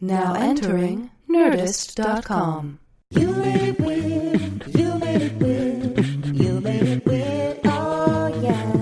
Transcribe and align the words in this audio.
Now 0.00 0.34
entering 0.34 1.10
Nerdist.com. 1.28 2.78
You 3.10 3.30
made 3.32 3.62
it 3.62 3.80
weird. 3.80 4.76
You 4.76 4.94
made 4.98 5.22
it 5.22 5.32
weird. 5.36 6.26
You 6.36 6.60
made 6.60 6.82
it 6.82 7.06
weird. 7.06 7.60
Oh 7.64 8.26
yeah. 8.42 8.72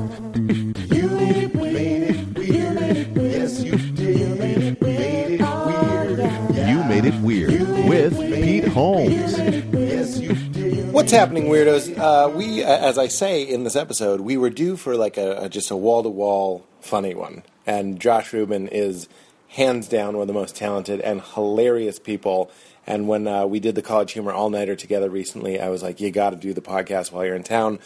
You 0.94 1.08
made 1.08 1.36
it 1.36 1.54
weird. 1.54 2.12
You 2.36 2.70
made 2.70 2.96
it 2.96 3.08
weird. 3.14 3.32
Yes, 3.32 3.62
you 3.62 3.76
did. 3.76 4.18
You 4.18 4.34
made 4.34 4.58
it 4.58 4.80
weird. 4.80 5.40
Oh 5.40 6.16
yeah. 6.52 6.68
You 6.70 6.84
made 6.84 7.04
it 7.04 7.20
weird 7.20 7.88
with 7.88 8.18
Pete 8.18 8.66
Holmes. 8.68 9.38
Yes, 9.38 10.18
you 10.18 10.34
did. 10.34 10.92
What's 10.92 11.12
happening, 11.12 11.44
weirdos? 11.44 11.96
Uh, 11.96 12.30
we, 12.30 12.64
uh, 12.64 12.68
as 12.68 12.98
I 12.98 13.06
say 13.08 13.42
in 13.42 13.62
this 13.64 13.76
episode, 13.76 14.20
we 14.20 14.36
were 14.36 14.50
due 14.50 14.76
for 14.76 14.96
like 14.96 15.16
a, 15.16 15.42
a 15.42 15.48
just 15.48 15.70
a 15.70 15.76
wall 15.76 16.02
to 16.02 16.08
wall 16.08 16.66
funny 16.80 17.14
one, 17.14 17.44
and 17.66 18.00
Josh 18.00 18.32
Rubin 18.32 18.66
is 18.68 19.08
hands 19.54 19.88
down 19.88 20.14
one 20.14 20.22
of 20.22 20.26
the 20.26 20.34
most 20.34 20.56
talented 20.56 21.00
and 21.00 21.22
hilarious 21.22 21.98
people. 21.98 22.50
And 22.86 23.08
when 23.08 23.26
uh, 23.26 23.46
we 23.46 23.60
did 23.60 23.74
the 23.74 23.82
College 23.82 24.12
Humor 24.12 24.32
All 24.32 24.50
Nighter 24.50 24.76
together 24.76 25.08
recently, 25.08 25.60
I 25.60 25.68
was 25.68 25.82
like, 25.82 26.00
"You 26.00 26.10
got 26.10 26.30
to 26.30 26.36
do 26.36 26.52
the 26.52 26.60
podcast 26.60 27.12
while 27.12 27.24
you're 27.24 27.36
in 27.36 27.44
town." 27.44 27.78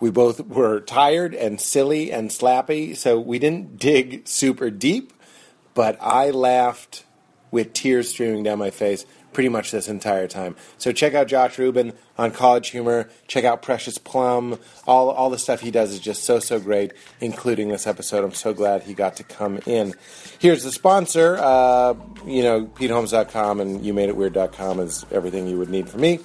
We 0.00 0.10
both 0.10 0.40
were 0.46 0.80
tired 0.80 1.34
and 1.34 1.60
silly 1.60 2.10
and 2.10 2.30
slappy, 2.30 2.96
so 2.96 3.20
we 3.20 3.38
didn't 3.38 3.78
dig 3.78 4.26
super 4.26 4.70
deep, 4.70 5.12
but 5.74 5.98
I 6.00 6.30
laughed 6.30 7.04
with 7.50 7.74
tears 7.74 8.08
streaming 8.08 8.42
down 8.42 8.58
my 8.58 8.70
face 8.70 9.04
pretty 9.32 9.48
much 9.48 9.70
this 9.70 9.88
entire 9.88 10.26
time. 10.26 10.56
So 10.78 10.92
check 10.92 11.14
out 11.14 11.28
Josh 11.28 11.58
Rubin 11.58 11.92
on 12.18 12.30
College 12.30 12.70
Humor. 12.70 13.08
Check 13.26 13.44
out 13.44 13.62
Precious 13.62 13.98
Plum. 13.98 14.58
All 14.86 15.10
all 15.10 15.30
the 15.30 15.38
stuff 15.38 15.60
he 15.60 15.70
does 15.70 15.92
is 15.92 16.00
just 16.00 16.24
so 16.24 16.38
so 16.38 16.58
great, 16.58 16.92
including 17.20 17.68
this 17.68 17.86
episode. 17.86 18.24
I'm 18.24 18.34
so 18.34 18.52
glad 18.52 18.82
he 18.82 18.94
got 18.94 19.16
to 19.16 19.24
come 19.24 19.60
in. 19.66 19.94
Here's 20.38 20.64
the 20.64 20.72
sponsor. 20.72 21.36
Uh, 21.38 21.94
you 22.26 22.42
know, 22.42 22.66
PeteHolmes.com 22.66 23.60
and 23.60 23.80
YouMadeItWeird.com 23.80 24.80
is 24.80 25.06
everything 25.10 25.46
you 25.46 25.58
would 25.58 25.70
need 25.70 25.88
from 25.88 26.00
me. 26.00 26.20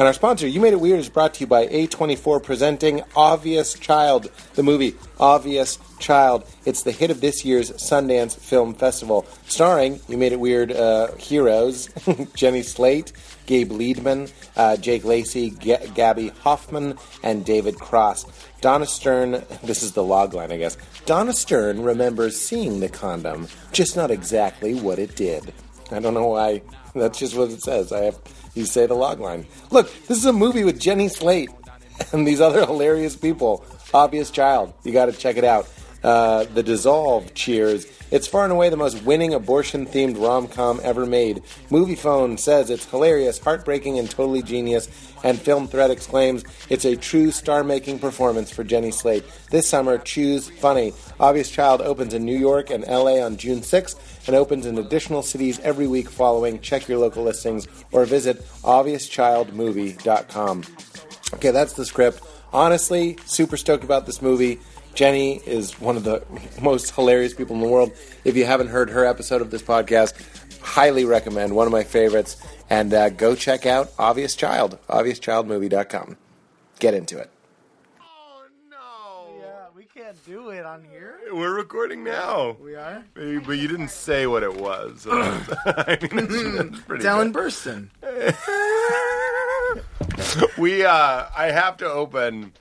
And 0.00 0.06
our 0.06 0.14
sponsor, 0.14 0.46
You 0.46 0.60
Made 0.60 0.72
It 0.72 0.80
Weird, 0.80 0.98
is 0.98 1.10
brought 1.10 1.34
to 1.34 1.40
you 1.40 1.46
by 1.46 1.66
A24 1.66 2.42
presenting 2.42 3.02
Obvious 3.14 3.74
Child, 3.74 4.30
the 4.54 4.62
movie 4.62 4.94
Obvious 5.18 5.78
Child. 5.98 6.46
It's 6.64 6.84
the 6.84 6.90
hit 6.90 7.10
of 7.10 7.20
this 7.20 7.44
year's 7.44 7.70
Sundance 7.72 8.34
Film 8.34 8.72
Festival, 8.72 9.26
starring 9.46 10.00
You 10.08 10.16
Made 10.16 10.32
It 10.32 10.40
Weird 10.40 10.72
uh, 10.72 11.14
heroes 11.16 11.90
Jenny 12.34 12.62
Slate, 12.62 13.12
Gabe 13.44 13.72
Liedman, 13.72 14.32
uh, 14.56 14.78
Jake 14.78 15.04
Lacy, 15.04 15.50
G- 15.50 15.76
Gaby 15.94 16.28
Hoffmann, 16.28 16.96
and 17.22 17.44
David 17.44 17.78
Cross. 17.78 18.24
Donna 18.62 18.86
Stern, 18.86 19.32
this 19.62 19.82
is 19.82 19.92
the 19.92 20.02
log 20.02 20.32
line, 20.32 20.50
I 20.50 20.56
guess. 20.56 20.78
Donna 21.04 21.34
Stern 21.34 21.82
remembers 21.82 22.40
seeing 22.40 22.80
the 22.80 22.88
condom, 22.88 23.48
just 23.72 23.96
not 23.96 24.10
exactly 24.10 24.72
what 24.72 24.98
it 24.98 25.14
did. 25.14 25.52
I 25.92 26.00
don't 26.00 26.14
know 26.14 26.28
why. 26.28 26.62
That's 26.94 27.18
just 27.18 27.36
what 27.36 27.50
it 27.50 27.62
says. 27.62 27.92
I 27.92 28.04
have 28.04 28.18
you 28.54 28.64
say 28.64 28.86
the 28.86 28.94
log 28.94 29.20
line. 29.20 29.46
Look, 29.70 29.92
this 30.06 30.18
is 30.18 30.24
a 30.24 30.32
movie 30.32 30.64
with 30.64 30.80
Jenny 30.80 31.08
Slate 31.08 31.50
and 32.12 32.26
these 32.26 32.40
other 32.40 32.60
hilarious 32.66 33.16
people. 33.16 33.64
Obvious 33.92 34.30
Child. 34.30 34.72
You 34.84 34.92
got 34.92 35.06
to 35.06 35.12
check 35.12 35.36
it 35.36 35.44
out. 35.44 35.68
Uh, 36.02 36.44
the 36.54 36.62
Dissolve 36.62 37.34
cheers. 37.34 37.86
It's 38.10 38.26
far 38.26 38.44
and 38.44 38.52
away 38.52 38.70
the 38.70 38.76
most 38.76 39.02
winning 39.04 39.34
abortion 39.34 39.86
themed 39.86 40.20
rom 40.20 40.48
com 40.48 40.80
ever 40.82 41.06
made. 41.06 41.42
Moviefone 41.70 42.38
says 42.40 42.70
it's 42.70 42.86
hilarious, 42.86 43.38
heartbreaking, 43.38 43.98
and 43.98 44.10
totally 44.10 44.42
genius. 44.42 44.88
And 45.22 45.38
Film 45.38 45.68
Threat 45.68 45.90
exclaims 45.90 46.42
it's 46.70 46.86
a 46.86 46.96
true 46.96 47.30
star 47.30 47.62
making 47.62 47.98
performance 47.98 48.50
for 48.50 48.64
Jenny 48.64 48.90
Slate. 48.90 49.24
This 49.50 49.68
summer, 49.68 49.98
choose 49.98 50.48
funny. 50.48 50.94
Obvious 51.20 51.50
Child 51.50 51.82
opens 51.82 52.14
in 52.14 52.24
New 52.24 52.38
York 52.38 52.70
and 52.70 52.84
LA 52.84 53.20
on 53.20 53.36
June 53.36 53.60
6th 53.60 53.96
and 54.26 54.36
opens 54.36 54.66
in 54.66 54.78
additional 54.78 55.22
cities 55.22 55.58
every 55.60 55.86
week 55.86 56.08
following. 56.08 56.60
Check 56.60 56.88
your 56.88 56.98
local 56.98 57.24
listings 57.24 57.66
or 57.92 58.04
visit 58.04 58.44
obviouschildmovie.com. 58.62 60.64
Okay, 61.34 61.50
that's 61.50 61.74
the 61.74 61.84
script. 61.84 62.22
Honestly, 62.52 63.16
super 63.24 63.56
stoked 63.56 63.84
about 63.84 64.06
this 64.06 64.20
movie. 64.20 64.58
Jenny 64.94 65.36
is 65.46 65.80
one 65.80 65.96
of 65.96 66.04
the 66.04 66.24
most 66.60 66.94
hilarious 66.94 67.34
people 67.34 67.56
in 67.56 67.62
the 67.62 67.68
world. 67.68 67.92
If 68.24 68.36
you 68.36 68.44
haven't 68.44 68.68
heard 68.68 68.90
her 68.90 69.04
episode 69.04 69.40
of 69.40 69.50
this 69.50 69.62
podcast, 69.62 70.14
highly 70.60 71.04
recommend. 71.04 71.54
One 71.54 71.66
of 71.66 71.72
my 71.72 71.84
favorites. 71.84 72.36
And 72.68 72.92
uh, 72.94 73.10
go 73.10 73.34
check 73.34 73.66
out 73.66 73.90
Obvious 73.98 74.36
Child, 74.36 74.78
obviouschildmovie.com. 74.88 76.16
Get 76.78 76.94
into 76.94 77.18
it. 77.18 77.30
Oh 78.00 78.44
no! 78.70 79.40
Yeah, 79.40 79.66
we 79.74 79.84
can't 79.84 80.16
do 80.24 80.50
it 80.50 80.64
on 80.64 80.84
here. 80.90 81.19
We're 81.32 81.54
recording 81.54 82.02
now. 82.02 82.56
We 82.60 82.74
are. 82.74 83.04
But 83.14 83.22
you 83.24 83.68
didn't 83.68 83.90
say 83.90 84.26
what 84.26 84.42
it 84.42 84.56
was. 84.56 85.06
I 85.10 85.96
mean, 86.02 86.24
it's, 86.24 86.34
it's 86.34 86.80
pretty 86.80 87.04
Dallin. 87.04 87.32
Burston. 87.32 87.90
We, 90.58 90.84
uh, 90.84 91.26
I 91.36 91.50
have 91.52 91.76
to 91.78 91.90
open 91.90 92.52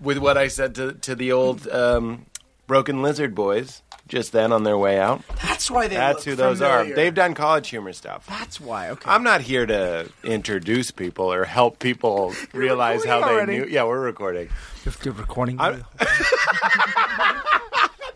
with 0.00 0.18
what 0.18 0.36
I 0.36 0.48
said 0.48 0.74
to 0.76 0.94
to 0.94 1.14
the 1.14 1.32
old 1.32 1.68
um, 1.68 2.26
Broken 2.66 3.02
Lizard 3.02 3.34
boys 3.34 3.82
just 4.08 4.32
then 4.32 4.52
on 4.52 4.64
their 4.64 4.76
way 4.76 4.98
out. 4.98 5.22
That's 5.42 5.70
why 5.70 5.88
they. 5.88 5.96
That's 5.96 6.24
who 6.24 6.34
those 6.34 6.58
familiar. 6.58 6.92
are. 6.92 6.96
They've 6.96 7.14
done 7.14 7.34
college 7.34 7.68
humor 7.68 7.92
stuff. 7.92 8.26
That's 8.26 8.60
why. 8.60 8.90
Okay. 8.90 9.08
I'm 9.08 9.22
not 9.22 9.40
here 9.40 9.66
to 9.66 10.10
introduce 10.24 10.90
people 10.90 11.32
or 11.32 11.44
help 11.44 11.78
people 11.78 12.34
realize 12.52 13.04
how 13.04 13.20
they 13.20 13.34
recording 13.34 13.60
knew. 13.60 13.66
Yeah, 13.66 13.84
we're 13.84 14.00
recording. 14.00 14.48
You're 14.84 15.14
recording. 15.14 15.58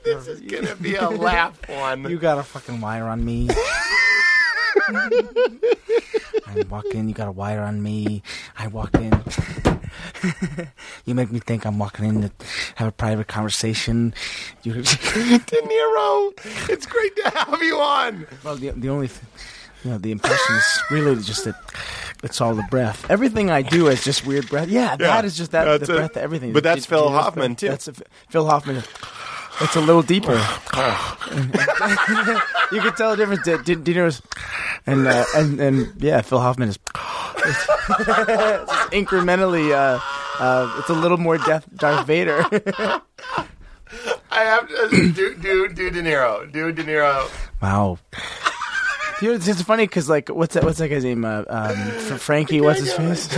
I'm- 0.06 0.14
This 0.24 0.26
is 0.28 0.40
gonna 0.40 0.74
be 0.76 0.96
a 0.96 1.08
laugh 1.08 1.58
one. 1.68 2.08
you 2.10 2.18
got 2.18 2.38
a 2.38 2.42
fucking 2.42 2.80
wire 2.80 3.04
on 3.04 3.24
me. 3.24 3.48
I 6.44 6.64
walk 6.68 6.86
in, 6.86 7.08
you 7.08 7.14
got 7.14 7.28
a 7.28 7.32
wire 7.32 7.60
on 7.62 7.82
me. 7.82 8.22
I 8.58 8.66
walk 8.66 8.94
in. 8.94 9.12
you 11.04 11.14
make 11.14 11.30
me 11.30 11.38
think 11.40 11.64
I'm 11.66 11.78
walking 11.78 12.04
in 12.04 12.22
to 12.22 12.30
have 12.76 12.88
a 12.88 12.92
private 12.92 13.28
conversation. 13.28 14.14
You, 14.62 14.74
De 14.74 14.80
Niro, 14.82 16.32
it's 16.68 16.86
great 16.86 17.14
to 17.16 17.30
have 17.30 17.62
you 17.62 17.76
on. 17.78 18.26
well, 18.44 18.56
the, 18.56 18.70
the 18.70 18.88
only, 18.88 19.08
th- 19.08 19.20
you 19.84 19.90
know, 19.90 19.98
the 19.98 20.10
impression 20.12 20.56
is 20.56 20.82
really 20.90 21.16
just 21.22 21.44
that 21.44 21.54
it's 22.22 22.40
all 22.40 22.54
the 22.54 22.64
breath. 22.70 23.08
Everything 23.10 23.50
I 23.50 23.62
do 23.62 23.88
is 23.88 24.02
just 24.04 24.26
weird 24.26 24.48
breath. 24.48 24.68
Yeah, 24.68 24.96
that 24.96 25.24
is 25.24 25.36
just 25.36 25.50
that 25.52 25.64
That's 25.64 25.86
the 25.88 25.94
it. 25.94 25.96
breath. 25.96 26.16
Everything. 26.16 26.52
But 26.52 26.62
that's 26.64 26.84
J- 26.86 26.90
Phil 26.90 27.08
Hoffman, 27.10 27.52
breath. 27.52 27.58
too. 27.58 27.68
That's 27.68 27.88
a, 27.88 27.94
Phil 28.30 28.46
Hoffman. 28.46 28.82
It's 29.62 29.76
a 29.76 29.80
little 29.80 30.02
deeper. 30.02 30.32
you 32.72 32.80
could 32.80 32.96
tell 32.96 33.10
the 33.10 33.16
difference. 33.16 33.42
De, 33.44 33.58
De, 33.58 33.76
De 33.76 33.94
Niro's 33.94 34.20
and 34.86 35.06
uh, 35.06 35.24
and 35.36 35.60
and 35.60 35.92
yeah, 36.02 36.20
Phil 36.22 36.40
Hoffman 36.40 36.68
is 36.70 36.78
incrementally. 38.92 39.72
Uh, 39.72 40.00
uh, 40.42 40.76
it's 40.78 40.88
a 40.88 40.94
little 40.94 41.18
more 41.18 41.38
Death, 41.38 41.68
Darth 41.74 42.06
Vader. 42.06 42.44
I 44.30 44.44
have 44.44 44.68
to 44.68 45.12
do 45.12 45.34
do 45.36 45.68
do 45.68 45.90
De 45.90 46.02
Niro, 46.02 46.50
do 46.50 46.72
De 46.72 46.82
Niro. 46.82 47.30
wow. 47.60 47.98
You 49.20 49.28
know, 49.28 49.34
it's, 49.34 49.46
it's 49.46 49.62
funny 49.62 49.84
because 49.86 50.08
like, 50.08 50.28
what's 50.30 50.54
that? 50.54 50.64
What's 50.64 50.78
that 50.78 50.88
guy's 50.88 51.04
name? 51.04 51.24
Uh, 51.24 51.44
um, 51.46 51.76
Fr- 51.76 52.14
Frankie. 52.16 52.60
What's 52.60 52.80
his 52.80 52.92
face? 52.92 53.28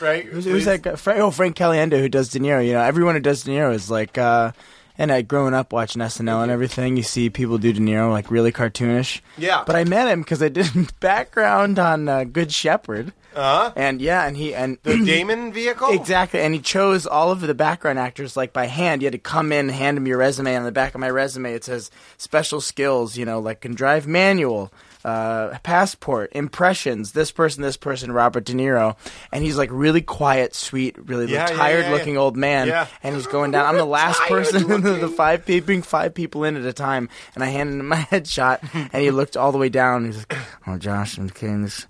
Right? 0.00 0.24
Who's, 0.24 0.44
who's 0.44 0.66
that 0.66 0.82
guy? 0.82 0.94
Frank, 0.94 1.18
oh, 1.18 1.32
Frank 1.32 1.56
Caliendo, 1.56 1.98
who 1.98 2.08
does 2.08 2.28
De 2.28 2.38
Niro. 2.38 2.64
You 2.64 2.74
know, 2.74 2.82
everyone 2.82 3.16
who 3.16 3.20
does 3.20 3.42
De 3.42 3.50
Niro 3.50 3.74
is 3.74 3.90
like, 3.90 4.16
uh, 4.18 4.52
and 4.98 5.10
I 5.12 5.22
growing 5.22 5.54
up 5.54 5.72
watching 5.72 6.02
SNL 6.02 6.42
and 6.42 6.50
everything, 6.50 6.96
you 6.96 7.02
see 7.04 7.30
people 7.30 7.56
do 7.56 7.72
De 7.72 7.80
Niro 7.80 8.10
like 8.10 8.30
really 8.30 8.52
cartoonish. 8.52 9.20
Yeah. 9.38 9.62
But 9.64 9.76
I 9.76 9.84
met 9.84 10.08
him 10.08 10.20
because 10.22 10.42
I 10.42 10.48
did 10.48 10.66
background 11.00 11.78
on 11.78 12.08
uh, 12.08 12.24
Good 12.24 12.50
Shepherd, 12.52 13.12
Uh-huh. 13.34 13.72
and 13.76 14.00
yeah, 14.02 14.26
and 14.26 14.36
he 14.36 14.54
and 14.54 14.78
The 14.82 14.96
Damon 15.04 15.52
vehicle. 15.52 15.90
Exactly, 15.92 16.40
and 16.40 16.52
he 16.52 16.60
chose 16.60 17.06
all 17.06 17.30
of 17.30 17.40
the 17.40 17.54
background 17.54 17.98
actors 17.98 18.36
like 18.36 18.52
by 18.52 18.66
hand. 18.66 19.00
You 19.02 19.06
had 19.06 19.12
to 19.12 19.18
come 19.18 19.52
in, 19.52 19.68
hand 19.68 19.96
him 19.96 20.06
your 20.06 20.18
resume. 20.18 20.56
On 20.56 20.64
the 20.64 20.72
back 20.72 20.94
of 20.94 21.00
my 21.00 21.10
resume, 21.10 21.52
it 21.54 21.64
says 21.64 21.90
special 22.16 22.60
skills. 22.60 23.16
You 23.16 23.24
know, 23.24 23.38
like 23.38 23.60
can 23.60 23.74
drive 23.74 24.06
manual, 24.08 24.72
uh, 25.04 25.58
passport, 25.62 26.30
impressions. 26.34 27.12
This 27.12 27.30
person, 27.30 27.62
this 27.62 27.76
person, 27.76 28.12
Robert 28.12 28.44
De 28.44 28.52
Niro, 28.52 28.96
and 29.32 29.44
he's 29.44 29.56
like 29.56 29.70
really 29.72 30.02
quiet, 30.02 30.54
sweet, 30.54 30.96
really 31.08 31.32
Yeah, 31.32 31.50
yeah, 31.50 31.56
tired-looking 31.56 32.14
yeah. 32.14 32.20
old 32.20 32.36
man. 32.36 32.68
Yeah. 32.68 32.86
And 33.02 33.14
he's 33.14 33.26
going 33.26 33.50
down. 33.50 33.66
I'm 33.66 33.76
the 33.76 33.84
last 33.84 34.20
person. 34.22 34.66
the, 34.68 34.92
the 34.92 35.08
five 35.08 35.44
people, 35.46 35.66
bring 35.66 35.82
five 35.82 36.14
people 36.14 36.44
in 36.44 36.56
at 36.56 36.64
a 36.64 36.72
time, 36.72 37.08
and 37.34 37.44
I 37.44 37.48
handed 37.48 37.78
him 37.80 37.88
my 37.88 37.96
headshot, 38.10 38.60
and 38.92 39.02
he 39.02 39.10
looked 39.10 39.36
all 39.36 39.52
the 39.52 39.58
way 39.58 39.68
down. 39.68 40.04
He's 40.06 40.18
like, 40.18 40.36
"Oh, 40.66 40.78
Josh, 40.78 41.18
I'm 41.18 41.30
kidding 41.30 41.62
this. 41.62 41.86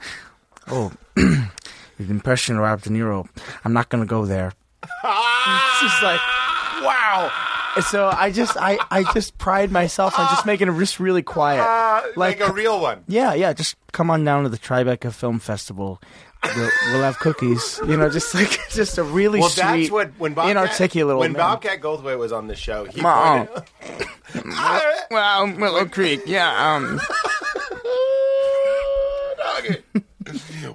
Oh." 0.69 0.93
The 1.99 2.13
impression 2.13 2.55
of 2.55 2.63
Robert 2.63 2.85
De 2.85 2.91
Niro. 2.91 3.29
I'm 3.65 3.73
not 3.73 3.89
going 3.89 4.05
to 4.05 4.09
go 4.09 4.25
there. 4.25 4.53
it's 4.85 5.81
just 5.81 6.01
like, 6.01 6.21
wow. 6.81 7.29
So 7.91 8.11
I 8.12 8.31
just, 8.32 8.56
I, 8.56 8.79
I 8.91 9.05
just 9.15 9.38
pride 9.38 9.70
myself 9.70 10.19
on 10.19 10.26
just 10.29 10.47
making 10.47 10.69
it 10.69 10.79
just 10.79 10.99
really 11.00 11.23
quiet. 11.23 11.61
Uh, 11.61 12.03
Like- 12.17 12.41
like 12.41 12.49
a 12.49 12.53
real 12.53 12.81
one. 12.81 13.05
Yeah, 13.06 13.35
yeah. 13.35 13.53
Just 13.53 13.76
come 13.93 14.11
on 14.11 14.25
down 14.25 14.43
to 14.44 14.49
the 14.49 14.59
Tribeca 14.59 15.12
Film 15.12 15.38
Festival. 15.38 16.00
We'll, 16.56 16.70
we'll 16.93 17.03
have 17.03 17.19
cookies. 17.19 17.81
You 17.87 17.97
know, 17.97 18.09
just 18.11 18.35
like 18.35 18.59
just 18.70 18.97
a 18.99 19.03
really 19.03 19.41
Well, 19.41 19.49
sweet, 19.49 19.62
that's 19.62 19.91
what 19.91 20.11
when 20.19 20.35
Bobcat, 20.35 20.50
inarticulate 20.53 21.19
when 21.19 21.32
man. 21.32 21.41
Bobcat 21.41 21.81
Goldthwait 21.81 22.19
was 22.19 22.32
on 22.32 22.47
the 22.47 22.55
show. 22.55 22.85
He 22.85 23.00
pointed, 23.03 23.49
Well, 25.11 25.53
Willow 25.56 25.85
Creek. 25.87 26.23
Yeah. 26.26 26.75
Um. 26.76 27.00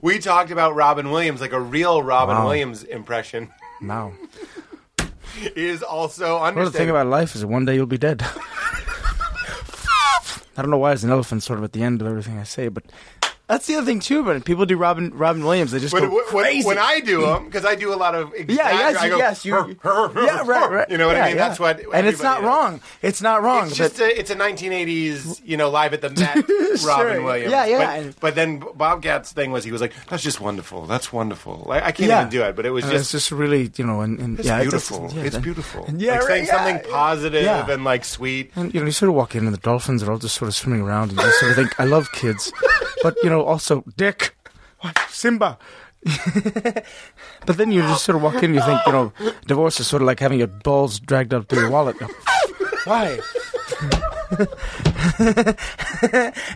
we 0.02 0.20
talked 0.20 0.52
about 0.52 0.76
Robin 0.76 1.12
Williams, 1.12 1.40
like 1.42 1.54
a 1.54 1.60
real 1.62 2.02
Robin 2.04 2.36
Wow. 2.36 2.46
Williams 2.46 2.84
impression, 2.84 3.50
Wow. 3.82 4.14
is 5.56 5.84
also 5.84 6.40
Well, 6.40 6.66
the 6.66 6.72
thing 6.72 6.90
about 6.90 7.08
life 7.08 7.36
is 7.36 7.46
one 7.46 7.66
day 7.66 7.76
you'll 7.76 7.86
be 7.86 7.98
dead. 7.98 8.24
I 10.56 10.62
don't 10.62 10.70
know 10.70 10.78
why 10.78 10.90
there's 10.90 11.04
an 11.04 11.10
elephant 11.10 11.42
sort 11.42 11.58
of 11.58 11.66
at 11.66 11.74
the 11.74 11.82
end 11.82 12.02
of 12.02 12.08
everything 12.08 12.38
I 12.38 12.44
say, 12.44 12.68
but 12.68 12.84
that's 13.54 13.68
the 13.68 13.76
other 13.76 13.86
thing 13.86 14.00
too. 14.00 14.24
But 14.24 14.46
people 14.46 14.66
do 14.66 14.78
Robin 14.78 15.12
Robin 15.16 15.44
Williams, 15.44 15.72
they 15.72 15.80
just 15.80 15.94
when, 15.94 16.10
go 16.10 16.16
when, 16.16 16.26
crazy. 16.26 16.68
when 16.68 16.78
I 16.78 17.00
do 17.00 17.22
them, 17.22 17.46
because 17.46 17.66
I 17.66 17.76
do 17.76 17.94
a 17.94 17.96
lot 17.96 18.16
of 18.16 18.34
yeah, 18.38 18.72
yes, 18.72 18.98
I 18.98 19.10
go, 19.10 19.18
yes, 19.18 19.46
you, 19.46 19.54
"Hur, 19.54 19.76
hur, 19.80 20.08
hur, 20.10 20.26
yeah, 20.26 20.44
right, 20.46 20.72
right. 20.72 20.90
You 20.90 20.98
know 20.98 21.08
what 21.08 21.16
yeah, 21.16 21.24
I 21.24 21.28
mean? 21.28 21.38
yeah. 21.38 21.48
That's 21.48 21.60
what. 21.60 21.80
and 21.94 22.08
it's 22.08 22.22
not 22.22 22.38
does. 22.42 22.46
wrong. 22.46 22.82
It's 23.02 23.22
not 23.22 23.44
wrong. 23.44 23.68
It's 23.68 23.78
just 23.78 24.00
a, 24.00 24.20
it's 24.20 24.32
a 24.32 24.36
1980s, 24.36 25.42
you 25.46 25.58
know, 25.58 25.70
live 25.70 25.94
at 25.94 26.02
the 26.02 26.10
Met 26.10 26.36
Robin 26.86 27.14
Sure. 27.14 27.24
Williams. 27.24 27.52
Yeah, 27.52 27.66
yeah, 27.66 28.04
But, 28.04 28.20
but 28.20 28.36
then 28.36 28.60
Bobcat's 28.76 29.32
thing 29.32 29.52
was 29.52 29.64
he 29.64 29.72
was 29.72 29.82
like, 29.82 29.94
"That's 30.10 30.24
just 30.24 30.42
wonderful. 30.42 30.86
That's 30.86 31.14
wonderful." 31.14 31.64
Like 31.68 31.84
I 31.84 31.92
can't 31.92 32.12
even 32.12 32.30
do 32.30 32.44
it, 32.44 32.56
but 32.56 32.66
it 32.66 32.72
was 32.72 32.86
uh, 32.86 32.92
just 32.92 33.04
it's 33.04 33.12
just 33.12 33.32
really, 33.32 33.72
you 33.76 33.86
know, 33.86 34.02
and, 34.02 34.20
and 34.20 34.40
It's 34.40 34.48
yeah, 34.48 34.62
beautiful. 34.62 35.06
It's, 35.06 35.36
it's 35.36 35.38
beautiful. 35.38 35.88
Yeah, 35.96 36.16
like 36.16 36.24
saying 36.24 36.46
something 36.48 36.80
positive 36.92 37.70
and 37.70 37.84
like 37.84 38.04
sweet. 38.06 38.52
And 38.56 38.74
you 38.74 38.80
know, 38.80 38.86
you 38.88 38.92
sort 38.92 39.10
of 39.10 39.16
walk 39.16 39.36
in, 39.36 39.46
and 39.46 39.54
the 39.54 39.60
dolphins 39.62 40.02
are 40.04 40.12
all 40.12 40.18
just 40.18 40.36
sort 40.36 40.50
of 40.50 40.56
swimming 40.56 40.82
around, 40.82 41.12
and 41.12 41.20
you 41.20 41.32
sort 41.34 41.52
of 41.52 41.58
think, 41.58 41.80
"I 41.80 41.86
love 41.86 42.12
kids," 42.12 42.52
but 43.02 43.16
you 43.24 43.30
know, 43.30 43.44
also 43.44 43.84
Dick, 43.98 44.36
what 44.80 44.98
Simba. 45.10 45.58
but 47.46 47.58
then 47.58 47.72
you 47.72 47.82
just 47.82 48.04
sort 48.04 48.18
of 48.18 48.22
walk 48.22 48.36
in, 48.36 48.46
and 48.46 48.56
you 48.56 48.62
think, 48.62 48.82
you 48.86 48.92
know, 48.92 49.14
divorce 49.48 49.80
is 49.80 49.88
sort 49.88 50.02
of 50.02 50.06
like 50.06 50.20
having 50.20 50.38
your 50.38 50.48
balls 50.48 51.00
dragged 51.00 51.34
up 51.34 51.48
to 51.48 51.56
your 51.56 51.70
wallet. 51.70 51.96
Why? 52.84 53.20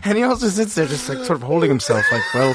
and 0.04 0.18
he 0.18 0.22
also 0.22 0.48
sits 0.48 0.74
there, 0.74 0.86
just 0.86 1.08
like 1.08 1.24
sort 1.24 1.38
of 1.38 1.42
holding 1.42 1.70
himself, 1.70 2.04
like, 2.12 2.22
well. 2.34 2.54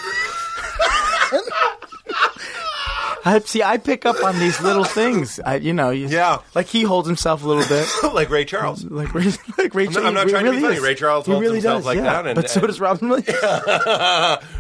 I 3.26 3.40
see. 3.40 3.64
I 3.64 3.78
pick 3.78 4.06
up 4.06 4.22
on 4.24 4.38
these 4.40 4.60
little 4.62 4.84
things. 4.84 5.40
I, 5.40 5.56
you 5.56 5.72
know, 5.74 5.92
you, 5.92 6.08
Yeah. 6.08 6.40
Like 6.56 6.68
he 6.68 6.84
holds 6.84 7.08
himself 7.08 7.44
a 7.44 7.48
little 7.48 7.66
bit. 7.68 7.88
like 8.14 8.30
Ray 8.30 8.46
Charles. 8.46 8.84
Like 8.94 9.14
Ray, 9.14 9.26
like 9.58 9.74
Ray 9.74 9.88
I'm 9.88 9.94
not- 9.94 10.06
I'm 10.06 10.14
not 10.14 10.28
trying 10.30 10.46
to 10.46 10.52
be 10.52 10.58
really 10.58 10.62
funny. 10.62 10.76
is. 10.78 10.84
Ray 10.84 10.96
Charles 10.96 11.26
holds 11.26 11.42
really 11.42 11.56
himself 11.56 11.80
does, 11.80 11.86
like 11.86 11.98
yeah. 11.98 12.04
that 12.04 12.28
and- 12.28 12.36
but 12.36 12.50
so 12.50 12.60
and- 12.60 12.68
does 12.68 12.80
Robin 12.80 13.10
Williams. 13.10 13.30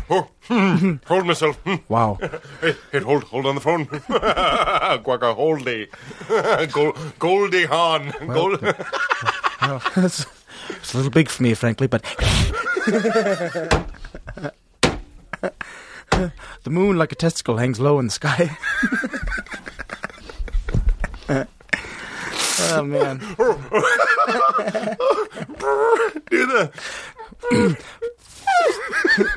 oh, 0.10 0.28
hmm. 0.44 0.94
hold 1.06 1.26
myself. 1.28 1.58
Hmm. 1.66 1.76
wow. 1.90 2.18
Hey, 2.62 2.76
hey, 2.92 3.00
hold, 3.00 3.24
hold 3.26 3.46
on 3.46 3.56
the 3.56 3.62
phone. 3.62 3.86
Quacka 3.86 5.36
Holdy. 5.36 5.88
Gold, 6.72 6.98
Goldie 7.20 7.66
Hawn. 7.66 8.14
Gold. 8.28 8.62
Well, 8.62 9.82
it's, 9.98 10.26
it's 10.70 10.94
a 10.94 10.98
little 10.98 11.12
big 11.12 11.30
for 11.30 11.44
me, 11.44 11.54
frankly, 11.54 11.88
but 11.88 12.04
the 16.64 16.70
moon, 16.70 16.98
like 16.98 17.12
a 17.12 17.16
testicle, 17.16 17.58
hangs 17.58 17.80
low 17.80 18.00
in 18.00 18.06
the 18.06 18.12
sky. 18.12 18.58
oh 22.72 22.84
man! 22.84 23.20
Do 26.30 26.46
the. 26.48 26.72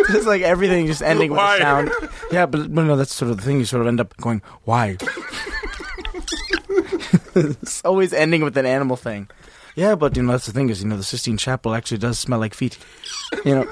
It's 0.09 0.27
like 0.27 0.43
everything 0.43 0.87
just 0.87 1.03
ending 1.03 1.31
with 1.33 1.39
Why? 1.39 1.57
a 1.57 1.61
sound. 1.61 1.91
Yeah, 2.31 2.47
but, 2.47 2.73
but 2.75 2.85
no, 2.85 2.97
that's 2.97 3.15
sort 3.15 3.31
of 3.31 3.37
the 3.37 3.43
thing. 3.43 3.59
You 3.59 3.65
sort 3.65 3.83
of 3.83 3.89
end 3.89 4.01
up 4.01 4.17
going, 4.19 4.43
"Why?" 4.65 4.97
it's 7.35 7.85
always 7.85 8.13
ending 8.13 8.43
with 8.43 8.57
an 8.57 8.67
animal 8.67 8.97
thing. 8.97 9.29
Yeah, 9.77 9.95
but 9.95 10.17
you 10.17 10.23
know 10.23 10.33
that's 10.33 10.47
the 10.47 10.53
thing 10.53 10.71
is 10.71 10.83
you 10.83 10.89
know 10.89 10.97
the 10.97 11.05
Sistine 11.05 11.37
Chapel 11.37 11.75
actually 11.75 11.99
does 11.99 12.19
smell 12.19 12.39
like 12.39 12.55
feet. 12.55 12.79
You 13.45 13.57
know, 13.57 13.67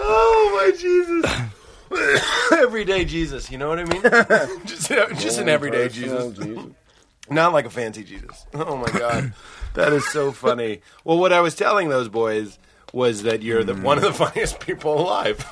Oh 0.00 0.50
my 0.54 0.76
Jesus! 0.78 1.24
everyday 2.52 3.04
Jesus, 3.04 3.50
you 3.50 3.58
know 3.58 3.68
what 3.68 3.78
I 3.80 3.84
mean? 3.84 4.02
just, 4.66 4.90
uh, 4.90 5.12
just 5.14 5.38
an 5.38 5.48
oh, 5.48 5.52
everyday 5.52 5.86
oh, 5.86 5.88
Jesus, 5.88 6.38
not 7.28 7.52
like 7.52 7.66
a 7.66 7.70
fancy 7.70 8.04
Jesus. 8.04 8.46
Oh 8.54 8.76
my 8.76 8.98
God, 8.98 9.32
that 9.74 9.92
is 9.92 10.06
so 10.08 10.30
funny. 10.32 10.80
Well, 11.04 11.18
what 11.18 11.32
I 11.32 11.40
was 11.40 11.54
telling 11.54 11.88
those 11.88 12.08
boys 12.08 12.58
was 12.92 13.24
that 13.24 13.42
you're 13.42 13.64
the 13.64 13.74
mm. 13.74 13.82
one 13.82 13.98
of 13.98 14.04
the 14.04 14.12
funniest 14.24 14.60
people 14.60 15.00
alive. 15.00 15.44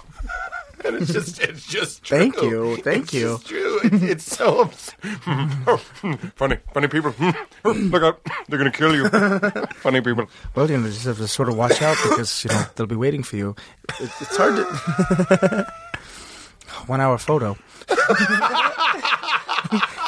And 0.86 0.96
it's 1.02 1.12
just, 1.12 1.40
it's 1.40 1.66
just 1.66 2.02
true. 2.04 2.18
Thank 2.18 2.42
you, 2.42 2.76
thank 2.78 3.04
It's 3.04 3.14
you. 3.14 3.28
just 3.38 3.46
true. 3.48 3.80
It's, 3.84 4.02
it's 4.02 4.24
so 4.36 4.62
abs- 4.62 4.92
funny, 6.36 6.58
funny 6.72 6.88
people. 6.88 7.14
Look 7.64 8.02
out, 8.02 8.20
they're 8.48 8.58
gonna 8.58 8.70
kill 8.70 8.94
you. 8.94 9.08
Funny 9.76 10.00
people. 10.00 10.26
well, 10.54 10.70
you 10.70 10.78
know, 10.78 10.86
you 10.86 10.92
just 10.92 11.04
have 11.06 11.18
to 11.18 11.28
sort 11.28 11.48
of 11.48 11.56
watch 11.56 11.82
out 11.82 11.96
because 12.02 12.44
you 12.44 12.50
know 12.50 12.64
they'll 12.74 12.86
be 12.86 12.96
waiting 12.96 13.22
for 13.22 13.36
you. 13.36 13.56
It, 14.00 14.10
it's 14.20 14.36
hard 14.36 14.56
to. 14.56 15.66
One 16.86 17.00
hour 17.00 17.18
photo. 17.18 17.56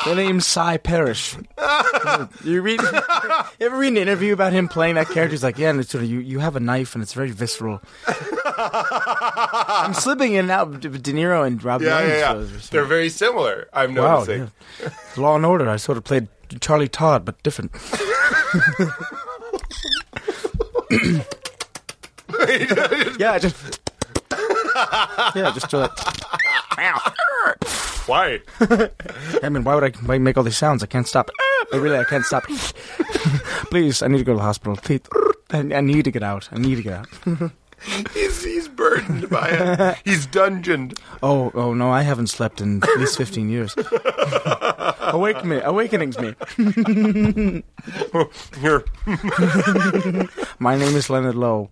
The 0.09 0.15
name's 0.15 0.47
Sy 0.47 0.77
Parrish. 0.79 1.37
you 2.45 2.63
read, 2.63 2.81
you 2.81 3.67
ever 3.67 3.77
read 3.77 3.89
an 3.89 3.97
interview 3.99 4.33
about 4.33 4.53
him 4.53 4.69
playing 4.69 4.95
that 4.95 5.09
character? 5.09 5.33
He's 5.33 5.43
like, 5.43 5.59
yeah, 5.59 5.71
and 5.71 5.81
it's 5.81 5.91
sort 5.91 6.05
of 6.05 6.11
you. 6.11 6.21
You 6.21 6.39
have 6.39 6.57
a 6.57 6.61
knife, 6.61 6.95
and 6.95 7.03
it's 7.03 7.13
very 7.13 7.31
visceral. 7.31 7.83
I'm 8.57 9.93
slipping 9.95 10.33
in 10.33 10.41
and 10.47 10.51
out 10.51 10.85
of 10.85 11.03
De 11.03 11.13
Niro 11.13 11.47
and 11.47 11.63
Rob 11.63 11.83
Yeah, 11.83 12.01
Williams. 12.01 12.21
yeah, 12.21 12.33
shows 12.33 12.51
or 12.51 12.55
yeah. 12.55 12.61
something. 12.61 12.69
They're 12.77 12.85
very 12.87 13.09
similar. 13.11 13.69
I'm 13.73 13.95
Wow, 13.95 14.21
noticing. 14.21 14.51
yeah. 14.83 14.89
Law 15.17 15.37
and 15.37 15.45
Order. 15.47 15.69
I 15.69 15.77
sort 15.77 15.99
of 15.99 16.05
played 16.05 16.29
Charlie 16.61 16.89
Todd, 16.89 17.25
but 17.25 17.41
different. 17.43 17.73
yeah, 23.19 23.39
just 23.39 23.81
yeah, 25.35 25.53
just 25.55 25.73
uh, 25.75 25.89
Why? 28.09 28.41
I 29.43 29.51
mean, 29.51 29.65
why 29.65 29.75
would 29.75 29.85
I 29.85 29.91
why 30.07 30.17
make 30.17 30.39
all 30.39 30.43
these 30.43 30.57
sounds? 30.57 30.83
I 30.83 30.87
can't 30.87 31.07
stop. 31.07 31.31
I 31.73 31.77
really, 31.77 31.99
I 31.99 32.05
can't 32.05 32.25
stop. 32.25 32.45
Please, 33.71 34.03
I 34.03 34.09
need 34.09 34.19
to 34.19 34.25
go 34.25 34.33
to 34.33 34.39
the 34.39 34.43
hospital. 34.43 34.77
Please, 34.77 35.03
I 35.51 35.81
need 35.83 36.05
to 36.05 36.11
get 36.11 36.23
out. 36.23 36.49
I 36.51 36.57
need 36.59 36.77
to 36.77 36.83
get 36.83 36.95
out. 36.95 37.53
He's 38.15 38.43
he's 38.45 38.67
burdened 38.69 39.31
by 39.31 39.49
it. 39.51 39.99
He's 40.05 40.27
dungeoned. 40.27 40.99
Oh, 41.23 41.51
oh 41.55 41.75
no, 41.75 41.91
I 41.91 42.03
haven't 42.03 42.27
slept 42.27 42.61
in 42.61 42.83
at 42.83 42.97
least 42.99 43.17
fifteen 43.17 43.49
years. 43.49 43.75
Awake 45.01 45.45
me, 45.45 45.61
awakening's 45.63 46.19
me. 46.19 46.35
Here, 48.61 48.85
My 50.59 50.77
name 50.77 50.97
is 50.97 51.09
Leonard 51.09 51.35
Lowe. 51.37 51.71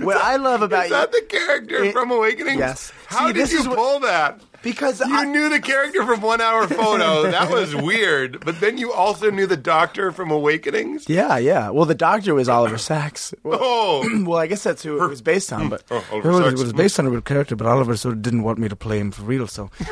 what 0.00 0.16
I 0.18 0.36
love 0.36 0.62
about 0.62 0.88
you 0.88 0.94
is 0.94 1.00
that 1.00 1.12
the 1.12 1.22
character 1.28 1.84
It- 1.84 1.92
from 1.92 2.10
Awakening? 2.10 2.58
Yes. 2.58 2.92
How 3.06 3.26
See, 3.26 3.32
did 3.32 3.42
this 3.42 3.52
you 3.52 3.60
is 3.60 3.68
what- 3.68 3.76
pull 3.76 4.00
that? 4.00 4.40
Because 4.66 4.98
You 5.00 5.16
I, 5.16 5.24
knew 5.24 5.48
the 5.48 5.60
character 5.60 6.04
from 6.04 6.20
One 6.20 6.40
Hour 6.40 6.66
Photo. 6.66 7.30
That 7.36 7.50
was 7.52 7.74
weird. 7.76 8.44
But 8.44 8.60
then 8.60 8.78
you 8.78 8.92
also 8.92 9.30
knew 9.30 9.46
the 9.46 9.56
Doctor 9.56 10.10
from 10.10 10.30
Awakenings. 10.32 11.08
yeah, 11.08 11.36
yeah. 11.38 11.70
Well, 11.70 11.84
the 11.86 11.94
doctor 11.94 12.34
was 12.34 12.48
Oliver 12.48 12.78
Sacks. 12.78 13.32
Well, 13.44 13.60
Oh, 13.62 14.24
well, 14.26 14.38
I 14.38 14.46
guess 14.48 14.62
that's 14.64 14.82
who 14.82 15.02
it 15.02 15.08
was 15.08 15.22
based 15.22 15.52
on, 15.52 15.68
but 15.70 15.82
Oh, 15.90 16.02
it, 16.12 16.24
was, 16.24 16.52
it 16.54 16.58
was 16.58 16.72
based 16.72 16.98
on 16.98 17.06
a 17.06 17.10
real 17.10 17.20
character. 17.20 17.54
But 17.56 17.66
Oliver 17.68 17.96
sort 17.96 18.14
of 18.14 18.22
didn't 18.22 18.42
want 18.42 18.58
me 18.58 18.68
to 18.68 18.76
play 18.76 18.98
him 18.98 19.12
for 19.12 19.22
real, 19.22 19.46
so 19.46 19.70
I 19.80 19.84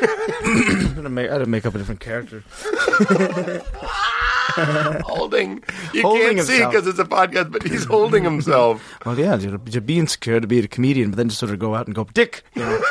had 0.95 1.03
to 1.03 1.09
make, 1.09 1.29
I 1.29 1.33
had 1.33 1.39
to 1.39 1.45
make 1.45 1.65
up 1.65 1.73
a 1.73 1.77
different 1.77 2.01
character. 2.01 2.43
holding. 5.03 5.63
You 5.93 6.01
Holding 6.03 6.35
can't 6.37 6.47
see 6.47 6.59
because 6.65 6.87
it's 6.87 6.99
a 6.99 7.05
podcast, 7.05 7.51
but 7.51 7.63
he's 7.63 7.85
holding 7.85 8.23
himself. 8.23 8.81
Well, 9.05 9.19
yeah, 9.19 9.35
to, 9.37 9.57
to 9.59 9.81
be 9.81 9.99
insecure, 9.99 10.39
to 10.39 10.47
be 10.47 10.59
a 10.59 10.67
comedian, 10.67 11.11
but 11.11 11.17
then 11.17 11.27
just 11.29 11.39
sort 11.39 11.51
of 11.51 11.59
go 11.59 11.75
out 11.75 11.85
and 11.85 11.93
go, 11.95 12.05
Dick, 12.13 12.43
you 12.55 12.63
know. 12.63 12.81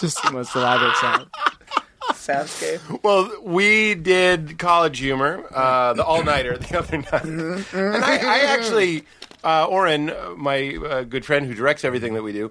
Just 0.00 0.22
the 0.22 0.30
most 0.32 0.54
elaborate 0.54 0.96
sound. 0.96 1.26
Soundscape. 2.12 3.02
Well, 3.02 3.30
we 3.42 3.94
did 3.94 4.58
College 4.58 4.98
Humor, 4.98 5.44
uh, 5.54 5.92
the 5.94 6.04
all 6.04 6.22
nighter 6.22 6.56
the 6.58 6.78
other 6.78 6.98
night, 6.98 7.24
and 7.72 8.04
I, 8.04 8.16
I 8.16 8.38
actually, 8.46 9.04
uh, 9.44 9.66
Oren, 9.66 10.10
uh, 10.10 10.34
my 10.36 10.76
uh, 10.76 11.02
good 11.02 11.24
friend 11.24 11.46
who 11.46 11.54
directs 11.54 11.84
everything 11.84 12.14
that 12.14 12.22
we 12.22 12.32
do, 12.32 12.50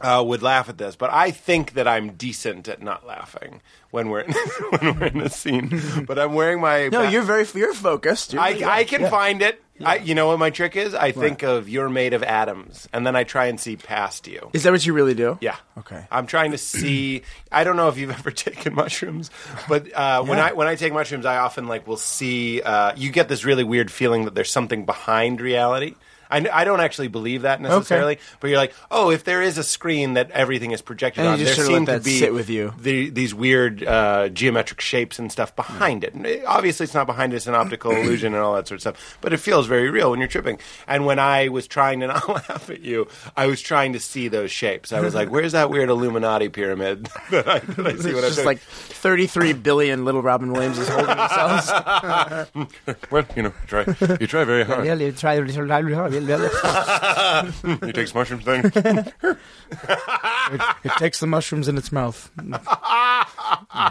uh, 0.00 0.22
would 0.26 0.42
laugh 0.42 0.68
at 0.68 0.78
this, 0.78 0.96
but 0.96 1.10
I 1.12 1.30
think 1.30 1.74
that 1.74 1.86
I'm 1.86 2.12
decent 2.12 2.68
at 2.68 2.82
not 2.82 3.06
laughing 3.06 3.60
when 3.90 4.08
we're 4.08 4.20
in, 4.20 4.32
when 4.78 4.98
we're 4.98 5.06
in 5.06 5.20
a 5.20 5.28
scene. 5.30 6.04
But 6.06 6.18
I'm 6.18 6.32
wearing 6.34 6.60
my 6.60 6.88
No, 6.88 7.04
ba- 7.04 7.10
you're 7.10 7.22
very 7.22 7.46
you're 7.54 7.74
focused. 7.74 8.32
You're, 8.32 8.42
I, 8.42 8.48
yeah, 8.50 8.70
I 8.70 8.84
can 8.84 9.02
yeah. 9.02 9.10
find 9.10 9.42
it. 9.42 9.62
I, 9.84 9.96
you 9.96 10.14
know 10.14 10.28
what 10.28 10.38
my 10.38 10.50
trick 10.50 10.76
is? 10.76 10.94
I 10.94 11.12
think 11.12 11.42
of 11.42 11.68
you're 11.68 11.88
made 11.88 12.14
of 12.14 12.22
atoms, 12.22 12.88
and 12.92 13.06
then 13.06 13.16
I 13.16 13.24
try 13.24 13.46
and 13.46 13.58
see 13.58 13.76
past 13.76 14.26
you. 14.26 14.50
Is 14.52 14.62
that 14.64 14.72
what 14.72 14.84
you 14.84 14.92
really 14.92 15.14
do? 15.14 15.38
Yeah. 15.40 15.56
Okay. 15.78 16.06
I'm 16.10 16.26
trying 16.26 16.52
to 16.52 16.58
see. 16.58 17.22
I 17.50 17.64
don't 17.64 17.76
know 17.76 17.88
if 17.88 17.96
you've 17.98 18.10
ever 18.18 18.30
taken 18.30 18.74
mushrooms, 18.74 19.30
but 19.68 19.92
uh, 19.94 20.22
when 20.24 20.38
I 20.38 20.52
when 20.52 20.68
I 20.68 20.74
take 20.74 20.92
mushrooms, 20.92 21.26
I 21.26 21.38
often 21.38 21.66
like 21.66 21.86
will 21.86 21.96
see. 21.96 22.62
Uh, 22.62 22.94
you 22.96 23.10
get 23.10 23.28
this 23.28 23.44
really 23.44 23.64
weird 23.64 23.90
feeling 23.90 24.24
that 24.24 24.34
there's 24.34 24.50
something 24.50 24.84
behind 24.84 25.40
reality. 25.40 25.94
I, 26.30 26.46
I 26.52 26.64
don't 26.64 26.80
actually 26.80 27.08
believe 27.08 27.42
that 27.42 27.60
necessarily, 27.60 28.18
but 28.40 28.48
you're 28.48 28.58
like, 28.58 28.74
oh, 28.90 29.10
if 29.10 29.24
there 29.24 29.42
is 29.42 29.58
a 29.58 29.64
screen 29.64 30.14
that 30.14 30.30
everything 30.30 30.70
is 30.72 30.82
projected 30.82 31.24
And 31.24 31.32
on, 31.34 31.38
there 31.44 31.54
seem 31.54 31.86
to 31.86 32.00
be 32.00 32.18
sit 32.18 32.32
with 32.34 32.48
you. 32.48 32.72
The, 32.78 33.10
these 33.10 33.34
weird 33.34 33.82
uh, 33.84 34.28
geometric 34.28 34.80
shapes 34.80 35.18
and 35.18 35.30
stuff 35.30 35.54
behind 35.56 36.04
it. 36.04 36.14
It- 36.16 36.44
Obviously, 36.46 36.84
it's 36.84 36.94
not 36.94 37.06
behind 37.06 37.32
it; 37.32 37.36
it's 37.36 37.46
an 37.46 37.54
optical 37.54 37.90
illusion 37.92 38.34
and 38.34 38.42
all 38.42 38.54
that 38.54 38.66
sort 38.68 38.76
of 38.76 38.80
stuff. 38.82 39.18
But 39.20 39.32
it 39.32 39.38
feels 39.38 39.66
very 39.66 39.90
real 39.90 40.10
when 40.10 40.18
you're 40.20 40.28
tripping. 40.28 40.58
And 40.86 41.06
when 41.06 41.18
I 41.18 41.48
was 41.48 41.66
trying 41.66 42.00
to 42.00 42.08
not 42.08 42.28
laugh 42.48 42.68
at 42.70 42.80
you, 42.80 43.08
I 43.36 43.46
was 43.46 43.60
trying 43.60 43.92
to 43.94 44.00
see 44.00 44.28
those 44.28 44.50
shapes. 44.50 44.92
I 44.92 45.00
was 45.00 45.14
like, 45.14 45.30
"Where's 45.30 45.52
that 45.52 45.70
weird 45.70 45.88
Illuminati 45.90 46.48
pyramid 46.48 47.08
that 47.30 47.48
I, 47.48 47.58
that 47.60 47.86
I 47.86 47.94
see 47.96 48.12
when 48.14 48.22
just 48.22 48.44
like 48.44 48.58
33 48.60 49.52
billion 49.54 50.04
little 50.04 50.22
Robin 50.22 50.52
Williamses 50.52 50.88
holding 50.88 51.16
themselves. 51.16 51.70
well, 53.10 53.24
you 53.36 53.42
know, 53.42 53.52
try 53.66 53.84
you 54.20 54.26
try 54.26 54.44
very 54.44 54.64
hard. 54.64 54.84
Really 54.84 55.06
you 55.06 55.12
try 55.12 55.34
really 55.36 55.94
hard. 55.94 56.12
You 56.26 57.92
take 57.92 58.08
some 58.08 58.18
mushrooms 58.20 58.44
thing. 58.44 58.72
It 60.82 60.92
takes 60.98 61.20
the 61.20 61.26
mushrooms 61.26 61.68
in 61.68 61.78
its 61.78 61.92
mouth. 61.92 62.30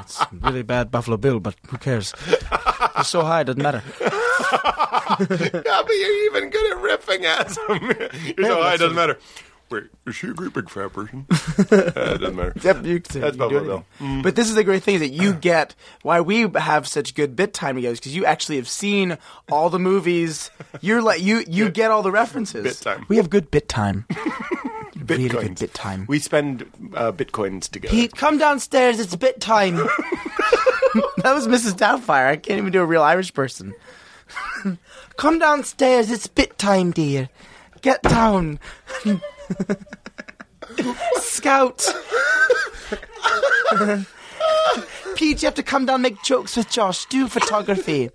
it's 0.01 0.21
really 0.41 0.63
bad 0.63 0.91
Buffalo 0.91 1.15
Bill, 1.17 1.39
but 1.39 1.55
who 1.69 1.77
cares? 1.77 2.13
It's 2.97 3.07
so 3.09 3.23
high, 3.23 3.41
it 3.41 3.45
doesn't 3.45 3.61
matter. 3.61 3.81
yeah, 3.99 5.61
but 5.61 5.89
you're 5.89 6.25
even 6.25 6.49
good 6.49 6.71
at 6.71 6.77
riffing 6.83 7.23
at 7.23 7.47
them. 7.49 8.11
you 8.37 8.43
know, 8.43 8.61
it 8.67 8.77
doesn't 8.79 8.95
matter. 8.95 9.17
Wait, 9.71 9.83
is 10.07 10.15
she 10.15 10.27
a 10.29 10.33
great 10.33 10.51
big 10.53 10.69
fat 10.69 10.91
person? 10.93 11.25
Uh, 11.59 11.75
it 11.75 11.93
doesn't 12.21 12.35
matter. 12.35 12.53
Yep, 12.63 12.85
you, 12.85 12.99
can- 13.01 13.21
That's 13.21 13.37
you 13.37 13.39
can 13.43 13.49
do 13.49 13.55
Buffalo 13.59 13.85
anything. 13.99 14.21
But 14.23 14.35
this 14.35 14.49
is 14.49 14.55
the 14.55 14.63
great 14.63 14.81
thing 14.81 14.95
is 14.95 15.01
that 15.01 15.09
you 15.09 15.33
get 15.49 15.75
why 16.01 16.21
we 16.21 16.47
have 16.55 16.87
such 16.87 17.13
good 17.13 17.35
bit 17.35 17.53
time 17.53 17.75
together 17.75 17.95
because 17.95 18.15
you 18.15 18.25
actually 18.25 18.55
have 18.55 18.67
seen 18.69 19.17
all 19.51 19.69
the 19.69 19.77
movies. 19.77 20.49
You're 20.81 21.01
like 21.01 21.21
you 21.21 21.43
you 21.47 21.69
get 21.69 21.91
all 21.91 22.01
the 22.01 22.11
references. 22.11 22.63
Bit 22.63 22.77
time. 22.81 23.05
We 23.09 23.17
have 23.17 23.29
good 23.29 23.51
bit 23.51 23.67
time. 23.69 24.05
really 25.05 25.27
good 25.29 25.59
bit 25.59 25.73
time. 25.73 26.05
We 26.07 26.19
spend 26.19 26.63
uh, 26.95 27.11
bitcoins 27.11 27.69
together. 27.69 27.91
Pete, 27.93 28.15
come 28.15 28.37
downstairs. 28.39 28.99
It's 28.99 29.15
bit 29.15 29.39
time. 29.41 29.75
that 31.17 31.33
was 31.33 31.47
Mrs. 31.47 31.73
Doubtfire. 31.73 32.27
I 32.27 32.37
can't 32.37 32.57
even 32.59 32.71
do 32.71 32.81
a 32.81 32.85
real 32.85 33.03
Irish 33.03 33.33
person. 33.33 33.73
come 35.17 35.37
downstairs. 35.39 36.09
It's 36.09 36.25
bit 36.27 36.57
time, 36.57 36.91
dear. 36.91 37.29
Get 37.81 38.01
down. 38.03 38.59
Scout. 41.17 41.85
Pete, 45.15 45.41
you 45.41 45.47
have 45.47 45.55
to 45.55 45.63
come 45.63 45.85
down 45.85 45.95
and 45.95 46.03
make 46.03 46.21
jokes 46.23 46.55
with 46.55 46.69
Josh. 46.69 47.05
Do 47.05 47.27
photography. 47.27 48.09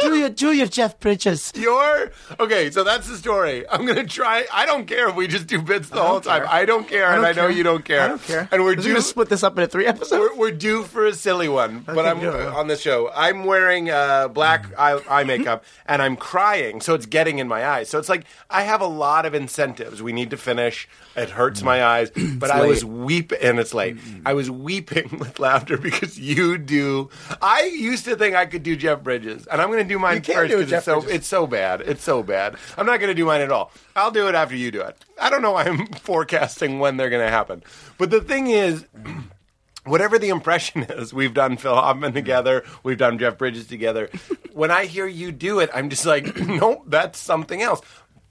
Do 0.00 0.14
your 0.16 0.28
do 0.30 0.52
your 0.52 0.66
Jeff 0.66 0.98
Bridges. 1.00 1.52
You're 1.54 2.10
okay. 2.38 2.70
So 2.70 2.84
that's 2.84 3.08
the 3.08 3.16
story. 3.16 3.68
I'm 3.68 3.86
gonna 3.86 4.04
try. 4.06 4.46
I 4.52 4.66
don't 4.66 4.86
care 4.86 5.08
if 5.08 5.14
we 5.16 5.26
just 5.26 5.46
do 5.46 5.60
bits 5.62 5.88
the 5.88 6.02
whole 6.02 6.20
time. 6.20 6.44
I 6.48 6.64
don't 6.64 6.88
care, 6.88 7.06
I 7.06 7.14
and 7.14 7.22
don't 7.24 7.38
I 7.38 7.42
know 7.42 7.48
you 7.48 7.62
don't 7.62 7.84
care. 7.84 8.00
I 8.02 8.08
don't 8.08 8.22
care. 8.22 8.48
And 8.50 8.62
we're 8.62 8.70
We're 8.76 8.82
due. 8.82 8.88
gonna 8.90 9.02
split 9.02 9.28
this 9.28 9.42
up 9.42 9.56
into 9.58 9.68
three 9.68 9.86
episodes. 9.86 10.12
We're, 10.20 10.36
we're 10.36 10.50
due 10.50 10.84
for 10.84 11.06
a 11.06 11.14
silly 11.14 11.48
one, 11.48 11.80
but 11.80 12.06
I'm 12.06 12.20
on 12.54 12.66
this 12.68 12.80
show. 12.80 13.10
I'm 13.14 13.44
wearing 13.44 13.90
uh, 13.90 14.28
black 14.28 14.66
eye, 14.78 15.00
eye 15.08 15.24
makeup 15.24 15.64
and 15.86 16.00
I'm 16.02 16.16
crying, 16.16 16.80
so 16.80 16.94
it's 16.94 17.06
getting 17.06 17.38
in 17.38 17.48
my 17.48 17.66
eyes. 17.66 17.88
So 17.88 17.98
it's 17.98 18.08
like 18.08 18.24
I 18.48 18.62
have 18.62 18.80
a 18.80 18.86
lot 18.86 19.26
of 19.26 19.34
incentives. 19.34 20.02
We 20.02 20.12
need 20.12 20.30
to 20.30 20.36
finish. 20.36 20.88
It 21.16 21.30
hurts 21.30 21.62
my 21.62 21.84
eyes, 21.84 22.10
but 22.38 22.50
I 22.50 22.64
was 22.66 22.84
weeping, 22.84 23.38
and 23.42 23.58
it's 23.58 23.74
late. 23.74 23.96
I 24.24 24.34
was 24.34 24.50
weeping 24.50 25.16
with 25.18 25.38
laughter 25.38 25.76
because 25.76 26.18
you 26.18 26.56
do. 26.58 27.10
I 27.42 27.64
used 27.64 28.04
to 28.06 28.16
think 28.16 28.34
I 28.36 28.46
could 28.46 28.62
do 28.62 28.76
Jeff 28.76 29.02
Bridges, 29.02 29.46
and 29.46 29.60
I'm 29.60 29.68
going 29.68 29.82
to 29.82 29.88
do 29.90 29.98
mine 29.98 30.22
You 30.26 30.34
first 30.34 30.50
do 30.50 30.58
because 30.58 30.72
it's 30.72 30.84
so 30.84 31.02
it's 31.06 31.26
so 31.26 31.46
bad. 31.46 31.80
It's 31.82 32.02
so 32.02 32.22
bad. 32.22 32.56
I'm 32.78 32.86
not 32.86 33.00
going 33.00 33.08
to 33.08 33.14
do 33.14 33.26
mine 33.26 33.40
at 33.40 33.50
all. 33.52 33.72
I'll 33.94 34.10
do 34.10 34.28
it 34.28 34.34
after 34.34 34.56
you 34.56 34.70
do 34.70 34.80
it. 34.80 34.96
I 35.20 35.28
don't 35.28 35.42
know 35.42 35.52
why 35.52 35.64
I'm 35.64 35.86
forecasting 36.00 36.78
when 36.78 36.96
they're 36.96 37.10
going 37.10 37.24
to 37.24 37.30
happen, 37.30 37.62
but 37.98 38.10
the 38.10 38.20
thing 38.20 38.48
is 38.48 38.86
whatever 39.84 40.18
the 40.18 40.28
impression 40.28 40.82
is, 40.88 41.12
we've 41.12 41.34
done 41.34 41.56
Phil 41.56 41.74
Hoffman 41.74 42.12
together, 42.12 42.64
we've 42.82 42.98
done 42.98 43.18
Jeff 43.18 43.36
Bridges 43.36 43.66
together. 43.66 44.08
when 44.52 44.70
I 44.70 44.86
hear 44.86 45.06
you 45.06 45.32
do 45.32 45.58
it, 45.60 45.70
I'm 45.74 45.90
just 45.90 46.06
like, 46.06 46.36
nope, 46.46 46.84
that's 46.86 47.18
something 47.18 47.60
else. 47.60 47.80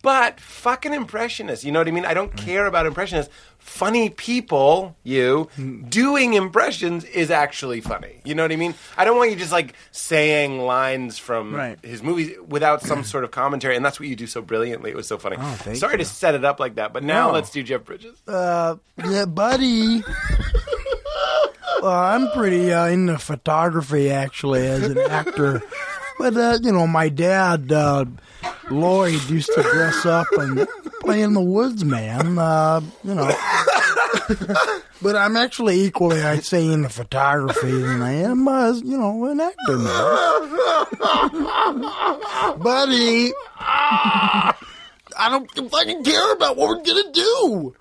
But 0.02 0.40
fucking 0.40 0.94
impressionists, 0.94 1.66
you 1.66 1.74
know 1.74 1.80
what 1.82 1.88
I 1.90 1.92
mean? 1.92 2.06
I 2.06 2.14
don't 2.14 2.34
care 2.38 2.66
about 2.68 2.86
impressionists. 2.86 3.34
Funny 3.58 4.10
people, 4.10 4.96
you 5.04 5.50
doing 5.90 6.34
impressions 6.36 7.04
is 7.04 7.30
actually 7.30 7.82
funny. 7.82 8.22
You 8.24 8.34
know 8.34 8.44
what 8.44 8.54
I 8.54 8.56
mean? 8.56 8.74
I 8.98 9.04
don't 9.04 9.18
want 9.18 9.32
you 9.32 9.36
just 9.36 9.52
like 9.52 9.74
saying 9.92 10.60
lines 10.60 11.18
from 11.18 11.54
Right. 11.54 11.78
his 11.84 12.02
movies 12.02 12.32
without 12.48 12.82
some 12.82 13.04
sort 13.04 13.26
of 13.26 13.32
commentary, 13.32 13.76
and 13.76 13.84
that's 13.84 14.00
what 14.00 14.08
you 14.08 14.16
do 14.16 14.26
so 14.28 14.42
brilliantly. 14.42 14.90
It 14.90 14.96
was 14.96 15.08
so 15.08 15.18
funny. 15.18 15.36
thank 15.38 15.76
Sorry 15.78 15.94
you. 15.96 15.98
to 16.00 16.06
set 16.06 16.34
it 16.34 16.46
up 16.46 16.62
like 16.62 16.76
that, 16.76 16.94
but 16.94 17.04
now 17.04 17.28
No. 17.28 17.34
let's 17.34 17.50
do 17.50 17.62
Jeff 17.62 17.84
Bridges. 17.84 18.18
Uh, 18.26 18.78
yeah, 19.06 19.26
buddy. 19.26 20.02
Well, 21.82 21.92
I'm 21.94 22.30
pretty 22.32 22.74
uh, 22.74 22.88
into 22.88 23.18
photography 23.18 24.12
actually 24.12 24.68
as 24.68 24.84
an 24.84 24.98
actor, 24.98 25.62
but 26.18 26.36
uh, 26.36 26.60
you 26.62 26.74
know, 26.74 26.86
my 26.86 27.08
dad 27.08 27.72
uh, 27.72 28.04
Lloyd 28.72 29.22
used 29.30 29.52
to 29.56 29.62
dress 29.62 30.06
up 30.06 30.28
and 30.34 30.68
play 31.02 31.22
in 31.22 31.34
the 31.34 31.42
woods, 31.42 31.84
man. 31.84 32.38
Uh, 32.38 32.82
you 33.04 33.16
know, 33.16 33.32
but 35.02 35.16
I'm 35.16 35.36
actually 35.36 35.82
equally, 35.82 36.22
I'd 36.22 36.44
say, 36.46 36.66
into 36.66 36.90
photography 36.90 37.72
than 37.72 38.02
I 38.02 38.14
am 38.14 38.48
as 38.48 38.82
you 38.82 38.98
know 38.98 39.26
an 39.26 39.40
actor, 39.40 39.78
now. 39.78 40.86
buddy. 42.58 43.34
I 45.22 45.28
don't 45.30 45.72
fucking 45.72 46.04
care 46.04 46.32
about 46.34 46.56
what 46.58 46.70
we're 46.70 46.84
gonna 46.84 47.12
do. 47.12 47.76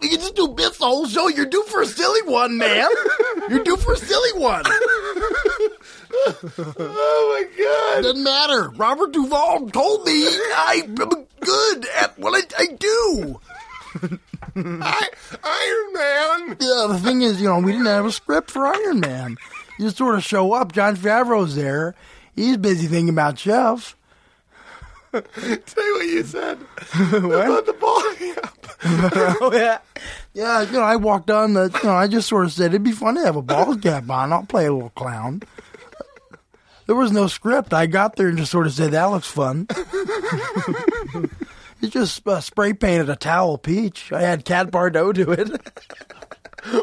You 0.00 0.08
can 0.10 0.20
just 0.20 0.36
do 0.36 0.48
bits 0.48 0.78
the 0.78 0.84
whole 0.86 1.06
show. 1.06 1.28
You're 1.28 1.46
due 1.46 1.64
for 1.64 1.82
a 1.82 1.86
silly 1.86 2.22
one, 2.22 2.58
man. 2.58 2.88
You're 3.48 3.64
due 3.64 3.76
for 3.78 3.94
a 3.94 3.96
silly 3.96 4.32
one. 4.40 4.62
Oh 6.78 7.48
my 7.56 7.64
god! 7.64 8.02
Doesn't 8.02 8.22
matter. 8.22 8.70
Robert 8.70 9.12
Duvall 9.12 9.68
told 9.70 10.04
me 10.06 10.26
I'm 10.56 10.94
good 10.94 11.86
at 11.96 12.18
what 12.18 12.34
I, 12.34 12.62
I 12.62 12.66
do. 12.66 13.40
I, 14.56 15.08
Iron 15.44 15.92
Man. 15.92 16.56
Yeah, 16.60 16.86
the 16.88 17.00
thing 17.02 17.22
is, 17.22 17.40
you 17.40 17.48
know, 17.48 17.58
we 17.58 17.72
didn't 17.72 17.86
have 17.86 18.06
a 18.06 18.12
script 18.12 18.50
for 18.50 18.66
Iron 18.66 19.00
Man. 19.00 19.36
You 19.78 19.86
just 19.86 19.98
sort 19.98 20.14
of 20.14 20.24
show 20.24 20.52
up. 20.52 20.72
Jon 20.72 20.96
Favreau's 20.96 21.56
there. 21.56 21.94
He's 22.34 22.56
busy 22.56 22.86
thinking 22.86 23.10
about 23.10 23.36
Jeff. 23.36 23.96
Tell 25.12 25.22
you 25.22 25.94
what 25.94 26.06
you 26.06 26.24
said 26.24 26.58
about 27.14 27.64
the 27.66 27.76
ball 27.78 28.02
oh 28.84 29.50
yeah, 29.54 29.78
yeah. 30.34 30.60
You 30.62 30.72
know, 30.72 30.82
I 30.82 30.96
walked 30.96 31.30
on 31.30 31.54
the. 31.54 31.70
You 31.82 31.88
know, 31.88 31.94
I 31.94 32.06
just 32.08 32.28
sort 32.28 32.44
of 32.44 32.52
said 32.52 32.66
it'd 32.66 32.82
be 32.82 32.92
fun 32.92 33.14
to 33.14 33.22
have 33.22 33.36
a 33.36 33.42
ball 33.42 33.74
cap 33.76 34.08
on. 34.10 34.32
I'll 34.32 34.44
play 34.44 34.66
a 34.66 34.72
little 34.72 34.90
clown. 34.90 35.42
There 36.86 36.96
was 36.96 37.10
no 37.12 37.26
script. 37.26 37.74
I 37.74 37.86
got 37.86 38.16
there 38.16 38.28
and 38.28 38.38
just 38.38 38.52
sort 38.52 38.66
of 38.66 38.72
said 38.72 38.92
that 38.92 39.04
looks 39.06 39.26
fun. 39.26 39.66
he 41.80 41.88
just 41.88 42.26
uh, 42.28 42.40
spray 42.40 42.72
painted 42.72 43.10
a 43.10 43.16
towel 43.16 43.58
peach. 43.58 44.12
I 44.12 44.22
had 44.22 44.44
Cat 44.44 44.70
Bardot 44.70 45.14
do 45.14 45.32
it. 45.32 45.50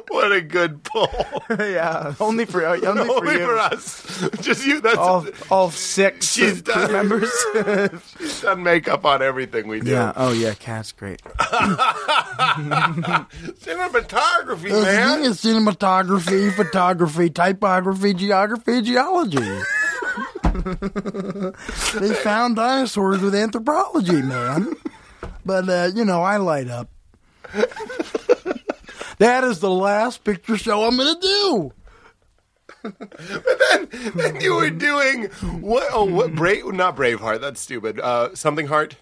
What 0.07 0.31
a 0.31 0.39
good 0.39 0.81
pull. 0.83 1.09
yeah, 1.59 2.13
only 2.21 2.45
for 2.45 2.65
only, 2.65 2.79
for 2.79 2.87
Only 3.17 3.33
you. 3.33 3.39
for 3.45 3.57
us. 3.57 4.29
Just 4.39 4.65
you. 4.65 4.79
That's 4.79 4.95
All 4.97 5.27
all 5.51 5.71
six 5.71 6.31
She's 6.31 6.61
crew 6.61 6.73
done. 6.73 6.91
members. 6.93 7.29
she's 8.17 8.41
done 8.43 8.63
makeup 8.63 9.03
on 9.03 9.21
everything 9.21 9.67
we 9.67 9.81
do. 9.81 9.91
yeah. 9.91 10.13
Oh 10.15 10.31
yeah, 10.31 10.53
cat's 10.53 10.93
great. 10.93 11.21
Cinematography, 13.59 14.69
The 14.69 14.69
thing 14.69 14.83
man. 14.83 15.23
is 15.23 15.43
cinematography, 15.43 16.55
photography, 16.55 17.29
typography, 17.29 18.13
geography, 18.13 18.81
geology. 18.83 19.59
they 21.99 22.13
found 22.15 22.55
dinosaurs 22.55 23.21
with 23.21 23.35
anthropology, 23.35 24.21
man. 24.21 24.75
But 25.45 25.69
uh, 25.69 25.89
you 25.93 26.05
know, 26.05 26.21
I 26.21 26.37
light 26.37 26.67
up. 26.69 26.89
that 29.17 29.43
is 29.43 29.59
the 29.59 29.69
last 29.69 30.23
picture 30.23 30.57
show 30.57 30.83
I'm 30.83 30.97
gonna 30.97 31.19
do. 31.19 31.73
But 32.83 33.59
then 33.71 34.11
then 34.15 34.41
you 34.41 34.55
were 34.55 34.69
doing 34.69 35.25
what? 35.61 35.87
Oh, 35.91 36.05
what? 36.05 36.35
Brave? 36.35 36.65
Not 36.73 36.95
Braveheart. 36.95 37.41
That's 37.41 37.61
stupid. 37.61 37.99
Uh, 37.99 38.35
something 38.35 38.67
Heart. 38.67 38.97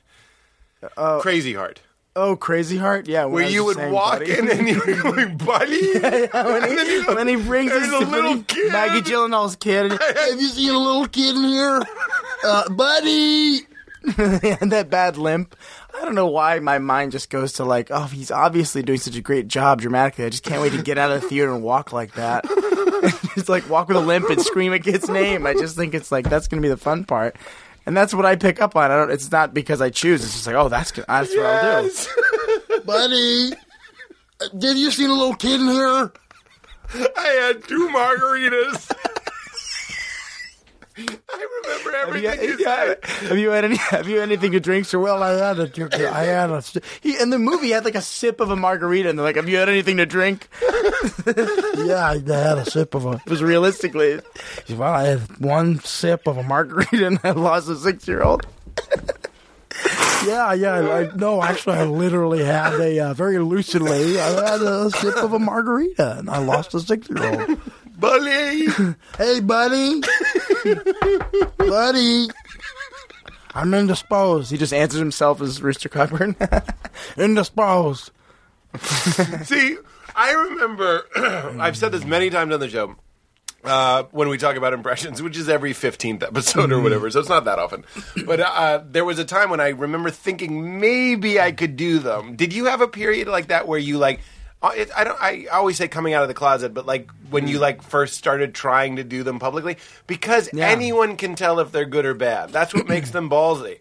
Crazy 0.95 1.53
Heart. 1.53 1.81
Oh, 2.13 2.35
Crazy 2.35 2.75
Heart. 2.77 3.07
Yeah, 3.07 3.25
Where 3.25 3.47
you 3.47 3.63
would 3.63 3.77
saying, 3.77 3.93
walk 3.93 4.19
buddy. 4.19 4.37
in 4.37 4.49
and 4.51 4.67
you 4.67 4.79
were 4.79 5.01
going, 5.01 5.37
buddy. 5.45 5.93
when, 5.99 6.03
he, 6.03 6.27
And 6.33 6.77
then 6.77 6.87
you 6.87 7.05
when 7.15 7.27
he 7.27 7.35
brings 7.37 7.71
his 7.71 7.89
little 7.89 8.43
kid." 8.43 8.71
Maggie 8.71 9.01
Gyllenhaal's 9.09 9.55
kid, 9.55 9.91
Have 10.01 10.41
you 10.41 10.47
seen 10.49 10.71
a 10.71 10.77
little 10.77 11.07
kid 11.07 11.35
in 11.37 11.43
here, 11.45 11.81
uh, 12.43 12.69
buddy? 12.69 13.61
and 14.17 14.71
that 14.71 14.89
bad 14.89 15.15
limp. 15.15 15.55
I 15.95 16.03
don't 16.03 16.15
know 16.15 16.27
why 16.27 16.59
my 16.59 16.79
mind 16.79 17.11
just 17.11 17.29
goes 17.29 17.53
to 17.53 17.63
like, 17.63 17.89
oh, 17.91 18.05
he's 18.05 18.31
obviously 18.31 18.81
doing 18.81 18.97
such 18.99 19.15
a 19.15 19.21
great 19.21 19.47
job 19.47 19.79
dramatically. 19.79 20.25
I 20.25 20.29
just 20.29 20.43
can't 20.43 20.61
wait 20.61 20.73
to 20.73 20.81
get 20.81 20.97
out 20.97 21.11
of 21.11 21.21
the 21.21 21.29
theater 21.29 21.53
and 21.53 21.61
walk 21.63 21.93
like 21.93 22.13
that. 22.15 22.43
it's 23.37 23.47
like 23.47 23.69
walk 23.69 23.87
with 23.87 23.97
a 23.97 24.01
limp 24.01 24.29
and 24.29 24.41
scream 24.41 24.73
a 24.73 24.79
kid's 24.79 25.07
name. 25.07 25.45
I 25.45 25.53
just 25.53 25.75
think 25.75 25.93
it's 25.93 26.11
like 26.11 26.29
that's 26.29 26.47
gonna 26.47 26.61
be 26.63 26.67
the 26.69 26.77
fun 26.77 27.03
part. 27.05 27.35
And 27.85 27.91
and 27.91 27.97
that's 27.97 28.13
what 28.13 28.25
I 28.25 28.37
pick 28.37 28.61
up 28.61 28.77
on. 28.77 28.89
I 28.89 28.95
don't. 28.95 29.11
It's 29.11 29.29
not 29.29 29.53
because 29.53 29.81
I 29.81 29.89
choose. 29.89 30.23
It's 30.23 30.31
just 30.31 30.47
like, 30.47 30.55
oh, 30.55 30.69
that's 30.69 30.93
good. 30.93 31.03
That's 31.09 31.35
what 31.35 31.45
I'll 31.45 31.83
do. 31.83 32.81
Buddy, 32.85 33.51
did 34.57 34.77
you 34.77 34.91
see 34.91 35.03
a 35.03 35.09
little 35.09 35.35
kid 35.35 35.59
in 35.59 35.67
here? 35.67 36.13
I 37.17 37.27
had 37.27 37.63
two 37.65 37.89
margaritas. 37.89 38.91
I 40.97 41.47
remember 41.63 41.91
Have 41.97 42.15
you, 42.21 42.27
everything 42.29 42.49
you 42.49 42.57
yeah, 42.59 42.75
said. 42.75 43.05
have 43.29 43.37
you 43.37 43.49
had 43.51 43.65
any? 43.65 43.77
Have 43.77 44.07
you 44.07 44.15
had 44.17 44.23
anything 44.29 44.51
to 44.53 44.59
drink, 44.59 44.85
sir? 44.85 44.99
Well, 44.99 45.19
Well, 45.19 45.23
I 45.23 45.47
had 45.47 45.59
a, 45.59 46.13
I 46.13 46.23
had 46.23 46.49
a, 46.51 46.63
he 47.01 47.19
in 47.19 47.29
the 47.29 47.39
movie 47.39 47.67
he 47.67 47.71
had 47.71 47.85
like 47.85 47.95
a 47.95 48.01
sip 48.01 48.39
of 48.39 48.49
a 48.49 48.55
margarita, 48.55 49.09
and 49.09 49.17
they're 49.17 49.25
like, 49.25 49.35
"Have 49.37 49.47
you 49.49 49.57
had 49.57 49.69
anything 49.69 49.97
to 49.97 50.05
drink?" 50.05 50.47
yeah, 51.25 52.09
I 52.11 52.21
had 52.25 52.57
a 52.57 52.65
sip 52.69 52.93
of 52.95 53.05
a. 53.05 53.11
It 53.25 53.29
was 53.29 53.41
realistically, 53.43 54.19
Well, 54.69 54.93
I 54.93 55.03
had 55.07 55.37
one 55.39 55.79
sip 55.79 56.27
of 56.27 56.37
a 56.37 56.43
margarita. 56.43 57.05
and 57.07 57.19
I 57.23 57.31
lost 57.31 57.69
a 57.69 57.75
six-year-old. 57.75 58.45
Yeah, 60.27 60.53
yeah. 60.53 60.73
I, 60.75 61.15
no, 61.15 61.41
actually, 61.41 61.77
I 61.77 61.85
literally 61.85 62.43
had 62.43 62.73
a 62.79 62.99
uh, 62.99 63.13
very 63.15 63.39
lucidly. 63.39 64.19
I 64.19 64.51
had 64.51 64.61
a 64.61 64.91
sip 64.91 65.15
of 65.15 65.33
a 65.33 65.39
margarita, 65.39 66.19
and 66.19 66.29
I 66.29 66.37
lost 66.37 66.75
a 66.75 66.79
six-year-old. 66.79 67.57
Bully. 67.97 68.67
Hey, 69.17 69.39
buddy, 69.39 70.01
buddy, 71.57 72.27
I'm 73.53 73.73
indisposed. 73.73 74.51
He 74.51 74.57
just 74.57 74.73
answers 74.73 74.99
himself 74.99 75.41
as 75.41 75.61
Rooster 75.61 75.89
Cogburn. 75.89 76.35
Indisposed. 77.17 78.11
See, 79.45 79.77
I 80.15 80.31
remember, 80.31 81.05
I've 81.59 81.75
said 81.77 81.91
this 81.91 82.05
many 82.05 82.29
times 82.29 82.53
on 82.53 82.59
the 82.59 82.69
show. 82.69 82.95
Uh, 83.63 84.03
when 84.09 84.27
we 84.27 84.39
talk 84.39 84.55
about 84.55 84.73
impressions, 84.73 85.21
which 85.21 85.37
is 85.37 85.47
every 85.47 85.71
15th 85.71 86.23
episode 86.23 86.71
or 86.71 86.81
whatever, 86.81 87.11
so 87.11 87.19
it's 87.19 87.29
not 87.29 87.45
that 87.45 87.59
often. 87.59 87.85
But 88.25 88.39
uh, 88.39 88.81
there 88.89 89.05
was 89.05 89.19
a 89.19 89.25
time 89.25 89.51
when 89.51 89.59
I 89.59 89.69
remember 89.69 90.09
thinking 90.09 90.79
maybe 90.79 91.39
I 91.39 91.51
could 91.51 91.77
do 91.77 91.99
them. 91.99 92.35
Did 92.35 92.53
you 92.53 92.65
have 92.65 92.81
a 92.81 92.87
period 92.87 93.27
like 93.27 93.49
that 93.49 93.67
where 93.67 93.77
you 93.77 93.99
like? 93.99 94.21
Uh, 94.61 94.71
It, 94.75 94.89
I 94.95 95.03
don't. 95.03 95.21
I 95.21 95.45
always 95.51 95.77
say 95.77 95.87
coming 95.87 96.13
out 96.13 96.21
of 96.23 96.27
the 96.27 96.33
closet, 96.33 96.73
but 96.73 96.85
like 96.85 97.09
when 97.29 97.47
you 97.47 97.59
like 97.59 97.81
first 97.81 98.15
started 98.15 98.53
trying 98.53 98.97
to 98.97 99.03
do 99.03 99.23
them 99.23 99.39
publicly, 99.39 99.77
because 100.07 100.49
Yeah. 100.53 100.67
anyone 100.67 101.17
can 101.17 101.35
tell 101.35 101.59
if 101.59 101.71
they're 101.71 101.85
good 101.85 102.05
or 102.05 102.13
bad. 102.13 102.49
That's 102.51 102.73
what 102.73 102.87
makes 102.87 103.11
them 103.11 103.29
ballsy. 103.29 103.79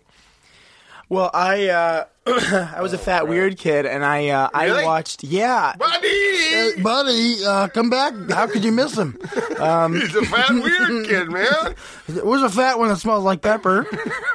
well, 1.08 1.30
I 1.34 1.68
uh, 1.68 2.04
I 2.76 2.80
was 2.80 2.92
a 2.92 2.98
fat 2.98 3.26
weird 3.28 3.56
kid, 3.58 3.86
and 3.86 4.04
I 4.04 4.28
uh, 4.28 4.48
Really? 4.54 4.82
I 4.82 4.86
watched. 4.86 5.24
Yeah, 5.24 5.74
Buddy, 5.78 6.08
Hey, 6.08 6.72
buddy, 6.82 7.44
uh, 7.44 7.68
come 7.68 7.90
back. 7.90 8.14
How 8.30 8.46
could 8.46 8.64
you 8.64 8.72
miss 8.72 8.96
him? 8.96 9.18
he's 9.22 10.14
a 10.14 10.24
fat 10.24 10.50
weird 10.52 11.06
kid, 11.06 11.28
man. 11.32 11.74
It 12.08 12.24
was 12.26 12.42
a 12.42 12.50
fat 12.50 12.78
one 12.78 12.88
that 12.88 12.96
smells 12.98 13.24
like 13.24 13.40
pepper. 13.42 13.86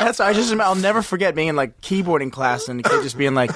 That's 0.00 0.20
I 0.20 0.32
just 0.32 0.52
I'll 0.54 0.74
never 0.74 1.02
forget 1.02 1.34
being 1.34 1.48
in 1.48 1.56
like 1.56 1.80
keyboarding 1.80 2.30
class 2.32 2.68
and 2.68 2.78
the 2.82 2.88
kid 2.88 3.02
just 3.02 3.16
being 3.18 3.34
like, 3.34 3.50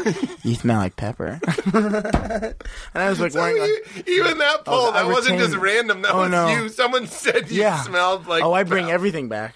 "You 0.45 0.55
smell 0.55 0.79
like 0.79 0.97
pepper," 0.97 1.39
and 1.75 2.55
I 2.95 3.09
was 3.09 3.21
like 3.21 3.35
wearing 3.35 3.61
like, 3.61 4.09
Even 4.09 4.39
that 4.39 4.65
poll, 4.65 4.87
Oh, 4.87 4.91
I 4.91 5.03
that 5.03 5.07
wasn't 5.09 5.35
retained- 5.39 5.53
just 5.53 5.63
random. 5.63 6.03
That 6.03 6.15
Oh, 6.15 6.21
was 6.23 6.31
no. 6.31 6.49
you. 6.49 6.69
Someone 6.69 7.07
said 7.07 7.51
you 7.51 7.61
yeah, 7.63 7.83
smelled 7.83 8.27
like. 8.27 8.43
oh, 8.43 8.53
I 8.53 8.63
bring 8.65 8.91
everything 8.91 9.29
back. 9.29 9.55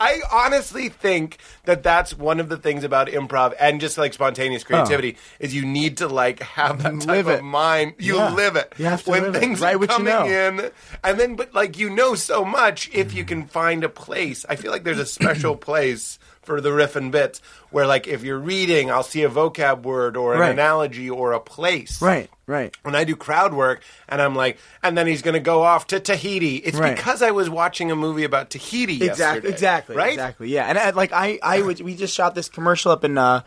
I 0.00 0.20
honestly 0.30 0.88
think 0.88 1.38
that 1.64 1.82
that's 1.82 2.16
one 2.16 2.40
of 2.40 2.48
the 2.48 2.56
things 2.56 2.84
about 2.84 3.08
improv 3.08 3.54
and 3.58 3.80
just 3.80 3.98
like 3.98 4.12
spontaneous 4.14 4.64
creativity 4.64 5.16
is 5.40 5.54
you 5.54 5.64
need 5.64 5.98
to 5.98 6.08
like 6.08 6.40
have 6.42 6.82
that 6.82 7.00
type 7.00 7.06
Live 7.08 7.26
of 7.28 7.38
it. 7.40 7.42
mind. 7.42 7.94
You 7.98 8.16
Yeah. 8.16 8.34
live 8.34 8.56
it. 8.56 8.72
You 8.78 8.84
have 8.86 9.02
to 9.04 9.10
when 9.10 9.22
live 9.22 9.36
it. 9.36 9.38
things 9.40 9.60
Write 9.60 9.76
are 9.76 9.78
what 9.78 9.90
you 9.90 9.96
coming 9.96 10.12
know. 10.12 10.24
in, 10.26 10.70
and 11.04 11.18
then 11.20 11.36
but 11.36 11.54
like 11.54 11.78
you 11.78 11.90
know 11.90 12.14
so 12.14 12.44
much 12.44 12.90
if 12.92 13.12
you 13.14 13.24
can 13.24 13.46
find 13.46 13.84
a 13.84 13.88
place. 13.88 14.44
I 14.48 14.56
feel 14.56 14.70
like 14.72 14.84
there's 14.84 14.98
a 14.98 15.06
special 15.06 15.56
place 15.68 16.18
for 16.46 16.60
the 16.60 16.72
riff 16.72 16.96
and 16.96 17.12
bits 17.12 17.42
where 17.70 17.86
like 17.86 18.06
if 18.06 18.22
you're 18.22 18.38
reading, 18.38 18.90
I'll 18.90 19.02
see 19.02 19.24
a 19.24 19.28
vocab 19.28 19.82
word 19.82 20.16
or 20.16 20.32
an 20.34 20.40
Right. 20.40 20.52
analogy 20.52 21.10
or 21.10 21.32
a 21.32 21.40
place. 21.40 22.00
Right, 22.00 22.30
right. 22.46 22.74
when 22.82 22.94
I 22.94 23.04
do 23.04 23.16
crowd 23.16 23.52
work 23.52 23.82
and 24.08 24.22
I'm 24.22 24.34
like, 24.34 24.58
and 24.82 24.96
then 24.96 25.06
he's 25.06 25.20
going 25.22 25.34
to 25.34 25.40
go 25.40 25.62
off 25.62 25.88
to 25.88 26.00
Tahiti. 26.00 26.56
It's 26.56 26.78
Right. 26.78 26.96
because 26.96 27.20
I 27.20 27.32
was 27.32 27.50
watching 27.50 27.90
a 27.90 27.96
movie 27.96 28.24
about 28.24 28.50
Tahiti 28.50 28.94
Exactly, 29.04 29.06
yesterday. 29.16 29.48
exactly, 29.48 29.96
Right? 29.96 30.12
exactly. 30.12 30.48
Yeah, 30.48 30.64
and 30.66 30.78
I, 30.78 30.90
like 30.90 31.12
I, 31.12 31.38
I 31.42 31.60
would. 31.62 31.80
We 31.80 31.94
just 31.96 32.14
shot 32.14 32.34
this 32.34 32.48
commercial 32.48 32.92
up 32.92 33.04
in 33.04 33.18
uh, 33.18 33.42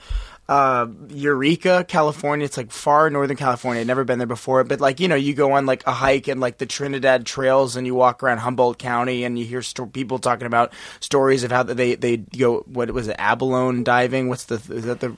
uh, 0.49 0.87
Eureka, 1.09 1.85
California. 1.87 2.43
It's 2.43 2.57
like 2.57 2.71
far 2.71 3.11
northern 3.11 3.37
California. 3.37 3.81
I'd 3.81 3.87
never 3.87 4.03
been 4.03 4.17
there 4.17 4.25
before, 4.25 4.63
but 4.63 4.81
like 4.81 4.99
you 4.99 5.07
know, 5.07 5.15
you 5.15 5.35
go 5.35 5.51
on 5.51 5.67
like 5.67 5.85
a 5.85 5.91
hike 5.91 6.27
and 6.27 6.41
like 6.41 6.57
the 6.57 6.65
Trinidad 6.65 7.27
trails, 7.27 7.75
and 7.75 7.85
you 7.85 7.93
walk 7.93 8.23
around 8.23 8.39
Humboldt 8.39 8.79
County, 8.79 9.23
and 9.25 9.37
you 9.37 9.45
hear 9.45 9.61
sto- 9.61 9.85
people 9.85 10.17
talking 10.17 10.47
about 10.47 10.73
stories 10.99 11.43
of 11.43 11.51
how 11.51 11.61
they 11.61 11.93
they 11.93 12.17
go. 12.17 12.61
What 12.61 12.89
was 12.91 13.07
it? 13.07 13.15
Abalone 13.19 13.83
diving. 13.83 14.27
What's 14.27 14.45
the 14.45 14.55
is 14.55 14.85
that 14.85 15.01
the 15.01 15.15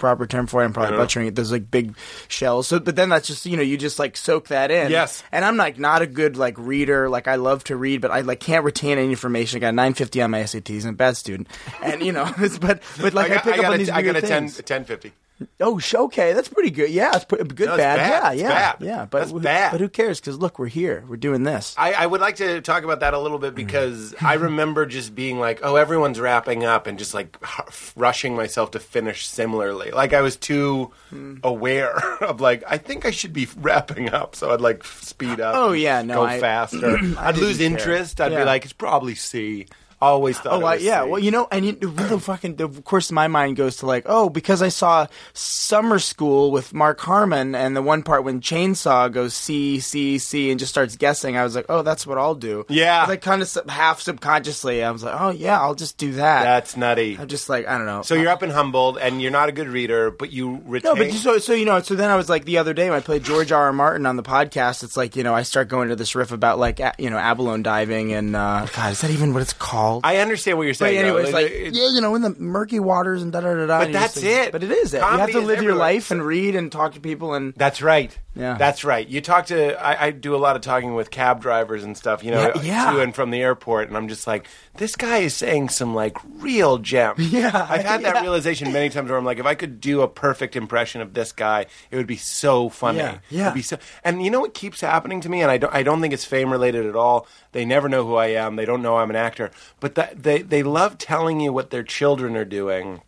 proper 0.00 0.26
term 0.26 0.48
for 0.48 0.62
it? 0.62 0.64
I'm 0.64 0.72
probably 0.72 0.96
butchering 0.96 1.28
it. 1.28 1.36
There's 1.36 1.52
like 1.52 1.70
big 1.70 1.94
shells. 2.26 2.66
So, 2.66 2.80
but 2.80 2.96
then 2.96 3.10
that's 3.10 3.28
just 3.28 3.46
you 3.46 3.56
know 3.56 3.62
you 3.62 3.76
just 3.76 3.98
like 3.98 4.16
soak 4.16 4.48
that 4.48 4.70
in. 4.72 4.90
Yes. 4.90 5.22
And 5.30 5.44
I'm 5.44 5.56
like 5.56 5.78
not 5.78 6.02
a 6.02 6.06
good 6.06 6.36
like 6.36 6.58
reader. 6.58 7.08
Like 7.08 7.28
I 7.28 7.36
love 7.36 7.62
to 7.64 7.76
read, 7.76 8.00
but 8.00 8.10
I 8.10 8.22
like 8.22 8.40
can't 8.40 8.64
retain 8.64 8.98
any 8.98 9.10
information. 9.10 9.58
I 9.58 9.60
got 9.60 9.74
950 9.74 10.22
on 10.22 10.30
my 10.32 10.40
SATs. 10.40 10.84
I'm 10.84 10.90
a 10.90 10.92
bad 10.94 11.16
student, 11.16 11.48
and 11.82 12.02
you 12.02 12.12
know, 12.12 12.32
it's, 12.38 12.58
but 12.66 12.82
but 13.00 13.14
like 13.14 13.30
I, 13.30 13.34
got, 13.34 13.44
pick 13.44 13.58
up 13.58 13.64
on 13.66 13.74
a, 13.74 13.78
these 13.78 13.90
I 13.90 14.02
got 14.02 14.16
a 14.16 14.20
10, 14.20 14.28
things. 14.48 14.56
1050. 14.56 15.12
Oh, 15.60 15.80
okay, 15.94 16.32
that's 16.32 16.48
pretty 16.48 16.70
good. 16.70 16.90
Yeah, 16.90 17.12
it's 17.14 17.24
pretty 17.24 17.44
good. 17.44 17.68
No, 17.68 17.76
bad. 17.76 17.96
bad. 17.96 18.10
Yeah, 18.22 18.32
It's 18.32 18.42
yeah, 18.42 18.48
bad. 18.48 18.76
yeah. 18.80 19.04
But 19.06 19.18
That's 19.20 19.30
who- 19.30 19.40
bad. 19.40 19.72
But 19.72 19.80
who 19.80 19.88
cares? 19.88 20.20
Because 20.20 20.38
look, 20.38 20.58
we're 20.58 20.66
here. 20.66 21.04
We're 21.08 21.16
doing 21.16 21.44
this. 21.44 21.74
I, 21.78 21.92
I 21.94 22.06
would 22.06 22.20
like 22.20 22.36
to 22.36 22.60
talk 22.60 22.84
about 22.84 23.00
that 23.00 23.14
a 23.14 23.18
little 23.18 23.38
bit 23.38 23.54
because 23.54 24.14
I 24.20 24.34
remember 24.34 24.84
just 24.86 25.14
being 25.14 25.38
like, 25.38 25.60
oh, 25.62 25.76
everyone's 25.76 26.20
wrapping 26.20 26.64
up 26.64 26.86
and 26.86 26.98
just 26.98 27.14
like 27.14 27.38
h- 27.42 27.92
rushing 27.96 28.36
myself 28.36 28.72
to 28.72 28.80
finish 28.80 29.26
similarly. 29.26 29.90
Like 29.90 30.12
I 30.12 30.20
was 30.20 30.36
too 30.36 30.92
Hmm. 31.10 31.36
aware 31.42 31.96
of 32.22 32.40
like, 32.40 32.62
I 32.66 32.76
think 32.78 33.06
I 33.06 33.10
should 33.10 33.32
be 33.32 33.48
wrapping 33.58 34.10
up. 34.10 34.36
So 34.36 34.50
I'd 34.52 34.60
like 34.60 34.84
speed 34.84 35.40
up. 35.40 35.54
Oh, 35.56 35.72
yeah, 35.72 36.02
no, 36.02 36.16
Go 36.16 36.24
I- 36.24 36.40
faster. 36.40 36.98
I'd 37.18 37.36
lose 37.38 37.58
care. 37.58 37.66
interest. 37.66 38.20
I'd 38.20 38.32
Yeah. 38.32 38.40
be 38.40 38.44
like, 38.44 38.64
it's 38.64 38.72
probably 38.74 39.14
C. 39.14 39.66
Always 40.00 40.38
thought 40.38 40.62
Oh, 40.62 40.64
I, 40.64 40.76
yeah. 40.76 41.02
Well, 41.02 41.18
you 41.18 41.30
know, 41.30 41.46
and 41.52 41.64
you, 41.66 41.72
the 41.72 42.18
fucking, 42.18 42.60
of 42.62 42.82
course, 42.84 43.12
my 43.12 43.28
mind 43.28 43.56
goes 43.56 43.76
to 43.78 43.86
like, 43.86 44.04
oh, 44.06 44.30
because 44.30 44.62
I 44.62 44.68
saw 44.70 45.06
Summer 45.34 45.98
School 45.98 46.50
with 46.50 46.72
Mark 46.72 47.00
Harmon, 47.00 47.54
and 47.54 47.76
the 47.76 47.82
one 47.82 48.02
part 48.02 48.24
when 48.24 48.40
Chainsaw 48.40 49.12
goes 49.12 49.34
C, 49.34 49.78
C, 49.78 50.16
C, 50.18 50.50
and 50.50 50.58
just 50.58 50.70
starts 50.70 50.96
guessing. 50.96 51.36
I 51.36 51.44
was 51.44 51.54
like, 51.54 51.66
oh, 51.68 51.82
that's 51.82 52.06
what 52.06 52.16
I'll 52.16 52.34
do. 52.34 52.64
Yeah. 52.70 53.04
like 53.06 53.20
kind 53.20 53.42
of 53.42 53.48
sub- 53.48 53.68
half 53.68 54.00
subconsciously, 54.00 54.82
I 54.82 54.90
was 54.90 55.02
like, 55.04 55.14
oh 55.20 55.30
yeah, 55.30 55.60
I'll 55.60 55.74
just 55.74 55.98
do 55.98 56.12
that. 56.12 56.44
That's 56.44 56.76
nutty. 56.78 57.18
I'm 57.18 57.28
just 57.28 57.48
like, 57.50 57.66
I 57.68 57.76
don't 57.76 57.86
know. 57.86 58.00
So 58.02 58.14
you're 58.14 58.30
up 58.30 58.42
in 58.42 58.48
Humboldt 58.50 58.98
and 59.00 59.20
you're 59.20 59.30
not 59.30 59.50
a 59.50 59.52
good 59.52 59.68
reader, 59.68 60.10
but 60.10 60.32
you 60.32 60.62
retain. 60.64 60.94
No, 60.94 60.96
but 60.96 61.12
so 61.12 61.38
so 61.38 61.52
you 61.52 61.66
know, 61.66 61.80
so 61.82 61.94
then 61.94 62.10
I 62.10 62.16
was 62.16 62.28
like 62.30 62.46
the 62.46 62.56
other 62.58 62.72
day 62.72 62.88
when 62.88 62.96
I 62.96 63.02
played 63.02 63.22
George 63.22 63.52
R. 63.52 63.64
R. 63.64 63.72
Martin 63.74 64.06
on 64.06 64.16
the 64.16 64.22
podcast. 64.22 64.82
It's 64.82 64.96
like 64.96 65.14
you 65.14 65.22
know 65.24 65.34
I 65.34 65.42
start 65.42 65.68
going 65.68 65.90
to 65.90 65.96
this 65.96 66.14
riff 66.14 66.32
about 66.32 66.58
like 66.58 66.80
a, 66.80 66.94
you 66.98 67.10
know 67.10 67.18
abalone 67.18 67.62
diving 67.62 68.12
and 68.14 68.34
uh, 68.34 68.66
God, 68.74 68.92
is 68.92 69.00
that 69.02 69.10
even 69.10 69.34
what 69.34 69.42
it's 69.42 69.52
called? 69.52 69.89
I 70.04 70.18
understand 70.18 70.56
what 70.58 70.64
you're 70.64 70.74
saying. 70.74 70.96
But 71.00 71.04
anyways, 71.06 71.26
though. 71.26 71.32
like- 71.32 71.50
It- 71.50 71.74
Yeah, 71.74 71.88
you 71.92 72.00
know, 72.00 72.14
in 72.14 72.22
the 72.22 72.30
murky 72.38 72.78
waters 72.78 73.22
and 73.22 73.32
da 73.32 73.40
da 73.40 73.54
da 73.54 73.66
da. 73.66 73.78
But 73.80 73.92
that's 73.92 74.14
just- 74.14 74.24
it. 74.26 74.52
But 74.52 74.62
it 74.62 74.70
is 74.70 74.94
it. 74.94 74.98
You 74.98 75.02
have 75.04 75.30
to 75.32 75.38
is 75.38 75.44
live 75.44 75.62
your 75.62 75.74
life 75.74 76.10
and 76.10 76.24
read 76.24 76.54
and 76.54 76.70
talk 76.70 76.94
to 76.94 77.00
people 77.00 77.34
and 77.34 77.52
That's 77.56 77.82
right. 77.82 78.16
Yeah. 78.34 78.56
That's 78.56 78.84
right. 78.84 79.06
You 79.08 79.20
talk 79.20 79.46
to 79.46 79.74
I, 79.84 80.06
I 80.06 80.10
do 80.12 80.36
a 80.36 80.38
lot 80.38 80.54
of 80.54 80.62
talking 80.62 80.94
with 80.94 81.10
cab 81.10 81.40
drivers 81.42 81.82
and 81.82 81.96
stuff, 81.96 82.22
you 82.22 82.30
know, 82.30 82.52
Yeah, 82.56 82.62
yeah. 82.62 82.92
to 82.92 83.00
and 83.00 83.12
from 83.14 83.30
the 83.30 83.42
airport, 83.42 83.88
and 83.88 83.96
I'm 83.96 84.06
just 84.06 84.26
like, 84.26 84.46
this 84.76 84.94
guy 84.94 85.18
is 85.18 85.34
saying 85.34 85.70
some 85.70 85.94
like 85.94 86.16
real 86.38 86.78
gems. 86.78 87.18
Yeah, 87.32 87.66
I've 87.68 87.84
had 87.84 88.02
that 88.04 88.16
yeah. 88.16 88.20
realization 88.22 88.72
many 88.72 88.88
times 88.88 89.10
where 89.10 89.18
I'm 89.18 89.24
like, 89.24 89.38
if 89.38 89.46
I 89.46 89.54
could 89.54 89.80
do 89.80 90.02
a 90.02 90.08
perfect 90.08 90.54
impression 90.54 91.00
of 91.00 91.12
this 91.14 91.32
guy, 91.32 91.66
it 91.90 91.96
would 91.96 92.06
be 92.06 92.16
so 92.16 92.68
funny. 92.68 92.98
Yeah, 92.98 93.18
yeah. 93.30 93.42
It'd 93.46 93.54
be 93.54 93.62
so, 93.62 93.78
and 94.04 94.22
you 94.24 94.30
know 94.30 94.40
what 94.40 94.54
keeps 94.54 94.80
happening 94.80 95.20
to 95.22 95.28
me, 95.28 95.42
and 95.42 95.50
I 95.50 95.58
don't 95.58 95.74
I 95.74 95.82
don't 95.82 96.00
think 96.00 96.14
it's 96.14 96.24
fame 96.24 96.50
related 96.50 96.86
at 96.86 96.94
all. 96.96 97.26
They 97.52 97.64
never 97.64 97.88
know 97.88 98.06
who 98.06 98.14
I 98.14 98.28
am. 98.28 98.54
They 98.56 98.64
don't 98.64 98.82
know 98.82 98.96
I'm 98.98 99.10
an 99.10 99.16
actor, 99.16 99.50
but 99.80 99.96
that 99.96 100.22
they 100.22 100.42
they 100.42 100.62
love 100.62 100.98
telling 100.98 101.40
you 101.40 101.52
what 101.52 101.70
their 101.70 101.82
children 101.82 102.36
are 102.36 102.44
doing. 102.44 103.02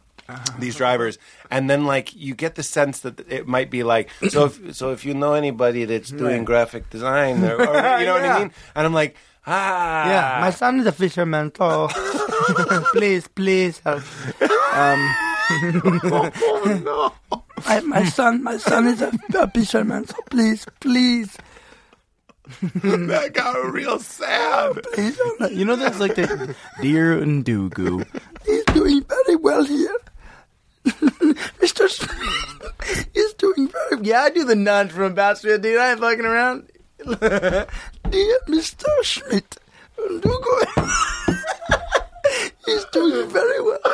These 0.58 0.76
drivers 0.76 1.18
and 1.50 1.68
then 1.68 1.84
like 1.84 2.14
you 2.14 2.34
get 2.34 2.54
the 2.54 2.62
sense 2.62 3.00
that 3.00 3.20
it 3.30 3.46
might 3.46 3.70
be 3.70 3.82
like 3.82 4.10
so 4.28 4.46
if 4.46 4.74
so 4.80 4.90
if 4.92 5.04
you 5.04 5.14
know 5.14 5.34
anybody 5.34 5.84
that's 5.84 6.10
doing 6.10 6.44
graphic 6.44 6.88
design 6.90 7.42
or, 7.44 7.56
or 7.56 7.74
you 8.00 8.06
know 8.06 8.14
what 8.14 8.24
I 8.24 8.38
mean 8.40 8.50
and 8.74 8.86
I'm 8.86 8.94
like 8.94 9.16
ah 9.46 10.06
Yeah, 10.08 10.40
my 10.40 10.50
son 10.50 10.80
is 10.80 10.86
a 10.86 10.92
fisherman, 10.92 11.50
so 11.56 11.88
please, 12.92 13.26
please 13.28 13.80
help. 13.84 14.02
oh 15.50 16.80
no 16.84 17.12
My, 17.66 17.80
my 17.80 18.04
son, 18.04 18.42
my 18.42 18.56
son 18.56 18.86
is 18.86 19.02
a, 19.02 19.12
a 19.34 19.50
fisherman, 19.50 20.06
so 20.06 20.16
please, 20.30 20.66
please, 20.80 21.36
that 22.82 23.30
got 23.34 23.54
real 23.72 23.98
sad 24.00 24.82
please. 24.94 25.18
you 25.50 25.64
know 25.64 25.76
that's 25.76 26.00
like 26.00 26.14
the 26.16 26.54
dear 26.80 27.18
and 27.22 27.44
Dugu. 27.44 28.04
He's 28.46 28.64
doing 28.74 29.04
very 29.04 29.36
well 29.36 29.64
here. 29.64 29.94
Mr. 30.84 31.88
Smith 31.88 33.08
is 33.14 33.34
doing 33.34 33.68
very. 33.68 33.98
Yeah, 34.02 34.22
I 34.22 34.30
do 34.30 34.42
the 34.44 34.56
nun 34.56 34.88
from 34.88 35.04
Ambassador, 35.04 35.56
dude. 35.58 35.78
I 35.78 35.92
ain't 35.92 36.00
fucking 36.00 36.24
around. 36.24 36.68
Dear 36.98 38.38
Mr. 38.48 38.86
Schmidt, 39.02 39.56
He's 42.66 42.84
doing 42.92 43.28
very 43.30 43.60
well. 43.62 43.78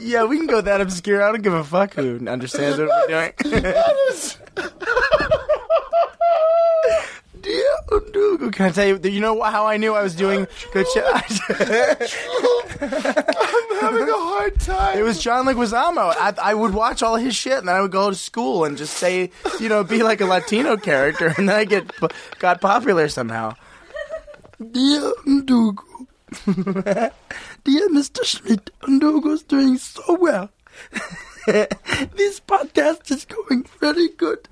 Yeah, 0.00 0.24
we 0.24 0.36
can 0.36 0.48
go 0.48 0.60
that 0.60 0.80
obscure. 0.80 1.22
I 1.22 1.30
don't 1.30 1.40
give 1.40 1.54
a 1.54 1.62
fuck 1.64 1.94
who 1.94 2.18
understands 2.28 2.78
what 2.78 2.88
we're 2.88 3.06
doing. 3.06 3.32
Dear 7.44 7.76
oh, 7.92 8.00
Ndugu, 8.00 8.52
Can 8.54 8.66
I 8.66 8.70
tell 8.70 8.86
you? 8.86 8.98
You 9.04 9.20
know 9.20 9.42
how 9.42 9.66
I 9.66 9.76
knew 9.76 9.92
I 9.94 10.02
was 10.02 10.14
doing 10.14 10.46
good 10.72 10.86
shit? 10.88 11.04
I'm 11.04 11.20
having 13.80 14.08
a 14.08 14.12
hard 14.14 14.58
time. 14.60 14.98
It 14.98 15.02
was 15.02 15.22
John 15.22 15.44
Leguizamo. 15.44 16.14
I, 16.16 16.32
I 16.42 16.54
would 16.54 16.72
watch 16.72 17.02
all 17.02 17.16
his 17.16 17.36
shit, 17.36 17.58
and 17.58 17.68
then 17.68 17.74
I 17.76 17.82
would 17.82 17.92
go 17.92 18.08
to 18.08 18.16
school 18.16 18.64
and 18.64 18.78
just 18.78 18.94
say, 18.94 19.30
you 19.60 19.68
know, 19.68 19.84
be 19.84 20.02
like 20.02 20.22
a 20.22 20.24
Latino 20.24 20.78
character, 20.78 21.34
and 21.36 21.46
then 21.50 21.54
I 21.56 21.66
get 21.66 21.90
got 22.38 22.62
popular 22.62 23.08
somehow. 23.08 23.54
Dear 24.58 25.12
Ndugu. 25.26 26.06
Dear 27.64 27.88
Mr. 27.90 28.24
Schmidt, 28.24 28.70
Ndugu's 28.80 29.42
doing 29.42 29.76
so 29.76 30.16
well. 30.18 30.48
this 31.46 32.40
podcast 32.40 33.10
is 33.10 33.26
going 33.26 33.66
very 33.80 34.08
good. 34.08 34.48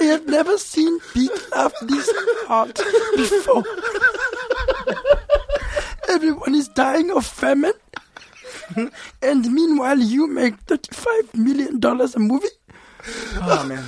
I 0.00 0.04
have 0.04 0.26
never 0.26 0.58
seen 0.58 0.98
Pete 1.14 1.30
laugh 1.54 1.72
this 1.82 2.10
hard 2.46 2.74
before. 3.16 3.64
Everyone 6.08 6.54
is 6.54 6.68
dying 6.68 7.10
of 7.10 7.26
famine. 7.26 7.72
And 9.22 9.52
meanwhile, 9.52 9.98
you 9.98 10.26
make 10.28 10.64
$35 10.66 11.34
million 11.34 11.80
a 11.84 12.18
movie? 12.18 12.46
Oh 13.36 13.64
man. 13.64 13.84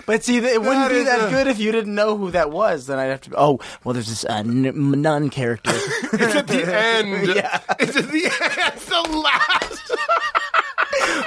but 0.06 0.22
see, 0.24 0.36
it 0.38 0.60
wouldn't 0.60 0.88
That 0.88 0.90
be 0.90 1.02
that 1.04 1.28
a- 1.28 1.30
good 1.30 1.46
if 1.48 1.58
you 1.58 1.72
didn't 1.72 1.94
know 1.94 2.16
who 2.16 2.30
that 2.30 2.50
was. 2.50 2.86
Then 2.86 2.98
I'd 3.00 3.06
have 3.06 3.20
to. 3.22 3.30
Oh, 3.36 3.58
well, 3.82 3.92
there's 3.94 4.06
this 4.08 4.24
uh, 4.24 4.34
n- 4.46 5.00
nun 5.02 5.30
character. 5.30 5.72
It's 5.74 6.34
at 6.36 6.46
the 6.46 6.62
end. 6.76 7.26
Yeah. 7.34 7.60
It's 7.80 7.96
at 7.96 8.08
the 8.10 8.24
end. 8.24 8.32
It's 8.74 8.84
the 8.86 9.02
last. 9.02 9.90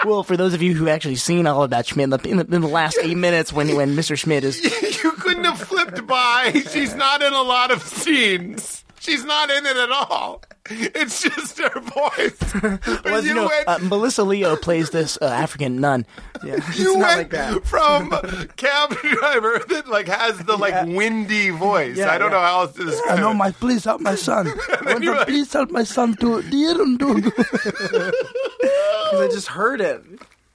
Well, 0.06 0.24
for 0.24 0.38
those 0.38 0.54
of 0.54 0.62
you 0.62 0.74
who 0.74 0.90
actually 0.90 1.16
seen 1.16 1.48
all 1.48 1.64
of 1.64 1.72
that 1.72 1.88
Schmidt 1.88 2.06
in 2.06 2.10
the, 2.10 2.30
in 2.30 2.38
the, 2.38 2.56
in 2.56 2.62
the 2.62 2.68
last 2.68 2.98
eight 3.02 3.18
minutes, 3.18 3.52
when 3.54 3.76
when 3.76 3.96
Mr. 3.96 4.18
Schmidt 4.18 4.44
is 4.44 4.62
you 5.04 5.12
couldn't 5.14 5.44
have 5.44 5.60
flipped 5.60 6.06
by. 6.08 6.52
She's 6.72 6.96
not 6.96 7.22
in 7.22 7.34
a 7.34 7.42
lot 7.42 7.72
of 7.72 7.82
scenes. 7.82 8.84
She's 9.02 9.26
not 9.26 9.50
in 9.50 9.66
it 9.66 9.76
at 9.78 9.90
all. 9.92 10.44
It's 10.70 11.24
just 11.24 11.58
her 11.58 11.80
voice. 11.80 12.38
But 13.02 13.12
was, 13.12 13.26
you 13.26 13.34
know, 13.34 13.48
went, 13.48 13.68
uh, 13.68 13.80
Melissa 13.82 14.24
Leo 14.24 14.56
plays 14.56 14.92
this 14.92 15.18
uh, 15.20 15.26
African 15.26 15.82
nun. 15.82 16.06
Yeah, 16.46 16.58
it's 16.58 16.78
you 16.78 16.98
not 17.00 17.18
went 17.18 17.18
like 17.18 17.30
that. 17.32 17.66
from 17.66 18.12
cab 18.58 18.92
driver 18.96 19.58
that 19.70 19.88
like 19.90 20.08
has 20.08 20.38
the 20.46 20.56
like 20.56 20.74
Yeah. 20.74 20.86
windy 20.86 21.50
voice. 21.50 21.98
Yeah, 21.98 22.12
I 22.12 22.20
don't 22.20 22.30
yeah. 22.32 22.38
know 22.38 22.44
how 22.46 22.60
else 22.62 22.74
to 22.76 22.84
I 22.84 22.86
describe 22.86 23.20
know 23.20 23.32
it. 23.32 23.42
my 23.42 23.52
please 23.52 23.84
help 23.84 24.02
my 24.02 24.14
son. 24.14 24.48
I 24.70 24.82
went 24.86 25.04
you're 25.04 25.16
like- 25.16 25.28
please 25.28 25.52
help 25.52 25.72
my 25.72 25.84
son 25.84 26.14
to 26.18 26.42
dear 26.44 26.76
Ndugu. 26.76 27.32
Because 27.36 29.20
I 29.20 29.28
just 29.32 29.48
heard 29.48 29.82
it. 29.82 30.04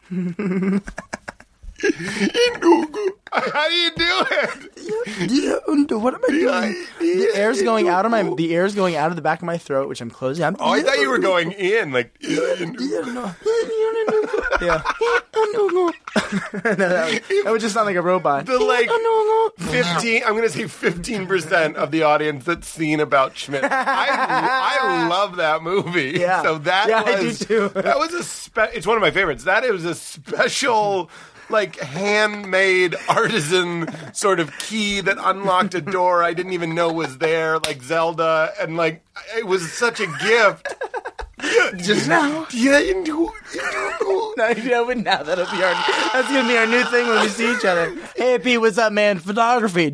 How 3.33 3.69
do 3.69 3.75
you 3.75 3.91
do 3.91 4.25
it? 4.31 4.76
What 5.97 6.15
am 6.15 6.21
I 6.29 6.33
doing? 6.33 6.87
The 7.01 7.31
air's 7.35 7.63
going 7.63 7.89
out 7.89 8.05
of 8.05 8.11
my. 8.11 8.23
The 8.23 8.55
air's 8.55 8.75
going 8.75 8.97
out 8.97 9.11
of 9.11 9.17
the 9.17 9.23
back 9.23 9.41
of 9.41 9.45
my 9.47 9.59
throat, 9.59 9.89
which 9.89 10.01
I'm 10.01 10.11
closing. 10.11 10.45
I'm, 10.45 10.57
Oh, 10.59 10.71
I 10.73 10.83
thought 10.83 10.99
you 10.99 11.09
were 11.11 11.19
going 11.19 11.53
in. 11.53 11.93
Like, 11.93 12.17
Yeah. 12.21 12.39
no, 13.07 13.35
that, 16.17 17.23
would, 17.29 17.45
that 17.45 17.51
would 17.53 17.61
just 17.61 17.75
sound 17.75 17.87
like 17.87 17.97
a 17.97 18.03
robot. 18.03 18.47
the 18.47 18.59
like 18.59 18.89
fifteen. 19.59 20.23
I'm 20.25 20.35
gonna 20.35 20.49
say 20.49 20.67
fifteen 20.67 21.27
percent 21.27 21.77
of 21.77 21.91
the 21.91 22.03
audience 22.03 22.45
that's 22.45 22.67
seen 22.69 23.01
about 23.01 23.37
Schmidt. 23.37 23.65
I 23.65 23.69
I 24.11 25.09
love 25.09 25.37
that 25.37 25.63
movie. 25.63 26.17
Yeah. 26.19 26.43
So 26.43 26.59
that 26.59 26.89
Yeah, 26.89 27.03
I 27.05 27.21
do 27.21 27.27
was 27.27 27.39
too. 27.39 27.69
that 27.71 27.99
was 27.99 28.13
a 28.15 28.23
spe- 28.25 28.73
It's 28.75 28.87
one 28.87 28.97
of 28.97 29.03
my 29.03 29.11
favorites. 29.11 29.45
That 29.45 29.65
is 29.65 29.85
a 29.85 29.95
special. 29.95 31.11
Like 31.49 31.79
handmade 31.79 32.97
artisan 33.09 33.87
sort 34.13 34.41
of 34.41 34.57
key 34.59 35.01
that 35.01 35.17
unlocked 35.21 35.75
a 35.75 35.81
door 35.81 36.25
I 36.25 36.35
didn't 36.35 36.53
even 36.53 36.75
know 36.75 36.93
was 36.93 37.19
there, 37.19 37.59
like 37.61 37.83
Zelda, 37.83 38.53
and 38.61 38.77
like 38.77 39.05
it 39.37 39.47
was 39.47 39.73
such 39.73 40.01
a 40.01 40.07
gift. 40.07 40.75
Just 41.77 42.09
now. 42.09 42.47
Yeah, 42.53 42.79
you 42.79 43.05
do. 43.05 43.33
No, 44.39 44.49
you 44.49 44.71
know, 44.71 44.85
but 44.85 44.99
now 44.99 45.23
that'll 45.23 45.47
be 45.47 45.63
our. 45.63 45.73
That's 46.13 46.29
gonna 46.29 46.47
be 46.47 46.59
our 46.59 46.67
new 46.67 46.85
thing 46.85 47.07
when 47.09 47.23
we 47.23 47.29
see 47.29 47.51
each 47.55 47.65
other. 47.65 47.91
Hey, 48.15 48.39
Pete, 48.39 48.61
what's 48.61 48.77
up, 48.77 48.93
man? 48.93 49.19
Photography. 49.19 49.87
Is 49.87 49.93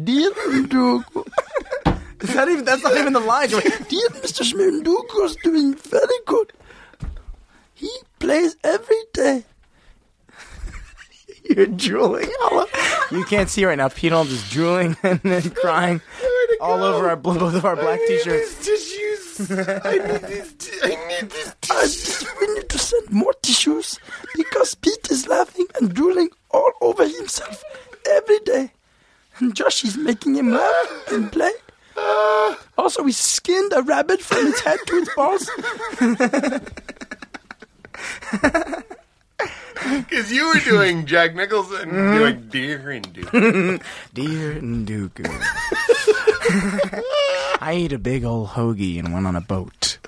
that 2.35 2.49
even? 2.49 2.65
That's 2.65 2.83
not 2.83 2.97
even 2.97 3.13
the 3.13 3.21
line. 3.21 3.51
You're 3.51 3.61
like, 3.61 3.89
Dear 3.89 4.09
Mr. 4.09 4.43
Schmidt, 4.43 4.83
Ndugu's 4.85 5.37
doing 5.45 5.77
very 5.77 6.19
good. 6.27 6.53
He 7.73 7.89
plays 8.19 8.57
every 8.65 9.01
day. 9.13 9.45
You're 11.57 11.67
drooling. 11.67 12.31
all 12.43 12.67
You 13.11 13.25
can't 13.25 13.49
see 13.49 13.65
right 13.65 13.77
now. 13.77 13.89
Pete 13.89 14.13
Holmes 14.13 14.33
is 14.33 14.49
drooling 14.51 14.97
and 15.03 15.21
then 15.21 15.51
crying 15.51 16.01
all 16.61 16.83
over 16.83 17.09
our 17.09 17.17
both 17.17 17.41
of 17.43 17.65
our 17.65 17.77
black 17.77 18.01
t-shirts. 18.07 18.65
Tissues. 18.65 19.51
I 19.51 19.97
need 19.99 20.23
these. 20.23 20.53
t- 20.55 20.79
I 20.83 20.89
need 21.09 21.31
these. 21.31 21.55
Just, 21.63 22.27
we 22.41 22.47
need 22.55 22.69
to 22.69 22.79
send 22.79 23.11
more 23.11 23.33
tissues 23.43 23.99
because 24.37 24.75
Pete 24.77 25.11
is 25.11 25.27
laughing 25.27 25.67
and 25.81 25.93
drooling 25.95 26.29
all 26.51 26.73
over 26.81 27.07
himself 27.07 27.65
every 28.11 28.39
day. 28.41 28.73
And 29.39 29.55
Josh 29.57 29.85
is 29.85 29.97
making 29.97 30.37
him 30.37 30.51
laugh 30.53 31.05
and 31.11 31.33
play. 31.33 31.51
Ah. 31.97 32.59
Also, 32.79 33.03
we 33.03 33.13
skinned 33.13 33.73
a 33.75 33.83
rabbit 33.83 34.21
from 34.21 34.47
its 34.47 34.61
head 34.61 34.79
to 34.87 34.97
its 34.97 35.15
balls. 35.15 35.51
Because 40.09 40.33
you 40.33 40.47
were 40.49 40.61
doing 40.61 41.07
Jack 41.07 41.35
Nicholson, 41.35 41.91
Mm-hmm. 41.91 42.15
you're 42.15 42.25
like 42.27 42.51
dear 42.51 42.91
and 42.91 43.13
dear. 43.13 43.79
Dear 44.15 44.55
Ndugu. 44.61 45.27
I 47.61 47.73
ate 47.73 47.93
a 47.93 47.99
big 47.99 48.25
old 48.25 48.49
hoagie 48.51 48.99
and 48.99 49.13
went 49.13 49.27
on 49.27 49.37
a 49.37 49.41
boat. 49.41 49.99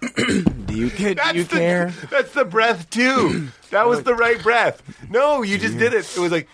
do 0.16 0.74
you, 0.74 0.90
do 0.90 1.14
That's 1.14 1.34
you 1.34 1.44
the, 1.44 1.56
care? 1.56 1.92
That's 2.10 2.32
the 2.32 2.44
breath 2.44 2.90
too. 2.90 3.48
That 3.70 3.88
was 3.88 4.04
the 4.04 4.14
right 4.14 4.40
breath. 4.40 4.80
No, 5.10 5.42
you 5.42 5.58
just 5.58 5.76
did 5.78 5.94
it. 5.94 6.08
It 6.16 6.20
was 6.20 6.30
like, 6.30 6.46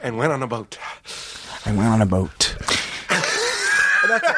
and 0.00 0.18
went 0.18 0.32
on 0.32 0.42
a 0.42 0.46
boat. 0.46 0.76
I 1.64 1.72
went 1.72 1.88
on 1.88 2.02
a 2.02 2.06
boat. 2.06 2.54
That's 3.08 4.28
it. 4.28 4.36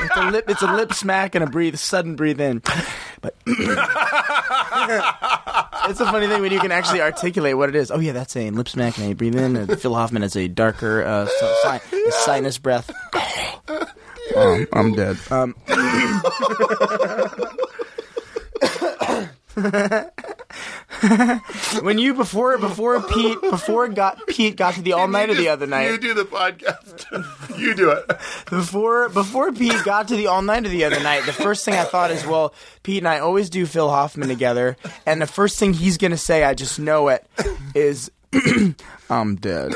It's 0.00 0.16
a 0.16 0.30
lip. 0.30 0.44
It's 0.48 0.62
a 0.62 0.72
lip 0.72 0.92
smack 0.92 1.34
and 1.34 1.44
a 1.44 1.46
breathe, 1.46 1.76
sudden 1.76 2.16
breathe 2.16 2.40
in. 2.40 2.62
But 3.20 3.34
it's 3.46 3.68
a 6.00 6.06
funny 6.06 6.26
thing 6.26 6.40
when 6.40 6.52
you 6.52 6.60
can 6.60 6.72
actually 6.72 7.00
articulate 7.00 7.56
what 7.56 7.68
it 7.68 7.74
is. 7.74 7.90
Oh 7.90 7.98
yeah, 7.98 8.12
that's 8.12 8.36
a 8.36 8.50
lip 8.50 8.68
smack 8.68 8.98
and 8.98 9.10
a 9.12 9.14
breathe 9.14 9.34
in. 9.36 9.56
And 9.56 9.80
Phil 9.80 9.94
Hoffman 9.94 10.22
is 10.22 10.36
a 10.36 10.48
darker 10.48 11.02
uh, 11.04 11.28
a 11.64 11.80
sinus 12.24 12.58
breath. 12.58 12.90
Um, 14.36 14.66
I'm 14.74 14.92
dead. 14.94 15.16
Um, 15.30 15.54
when 21.82 21.98
you 21.98 22.14
before 22.14 22.56
before 22.58 23.00
Pete 23.02 23.40
before 23.40 23.88
got 23.88 24.24
Pete 24.26 24.56
got 24.56 24.74
to 24.74 24.82
the 24.82 24.92
all 24.94 25.08
nighter 25.08 25.34
the 25.34 25.48
other 25.48 25.66
night. 25.66 25.90
You 25.90 25.98
do 25.98 26.14
the 26.14 26.24
podcast. 26.24 27.56
you 27.58 27.74
do 27.74 27.90
it. 27.90 28.06
Before 28.50 29.08
before 29.08 29.52
Pete 29.52 29.84
got 29.84 30.08
to 30.08 30.16
the 30.16 30.28
all 30.28 30.42
nighter 30.42 30.68
the 30.68 30.84
other 30.84 31.00
night, 31.00 31.26
the 31.26 31.32
first 31.32 31.64
thing 31.64 31.74
I 31.74 31.84
thought 31.84 32.10
is, 32.10 32.26
well, 32.26 32.54
Pete 32.82 32.98
and 32.98 33.08
I 33.08 33.18
always 33.18 33.50
do 33.50 33.66
Phil 33.66 33.90
Hoffman 33.90 34.28
together, 34.28 34.76
and 35.06 35.20
the 35.20 35.26
first 35.26 35.58
thing 35.58 35.72
he's 35.72 35.98
gonna 35.98 36.16
say, 36.16 36.44
I 36.44 36.54
just 36.54 36.78
know 36.78 37.08
it, 37.08 37.26
is 37.74 38.10
I'm 39.10 39.36
dead. 39.36 39.72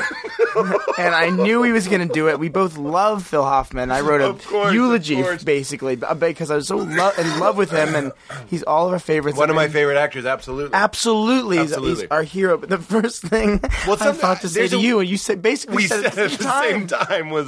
and 0.99 1.15
I 1.15 1.29
knew 1.31 1.63
he 1.63 1.71
was 1.71 1.87
gonna 1.87 2.07
do 2.07 2.29
it. 2.29 2.37
We 2.39 2.49
both 2.49 2.77
love 2.77 3.25
Phil 3.25 3.43
Hoffman. 3.43 3.91
I 3.91 4.01
wrote 4.01 4.21
a 4.21 4.33
course, 4.47 4.71
eulogy 4.73 5.23
basically 5.43 5.95
because 5.95 6.51
I 6.51 6.55
was 6.55 6.67
so 6.67 6.77
lo- 6.77 7.11
in 7.17 7.39
love 7.39 7.57
with 7.57 7.71
him, 7.71 7.95
and 7.95 8.11
he's 8.47 8.61
all 8.63 8.85
of 8.87 8.93
our 8.93 8.99
favorites. 8.99 9.37
One 9.37 9.49
of 9.49 9.55
my 9.55 9.67
favorite 9.69 9.97
actors, 9.97 10.25
absolutely. 10.27 10.75
Absolutely, 10.75 11.57
he's- 11.57 11.71
Absolutely. 11.71 12.03
he's 12.03 12.11
our 12.11 12.21
hero. 12.23 12.57
But 12.59 12.69
the 12.69 12.77
first 12.77 13.23
thing 13.23 13.59
Well, 13.87 13.97
I 13.99 14.11
thought 14.11 14.41
to 14.41 14.49
say 14.49 14.67
to 14.67 14.75
a- 14.77 14.79
you, 14.79 14.99
and 14.99 15.09
you 15.09 15.17
said 15.17 15.41
basically 15.41 15.77
we 15.77 15.87
said 15.87 16.03
said 16.13 16.19
at 16.19 16.29
the 16.39 16.43
same 16.43 16.85
time, 16.87 17.07
time 17.07 17.29
was 17.31 17.47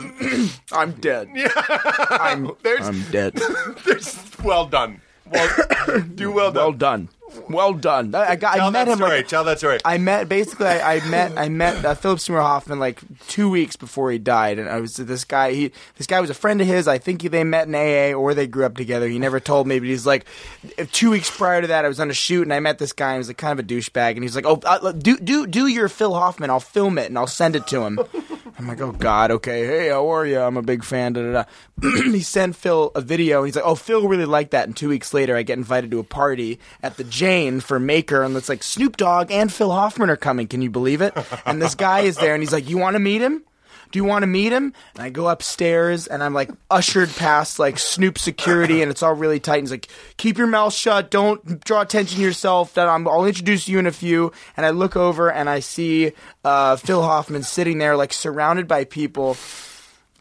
I'm 0.71 0.93
dead. 0.93 1.29
Yeah. 1.35 1.49
I'm, 2.09 2.51
there's, 2.63 2.87
I'm 2.87 3.03
dead. 3.11 3.39
well 4.43 4.65
done. 4.65 5.01
Well, 5.31 5.49
do 6.15 6.31
well 6.31 6.51
done. 6.51 6.63
Well 6.63 6.71
done. 6.73 7.09
Well 7.49 7.73
done. 7.73 8.13
I, 8.15 8.31
I 8.31 8.35
got. 8.35 8.55
I 8.55 8.57
Tell 8.57 8.71
met 8.71 8.85
that 8.85 8.91
him. 8.93 8.97
story. 8.97 9.17
Like, 9.17 9.27
Tell 9.27 9.43
that 9.43 9.57
story. 9.59 9.79
I 9.85 9.97
met 9.97 10.27
basically. 10.29 10.67
I, 10.67 10.95
I 10.95 11.09
met. 11.09 11.37
I 11.37 11.49
met 11.49 11.83
uh, 11.85 11.93
Philip 11.95 12.19
Seymour 12.19 12.41
Hoffman 12.41 12.79
like 12.79 13.01
two 13.27 13.49
weeks 13.49 13.75
before 13.75 14.11
he 14.11 14.17
died, 14.17 14.59
and 14.59 14.67
I 14.69 14.79
was 14.79 14.95
this 14.95 15.23
guy. 15.23 15.51
He 15.53 15.71
this 15.97 16.07
guy 16.07 16.19
was 16.21 16.29
a 16.29 16.33
friend 16.33 16.59
of 16.61 16.67
his. 16.67 16.87
I 16.87 16.97
think 16.97 17.21
they 17.23 17.43
met 17.43 17.67
in 17.67 17.75
AA 17.75 18.17
or 18.17 18.33
they 18.33 18.47
grew 18.47 18.65
up 18.65 18.75
together. 18.77 19.07
He 19.07 19.19
never 19.19 19.39
told 19.39 19.67
me, 19.67 19.79
but 19.79 19.87
he's 19.87 20.05
like, 20.05 20.25
two 20.91 21.11
weeks 21.11 21.29
prior 21.35 21.61
to 21.61 21.67
that, 21.67 21.85
I 21.85 21.87
was 21.87 21.99
on 21.99 22.09
a 22.09 22.13
shoot 22.13 22.43
and 22.43 22.53
I 22.53 22.59
met 22.59 22.77
this 22.79 22.93
guy. 22.93 23.09
and 23.09 23.15
He 23.15 23.19
was 23.19 23.27
like 23.29 23.37
kind 23.37 23.57
of 23.59 23.65
a 23.65 23.67
douchebag, 23.67 24.11
and 24.11 24.23
he's 24.23 24.35
like, 24.35 24.45
"Oh, 24.45 24.59
uh, 24.63 24.91
do 24.91 25.17
do 25.17 25.45
do 25.47 25.67
your 25.67 25.89
Phil 25.89 26.13
Hoffman. 26.13 26.49
I'll 26.49 26.59
film 26.59 26.97
it 26.97 27.07
and 27.07 27.17
I'll 27.17 27.27
send 27.27 27.55
it 27.55 27.67
to 27.67 27.81
him." 27.81 27.99
I'm 28.57 28.67
like, 28.67 28.79
oh 28.79 28.93
God, 28.93 29.31
okay, 29.31 29.65
hey, 29.65 29.89
how 29.89 30.07
are 30.09 30.25
you? 30.25 30.39
I'm 30.39 30.55
a 30.55 30.61
big 30.61 30.83
fan. 30.83 31.13
Da, 31.13 31.21
da, 31.21 31.43
da. 31.81 32.01
he 32.11 32.21
sent 32.21 32.55
Phil 32.55 32.91
a 32.95 33.01
video, 33.01 33.39
and 33.39 33.47
he's 33.47 33.55
like, 33.55 33.65
oh, 33.65 33.75
Phil 33.75 34.07
really 34.07 34.25
liked 34.25 34.51
that. 34.51 34.67
And 34.67 34.77
two 34.77 34.87
weeks 34.87 35.13
later, 35.13 35.35
I 35.35 35.43
get 35.43 35.57
invited 35.57 35.91
to 35.91 35.99
a 35.99 36.03
party 36.03 36.59
at 36.81 36.95
the 36.95 37.03
Jane 37.03 37.59
for 37.59 37.79
Maker, 37.79 38.23
and 38.23 38.35
it's 38.37 38.47
like 38.47 38.63
Snoop 38.63 38.95
Dogg 38.95 39.29
and 39.29 39.51
Phil 39.51 39.71
Hoffman 39.71 40.09
are 40.09 40.15
coming. 40.15 40.47
Can 40.47 40.61
you 40.61 40.69
believe 40.69 41.01
it? 41.01 41.13
And 41.45 41.61
this 41.61 41.75
guy 41.75 42.01
is 42.01 42.15
there, 42.17 42.33
and 42.33 42.41
he's 42.41 42.53
like, 42.53 42.69
you 42.69 42.77
want 42.77 42.95
to 42.95 42.99
meet 42.99 43.21
him? 43.21 43.43
Do 43.91 43.99
you 43.99 44.05
want 44.05 44.23
to 44.23 44.27
meet 44.27 44.51
him? 44.51 44.73
And 44.95 45.03
I 45.03 45.09
go 45.09 45.27
upstairs 45.27 46.07
and 46.07 46.23
I'm 46.23 46.33
like 46.33 46.49
ushered 46.69 47.09
past 47.09 47.59
like 47.59 47.77
Snoop 47.79 48.17
security 48.17 48.81
and 48.81 48.91
it's 48.91 49.03
all 49.03 49.13
really 49.13 49.39
tight. 49.39 49.59
And 49.59 49.63
he's 49.63 49.71
like, 49.71 49.87
keep 50.17 50.37
your 50.37 50.47
mouth 50.47 50.73
shut. 50.73 51.11
Don't 51.11 51.63
draw 51.63 51.81
attention 51.81 52.17
to 52.17 52.23
yourself. 52.23 52.73
That 52.75 52.87
I'm, 52.87 53.07
I'll 53.07 53.25
introduce 53.25 53.67
you 53.67 53.79
in 53.79 53.87
a 53.87 53.91
few. 53.91 54.31
And 54.57 54.65
I 54.65 54.71
look 54.71 54.95
over 54.95 55.31
and 55.31 55.49
I 55.49 55.59
see 55.59 56.13
uh, 56.43 56.75
Phil 56.77 57.01
Hoffman 57.01 57.43
sitting 57.43 57.77
there 57.77 57.95
like 57.95 58.13
surrounded 58.13 58.67
by 58.67 58.85
people 58.85 59.37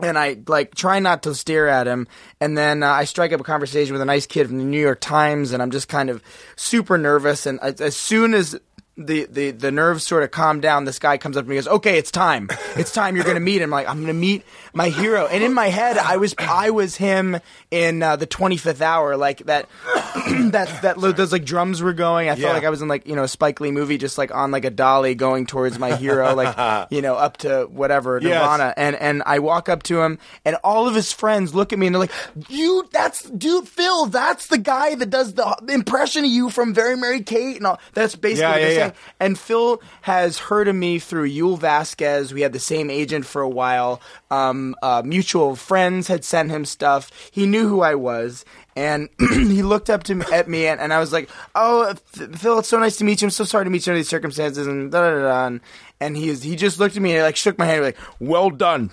and 0.01 0.19
I 0.19 0.39
like 0.49 0.75
try 0.75 0.99
not 0.99 1.23
to 1.25 1.35
stare 1.35 1.69
at 1.69 1.87
him. 1.87 2.09
And 2.41 2.57
then 2.59 2.83
uh, 2.83 2.91
I 2.91 3.05
strike 3.05 3.33
up 3.33 3.41
a 3.41 3.45
conversation 3.45 3.93
with 3.93 4.03
a 4.03 4.07
nice 4.07 4.27
kid 4.27 4.49
from 4.49 4.59
the 4.59 4.65
New 4.65 4.81
York 4.81 5.01
Times, 5.01 5.53
and 5.53 5.63
I'm 5.63 5.71
just 5.71 5.89
kind 5.89 6.11
of 6.11 6.23
super 6.57 6.99
nervous. 6.99 7.47
And 7.47 7.61
as, 7.61 7.81
as 7.81 7.97
soon 7.97 8.35
as 8.35 8.59
the, 8.97 9.27
the, 9.27 9.51
the 9.51 9.73
nerves 9.73 10.07
sort 10.07 10.23
of 10.23 10.31
calm 10.31 10.61
down, 10.61 10.85
this 10.85 10.99
guy 10.99 11.19
comes 11.19 11.37
up 11.37 11.45
to 11.45 11.51
me 11.51 11.57
and 11.57 11.65
goes, 11.65 11.75
"Okay, 11.75 11.99
it's 11.99 12.11
time. 12.11 12.49
It's 12.77 12.93
time. 12.93 13.17
You're 13.17 13.25
going 13.25 13.37
to 13.37 13.41
meet 13.41 13.61
him." 13.61 13.71
Like 13.71 13.89
I'm 13.89 13.97
going 13.97 14.09
to 14.09 14.13
meet 14.13 14.45
my 14.75 14.89
hero. 14.89 15.27
And 15.27 15.43
in 15.43 15.55
my 15.55 15.69
head, 15.69 15.97
I 15.99 16.17
was 16.17 16.35
I 16.39 16.71
was 16.71 16.97
him 16.97 17.39
in 17.71 18.03
uh, 18.03 18.17
the 18.17 18.27
25th 18.27 18.81
hour, 18.81 19.17
like 19.17 19.39
that 19.47 19.69
that 20.53 20.83
that 20.83 20.99
lo- 20.99 21.13
those 21.13 21.33
like 21.33 21.45
drums 21.45 21.83
were 21.83 21.93
going. 21.93 22.29
I 22.29 22.35
Yeah. 22.35 22.43
felt 22.43 22.55
like 22.55 22.65
I 22.65 22.71
was 22.71 22.83
in 22.83 22.89
like 22.89 23.07
you 23.07 23.15
know 23.17 23.25
a 23.25 23.29
Spike 23.29 23.61
Lee 23.61 23.71
movie, 23.71 23.99
just 23.99 24.19
like 24.19 24.35
on 24.35 24.51
like 24.51 24.65
a 24.65 24.71
dolly 24.71 25.15
going 25.15 25.47
towards 25.47 25.79
my 25.79 25.95
hero, 25.97 26.35
like 26.35 26.89
you 26.91 27.03
know 27.03 27.15
up 27.15 27.39
to 27.39 27.65
whatever 27.71 28.19
Yes. 28.21 28.31
Nirvana. 28.35 28.75
And 28.77 28.97
and 28.97 29.23
I 29.27 29.39
walk 29.39 29.69
up 29.69 29.83
to 29.85 30.01
him, 30.03 30.19
and 30.45 30.57
all 30.65 30.89
of 30.89 30.95
his 30.95 31.13
friends 31.13 31.55
look 31.55 31.73
at 31.73 31.79
me 31.79 31.87
and 31.87 31.95
they're 31.95 32.01
like, 32.01 32.13
"You, 32.49 32.89
that's 32.93 33.23
dude, 33.31 33.69
Phil. 33.69 34.07
That's 34.07 34.49
the 34.49 34.59
guy 34.59 34.95
that 34.97 35.11
does 35.11 35.35
the 35.35 35.57
impression 35.69 36.25
of 36.25 36.31
you 36.31 36.51
from 36.51 36.75
Very 36.75 36.97
Mary 36.97 37.23
Kate." 37.23 37.57
And 37.57 37.67
all. 37.67 37.81
That's 37.95 38.17
basically 38.17 38.41
Yeah, 38.43 38.51
what 38.51 38.57
they're 38.61 38.71
yeah, 38.71 38.77
saying. 38.79 38.93
yeah. 38.95 39.25
And 39.27 39.39
Phil 39.39 39.83
has 40.03 40.39
heard 40.39 40.69
of 40.69 40.75
me 40.75 40.99
through 40.99 41.29
Yul 41.31 41.59
Vasquez. 41.59 42.33
We 42.35 42.41
had 42.41 42.53
the 42.53 42.59
same 42.61 42.91
agent 42.91 43.27
for 43.27 43.43
a 43.43 43.49
while. 43.49 44.01
Um, 44.31 44.64
uh, 44.83 45.03
mutual 45.05 45.57
friends 45.57 46.09
had 46.09 46.25
sent 46.25 46.51
him 46.51 46.65
stuff. 46.65 47.11
He 47.31 47.47
knew 47.47 47.69
who 47.69 47.81
I 47.83 47.95
was. 47.95 48.45
And 48.77 49.09
he 49.19 49.63
looked 49.63 49.89
up 49.91 50.03
to 50.05 50.15
me, 50.17 50.25
at 50.33 50.49
me, 50.49 50.67
and, 50.67 50.81
and 50.81 50.93
I 50.93 50.99
was 50.99 51.13
like, 51.13 51.29
"Oh, 51.55 51.95
Phil, 52.07 52.59
it's 52.59 52.69
so 52.69 52.79
nice 52.79 52.97
to 52.97 53.05
meet 53.05 53.23
you. 53.23 53.27
I'm 53.27 53.31
so 53.31 53.45
sorry 53.45 53.65
to 53.65 53.71
meet 53.71 53.87
you 53.87 53.93
under 53.93 54.01
these 54.01 54.09
circumstances." 54.09 54.67
And 54.67 54.91
da 54.91 55.01
da 55.11 55.23
da. 55.23 55.47
And, 55.47 55.61
and 56.01 56.17
he 56.17 56.29
is, 56.29 56.43
he 56.43 56.57
just 56.57 56.81
looked 56.81 56.97
at 56.97 57.03
me 57.03 57.15
and 57.15 57.23
like 57.23 57.37
shook 57.37 57.57
my 57.57 57.67
hand, 57.67 57.83
like, 57.85 57.97
"Well 58.19 58.51
done, 58.51 58.91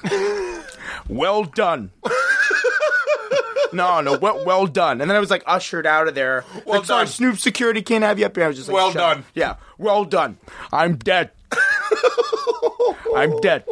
well 1.10 1.46
done." 1.46 1.92
No, 3.74 4.02
no, 4.02 4.18
well, 4.18 4.44
well 4.46 4.68
done. 4.68 5.00
And 5.00 5.10
then 5.10 5.16
I 5.16 5.20
was 5.22 5.30
like 5.30 5.44
ushered 5.48 5.88
out 5.88 6.08
of 6.08 6.14
there. 6.16 6.44
Well 6.66 6.80
like, 6.80 6.86
sorry, 6.86 7.06
done. 7.06 7.12
Snoop 7.14 7.40
security 7.40 7.82
can't 7.82 8.04
have 8.04 8.20
you 8.20 8.26
up 8.26 8.36
here. 8.36 8.46
I 8.46 8.48
was 8.50 8.58
just 8.58 8.68
like, 8.68 8.76
Well 8.76 8.92
done. 8.92 9.24
Yeah, 9.34 9.56
well 9.78 10.04
done. 10.04 10.38
I'm 10.74 10.98
dead. 10.98 11.32
I'm 13.16 13.40
dead. 13.40 13.64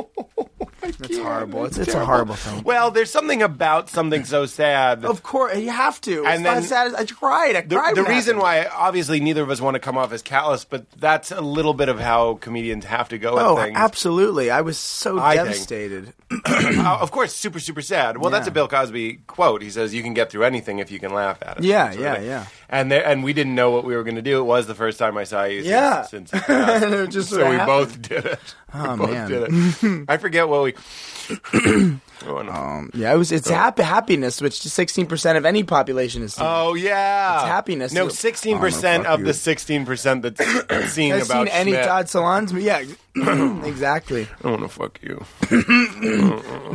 It's 0.83 1.17
horrible. 1.17 1.65
It's, 1.65 1.77
it's 1.77 1.93
a 1.93 2.05
horrible 2.05 2.35
thing. 2.35 2.63
Well, 2.63 2.91
there's 2.91 3.11
something 3.11 3.41
about 3.41 3.89
something 3.89 4.25
so 4.25 4.45
sad. 4.45 5.05
Of 5.05 5.23
course, 5.23 5.57
you 5.57 5.69
have 5.69 5.99
to. 6.01 6.25
And 6.25 6.35
it's 6.35 6.43
not 6.43 6.53
then- 6.55 6.63
sad. 6.63 6.87
as- 6.87 6.93
I 6.95 7.05
cried. 7.05 7.55
I 7.55 7.61
the, 7.61 7.75
cried. 7.75 7.95
the 7.95 8.03
reason 8.03 8.37
happened. 8.37 8.39
why, 8.39 8.65
obviously, 8.73 9.19
neither 9.19 9.43
of 9.43 9.49
us 9.49 9.59
want 9.61 9.75
to 9.75 9.79
come 9.79 9.97
off 9.97 10.11
as 10.13 10.21
callous, 10.21 10.65
but 10.65 10.89
that's 10.91 11.31
a 11.31 11.41
little 11.41 11.73
bit 11.73 11.89
of 11.89 11.99
how 11.99 12.35
comedians 12.35 12.85
have 12.85 13.09
to 13.09 13.17
go 13.17 13.37
at 13.39 13.45
Oh, 13.45 13.55
things. 13.55 13.77
absolutely. 13.77 14.49
I 14.51 14.61
was 14.61 14.77
so 14.77 15.19
I 15.19 15.35
devastated. 15.35 16.13
Uh, 16.45 16.97
of 17.01 17.11
course, 17.11 17.33
super, 17.35 17.59
super 17.59 17.81
sad. 17.81 18.17
Well, 18.17 18.29
that's 18.31 18.47
a 18.47 18.51
Bill 18.51 18.67
Cosby 18.67 19.21
quote. 19.27 19.61
He 19.61 19.69
says, 19.71 19.93
"You 19.93 20.03
can 20.03 20.13
get 20.13 20.29
through 20.31 20.43
anything 20.43 20.79
if 20.79 20.91
you 20.91 20.99
can 20.99 21.11
laugh 21.13 21.39
at 21.41 21.57
it." 21.57 21.63
Yeah, 21.63 21.91
yeah, 21.91 22.19
yeah. 22.21 22.45
And 22.71 22.91
there, 22.91 23.03
and 23.03 23.23
we 23.23 23.33
didn't 23.33 23.55
know 23.55 23.71
what 23.71 23.83
we 23.83 23.95
were 23.95 24.03
going 24.03 24.17
to 24.17 24.21
do. 24.21 24.39
It 24.39 24.43
was 24.43 24.67
the 24.67 24.75
first 24.75 24.99
time 24.99 25.17
I 25.17 25.23
saw 25.23 25.43
you. 25.45 25.61
Since, 25.63 25.69
Yeah. 25.71 26.03
since. 26.03 26.31
And 26.47 26.93
it 26.93 27.09
just 27.09 27.29
so 27.31 27.37
we 27.49 27.55
happened. 27.55 27.67
both 27.67 28.01
did 28.01 28.25
it. 28.25 28.39
Oh, 28.71 28.91
we 28.91 28.97
both 28.99 29.09
man. 29.09 29.29
did 29.31 29.43
it. 29.49 30.05
I 30.09 30.17
forget 30.17 30.47
what 30.47 30.61
we. 30.61 30.73
oh, 31.53 32.41
no. 32.43 32.51
Um, 32.51 32.91
yeah, 32.93 33.11
it 33.11 33.17
was. 33.17 33.31
It's 33.31 33.49
happy, 33.49 33.81
happiness, 33.81 34.39
which 34.41 34.61
sixteen 34.61 35.07
percent 35.07 35.39
of 35.39 35.45
any 35.45 35.63
population 35.63 36.21
is. 36.21 36.35
Oh 36.39 36.75
yeah, 36.75 37.37
It's 37.39 37.45
happiness. 37.47 37.93
No, 37.93 38.09
sixteen 38.09 38.59
percent 38.59 39.07
of 39.07 39.21
you. 39.21 39.25
the 39.25 39.33
sixteen 39.33 39.87
percent 39.87 40.21
that's 40.21 40.39
seen 40.93 41.13
I've 41.13 41.25
about 41.25 41.47
seen 41.47 41.55
any 41.55 41.71
Schmidt. 41.71 41.85
Todd 41.85 42.05
Solondz. 42.05 42.61
Yeah, 42.61 42.83
exactly. 43.67 44.27
I 44.43 44.47
want 44.51 44.61
to 44.61 44.67
fuck 44.67 44.99
you. 45.01 45.23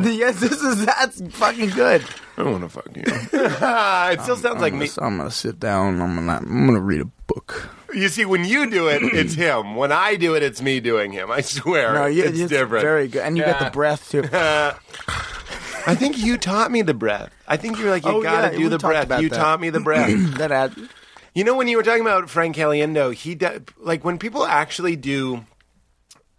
yes, 0.03 0.41
this 0.41 0.61
is 0.63 0.85
that's 0.87 1.23
fucking 1.37 1.71
good. 1.71 2.03
I 2.37 2.43
want 2.43 2.63
to 2.65 2.69
fuck 2.69 2.89
you. 2.97 3.03
it 3.07 4.21
still 4.23 4.37
sounds 4.37 4.61
like 4.61 4.75
me. 4.75 4.89
I'm 4.99 5.19
gonna 5.19 5.31
sit 5.31 5.61
down. 5.61 6.01
I'm 6.01 6.15
gonna. 6.17 6.37
I'm 6.39 6.67
gonna 6.67 6.81
read 6.81 7.01
a 7.01 7.05
book. 7.27 7.71
You 7.95 8.09
see, 8.09 8.25
when 8.25 8.45
you 8.45 8.69
do 8.69 8.89
it, 8.89 9.03
it's 9.03 9.35
him. 9.47 9.77
When 9.77 9.93
I 9.93 10.17
do 10.17 10.35
it, 10.35 10.43
it's 10.43 10.61
me 10.61 10.81
doing 10.81 11.13
him. 11.13 11.31
I 11.31 11.43
swear, 11.43 11.95
No, 11.95 12.07
you, 12.07 12.25
it's, 12.25 12.47
different. 12.49 12.83
Very 12.83 13.07
good, 13.09 13.23
and 13.23 13.37
you 13.37 13.45
got 13.45 13.61
Yeah. 13.61 13.69
the 13.69 13.73
breath 13.73 14.11
too. 14.11 14.25
I 15.87 15.95
think 15.95 16.19
you 16.19 16.37
taught 16.39 16.71
me 16.71 16.83
the 16.83 16.95
breath. 16.95 17.31
I 17.47 17.57
think 17.57 17.79
you're 17.79 17.91
like 17.91 18.05
you 18.05 18.11
Oh, 18.11 18.23
gotta 18.23 18.53
yeah, 18.53 18.59
do 18.59 18.69
the 18.69 18.79
talked 18.79 19.09
breath. 19.09 19.21
You 19.23 19.29
that. 19.29 19.37
taught 19.37 19.61
me 19.61 19.71
the 19.71 19.81
breath. 19.89 20.11
that 20.39 20.51
ad. 20.51 20.75
You 21.35 21.45
know, 21.45 21.55
when 21.57 21.69
you 21.69 21.77
were 21.77 21.83
talking 21.83 22.01
about 22.03 22.31
Frank 22.31 22.57
Caliendo, 22.57 23.13
he 23.13 23.35
de- 23.35 23.63
like 23.79 24.05
when 24.05 24.19
people 24.19 24.45
actually 24.47 24.97
do. 24.97 25.45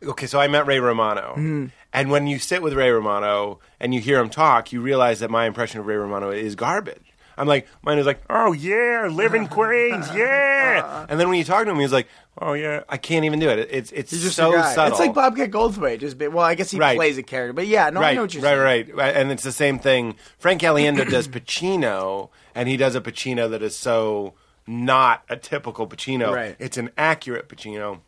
Okay, 0.04 0.28
so 0.28 0.40
I 0.40 0.48
met 0.48 0.68
Ray 0.68 0.80
Romano, 0.80 1.34
Hmm. 1.36 1.66
And 1.96 2.12
when 2.12 2.28
you 2.28 2.38
sit 2.40 2.62
with 2.62 2.74
Ray 2.74 2.90
Romano 2.92 3.60
and 3.80 3.94
you 3.94 4.02
hear 4.02 4.20
him 4.20 4.30
talk, 4.30 4.72
you 4.72 4.82
realize 4.82 5.20
that 5.20 5.30
my 5.32 5.46
impression 5.46 5.80
of 5.80 5.86
Ray 5.88 5.96
Romano 5.96 6.30
is 6.32 6.56
garbage. 6.56 7.02
I'm 7.38 7.48
like, 7.48 7.68
mine 7.82 7.98
is 7.98 8.06
like, 8.06 8.22
oh 8.30 8.54
yeah, 8.54 9.10
living 9.12 9.48
Queens, 9.50 10.08
yeah. 10.16 10.82
Uh-huh. 10.86 11.06
And 11.10 11.20
then 11.20 11.28
when 11.28 11.38
you 11.38 11.44
talk 11.44 11.66
to 11.66 11.72
him, 11.72 11.80
he's 11.80 11.92
like, 11.92 12.08
oh 12.40 12.54
yeah, 12.54 12.84
I 12.88 12.96
can't 12.98 13.26
even 13.26 13.40
do 13.40 13.50
it. 13.50 13.68
It's 13.72 13.92
it's 13.92 14.12
He's 14.12 14.24
just 14.24 14.36
so 14.38 14.52
subtle. 14.54 14.88
It's 14.92 15.00
like 15.00 15.14
Bobcat 15.14 15.52
Goldthwait. 15.52 16.00
Just 16.00 16.18
be, 16.18 16.28
well, 16.30 16.46
I 16.46 16.56
guess 16.56 16.72
he 16.72 16.78
Right. 16.78 16.96
plays 16.96 17.18
a 17.18 17.24
character, 17.24 17.52
but 17.54 17.68
yeah, 17.68 17.90
no, 17.90 18.00
I 18.00 18.04
right, 18.04 18.16
know 18.16 18.22
what 18.22 18.34
you're 18.34 18.44
right, 18.44 18.86
saying. 18.86 18.98
right, 18.98 19.16
And 19.16 19.32
it's 19.32 19.44
the 19.44 19.52
same 19.52 19.80
thing. 19.80 20.16
Frank 20.38 20.62
Caliendo 20.62 21.10
does 21.10 21.28
Pacino, 21.28 22.30
and 22.54 22.70
he 22.70 22.78
does 22.78 22.96
a 22.96 23.02
Pacino 23.02 23.50
that 23.50 23.62
is 23.62 23.76
so 23.76 24.34
not 24.68 25.24
a 25.30 25.36
typical 25.36 25.88
Pacino. 25.88 26.34
Right. 26.34 26.56
It's 26.58 26.78
an 26.78 26.90
accurate 26.98 27.50
Pacino, 27.50 28.00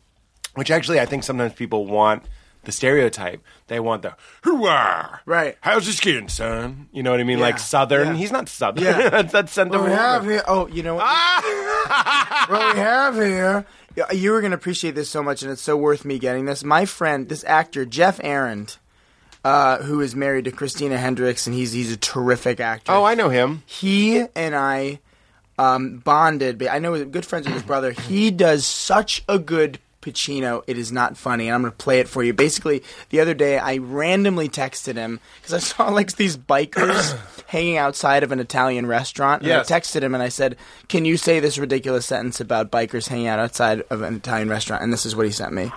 which 0.54 0.70
actually 0.70 1.00
I 1.00 1.06
think 1.06 1.22
sometimes 1.22 1.52
people 1.52 1.86
want 1.86 2.22
the 2.64 2.72
stereotype. 2.72 3.42
They 3.68 3.80
want 3.80 4.02
the 4.02 4.14
hooah, 4.42 5.20
Right. 5.26 5.56
How's 5.60 5.86
your 5.86 5.94
skin, 5.94 6.28
son? 6.28 6.88
You 6.92 7.02
know 7.02 7.10
what 7.10 7.20
I 7.20 7.24
mean? 7.24 7.38
Yeah, 7.38 7.44
Like 7.44 7.58
Southern. 7.58 8.08
yeah. 8.08 8.14
He's 8.14 8.32
not 8.32 8.48
Southern. 8.48 8.84
Yeah. 8.84 9.08
that's 9.22 9.32
that's 9.32 9.56
What 9.56 9.84
we 9.84 9.90
have 9.90 10.24
here, 10.24 10.42
Oh, 10.46 10.66
you 10.68 10.82
know 10.82 10.96
what? 10.96 11.04
Ah! 11.06 12.46
what 12.48 12.74
we 12.74 12.80
have 12.80 13.14
here, 13.14 13.66
You 14.12 14.32
were 14.32 14.40
going 14.40 14.50
to 14.52 14.56
appreciate 14.56 14.94
this 14.94 15.08
so 15.10 15.22
much, 15.22 15.42
and 15.42 15.50
it's 15.50 15.62
so 15.62 15.76
worth 15.76 16.04
me 16.04 16.18
getting 16.18 16.44
this. 16.44 16.62
My 16.64 16.84
friend, 16.84 17.28
this 17.28 17.44
actor, 17.44 17.84
Jeff 17.84 18.18
Arend, 18.22 18.76
uh, 19.44 19.78
who 19.82 20.00
is 20.00 20.14
married 20.14 20.44
to 20.46 20.50
Christina 20.52 20.98
Hendricks, 20.98 21.46
and 21.46 21.54
he's 21.54 21.72
he's 21.72 21.92
a 21.92 21.96
terrific 21.96 22.60
actor. 22.60 22.92
Oh, 22.92 23.04
I 23.04 23.14
know 23.14 23.28
him. 23.28 23.62
he 23.66 24.24
and 24.34 24.54
I 24.54 25.00
um, 25.58 25.98
bonded. 25.98 26.62
I 26.66 26.78
know 26.80 26.92
we're 26.92 27.04
good 27.04 27.24
friends 27.26 27.46
with 27.46 27.54
his 27.54 27.62
brother. 27.62 27.92
He 27.92 28.30
does 28.30 28.66
such 28.66 29.24
a 29.28 29.38
good 29.38 29.78
Pacino. 30.02 30.62
It 30.66 30.78
is 30.78 30.92
not 30.92 31.16
funny, 31.16 31.48
and 31.48 31.54
I'm 31.54 31.62
going 31.62 31.72
to 31.72 31.76
play 31.76 32.00
it 32.00 32.08
for 32.08 32.22
you. 32.22 32.32
Basically, 32.32 32.82
the 33.10 33.20
other 33.20 33.34
day 33.34 33.58
I 33.58 33.78
randomly 33.78 34.48
texted 34.48 34.94
him 34.96 35.20
because 35.40 35.54
I 35.54 35.58
saw 35.74 35.88
like 35.90 36.16
these 36.16 36.36
bikers 36.36 37.18
hanging 37.46 37.76
outside 37.76 38.22
of 38.22 38.32
an 38.32 38.40
Italian 38.40 38.86
restaurant. 38.86 39.42
And 39.42 39.48
Yes. 39.48 39.70
I 39.70 39.78
texted 39.78 40.02
him 40.02 40.14
and 40.14 40.22
I 40.22 40.28
said, 40.28 40.56
"Can 40.88 41.04
you 41.04 41.16
say 41.16 41.40
this 41.40 41.58
ridiculous 41.58 42.06
sentence 42.06 42.40
about 42.40 42.70
bikers 42.70 43.08
hanging 43.08 43.26
out 43.26 43.38
outside 43.38 43.82
of 43.90 44.02
an 44.02 44.14
Italian 44.14 44.48
restaurant?" 44.48 44.82
And 44.82 44.92
this 44.92 45.04
is 45.06 45.14
what 45.16 45.26
he 45.26 45.32
sent 45.32 45.52
me. 45.52 45.70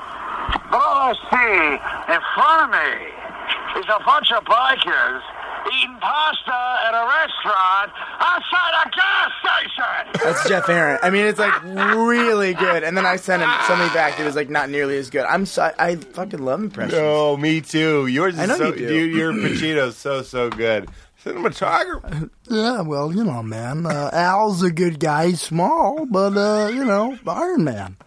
All 0.71 1.11
I 1.11 1.13
see 1.29 2.13
in 2.13 2.19
front 2.35 2.63
of 2.63 2.69
me 2.71 3.81
is 3.81 3.85
a 3.89 4.03
bunch 4.05 4.31
of 4.31 4.43
bikers 4.45 5.21
eating 5.67 5.97
pasta 5.99 6.79
at 6.87 6.93
a 6.93 7.05
restaurant 7.05 7.91
outside 8.19 8.73
a 8.85 8.89
gas 8.89 9.31
station. 9.41 10.23
That's 10.23 10.47
Jeff 10.47 10.69
Arend. 10.69 10.99
I 11.03 11.09
mean, 11.09 11.25
it's 11.25 11.39
like 11.39 11.63
really 11.63 12.53
good. 12.53 12.83
And 12.83 12.95
then 12.97 13.05
I 13.05 13.15
sent 13.15 13.41
him 13.41 13.49
something 13.67 13.87
back 13.93 14.17
that 14.17 14.25
was 14.25 14.35
like 14.35 14.49
not 14.49 14.69
nearly 14.69 14.97
as 14.97 15.09
good. 15.09 15.25
I'm 15.25 15.45
so, 15.45 15.73
I 15.77 15.95
fucking 15.95 16.39
love 16.39 16.61
impressions. 16.61 16.93
Oh, 16.95 17.37
me 17.37 17.61
too. 17.61 18.07
Yours 18.07 18.35
is 18.35 18.39
I 18.39 18.45
know 18.45 18.57
so, 18.57 18.67
you 18.67 18.75
do. 18.75 18.87
Dude, 18.87 19.15
your 19.15 19.33
Pacino's 19.33 19.97
so 19.97 20.21
so 20.21 20.49
good. 20.49 20.89
Cinematographer. 21.23 22.29
yeah, 22.49 22.81
well, 22.81 23.13
you 23.13 23.23
know, 23.23 23.43
man, 23.43 23.85
uh, 23.85 24.09
Al's 24.11 24.63
a 24.63 24.71
good 24.71 24.99
guy. 24.99 25.27
He's 25.27 25.41
small, 25.41 26.07
but 26.07 26.35
uh, 26.35 26.69
you 26.69 26.83
know, 26.83 27.17
Iron 27.27 27.63
Man. 27.63 27.97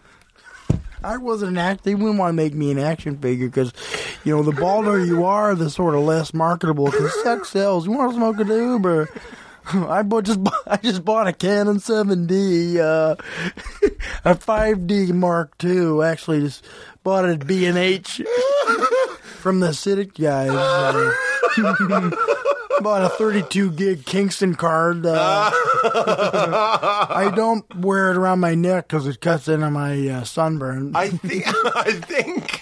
I 1.05 1.17
wasn't 1.17 1.51
an 1.51 1.57
actor. 1.57 1.83
They 1.83 1.95
wouldn't 1.95 2.17
want 2.17 2.29
to 2.29 2.33
make 2.33 2.53
me 2.53 2.71
an 2.71 2.79
action 2.79 3.17
figure 3.17 3.47
because, 3.47 3.71
you 4.23 4.35
know, 4.35 4.43
the 4.43 4.51
balder 4.51 5.03
you 5.03 5.25
are, 5.25 5.53
the 5.53 5.69
sort 5.69 5.95
of 5.95 6.01
less 6.01 6.33
marketable. 6.33 6.85
Because 6.85 7.23
sex 7.23 7.49
sells. 7.49 7.85
You 7.85 7.91
want 7.91 8.11
to 8.11 8.17
smoke 8.17 8.39
an 8.39 8.47
Uber? 8.47 9.09
I 9.73 10.03
bought 10.03 10.25
just 10.25 10.43
bought, 10.43 10.61
I 10.67 10.77
just 10.77 11.05
bought 11.05 11.27
a 11.27 11.33
Canon 11.33 11.77
7D, 11.77 12.77
uh, 12.77 13.15
a 14.25 14.35
5D 14.35 15.11
Mark 15.13 15.53
II. 15.63 16.03
Actually, 16.03 16.41
just 16.41 16.65
bought 17.03 17.25
it 17.25 17.41
at 17.41 17.47
B 17.47 17.65
and 17.65 17.77
H. 17.77 18.21
from 19.23 19.59
the 19.59 19.67
Hasidic 19.67 20.19
guys. 20.19 20.49
Uh, 20.49 21.13
bought 22.81 23.03
a 23.03 23.09
32 23.09 23.71
gig 23.71 24.05
Kingston 24.05 24.55
card. 24.55 25.05
Uh, 25.05 25.51
I 25.53 27.31
don't 27.35 27.63
wear 27.75 28.11
it 28.11 28.17
around 28.17 28.39
my 28.39 28.55
neck 28.55 28.87
because 28.87 29.07
it 29.07 29.21
cuts 29.21 29.47
into 29.47 29.69
my 29.69 30.07
uh, 30.07 30.23
sunburn. 30.23 30.95
I 30.95 31.09
think. 31.09 31.45
I 31.75 31.91
think. 31.91 32.61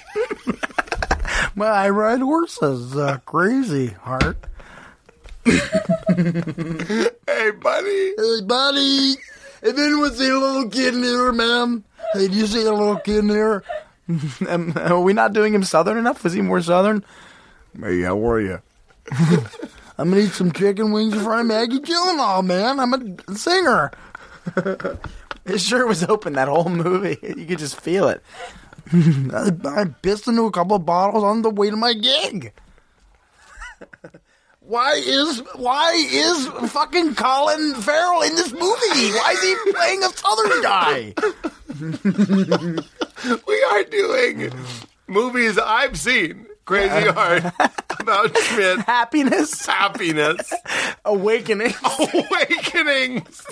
well, 1.55 1.73
I 1.73 1.89
ride 1.89 2.21
horses. 2.21 2.95
Uh, 2.95 3.17
crazy 3.25 3.87
heart. 3.87 4.37
Hey, 5.45 5.51
buddy. 7.51 8.13
Hey, 8.17 8.41
buddy. 8.45 9.15
If 9.61 9.77
anyone 9.77 10.13
see 10.13 10.29
a 10.29 10.37
little 10.37 10.69
kid 10.69 10.95
in 10.95 11.03
here, 11.03 11.31
ma'am? 11.31 11.83
Hey, 12.13 12.27
do 12.27 12.35
you 12.35 12.47
see 12.47 12.65
a 12.65 12.71
little 12.71 12.97
kid 12.97 13.19
in 13.19 13.29
here? 13.29 13.63
Um, 14.47 14.73
are 14.75 14.99
we 14.99 15.13
not 15.13 15.33
doing 15.33 15.53
him 15.53 15.63
southern 15.63 15.97
enough? 15.97 16.25
Is 16.25 16.33
he 16.33 16.41
more 16.41 16.61
southern? 16.61 17.03
Hey, 17.79 18.01
how 18.01 18.29
are 18.29 18.41
you? 18.41 18.61
I'm 20.03 20.09
gonna 20.09 20.23
eat 20.23 20.31
some 20.31 20.51
chicken 20.51 20.91
wings 20.91 21.13
in 21.13 21.21
front 21.21 21.39
of 21.39 21.47
Maggie 21.47 21.79
Gyllenhaal, 21.79 22.43
man. 22.45 22.77
I'm 22.77 22.93
a 22.93 23.33
singer. 23.37 23.89
His 25.45 25.65
shirt 25.65 25.87
was 25.87 26.03
open 26.03 26.33
that 26.33 26.49
whole 26.49 26.67
movie. 26.67 27.17
You 27.23 27.45
could 27.45 27.59
just 27.59 27.79
feel 27.79 28.09
it. 28.09 28.21
I, 28.91 29.51
I 29.63 29.85
pissed 30.01 30.27
into 30.27 30.43
a 30.43 30.51
couple 30.51 30.75
of 30.75 30.85
bottles 30.85 31.23
on 31.23 31.41
the 31.41 31.49
way 31.49 31.69
to 31.69 31.77
my 31.77 31.93
gig. 31.93 32.51
Why 34.59 34.91
is 34.95 35.41
why 35.55 35.93
is 36.11 36.47
fucking 36.73 37.15
Colin 37.15 37.73
Farrell 37.75 38.23
in 38.23 38.35
this 38.35 38.51
movie? 38.51 39.11
Why 39.13 39.35
is 39.37 39.41
he 39.41 39.71
playing 39.71 40.03
a 40.03 40.09
Southern 40.09 40.61
guy? 40.61 41.13
We 43.47 43.63
are 43.63 43.83
doing 43.85 44.51
movies 45.07 45.57
I've 45.57 45.97
seen. 45.97 46.47
Crazy 46.65 47.07
Heart 47.09 47.43
about 48.03 48.37
Schmidt. 48.37 48.79
Happiness, 48.85 49.65
Happiness. 49.65 50.53
awakening. 51.05 51.73
Awakenings. 51.83 53.45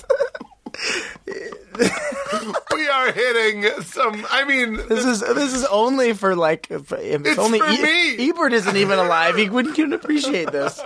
we 2.74 2.88
are 2.88 3.12
hitting 3.12 3.66
some. 3.84 4.26
I 4.30 4.46
mean, 4.46 4.76
This 4.76 5.06
is 5.06 5.20
this 5.22 5.54
is 5.54 5.66
only 5.66 6.14
for 6.14 6.36
like 6.36 6.70
if, 6.70 6.92
if 6.92 7.26
It's 7.26 7.40
only 7.40 7.60
for 7.60 7.70
E- 7.70 7.82
me. 7.82 8.30
Ebert 8.30 8.54
isn't 8.54 8.78
even 8.78 9.00
alive. 9.00 9.36
He 9.36 9.50
wouldn't 9.50 9.78
even 9.78 9.94
appreciate 9.94 10.52
this. 10.52 10.80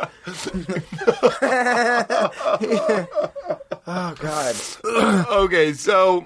oh 3.88 4.16
God! 4.20 4.56
okay, 5.32 5.74
so 5.74 6.26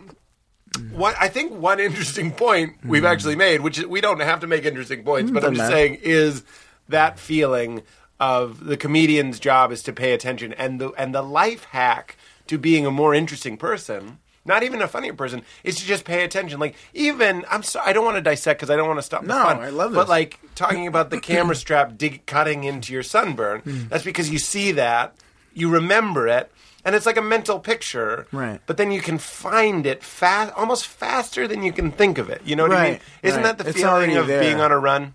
what 0.91 1.15
I 1.19 1.28
think 1.28 1.54
one 1.54 1.80
interesting 1.80 2.32
point 2.32 2.75
we've 2.84 3.02
hmm. 3.02 3.08
actually 3.08 3.36
made, 3.36 3.62
which 3.62 3.80
is, 3.80 3.86
we 3.86 4.02
don't 4.02 4.19
have 4.19 4.41
to 4.41 4.47
make 4.47 4.65
interesting 4.65 5.04
points, 5.04 5.30
hmm, 5.30 5.36
but 5.36 5.43
I'm 5.43 5.56
just 5.56 5.69
saying, 5.69 5.99
is 6.02 6.43
that 6.89 7.17
feeling 7.19 7.84
of 8.19 8.65
the 8.65 8.75
comedian's 8.78 9.39
job 9.39 9.71
is 9.71 9.82
to 9.84 9.93
pay 9.93 10.12
attention, 10.13 10.54
and 10.54 10.80
the 10.82 10.89
and 10.91 11.15
the 11.15 11.21
life 11.21 11.63
hack 11.65 12.17
to 12.47 12.58
being 12.58 12.86
a 12.86 12.91
more 12.91 13.13
interesting 13.13 13.56
person. 13.58 14.19
Not 14.45 14.63
even 14.63 14.82
a 14.82 14.88
funnier 14.88 15.13
person 15.13 15.43
is 15.63 15.75
to 15.78 15.86
just 15.86 16.06
pay 16.06 16.23
attention. 16.23 16.60
Like 16.60 16.75
even 16.93 17.45
I'm 17.49 17.62
sorry, 17.63 17.88
I 17.89 17.93
don't 17.93 18.06
want 18.06 18.17
to 18.17 18.21
dissect 18.21 18.60
because 18.60 18.69
I 18.69 18.75
don't 18.75 18.88
want 18.88 18.97
to 18.97 19.04
stop 19.04 19.21
the 19.21 19.28
No, 19.28 19.43
fun. 19.43 19.60
I 19.60 19.69
love 19.69 19.93
But 19.93 20.10
like 20.10 20.39
talking 20.56 20.88
about 20.88 21.12
the 21.12 21.19
camera 21.19 21.56
strap 21.63 21.97
dig, 21.97 22.25
cutting 22.25 22.63
into 22.63 22.91
your 22.93 23.04
sunburn, 23.04 23.62
Hmm. 23.62 23.88
that's 23.89 24.04
because 24.04 24.30
you 24.30 24.39
see 24.39 24.71
that, 24.73 25.13
you 25.54 25.69
remember 25.69 26.28
it, 26.28 26.52
and 26.84 26.95
it's 26.95 27.06
like 27.06 27.17
a 27.17 27.21
mental 27.21 27.60
picture. 27.60 28.25
Right. 28.32 28.60
But 28.65 28.78
then 28.78 28.91
you 28.91 29.02
can 29.02 29.17
find 29.19 29.86
it 29.86 30.04
fast, 30.04 30.54
almost 30.56 30.88
faster 30.88 31.47
than 31.47 31.62
you 31.62 31.71
can 31.71 31.91
think 31.91 32.17
of 32.17 32.30
it. 32.30 32.41
You 32.43 32.56
know 32.56 32.63
what 32.63 32.75
I 32.78 32.91
mean? 32.91 32.99
Isn't 33.21 33.43
right. 33.43 33.56
that 33.58 33.63
the 33.63 33.69
It's 33.69 33.80
feeling 33.80 34.17
of 34.17 34.25
there. 34.28 34.39
being 34.41 34.60
on 34.62 34.71
a 34.71 34.80
run? 34.80 35.13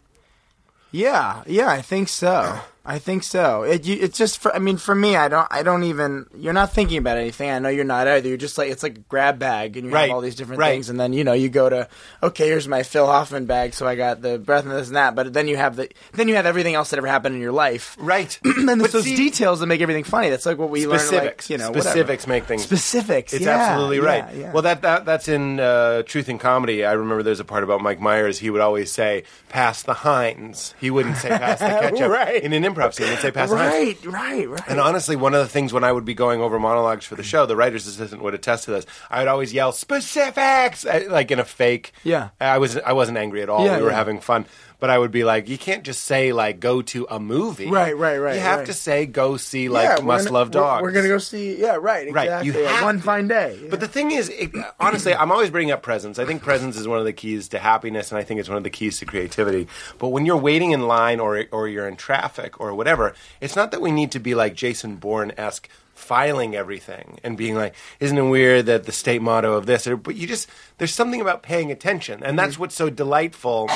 Yeah, 0.94 1.42
yeah, 1.48 1.70
I 1.70 1.82
think 1.82 2.08
so. 2.08 2.60
I 2.86 2.98
think 2.98 3.22
so. 3.22 3.62
It, 3.62 3.86
you, 3.86 3.96
it's 3.98 4.18
just 4.18 4.38
for. 4.40 4.54
I 4.54 4.58
mean, 4.58 4.76
for 4.76 4.94
me, 4.94 5.16
I 5.16 5.28
don't. 5.28 5.48
I 5.50 5.62
don't 5.62 5.84
even. 5.84 6.26
You're 6.36 6.52
not 6.52 6.72
thinking 6.72 6.98
about 6.98 7.16
anything. 7.16 7.48
I 7.50 7.58
know 7.58 7.70
you're 7.70 7.82
not 7.84 8.06
either. 8.06 8.28
You're 8.28 8.36
just 8.36 8.58
like 8.58 8.70
it's 8.70 8.82
like 8.82 8.96
a 8.98 9.00
grab 9.00 9.38
bag, 9.38 9.78
and 9.78 9.86
you 9.86 9.92
Right, 9.94 10.08
have 10.08 10.14
all 10.14 10.20
these 10.20 10.34
different 10.34 10.58
right. 10.60 10.72
things, 10.72 10.90
and 10.90 11.00
then 11.00 11.14
you 11.14 11.24
know 11.24 11.32
you 11.32 11.48
go 11.48 11.70
to. 11.70 11.88
Okay, 12.22 12.46
here's 12.46 12.68
my 12.68 12.82
Phil 12.82 13.06
Hoffman 13.06 13.46
bag, 13.46 13.72
so 13.72 13.86
I 13.86 13.94
got 13.94 14.20
the 14.20 14.38
breath 14.38 14.64
and 14.64 14.72
this 14.72 14.88
and 14.88 14.96
that. 14.96 15.14
But 15.14 15.32
then 15.32 15.48
you 15.48 15.56
have 15.56 15.76
the. 15.76 15.88
Then 16.12 16.28
you 16.28 16.34
have 16.36 16.44
everything 16.44 16.74
else 16.74 16.90
that 16.90 16.98
ever 16.98 17.06
happened 17.06 17.34
in 17.36 17.40
your 17.40 17.52
life. 17.52 17.96
Right. 17.98 18.38
and 18.44 18.66
But 18.66 18.80
it's 18.80 18.92
those 18.92 19.04
see- 19.04 19.16
details 19.16 19.60
that 19.60 19.66
make 19.66 19.80
everything 19.80 20.04
funny. 20.04 20.28
That's 20.28 20.44
like 20.44 20.58
what 20.58 20.68
we 20.68 20.86
learn. 20.86 20.98
Specifics. 20.98 21.48
Like, 21.48 21.58
you 21.58 21.64
know, 21.64 21.70
whatever. 21.70 21.88
Specifics 21.88 22.26
make 22.26 22.44
things 22.44 22.64
Specifics. 22.64 23.32
It's 23.32 23.46
yeah, 23.46 23.50
absolutely 23.56 24.00
right. 24.00 24.26
yeah, 24.34 24.40
yeah. 24.40 24.52
Well, 24.52 24.62
that, 24.64 24.82
that 24.82 25.06
that's 25.06 25.28
in 25.28 25.58
uh, 25.58 26.02
Truth 26.02 26.28
in 26.28 26.38
Comedy. 26.38 26.84
I 26.84 26.92
remember 26.92 27.22
there's 27.22 27.40
a 27.40 27.44
part 27.46 27.64
about 27.64 27.80
Mike 27.80 28.00
Myers. 28.00 28.38
He 28.40 28.50
would 28.50 28.60
always 28.60 28.92
say, 28.92 29.24
"Pass 29.48 29.82
the 29.82 29.94
Heinz." 29.94 30.74
He 30.78 30.90
wouldn't 30.90 31.16
say, 31.16 31.30
"Pass 31.30 31.60
the 31.60 31.66
ketchup." 31.68 32.10
Right. 32.10 32.42
In 32.42 32.52
an 32.52 32.64
improv 32.74 32.94
scene, 32.94 33.08
he'd 33.08 33.18
say, 33.18 33.30
"Pass 33.30 33.50
the 33.50 33.56
Heinz." 33.56 34.04
right, 34.06 34.12
right, 34.12 34.48
right. 34.48 34.68
And 34.68 34.80
honestly, 34.80 35.16
one 35.16 35.34
of 35.34 35.40
the 35.40 35.48
things 35.48 35.72
when 35.72 35.84
I 35.84 35.92
would 35.92 36.04
be 36.04 36.14
going 36.14 36.40
over 36.40 36.58
monologues 36.58 37.06
for 37.06 37.14
the 37.14 37.22
show, 37.22 37.46
the 37.46 37.56
writer's 37.56 37.86
assistant 37.86 38.22
would 38.22 38.34
attest 38.34 38.64
to 38.64 38.72
this. 38.72 38.86
I 39.10 39.20
would 39.20 39.28
always 39.28 39.52
yell 39.52 39.72
specifics, 39.72 40.84
like 40.84 41.30
in 41.30 41.38
a 41.38 41.44
fake. 41.44 41.92
Yeah. 42.02 42.30
I 42.40 42.58
was 42.58 42.76
I 42.76 42.92
wasn't 42.92 43.18
angry 43.18 43.42
at 43.42 43.48
all. 43.48 43.64
Yeah, 43.64 43.76
we 43.76 43.84
were 43.84 43.90
yeah. 43.90 43.96
having 43.96 44.20
fun, 44.20 44.46
but 44.80 44.90
I 44.90 44.98
would 44.98 45.10
be 45.10 45.24
like, 45.24 45.48
you 45.48 45.58
can't 45.58 45.82
just 45.84 46.04
say 46.04 46.32
like 46.32 46.60
go 46.60 46.82
to 46.82 47.06
a 47.10 47.18
movie. 47.18 47.70
Right, 47.70 47.96
right, 47.96 48.18
right, 48.18 48.34
You 48.34 48.40
have 48.40 48.60
right. 48.60 48.66
to 48.66 48.72
say 48.72 49.06
go 49.06 49.36
see 49.36 49.68
like 49.68 49.84
Yeah, 49.84 49.98
we're 49.98 50.04
Must 50.04 50.24
gonna- 50.26 50.34
Love 50.34 50.48
we're- 50.48 50.62
Dogs. 50.64 50.82
We're, 50.82 50.90
gonna 50.92 51.08
go 51.08 51.18
see. 51.18 51.56
Yeah, 51.60 51.76
right. 51.76 52.12
Right, 52.12 52.24
Exactly. 52.24 52.46
you 52.46 52.66
have 52.66 52.82
one 52.82 52.98
to. 52.98 53.02
fine 53.02 53.28
day. 53.28 53.58
But 53.70 53.80
the 53.80 53.88
thing 53.88 54.10
is, 54.10 54.28
it, 54.28 54.50
honestly, 54.78 55.14
I'm 55.14 55.32
always 55.32 55.50
bringing 55.50 55.72
up 55.72 55.82
presence. 55.82 56.18
I 56.18 56.24
think 56.24 56.42
presence 56.42 56.76
is 56.76 56.86
one 56.86 56.98
of 56.98 57.04
the 57.04 57.12
keys 57.12 57.48
to 57.48 57.58
happiness, 57.58 58.10
and 58.10 58.18
I 58.18 58.24
think 58.24 58.40
it's 58.40 58.48
one 58.48 58.58
of 58.58 58.64
the 58.64 58.70
keys 58.70 58.98
to 58.98 59.06
creativity. 59.06 59.68
But 59.98 60.08
when 60.08 60.26
you're 60.26 60.36
waiting 60.36 60.72
in 60.72 60.86
line 60.86 61.20
or 61.20 61.44
or 61.52 61.68
you're 61.68 61.88
in 61.88 61.96
traffic 61.96 62.60
or 62.60 62.74
whatever, 62.74 63.14
it's 63.40 63.56
not 63.56 63.70
that 63.70 63.80
we 63.80 63.90
need 63.90 64.12
to 64.12 64.18
be 64.18 64.34
like 64.34 64.54
Jason 64.54 64.96
Bourne 64.96 65.32
esque 65.36 65.68
filing 65.94 66.54
everything 66.54 67.18
and 67.22 67.36
being 67.36 67.54
like, 67.54 67.74
isn't 68.00 68.18
it 68.18 68.28
weird 68.28 68.66
that 68.66 68.84
the 68.84 68.92
state 68.92 69.22
motto 69.22 69.54
of 69.54 69.66
this? 69.66 69.86
Or, 69.86 69.96
but 69.96 70.16
you 70.16 70.26
just 70.26 70.48
there's 70.78 70.92
something 70.92 71.20
about 71.20 71.42
paying 71.42 71.70
attention, 71.70 72.22
and 72.22 72.38
that's 72.38 72.54
mm-hmm. 72.54 72.62
what's 72.62 72.74
so 72.74 72.90
delightful. 72.90 73.70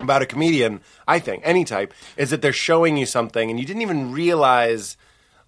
About 0.00 0.22
a 0.22 0.26
comedian, 0.26 0.80
I 1.06 1.18
think, 1.18 1.42
any 1.44 1.64
type, 1.64 1.92
is 2.16 2.30
that 2.30 2.42
they're 2.42 2.52
showing 2.52 2.96
you 2.96 3.06
something 3.06 3.50
and 3.50 3.60
you 3.60 3.66
didn't 3.66 3.82
even 3.82 4.12
realize 4.12 4.96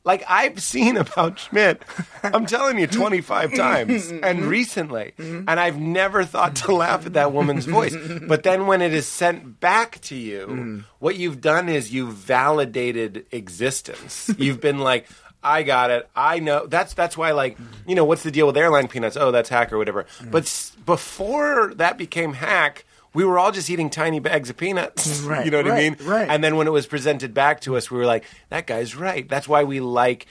like 0.04 0.24
I've 0.28 0.62
seen 0.62 0.96
about 0.96 1.38
Schmidt, 1.38 1.82
I'm 2.22 2.46
telling 2.46 2.78
you, 2.78 2.86
25 2.86 3.54
times 3.56 4.10
mm-hmm. 4.10 4.24
and 4.24 4.44
recently, 4.44 5.14
mm-hmm. 5.18 5.48
and 5.48 5.60
I've 5.60 5.78
never 5.78 6.24
thought 6.24 6.56
to 6.56 6.74
laugh 6.74 7.06
at 7.06 7.14
that 7.14 7.32
woman's 7.32 7.66
mm-hmm. 7.66 7.74
voice. 7.74 8.20
But 8.26 8.42
then 8.42 8.66
when 8.66 8.82
it 8.82 8.92
is 8.92 9.06
sent 9.06 9.60
back 9.60 10.00
to 10.02 10.16
you, 10.16 10.84
what 10.98 11.16
you've 11.16 11.40
done 11.40 11.68
is 11.68 11.92
you've 11.92 12.14
validated 12.14 13.26
existence. 13.30 14.30
You've 14.38 14.60
been 14.60 14.78
like, 14.78 15.08
I 15.42 15.62
got 15.62 15.90
it. 15.90 16.08
I 16.14 16.38
know. 16.38 16.66
That's 16.66 16.94
that's 16.94 17.16
why, 17.16 17.32
like, 17.32 17.58
you 17.86 17.94
know, 17.94 18.04
what's 18.04 18.22
the 18.22 18.30
deal 18.30 18.46
with 18.46 18.56
airline 18.56 18.88
peanuts? 18.88 19.16
Oh, 19.16 19.30
that's 19.30 19.48
hack 19.48 19.72
or 19.72 19.78
whatever. 19.78 20.04
Mm. 20.18 20.30
But 20.30 20.44
s- 20.44 20.76
before 20.86 21.72
that 21.76 21.98
became 21.98 22.34
hack. 22.34 22.84
We 23.14 23.24
were 23.24 23.38
all 23.38 23.52
just 23.52 23.68
eating 23.68 23.90
tiny 23.90 24.20
bags 24.20 24.48
of 24.50 24.56
peanuts. 24.56 25.22
Right, 25.26 25.44
you 25.44 25.50
know 25.50 25.58
what 25.62 25.70
I 25.70 25.76
mean? 25.76 25.96
right. 26.02 26.28
And 26.28 26.42
then 26.42 26.56
when 26.56 26.66
it 26.66 26.70
was 26.72 26.86
presented 26.86 27.32
back 27.34 27.60
to 27.62 27.76
us, 27.76 27.90
we 27.90 27.98
were 27.98 28.06
like, 28.06 28.24
"That 28.48 28.66
guy's 28.66 28.96
right." 28.96 29.28
That's 29.28 29.46
why 29.46 29.64
we 29.64 29.80
like 29.80 30.26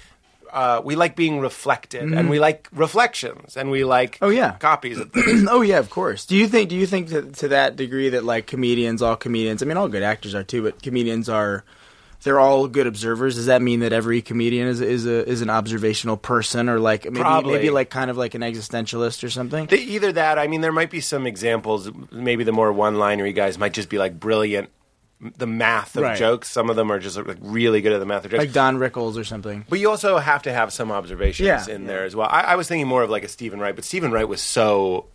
uh, 0.52 0.82
we 0.84 0.96
like 0.96 1.16
being 1.16 1.40
reflected, 1.40 2.12
and 2.12 2.30
we 2.30 2.40
like 2.40 2.68
reflections, 2.74 3.56
and 3.56 3.72
we 3.72 3.84
like 3.86 4.16
Mm-hmm. 4.16 4.26
Oh, 4.26 4.30
yeah. 4.30 4.52
copies 4.58 5.00
of 5.00 5.12
things. 5.14 5.46
oh 5.50 5.62
yeah, 5.62 5.78
of 5.80 5.90
course. 5.90 6.26
Do 6.26 6.36
you 6.36 6.48
think? 6.48 6.70
Do 6.70 6.76
you 6.76 6.86
think 6.86 7.08
to, 7.10 7.22
to 7.22 7.48
that 7.50 7.76
degree 7.78 8.10
that 8.10 8.24
like 8.26 8.48
comedians, 8.48 9.02
all 9.02 9.16
comedians? 9.16 9.62
I 9.64 9.66
mean, 9.66 9.78
all 9.78 9.88
good 9.88 10.04
actors 10.04 10.36
are 10.36 10.44
too, 10.44 10.64
but 10.64 10.82
comedians 10.84 11.30
are. 11.30 11.64
They're 12.24 12.40
all 12.40 12.68
good 12.68 12.86
observers. 12.88 13.36
Does 13.36 13.48
that 13.48 13.62
mean 13.62 13.80
that 13.80 13.94
every 13.94 14.22
comedian 14.22 14.68
is 14.68 14.80
is 14.82 15.06
a 15.08 15.28
is 15.28 15.42
an 15.42 15.50
observational 15.50 16.18
person, 16.18 16.70
or 16.70 16.80
like 16.80 17.06
maybe 17.06 17.20
Probably. 17.20 17.54
maybe 17.56 17.70
like 17.72 17.90
kind 17.90 18.12
of 18.12 18.18
like 18.18 18.36
an 18.36 18.42
existentialist 18.42 19.24
or 19.24 19.30
something? 19.30 19.66
The- 19.66 19.80
either 19.80 20.12
that, 20.12 20.38
I 20.38 20.48
mean, 20.48 20.62
there 20.62 20.72
might 20.72 20.92
be 20.92 21.00
some 21.02 21.26
examples. 21.26 21.90
Maybe 22.12 22.44
the 22.44 22.52
more 22.52 22.72
one-linery 22.72 23.34
guys 23.34 23.58
might 23.58 23.74
just 23.74 23.90
be 23.90 23.98
like 23.98 24.20
brilliant. 24.20 24.70
The 25.38 25.46
math 25.48 25.96
of 25.98 26.02
Right. 26.04 26.18
jokes. 26.18 26.50
Some 26.50 26.70
of 26.72 26.76
them 26.76 26.92
are 26.92 26.98
just 27.00 27.16
like 27.16 27.38
really 27.42 27.82
good 27.82 27.94
at 27.94 28.00
the 28.00 28.08
math 28.08 28.26
of 28.26 28.32
jokes. 28.32 28.40
like 28.40 28.54
Don 28.54 28.78
Rickles 28.78 29.18
or 29.18 29.24
something. 29.24 29.66
But 29.70 29.80
you 29.80 29.88
also 29.90 30.18
have 30.18 30.42
to 30.44 30.52
have 30.54 30.74
some 30.74 30.92
observations 30.92 31.46
Yeah, 31.46 31.68
in 31.70 31.82
yeah. 31.84 31.88
there 31.88 32.06
as 32.06 32.16
well. 32.16 32.28
I, 32.28 32.42
I 32.42 32.56
was 32.56 32.68
thinking 32.68 32.88
more 32.88 33.04
of 33.04 33.10
like 33.12 33.24
a 33.24 33.28
Stephen 33.28 33.60
Wright, 33.60 33.76
but 33.76 33.86
Stephen 33.86 34.12
Wright 34.12 34.28
was 34.28 34.42
so 34.42 35.06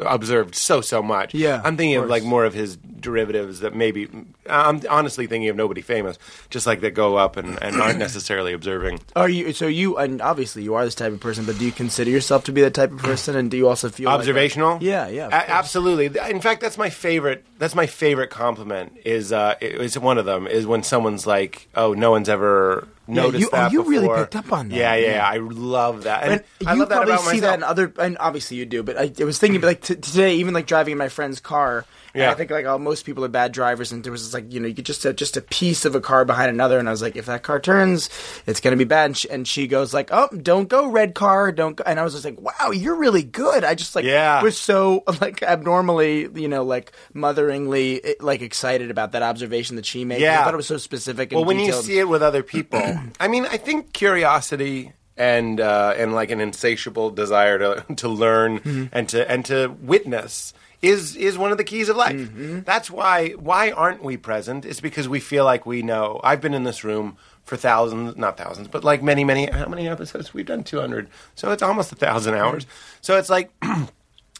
observed 0.00 0.54
so 0.54 0.80
so 0.80 1.02
much. 1.02 1.34
Yeah, 1.34 1.60
I'm 1.64 1.76
thinking 1.76 1.96
of 1.96 2.04
of, 2.04 2.10
like 2.10 2.22
more 2.24 2.44
of 2.44 2.54
his 2.54 2.76
derivatives 2.76 3.60
that 3.60 3.74
maybe 3.74 4.08
I'm 4.48 4.80
honestly 4.88 5.26
thinking 5.26 5.48
of 5.48 5.56
nobody 5.56 5.82
famous, 5.82 6.18
just 6.50 6.66
like 6.66 6.80
that 6.80 6.92
go 6.92 7.16
up 7.16 7.36
and, 7.36 7.62
and 7.62 7.76
aren't 7.82 7.98
necessarily 7.98 8.52
observing. 8.52 9.00
Are 9.14 9.28
you 9.28 9.52
so 9.52 9.66
you 9.66 9.96
and 9.96 10.20
obviously 10.22 10.62
you 10.62 10.74
are 10.74 10.84
this 10.84 10.94
type 10.94 11.12
of 11.12 11.20
person, 11.20 11.44
but 11.44 11.58
do 11.58 11.64
you 11.64 11.72
consider 11.72 12.10
yourself 12.10 12.44
to 12.44 12.52
be 12.52 12.60
that 12.62 12.74
type 12.74 12.92
of 12.92 12.98
person? 13.10 13.36
And 13.36 13.50
do 13.50 13.56
you 13.56 13.68
also 13.68 13.88
feel 13.88 14.06
like 14.10 14.18
Observational, 14.18 14.78
yeah, 14.82 15.08
yeah, 15.08 15.28
A- 15.28 15.50
absolutely. 15.50 16.06
In 16.30 16.40
fact, 16.40 16.60
that's 16.60 16.78
my 16.78 16.90
favorite. 16.90 17.44
That's 17.58 17.74
my 17.74 17.86
favorite 17.86 18.30
compliment. 18.30 18.96
Is 19.04 19.32
uh, 19.32 19.54
is 19.60 19.98
one 19.98 20.18
of 20.18 20.24
them 20.24 20.46
is 20.46 20.66
when 20.66 20.82
someone's 20.82 21.26
like, 21.26 21.68
"Oh, 21.74 21.92
no 21.94 22.10
one's 22.10 22.28
ever 22.28 22.88
noticed 23.08 23.40
you- 23.42 23.48
oh, 23.52 23.56
that." 23.56 23.72
you 23.72 23.82
really 23.82 24.08
picked 24.08 24.36
up 24.36 24.52
on 24.52 24.68
that. 24.68 24.76
Yeah, 24.76 24.94
yeah, 24.96 25.10
Yeah. 25.16 25.26
I 25.28 25.36
love 25.38 26.04
that. 26.04 26.22
And, 26.24 26.32
And 26.60 26.68
I 26.68 26.72
you 26.74 26.80
love 26.80 26.88
that 26.90 26.94
probably 26.96 27.12
about 27.14 27.24
see 27.24 27.26
myself. 27.36 27.42
that 27.42 27.54
in 27.58 27.62
other, 27.62 27.92
and 27.98 28.16
obviously 28.18 28.56
you 28.56 28.66
do. 28.66 28.82
But 28.82 28.98
I, 28.98 29.12
I 29.20 29.24
was 29.24 29.38
thinking, 29.38 29.60
like 29.60 29.82
t- 29.82 29.96
today, 29.96 30.34
even 30.36 30.54
like 30.54 30.66
driving 30.66 30.92
in 30.92 30.98
my 30.98 31.08
friend's 31.08 31.40
car, 31.40 31.84
Yeah. 32.16 32.30
I 32.30 32.34
think 32.34 32.50
like 32.50 32.64
oh, 32.66 32.78
most 32.78 33.04
people 33.06 33.24
are 33.24 33.28
bad 33.28 33.52
drivers, 33.52 33.92
and 33.92 34.02
there 34.02 34.12
was 34.12 34.32
like 34.34 34.52
you 34.52 34.60
know 34.60 34.66
you 34.68 34.74
could 34.74 34.86
just 34.86 35.04
a, 35.04 35.12
just 35.12 35.36
a 35.36 35.42
piece 35.42 35.84
of 35.84 35.94
a 35.94 36.00
car 36.00 36.24
behind 36.24 36.50
another, 36.50 36.78
and 36.78 36.88
I 36.88 36.90
was 36.90 37.02
like, 37.02 37.16
if 37.16 37.26
that 37.26 37.42
car 37.42 37.60
turns, 37.60 38.08
it's 38.46 38.60
gonna 38.60 38.76
be 38.76 38.84
bad. 38.84 39.06
And 39.06 39.16
she, 39.16 39.30
and 39.30 39.46
she 39.48 39.66
goes 39.66 39.92
like, 39.94 40.08
oh, 40.12 40.28
don't 40.28 40.68
go 40.68 40.86
red 40.88 41.14
car, 41.14 41.52
don't. 41.52 41.76
go. 41.76 41.84
And 41.86 42.00
I 42.00 42.04
was 42.04 42.12
just 42.14 42.24
like, 42.24 42.40
wow, 42.40 42.70
you're 42.70 42.96
really 42.96 43.22
good. 43.22 43.64
I 43.64 43.74
just 43.74 43.94
like 43.94 44.04
Yeah. 44.04 44.42
was 44.42 44.56
so 44.58 45.04
like 45.20 45.42
abnormally, 45.42 46.28
you 46.34 46.48
know, 46.48 46.64
like 46.64 46.92
motheringly 47.14 48.02
eh, 48.04 48.14
like 48.20 48.42
excited 48.42 48.90
about 48.90 49.12
that 49.12 49.22
observation 49.22 49.76
that 49.76 49.86
she 49.86 50.04
made. 50.04 50.20
Yeah. 50.20 50.40
I 50.40 50.44
thought 50.44 50.54
it 50.54 50.56
was 50.58 50.66
so 50.66 50.78
specific. 50.78 51.32
And 51.32 51.36
Well, 51.40 51.44
when 51.44 51.58
you 51.58 51.72
see 51.72 51.98
it 51.98 52.08
with 52.08 52.22
other 52.22 52.42
people, 52.42 52.80
I 53.20 53.28
mean, 53.28 53.44
I 53.46 53.56
think 53.56 53.92
curiosity 53.92 54.92
and 55.16 55.60
uh, 55.60 55.94
and 55.96 56.14
like 56.14 56.30
an 56.30 56.40
insatiable 56.40 57.10
desire 57.10 57.58
to 57.58 57.94
to 57.96 58.08
learn 58.08 58.60
Mm-hmm. 58.60 58.84
and 58.92 59.08
to 59.10 59.30
and 59.30 59.44
to 59.46 59.68
witness 59.80 60.52
is 60.82 61.16
is 61.16 61.38
one 61.38 61.52
of 61.52 61.58
the 61.58 61.64
keys 61.64 61.88
of 61.88 61.96
life. 61.96 62.14
Mm-hmm. 62.16 62.60
That's 62.60 62.90
why 62.90 63.30
why 63.30 63.70
aren't 63.70 64.02
we 64.02 64.16
present? 64.16 64.64
It's 64.64 64.80
because 64.80 65.08
we 65.08 65.20
feel 65.20 65.44
like 65.44 65.66
we 65.66 65.82
know. 65.82 66.20
I've 66.22 66.40
been 66.40 66.54
in 66.54 66.64
this 66.64 66.84
room 66.84 67.16
for 67.44 67.56
thousands, 67.56 68.16
not 68.16 68.36
thousands, 68.36 68.68
but 68.68 68.84
like 68.84 69.02
many, 69.02 69.24
many. 69.24 69.46
How 69.50 69.66
many 69.68 69.88
episodes 69.88 70.34
we've 70.34 70.46
done? 70.46 70.64
Two 70.64 70.80
hundred. 70.80 71.08
So 71.34 71.50
it's 71.52 71.62
almost 71.62 71.92
a 71.92 71.96
thousand 71.96 72.34
hours. 72.34 72.66
So 73.00 73.16
it's 73.18 73.28
like. 73.30 73.50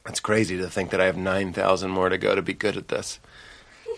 It's 0.08 0.20
crazy 0.20 0.56
to 0.58 0.70
think 0.70 0.90
that 0.90 1.00
I 1.00 1.06
have 1.06 1.16
nine 1.16 1.52
thousand 1.52 1.90
more 1.90 2.08
to 2.08 2.16
go 2.16 2.36
to 2.36 2.40
be 2.42 2.52
good 2.54 2.76
at 2.76 2.86
this. 2.86 3.18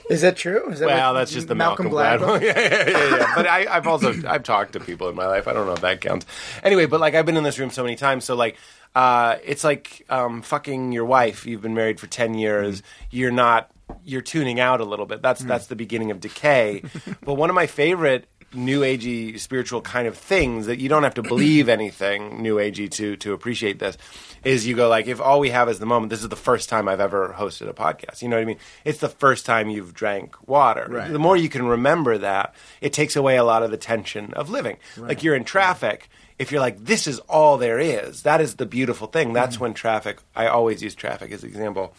is 0.09 0.23
that 0.23 0.37
true? 0.39 0.71
Is 0.71 0.79
that 0.79 0.87
Well, 0.87 1.13
that's 1.13 1.31
just 1.31 1.49
the 1.49 1.55
Malcolm, 1.55 1.91
Gladwell. 1.91 2.41
yeah, 2.43 2.59
yeah, 2.59 2.89
yeah, 2.89 3.17
yeah. 3.19 3.33
But 3.35 3.47
I, 3.47 3.67
I've 3.69 3.87
also 3.87 4.15
I've 4.27 4.43
talked 4.43 4.73
to 4.73 4.81
people 4.81 5.11
in 5.11 5.15
my 5.15 5.27
life. 5.27 5.47
I 5.47 5.53
don't 5.53 5.67
know 5.67 5.75
if 5.75 5.83
that 5.83 6.01
counts. 6.01 6.25
Anyway, 6.63 6.87
but 6.87 6.99
like 7.01 7.15
I've 7.15 7.27
been 7.27 7.37
in 7.37 7.45
this 7.45 7.59
room 7.59 7.69
so 7.69 7.83
many 7.85 7.95
times. 7.95 8.25
So 8.25 8.35
like, 8.35 8.57
uh, 8.95 9.37
it's 9.45 9.65
like 9.65 10.05
um, 10.09 10.43
fucking 10.43 10.93
your 10.93 11.05
wife. 11.05 11.47
You've 11.47 11.63
been 11.63 11.75
married 11.75 12.01
for 12.01 12.07
ten 12.07 12.35
years. 12.35 12.83
You're 13.11 13.31
not. 13.31 13.71
You're 14.05 14.21
tuning 14.23 14.61
out 14.61 14.81
a 14.81 14.85
little 14.85 15.07
bit. 15.07 15.23
That's 15.23 15.43
that's 15.43 15.67
the 15.67 15.77
beginning 15.77 16.11
of 16.11 16.21
decay. 16.21 16.83
but 17.25 17.35
one 17.35 17.49
of 17.51 17.55
my 17.55 17.67
favorite 17.67 18.29
new 18.55 18.81
agey 18.81 19.39
spiritual 19.39 19.83
kind 19.83 20.09
of 20.09 20.17
things 20.17 20.65
that 20.67 20.79
you 20.79 20.89
don't 20.89 21.03
have 21.03 21.13
to 21.13 21.23
believe 21.23 21.69
anything 21.79 22.41
new 22.43 22.57
agey 22.57 22.91
to 22.91 23.15
to 23.17 23.35
appreciate 23.35 23.79
this 23.79 23.99
is 24.43 24.67
you 24.67 24.75
go 24.75 24.89
like 24.89 25.07
if 25.07 25.21
all 25.21 25.39
we 25.39 25.51
have 25.51 25.69
is 25.69 25.79
the 25.81 25.85
moment 25.85 26.09
this 26.09 26.23
is 26.23 26.31
the 26.31 26.35
first 26.37 26.67
time 26.71 26.89
i've 26.89 26.99
ever 26.99 27.35
hosted 27.39 27.69
a 27.69 27.75
podcast 27.75 28.23
you 28.23 28.29
know 28.29 28.37
what 28.37 28.41
i 28.43 28.47
mean 28.47 28.57
it's 28.87 29.01
the 29.01 29.09
first 29.11 29.45
time 29.45 29.69
you've 29.69 29.93
drank 29.93 30.35
water 30.49 30.87
Right. 30.89 31.13
the 31.13 31.19
more 31.19 31.37
you 31.37 31.51
can 31.51 31.67
remember 31.67 32.17
that 32.17 32.55
it 32.81 32.95
takes 32.95 33.17
away 33.17 33.37
a 33.37 33.45
lot 33.45 33.63
of 33.63 33.71
the 33.71 33.77
tension 33.77 34.33
of 34.33 34.49
living 34.49 34.79
like 34.97 35.23
you're 35.23 35.35
in 35.37 35.45
traffic 35.45 36.09
if 36.39 36.53
you're 36.53 36.61
like 36.61 36.85
this 36.85 37.07
is 37.07 37.19
all 37.21 37.59
there 37.59 37.79
is 37.79 38.23
that 38.23 38.41
is 38.41 38.57
the 38.57 38.67
beautiful 38.67 39.07
thing 39.07 39.33
that's 39.33 39.57
mm-hmm. 39.57 39.65
when 39.65 39.75
traffic 39.75 40.19
i 40.37 40.47
always 40.47 40.83
use 40.83 40.95
traffic 40.95 41.33
as 41.33 41.43
an 41.43 41.49
example 41.49 41.95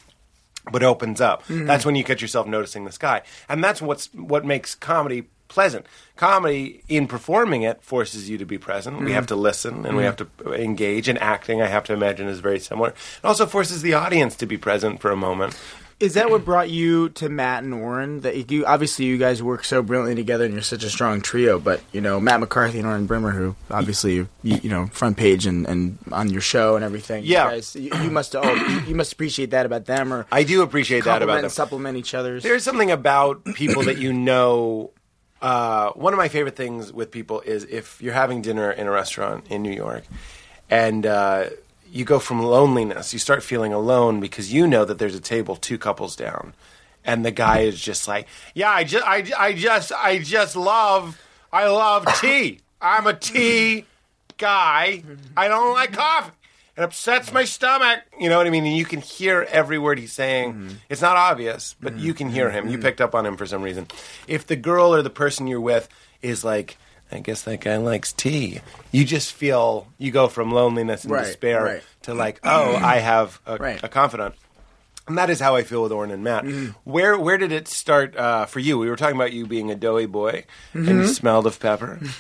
but 0.72 0.84
opens 0.84 1.22
up. 1.22 1.44
Mm-hmm. 1.44 1.66
That's 1.66 1.86
when 1.86 1.96
you 1.96 2.04
catch 2.04 2.22
yourself 2.22 2.48
noticing 2.48 2.86
the 2.86 2.92
sky, 2.92 3.22
and 3.48 3.64
that's 3.64 3.82
what's 3.82 4.14
what 4.14 4.46
makes 4.46 4.76
comedy 4.76 5.26
pleasant. 5.48 5.86
Comedy, 6.16 6.84
in 6.88 7.08
performing 7.08 7.64
it, 7.64 7.82
forces 7.82 8.30
you 8.30 8.38
to 8.38 8.46
be 8.46 8.58
present. 8.58 9.02
We 9.02 9.14
have 9.14 9.24
mm-hmm. 9.24 9.28
to 9.30 9.36
listen 9.36 9.86
and 9.86 9.98
we 9.98 10.04
have 10.04 10.18
to 10.18 10.28
engage. 10.54 11.08
And 11.08 11.18
acting, 11.20 11.62
I 11.62 11.68
have 11.68 11.86
to 11.86 11.94
imagine, 11.94 12.28
is 12.28 12.40
very 12.40 12.60
similar. 12.60 12.90
It 12.90 13.26
also 13.26 13.48
forces 13.48 13.82
the 13.82 13.96
audience 13.96 14.36
to 14.36 14.46
be 14.46 14.58
present 14.58 15.02
for 15.02 15.10
a 15.10 15.16
moment. 15.16 15.60
Is 16.00 16.14
that 16.14 16.30
what 16.30 16.46
brought 16.46 16.70
you 16.70 17.10
to 17.10 17.28
Matt 17.28 17.64
and 17.64 17.82
Warren? 17.82 18.22
That 18.22 18.50
you 18.50 18.66
obviously 18.66 19.04
you 19.04 19.18
guys 19.18 19.44
work 19.44 19.66
so 19.66 19.82
brilliantly 19.82 20.16
together 20.16 20.46
and 20.46 20.54
you're 20.54 20.64
such 20.64 20.86
a 20.86 20.90
strong 20.90 21.20
trio. 21.20 21.60
But 21.60 21.82
you 21.92 22.00
know 22.00 22.22
Matt 22.22 22.40
McCarthy 22.40 22.80
and 22.80 22.88
Warren 22.88 23.06
Brimmer, 23.06 23.32
who 23.32 23.56
obviously 23.70 24.14
you, 24.16 24.30
you 24.42 24.70
know 24.70 24.88
front 24.88 25.18
page 25.18 25.46
and, 25.46 25.68
and 25.68 25.98
on 26.12 26.30
your 26.30 26.40
show 26.40 26.78
and 26.78 26.86
everything. 26.86 27.26
Yeah. 27.26 27.46
you, 27.46 27.52
guys, 27.52 27.76
you, 27.76 27.92
you 28.02 28.12
must 28.12 28.34
oh, 28.34 28.84
you, 28.88 28.96
must 28.96 29.12
appreciate 29.12 29.52
that 29.52 29.66
about 29.66 29.86
them 29.86 30.14
or 30.14 30.26
I 30.32 30.44
do 30.44 30.62
appreciate 30.62 31.04
that 31.04 31.22
about 31.22 31.42
them. 31.42 31.50
supplement 31.50 31.98
each 31.98 32.14
other's. 32.14 32.44
There's 32.44 32.64
something 32.64 32.92
about 32.92 33.44
people 33.56 33.84
that 33.84 33.98
you 33.98 34.14
know. 34.14 34.92
Uh, 35.42 35.92
one 35.92 36.12
of 36.12 36.18
my 36.18 36.28
favorite 36.28 36.58
things 36.58 36.92
with 36.92 37.12
people 37.12 37.40
is 37.42 37.64
if 37.64 38.02
you're 38.02 38.14
having 38.14 38.42
dinner 38.42 38.72
in 38.72 38.88
a 38.88 38.92
restaurant 38.92 39.48
in 39.50 39.64
New 39.64 39.72
York, 39.72 40.04
and 40.70 41.06
uh, 41.06 41.46
you 41.92 42.06
go 42.06 42.20
from 42.20 42.42
loneliness, 42.42 43.14
you 43.14 43.20
start 43.20 43.44
feeling 43.44 43.74
alone 43.74 44.20
because 44.20 44.54
you 44.54 44.68
know 44.68 44.86
that 44.86 45.00
there's 45.00 45.16
a 45.16 45.20
table 45.20 45.56
two 45.56 45.78
couples 45.78 46.16
down, 46.16 46.54
and 47.04 47.26
the 47.26 47.32
guy 47.32 47.60
is 47.60 47.80
just 47.80 48.08
like, 48.08 48.28
"Yeah, 48.54 48.70
I 48.70 48.84
just, 48.84 49.06
I, 49.06 49.26
I 49.38 49.54
just, 49.54 49.92
I 49.92 50.20
just 50.20 50.56
love, 50.56 51.22
I 51.52 51.68
love 51.68 52.06
tea. 52.22 52.60
I'm 52.82 53.08
a 53.08 53.14
tea 53.14 53.86
guy. 54.38 55.04
I 55.36 55.48
don't 55.48 55.74
like 55.74 55.94
coffee." 55.94 56.32
It 56.80 56.84
upsets 56.84 57.34
my 57.34 57.44
stomach. 57.44 58.04
You 58.18 58.30
know 58.30 58.38
what 58.38 58.48
I 58.48 58.52
mean? 58.52 58.66
And 58.66 58.78
you 58.78 58.86
can 58.86 59.02
hear 59.02 59.46
every 59.52 59.78
word 59.78 60.00
he's 60.00 60.14
saying. 60.14 60.54
Mm-hmm. 60.54 60.76
It's 60.88 61.02
not 61.02 61.18
obvious, 61.18 61.76
but 61.82 61.98
you 61.98 62.14
mm-hmm. 62.14 62.18
can 62.18 62.30
hear 62.30 62.50
him. 62.52 62.68
You 62.70 62.78
mm-hmm. 62.78 62.84
picked 62.84 63.02
up 63.02 63.14
on 63.14 63.26
him 63.26 63.36
for 63.36 63.46
some 63.46 63.62
reason. 63.62 63.88
If 64.30 64.48
the 64.48 64.56
girl 64.56 64.96
or 64.96 65.02
the 65.02 65.10
person 65.10 65.46
you're 65.46 65.60
with 65.60 65.90
is 66.22 66.46
like, 66.46 66.78
I 67.12 67.20
guess 67.20 67.42
that 67.44 67.62
guy 67.62 67.78
likes 67.78 68.14
tea, 68.14 68.62
you 68.92 69.04
just 69.04 69.34
feel, 69.34 69.88
you 69.98 70.12
go 70.12 70.28
from 70.28 70.52
loneliness 70.52 71.04
and 71.04 71.12
Right, 71.14 71.26
despair 71.26 71.64
right. 71.64 71.84
to 72.04 72.14
like, 72.14 72.40
oh, 72.44 72.76
I 72.76 72.98
have 72.98 73.40
a, 73.48 73.58
Right. 73.58 73.84
a 73.84 73.90
confidant. 73.90 74.36
And 75.08 75.18
that 75.18 75.32
is 75.32 75.40
how 75.40 75.56
I 75.56 75.64
feel 75.64 75.82
with 75.82 75.92
Orrin 75.92 76.12
and 76.12 76.24
Matt. 76.24 76.46
Where 76.84 77.18
where 77.18 77.40
did 77.40 77.52
it 77.52 77.68
start 77.68 78.16
uh, 78.16 78.46
for 78.46 78.60
you? 78.60 78.78
We 78.78 78.88
were 78.92 78.96
talking 78.96 79.16
about 79.16 79.34
you 79.34 79.48
being 79.48 79.72
a 79.72 79.76
doughy 79.76 80.06
boy, 80.06 80.46
and 80.76 80.86
you 80.88 81.08
smelled 81.08 81.48
of 81.48 81.60
pepper. 81.60 82.00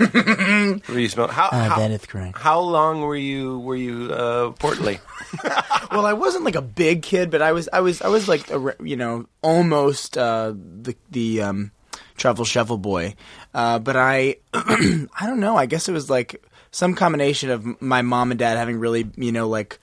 Were 0.89 0.97
you 0.99 1.07
smell 1.07 1.27
how, 1.27 1.49
Uh, 1.49 1.69
how 1.69 1.77
that 1.77 1.91
is 1.91 2.03
correct. 2.07 2.39
How 2.39 2.59
long 2.59 3.01
were 3.01 3.15
you 3.15 3.59
were 3.59 3.75
you 3.75 4.11
uh, 4.11 4.51
portly? 4.53 4.99
well, 5.91 6.07
I 6.07 6.13
wasn't 6.13 6.45
like 6.45 6.55
a 6.55 6.63
big 6.63 7.03
kid, 7.03 7.29
but 7.29 7.43
I 7.43 7.51
was 7.51 7.69
I 7.71 7.79
was 7.79 8.01
I 8.01 8.07
was 8.07 8.27
like 8.27 8.49
a, 8.49 8.75
you 8.83 8.95
know 8.95 9.27
almost 9.43 10.17
uh, 10.17 10.53
the 10.55 10.95
the 11.11 11.43
um, 11.43 11.71
truffle 12.19 12.45
shuffle 12.45 12.77
boy. 12.77 13.15
Uh, 13.53 13.79
but 13.79 13.95
I 13.95 14.35
I 14.53 15.07
don't 15.25 15.39
know. 15.39 15.55
I 15.57 15.65
guess 15.65 15.89
it 15.89 15.93
was 15.93 16.09
like 16.09 16.43
some 16.71 16.93
combination 16.93 17.49
of 17.49 17.81
my 17.81 18.03
mom 18.03 18.29
and 18.31 18.37
dad 18.39 18.57
having 18.57 18.77
really 18.79 19.09
you 19.15 19.31
know 19.31 19.47
like 19.47 19.79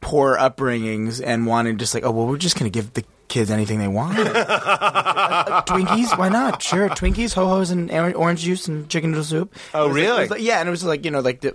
poor 0.00 0.36
upbringings 0.36 1.22
and 1.24 1.46
wanting 1.46 1.76
just 1.78 1.92
like 1.94 2.04
oh 2.04 2.10
well 2.10 2.26
we're 2.26 2.38
just 2.38 2.56
gonna 2.58 2.70
give 2.70 2.94
the 2.94 3.04
kids 3.28 3.50
anything 3.50 3.78
they 3.78 3.88
want. 3.88 4.16
Twinkies, 5.66 6.16
why 6.18 6.28
not? 6.28 6.62
Sure, 6.62 6.88
Twinkies, 6.88 7.34
ho 7.34 7.46
hos, 7.46 7.70
and 7.70 7.90
orange 7.90 8.40
juice 8.40 8.68
and 8.68 8.88
chicken 8.88 9.10
noodle 9.10 9.24
soup. 9.24 9.54
Oh, 9.74 9.88
was 9.88 9.96
like- 9.96 10.02
really? 10.04 10.26
like- 10.28 10.42
yeah, 10.42 10.60
and 10.60 10.68
it 10.68 10.70
was 10.70 10.84
like 10.84 11.04
you 11.04 11.10
know 11.10 11.20
like 11.20 11.40
the 11.40 11.54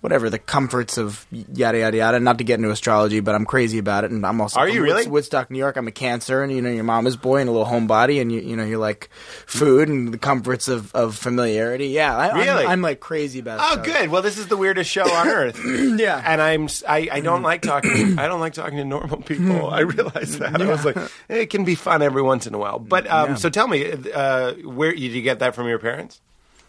whatever 0.00 0.30
the 0.30 0.38
comforts 0.38 0.98
of 0.98 1.26
yada 1.30 1.78
yada 1.78 1.96
yada. 1.96 2.20
Not 2.20 2.38
to 2.38 2.44
get 2.44 2.54
into 2.58 2.70
astrology, 2.70 3.20
but 3.20 3.34
I'm 3.34 3.44
crazy 3.44 3.78
about 3.78 4.04
it, 4.04 4.10
and 4.10 4.24
I'm 4.26 4.40
also 4.40 4.60
Are 4.60 4.68
you 4.68 4.82
really? 4.82 5.02
Woods- 5.02 5.08
Woodstock, 5.26 5.50
New 5.50 5.58
York. 5.58 5.76
I'm 5.76 5.88
a 5.88 5.92
Cancer, 5.92 6.42
and 6.42 6.52
you 6.52 6.62
know 6.62 6.70
your 6.70 6.84
mom 6.84 7.06
is 7.06 7.16
boy 7.16 7.40
and 7.40 7.48
a 7.48 7.52
little 7.52 7.66
homebody, 7.66 8.20
and 8.20 8.30
you 8.30 8.40
you 8.40 8.56
know 8.56 8.64
you 8.64 8.78
like 8.78 9.08
food 9.46 9.88
and 9.88 10.12
the 10.12 10.18
comforts 10.18 10.68
of, 10.68 10.94
of 10.94 11.16
familiarity. 11.16 11.88
Yeah, 11.88 12.16
I, 12.16 12.32
Really? 12.38 12.64
I'm, 12.64 12.70
I'm 12.70 12.82
like 12.82 13.00
crazy 13.00 13.38
about. 13.40 13.58
Oh, 13.62 13.82
good. 13.82 14.10
Well, 14.10 14.22
this 14.22 14.38
is 14.38 14.48
the 14.48 14.56
weirdest 14.56 14.90
show 14.90 15.08
on 15.10 15.28
earth. 15.28 15.60
Yeah. 15.64 16.22
and 16.24 16.40
I'm 16.40 16.68
I, 16.88 17.08
I 17.10 17.20
don't 17.20 17.42
like 17.42 17.62
talking. 17.62 18.18
I 18.18 18.28
don't 18.28 18.40
like 18.40 18.52
talking 18.52 18.76
to 18.78 18.84
normal 18.84 19.22
people. 19.22 19.70
I 19.70 19.80
realize 19.80 20.38
that. 20.38 20.60
I 20.60 20.66
was 20.66 20.84
like, 20.84 20.96
it 21.28 21.50
can 21.50 21.64
be 21.64 21.74
fun 21.74 22.02
every 22.02 22.22
once 22.22 22.46
in 22.46 22.54
a 22.54 22.58
while. 22.58 22.78
But 22.78 23.06
um, 23.10 23.36
so 23.36 23.48
tell 23.50 23.68
me, 23.68 23.90
uh, 24.14 24.52
where 24.64 24.92
did 24.92 25.00
you 25.00 25.22
get 25.22 25.38
that 25.40 25.54
from 25.54 25.68
your 25.68 25.78
parents? 25.78 26.20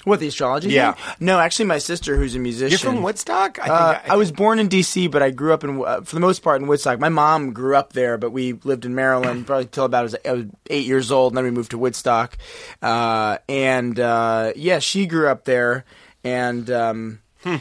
What 0.08 0.20
the 0.20 0.28
astrology? 0.28 0.70
Yeah. 0.70 0.94
thing? 0.94 1.16
No, 1.20 1.40
actually, 1.40 1.66
my 1.66 1.78
sister, 1.80 2.16
who's 2.16 2.34
a 2.36 2.40
musician. 2.40 2.72
You're 2.72 2.80
from 2.94 3.04
Woodstock. 3.04 3.60
I, 3.60 3.64
think 3.64 3.72
Uh, 4.10 4.14
I 4.14 4.16
was 4.16 4.32
born 4.32 4.60
in 4.60 4.68
D.C., 4.70 5.08
but 5.08 5.22
I 5.22 5.32
grew 5.32 5.54
up 5.54 5.64
in, 5.64 5.84
uh, 5.86 6.02
for 6.02 6.16
the 6.16 6.22
most 6.22 6.40
part, 6.42 6.62
in 6.62 6.68
Woodstock. 6.68 7.00
My 7.00 7.10
mom 7.10 7.52
grew 7.52 7.76
up 7.76 7.94
there, 7.94 8.18
but 8.18 8.32
we 8.32 8.54
lived 8.54 8.86
in 8.86 8.96
Maryland 8.96 9.46
probably 9.46 9.66
till 9.66 9.86
about 9.86 10.00
I 10.00 10.04
was, 10.04 10.16
I 10.26 10.32
was 10.32 10.46
eight 10.70 10.86
years 10.86 11.12
old, 11.12 11.34
and 11.34 11.38
then 11.38 11.44
we 11.46 11.52
moved 11.52 11.72
to 11.72 11.78
Woodstock. 11.78 12.38
Uh, 12.82 13.38
and 13.50 14.00
uh, 14.00 14.54
yeah, 14.56 14.80
she 14.80 15.06
grew 15.08 15.28
up 15.30 15.46
there, 15.46 15.84
and 16.24 16.70
um, 16.72 17.20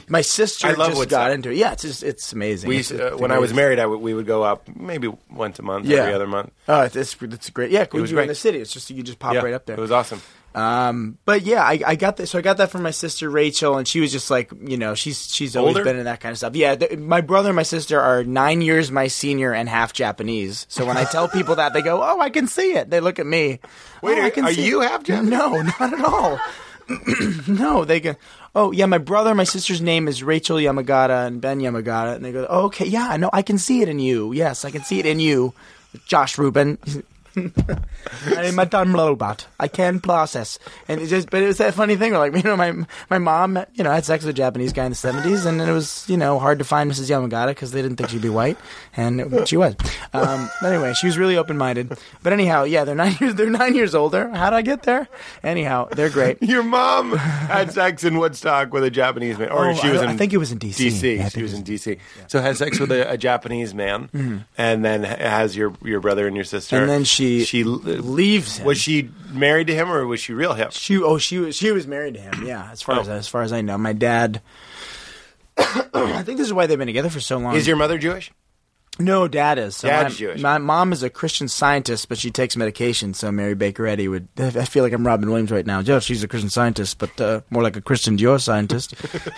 my 0.09 0.21
sister 0.21 0.67
Hmm. 0.69 0.75
I 0.75 0.77
love 0.77 0.89
just 0.91 0.99
Woodstock. 0.99 1.19
got 1.19 1.31
into 1.33 1.51
it. 1.51 1.57
Yeah, 1.57 1.73
it's 1.73 1.83
just, 1.83 2.03
it's 2.03 2.33
amazing. 2.33 2.69
We 2.69 2.79
It's- 2.79 2.91
uh, 2.91 2.95
it's 3.07 3.17
the 3.17 3.23
when 3.23 3.31
I 3.31 3.39
was 3.39 3.53
married, 3.55 3.79
I 3.79 3.83
w- 3.83 4.01
we 4.01 4.15
would 4.15 4.27
go 4.27 4.43
up 4.43 4.69
maybe 4.75 5.13
once 5.31 5.59
a 5.59 5.63
month, 5.63 5.87
Yeah. 5.87 5.99
every 6.03 6.15
other 6.15 6.27
month. 6.27 6.53
Oh, 6.69 6.83
it's, 6.83 6.97
it's, 6.97 7.15
great. 7.51 7.71
Yeah, 7.71 7.87
was 7.93 8.11
do 8.11 8.19
it 8.19 8.23
in 8.23 8.29
the 8.29 8.35
city. 8.35 8.59
It's 8.59 8.73
just 8.73 8.91
you 8.91 9.03
just 9.03 9.19
pop 9.19 9.35
Yeah, 9.35 9.41
right 9.43 9.55
up 9.55 9.67
there. 9.67 9.77
It 9.77 9.81
was 9.81 9.93
awesome. 9.93 10.21
Um, 10.57 11.19
but 11.27 11.43
yeah, 11.43 11.63
I, 11.63 11.81
I 11.87 11.95
got 11.97 12.17
that. 12.17 12.29
So 12.29 12.39
I 12.39 12.41
got 12.41 12.57
that 12.57 12.71
from 12.71 12.83
my 12.83 12.91
sister 12.91 13.29
Rachel, 13.29 13.77
and 13.77 13.87
she 13.87 14.01
was 14.01 14.11
just 14.11 14.31
like, 14.31 14.51
you 14.65 14.79
know, 14.79 14.95
she's 14.95 15.31
she's 15.31 15.55
always 15.55 15.77
Older? 15.77 15.85
been 15.85 15.99
in 15.99 16.07
that 16.07 16.21
kind 16.21 16.33
of 16.33 16.39
stuff. 16.39 16.57
Yeah, 16.57 16.75
th- 16.77 16.99
my 16.99 17.21
brother 17.21 17.51
and 17.51 17.57
my 17.57 17.63
sister 17.63 18.01
are 18.01 18.25
nine 18.25 18.63
years 18.63 18.91
my 18.91 19.07
senior 19.09 19.53
and 19.53 19.69
half 19.69 19.93
Japanese. 19.93 20.65
So 20.71 20.87
when 20.87 20.97
I 20.97 21.05
tell 21.05 21.29
people 21.29 21.57
that, 21.57 21.75
they 21.75 21.83
go, 21.83 22.03
"Oh, 22.03 22.21
I 22.21 22.31
can 22.31 22.47
see 22.47 22.73
it." 22.73 22.89
They 22.89 23.01
look 23.01 23.19
at 23.19 23.27
me. 23.27 23.61
Wait, 24.03 24.19
"Oh, 24.19 24.23
I 24.23 24.27
are- 24.29 24.31
can 24.31 24.45
are 24.47 24.53
see 24.55 24.65
you 24.67 24.81
it." 24.81 24.89
half 24.89 25.03
Japanese? 25.05 25.31
No, 25.31 25.61
not 25.79 25.93
at 25.93 26.03
all. 26.03 26.41
no, 27.47 27.85
they 27.85 28.01
go. 28.01 28.15
Oh 28.55 28.73
yeah, 28.73 28.87
my 28.87 28.97
brother 28.97 29.35
my 29.35 29.45
sister's 29.45 29.83
name 29.83 30.09
is 30.09 30.23
Rachel 30.23 30.57
Yamagata 30.57 31.27
and 31.27 31.39
Ben 31.39 31.61
Yamagata, 31.61 32.15
and 32.17 32.25
they 32.25 32.33
go, 32.33 32.47
oh, 32.49 32.65
"Okay, 32.67 32.87
yeah, 32.87 33.09
I 33.11 33.19
know, 33.19 33.29
I 33.31 33.43
can 33.43 33.59
see 33.59 33.83
it 33.83 33.91
in 33.91 33.99
you. 33.99 34.33
Yes, 34.33 34.65
I 34.65 34.71
can 34.71 34.83
see 34.85 35.01
it 35.01 35.05
in 35.07 35.21
you, 35.21 35.53
Josh 36.07 36.39
Rubin." 36.39 36.79
I'm 37.37 38.59
a 38.59 38.67
dumb 38.67 38.95
robot. 38.95 39.47
I 39.61 39.69
can 39.69 40.01
process, 40.01 40.59
and 40.89 41.01
it 41.01 41.07
just. 41.09 41.31
But 41.31 41.43
it 41.43 41.47
was 41.47 41.59
that 41.59 41.75
funny 41.75 41.97
thing 41.97 42.13
where, 42.13 42.31
like, 42.31 42.37
you 42.45 42.49
know, 42.49 42.57
my 42.57 42.73
my 43.11 43.19
mom, 43.19 43.59
you 43.75 43.85
know, 43.85 43.91
had 43.91 44.05
sex 44.05 44.25
with 44.25 44.31
a 44.35 44.37
Japanese 44.37 44.73
guy 44.73 44.85
in 44.87 44.93
the 44.93 44.97
'70s, 44.97 45.47
and 45.47 45.61
it 45.61 45.73
was, 45.73 46.05
you 46.09 46.17
know, 46.17 46.39
hard 46.39 46.59
to 46.59 46.65
find 46.65 46.91
Mrs. 46.91 47.11
Yamagata 47.11 47.49
because 47.49 47.73
they 47.73 47.83
didn't 47.83 47.97
think 47.97 48.11
she'd 48.11 48.23
be 48.23 48.29
white, 48.29 48.57
and 48.97 49.21
it- 49.21 49.49
she 49.49 49.57
was. 49.57 49.77
Um, 50.13 50.49
anyway, 50.65 50.93
she 50.95 51.07
was 51.07 51.19
really 51.19 51.37
open 51.37 51.57
minded. 51.59 51.97
But 52.23 52.33
anyhow, 52.33 52.65
yeah, 52.65 52.85
they're 52.85 52.95
nine 52.95 53.17
years. 53.21 53.35
They're 53.35 53.51
nine 53.51 53.75
years 53.75 53.95
older. 53.95 54.29
How 54.31 54.51
did 54.51 54.57
I 54.57 54.63
get 54.63 54.83
there? 54.85 55.09
Anyhow, 55.43 55.89
they're 55.93 56.11
great. 56.11 56.43
Your 56.43 56.63
mom 56.63 57.13
had 57.17 57.73
sex 57.73 58.03
in 58.05 58.19
Woodstock 58.19 58.73
with 58.73 58.83
a 58.85 58.91
Japanese 58.91 59.39
man, 59.39 59.51
or 59.51 59.71
Oh, 59.71 59.75
she 59.75 59.91
was 59.91 60.01
I- 60.01 60.05
in. 60.05 60.11
I 60.11 60.17
think 60.17 60.33
it 60.33 60.39
was 60.39 60.53
in 60.53 60.59
DC. 60.59 60.87
DC. 60.91 61.17
Yeah, 61.19 61.29
she 61.29 61.43
was 61.43 61.53
in 61.55 61.63
DC. 61.65 61.99
So 62.29 62.41
had 62.41 62.57
sex 62.57 62.81
with 62.81 62.91
a, 62.93 63.11
a 63.13 63.19
Japanese 63.19 63.75
man, 63.75 64.09
Mm-hmm. 64.15 64.39
and 64.57 64.85
then 64.85 65.05
has 65.05 65.57
your 65.57 65.75
your 65.83 66.01
brother 66.01 66.27
and 66.27 66.35
your 66.37 66.45
sister. 66.45 66.79
And 66.79 66.89
then 66.89 67.05
she 67.05 67.26
she 67.45 67.65
leaves 67.65 68.59
him. 68.59 68.67
Was 68.67 68.79
she 68.79 69.11
married 69.33 69.67
to 69.69 69.75
him 69.75 69.91
or 69.91 70.07
was 70.07 70.21
she 70.21 70.33
real 70.33 70.55
hip? 70.55 70.73
She 70.73 70.99
oh 70.99 71.19
she 71.19 71.39
was 71.39 71.57
she 71.57 71.71
was 71.73 71.87
married 71.87 72.15
to 72.15 72.21
him. 72.21 72.47
Yeah, 72.47 72.71
as 72.71 72.83
far 72.83 72.97
oh. 72.97 73.01
as 73.01 73.09
Oh. 73.09 73.13
as 73.13 73.29
far 73.29 73.43
as 73.43 73.53
I 73.53 73.61
know, 73.61 73.79
my 73.79 73.93
dad. 73.93 74.41
I 75.59 76.23
think 76.23 76.39
this 76.39 76.47
is 76.47 76.53
why 76.53 76.67
they've 76.67 76.79
been 76.79 76.87
together 76.87 77.11
for 77.11 77.21
so 77.21 77.39
long. 77.39 77.57
Is 77.57 77.67
your 77.67 77.77
mother 77.77 77.99
Jewish? 77.99 78.31
No 78.99 79.29
dad 79.29 79.59
is? 79.59 79.77
So 79.77 79.89
Dad's 79.89 80.15
my, 80.15 80.19
Jewish. 80.19 80.41
My 80.41 80.59
mom 80.59 80.93
is 80.93 81.03
a 81.03 81.11
Christian 81.11 81.49
scientist, 81.49 82.09
but 82.09 82.19
she 82.19 82.31
takes 82.31 82.57
medication. 82.57 83.15
So 83.15 83.31
Mary 83.31 83.55
Baker 83.55 83.87
Eddy 83.87 84.09
would. 84.09 84.29
I 84.39 84.65
feel 84.65 84.83
like 84.83 84.93
I'm 84.93 85.07
Robin 85.07 85.29
Williams 85.29 85.51
right 85.51 85.67
now. 85.67 85.83
Joe, 85.83 86.01
she's 86.01 86.23
a 86.23 86.29
Christian 86.29 86.51
scientist, 86.51 86.99
but 86.99 87.21
uh, 87.21 87.41
more 87.51 87.63
like 87.63 87.77
a 87.77 87.81
Christian 87.81 88.17
Dior 88.17 88.41
scientist. 88.41 88.95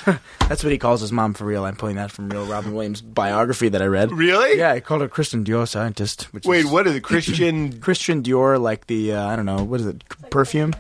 That's 0.49 0.63
what 0.63 0.73
he 0.73 0.79
calls 0.79 1.01
his 1.01 1.13
mom 1.13 1.35
for 1.35 1.45
real. 1.45 1.65
I'm 1.65 1.77
pulling 1.77 1.97
that 1.97 2.11
from 2.11 2.29
real 2.29 2.47
Robin 2.47 2.73
Williams 2.73 3.01
biography 3.01 3.69
that 3.69 3.83
I 3.83 3.87
read. 3.87 4.13
Really? 4.13 4.59
Yeah, 4.59 4.75
he 4.75 4.81
called 4.81 5.03
her 5.03 5.09
Christian 5.09 5.45
Dior 5.45 5.69
scientist. 5.69 6.33
Which 6.33 6.45
Wait, 6.45 6.65
is 6.65 6.71
what 6.71 6.87
is 6.87 6.95
it? 6.95 7.03
Christian? 7.03 7.81
Christian 7.81 8.23
Dior, 8.23 8.61
like 8.61 8.87
the 8.87 9.15
uh, 9.15 9.27
I 9.27 9.37
don't 9.37 9.47
know 9.47 9.63
what 9.63 9.81
is 9.81 9.87
it, 9.87 10.05
perfume? 10.31 10.73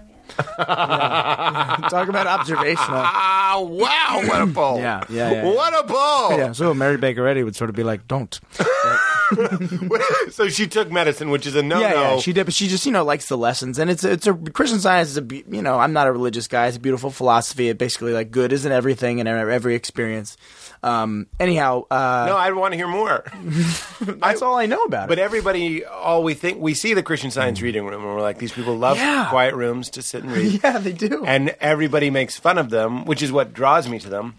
Yeah. 0.59 1.89
Talk 1.89 2.09
about 2.09 2.26
observational. 2.26 3.01
Ah, 3.03 3.59
wow! 3.61 4.22
What 4.26 4.43
a 4.43 4.47
pull! 4.47 4.78
Yeah, 4.78 5.05
yeah, 5.09 5.30
yeah. 5.30 5.45
What 5.45 5.72
a 5.74 5.82
pull! 5.86 6.39
Yeah, 6.39 6.53
so 6.53 6.74
Mary 6.74 6.97
Baker 6.97 7.26
Eddy 7.26 7.43
would 7.43 7.57
sort 7.57 7.70
of 7.70 7.76
be 7.76 7.82
like, 7.84 8.07
"Don't." 8.09 8.39
so 10.30 10.49
she 10.49 10.66
took 10.66 10.91
medicine, 10.91 11.30
which 11.30 11.47
is 11.47 11.55
a 11.55 11.62
no-no. 11.62 11.80
yeah, 11.80 11.93
yeah, 11.95 12.18
she 12.18 12.32
did, 12.32 12.45
but 12.45 12.55
she 12.55 12.68
just 12.68 12.86
you 12.86 12.93
know 12.93 13.05
likes 13.05 13.28
the 13.28 13.36
lessons, 13.36 13.78
and 13.78 13.91
it's 13.91 14.05
it's 14.05 14.26
a 14.26 14.34
Christian 14.34 14.80
Science 14.80 15.11
is 15.11 15.16
a 15.16 15.22
be- 15.22 15.45
you 15.49 15.62
know 15.62 15.78
I'm 15.78 15.93
not 15.93 16.07
a 16.07 16.12
religious 16.12 16.49
guy. 16.49 16.66
It's 16.66 16.76
a 16.76 16.80
beautiful 16.80 17.11
philosophy. 17.11 17.68
It 17.68 17.78
basically 17.78 18.12
like 18.12 18.30
good 18.30 18.53
isn't 18.53 18.70
everything 18.72 19.20
and 19.20 19.28
every 19.28 19.74
experience. 19.74 20.36
Um, 20.83 21.26
anyhow, 21.41 21.85
uh, 21.91 22.26
no, 22.29 22.37
I 22.37 22.51
want 22.53 22.72
to 22.72 22.76
hear 22.76 22.87
more. 22.89 23.24
that's 24.01 24.43
all 24.43 24.55
I 24.57 24.66
know 24.66 24.85
about 24.85 25.05
it. 25.05 25.09
But 25.09 25.18
everybody, 25.18 25.85
all 25.85 26.22
we 26.22 26.35
think, 26.35 26.61
we 26.61 26.74
see 26.74 26.95
the 26.95 27.03
Christian 27.03 27.31
Science 27.31 27.61
reading 27.61 27.85
room, 27.85 28.03
and 28.03 28.14
we're 28.14 28.20
like, 28.20 28.39
these 28.39 28.53
people 28.53 28.76
love 28.76 28.97
Yeah. 28.97 29.29
quiet 29.29 29.55
rooms 29.55 29.91
to 29.91 30.03
sit 30.03 30.22
and 30.22 30.33
read. 30.33 30.61
yeah, 30.64 30.79
they 30.79 30.93
do. 30.93 31.24
and 31.24 31.51
everybody 31.61 32.11
makes 32.11 32.37
fun 32.39 32.59
of 32.59 32.70
them, 32.70 33.05
which 33.07 33.22
is 33.22 33.33
what 33.33 33.53
draws 33.53 33.89
me 33.89 33.99
to 33.99 34.09
them. 34.09 34.35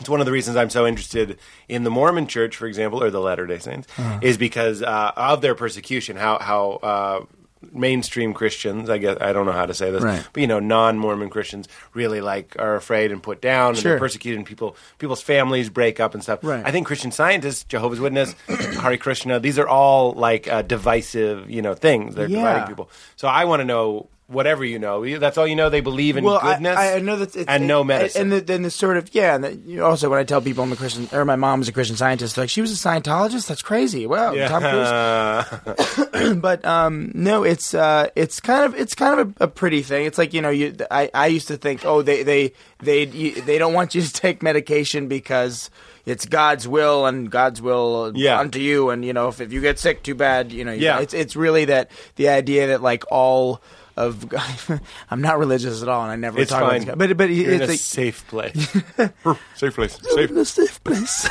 It's 0.00 0.08
one 0.08 0.20
of 0.20 0.26
the 0.26 0.32
reasons 0.32 0.56
I'm 0.56 0.70
so 0.70 0.86
interested 0.86 1.38
in 1.68 1.84
the 1.84 1.90
Mormon 1.90 2.26
Church, 2.26 2.56
for 2.56 2.66
example, 2.66 3.02
or 3.02 3.10
the 3.10 3.20
Latter 3.20 3.46
Day 3.46 3.58
Saints, 3.58 3.86
Uh-huh. 3.98 4.18
is 4.22 4.36
because 4.36 4.82
uh, 4.82 5.12
of 5.16 5.40
their 5.42 5.54
persecution. 5.54 6.16
How 6.16 6.38
how 6.38 6.70
uh, 6.82 7.24
mainstream 7.72 8.34
Christians, 8.34 8.90
I 8.90 8.98
guess 8.98 9.18
I 9.20 9.32
don't 9.32 9.46
know 9.46 9.52
how 9.52 9.66
to 9.66 9.74
say 9.74 9.90
this, 9.90 10.02
Right. 10.02 10.26
but 10.32 10.40
you 10.40 10.46
know, 10.46 10.58
non-Mormon 10.58 11.30
Christians 11.30 11.68
really 11.94 12.20
like 12.20 12.56
are 12.58 12.74
afraid 12.76 13.12
and 13.12 13.22
put 13.22 13.40
down, 13.40 13.70
and 13.70 13.78
Sure. 13.78 13.92
they're 13.92 13.98
persecuted, 13.98 14.38
and 14.38 14.46
people 14.46 14.76
people's 14.98 15.22
families 15.22 15.70
break 15.70 16.00
up 16.00 16.14
and 16.14 16.22
stuff. 16.22 16.40
Right. 16.42 16.62
I 16.64 16.70
think 16.70 16.86
Christian 16.86 17.10
Scientists, 17.12 17.64
Jehovah's 17.64 18.00
Witness, 18.00 18.34
Hare 18.80 18.96
Krishna, 18.96 19.38
these 19.40 19.58
are 19.58 19.68
all 19.68 20.12
like 20.12 20.48
uh, 20.48 20.62
divisive, 20.62 21.50
you 21.50 21.62
know, 21.62 21.74
things. 21.74 22.14
They're 22.14 22.28
Yeah. 22.28 22.38
dividing 22.38 22.68
people. 22.68 22.90
So 23.16 23.28
I 23.28 23.44
want 23.44 23.60
to 23.60 23.64
know 23.64 24.08
whatever 24.26 24.64
you 24.64 24.78
know. 24.78 25.18
That's 25.18 25.36
all 25.36 25.46
you 25.46 25.56
know. 25.56 25.68
They 25.70 25.80
believe 25.80 26.16
in 26.16 26.24
well, 26.24 26.38
I- 26.42 26.54
goodness. 26.54 26.76
I, 26.78 26.94
I 26.94 26.98
know 27.00 27.16
that 27.16 27.36
it's, 27.36 27.46
and 27.48 27.64
it- 27.64 27.66
no 27.66 27.84
medicine. 27.84 28.32
And 28.32 28.46
then 28.46 28.62
the 28.62 28.70
sort 28.70 28.96
of 28.96 29.14
yeah, 29.14 29.34
and 29.34 29.44
the, 29.44 29.54
you 29.56 29.76
know, 29.78 29.84
also 29.86 30.08
when 30.10 30.18
I 30.18 30.24
tell 30.24 30.40
people 30.40 30.64
I'm 30.64 30.72
a 30.72 30.76
Christian 30.76 31.08
or 31.12 31.24
my 31.24 31.36
mom 31.36 31.60
is 31.60 31.68
a 31.68 31.72
Christian 31.72 31.96
scientist, 31.96 32.36
like 32.38 32.48
she 32.50 32.60
was 32.60 32.72
a 32.72 32.88
Scientologist. 32.88 33.46
That's 33.48 33.62
crazy. 33.62 34.06
Wow, 34.06 34.34
Tom 34.48 34.62
Cruise. 34.62 36.36
but 36.40 36.64
um, 36.64 37.10
no, 37.14 37.42
it's 37.44 37.74
uh, 37.74 38.08
it's 38.16 38.40
kind 38.40 38.64
of 38.64 38.74
it's 38.78 38.94
kind 38.94 39.20
of 39.20 39.34
a, 39.40 39.44
a 39.44 39.48
pretty 39.48 39.82
thing. 39.82 40.06
It's 40.06 40.18
like 40.18 40.32
you 40.34 40.40
know, 40.42 40.50
you 40.50 40.74
I, 40.90 41.10
I 41.14 41.26
used 41.26 41.48
to 41.48 41.56
think, 41.56 41.84
oh, 41.84 42.02
they 42.02 42.22
they 42.22 42.52
they 42.80 43.04
they 43.06 43.58
don't 43.58 43.74
want 43.74 43.94
you 43.94 44.02
to 44.02 44.12
take 44.12 44.42
medication 44.42 45.08
because 45.08 45.70
it's 46.04 46.26
God's 46.26 46.66
will 46.66 47.06
and 47.06 47.30
God's 47.30 47.62
will 47.62 48.12
Yeah. 48.14 48.38
unto 48.40 48.58
you, 48.58 48.90
and 48.90 49.04
you 49.04 49.12
know, 49.12 49.28
if, 49.28 49.40
if 49.40 49.52
you 49.52 49.60
get 49.60 49.78
sick, 49.78 50.02
too 50.02 50.14
bad. 50.14 50.52
You 50.52 50.64
know, 50.64 50.72
Yeah. 50.72 51.00
it's 51.00 51.14
it's 51.14 51.36
really 51.36 51.66
that 51.66 51.90
the 52.16 52.28
idea 52.28 52.68
that 52.68 52.82
like 52.82 53.04
all. 53.10 53.60
Of 53.96 54.32
I'm 55.10 55.20
not 55.20 55.38
religious 55.38 55.82
at 55.82 55.88
all, 55.88 56.02
and 56.02 56.10
I 56.12 56.16
never 56.16 56.40
It's 56.40 56.50
talk 56.50 56.60
fine. 56.62 56.82
about 56.84 56.98
this. 56.98 57.08
But 57.08 57.16
but 57.18 57.30
You're 57.30 57.52
in 57.52 57.60
it's 57.62 57.68
a 57.68 57.72
like, 57.72 57.78
safe 57.80 58.26
place. 58.28 58.68
safe 59.56 59.74
place. 59.74 59.98
Safe. 60.02 60.30
in 60.30 60.38
a 60.38 60.44
safe 60.44 60.82
place. 60.84 61.28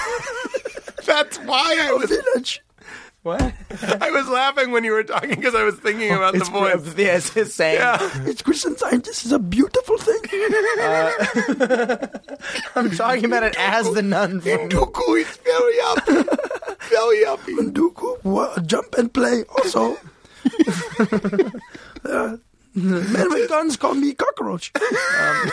That's 1.05 1.37
why 1.39 1.77
I 1.81 1.91
was 1.93 2.09
Village. 2.09 2.61
what? 3.23 3.41
I 3.99 4.11
was 4.11 4.27
laughing 4.29 4.71
when 4.71 4.83
you 4.83 4.91
were 4.91 5.03
talking 5.03 5.31
because 5.31 5.55
I 5.55 5.63
was 5.63 5.75
thinking 5.75 6.11
about 6.11 6.35
It's 6.35 6.47
the 6.49 6.51
voice. 6.51 6.93
it's 6.97 7.29
his 7.33 7.53
saying. 7.53 7.79
Yeah. 7.79 7.97
It's 8.27 8.41
Christian 8.43 8.77
Science. 8.77 9.07
This 9.07 9.25
is 9.25 9.31
a 9.31 9.39
beautiful 9.39 9.97
thing. 9.97 10.21
I'm 12.75 12.91
talking 12.91 13.25
about 13.25 13.43
it 13.43 13.55
as 13.57 13.91
the 13.93 14.01
nun 14.03 14.41
from 14.41 14.49
is 14.69 15.37
very 15.37 15.77
happy. 15.79 16.23
Very 16.89 17.25
happy. 17.25 17.53
Ndugu, 17.55 18.65
jump 18.67 18.93
and 18.97 19.11
play. 19.13 19.43
Also, 19.57 19.97
uh, 22.05 22.37
men 22.75 23.29
with 23.29 23.49
guns 23.49 23.75
call 23.77 23.93
me 23.95 24.13
cockroach. 24.13 24.71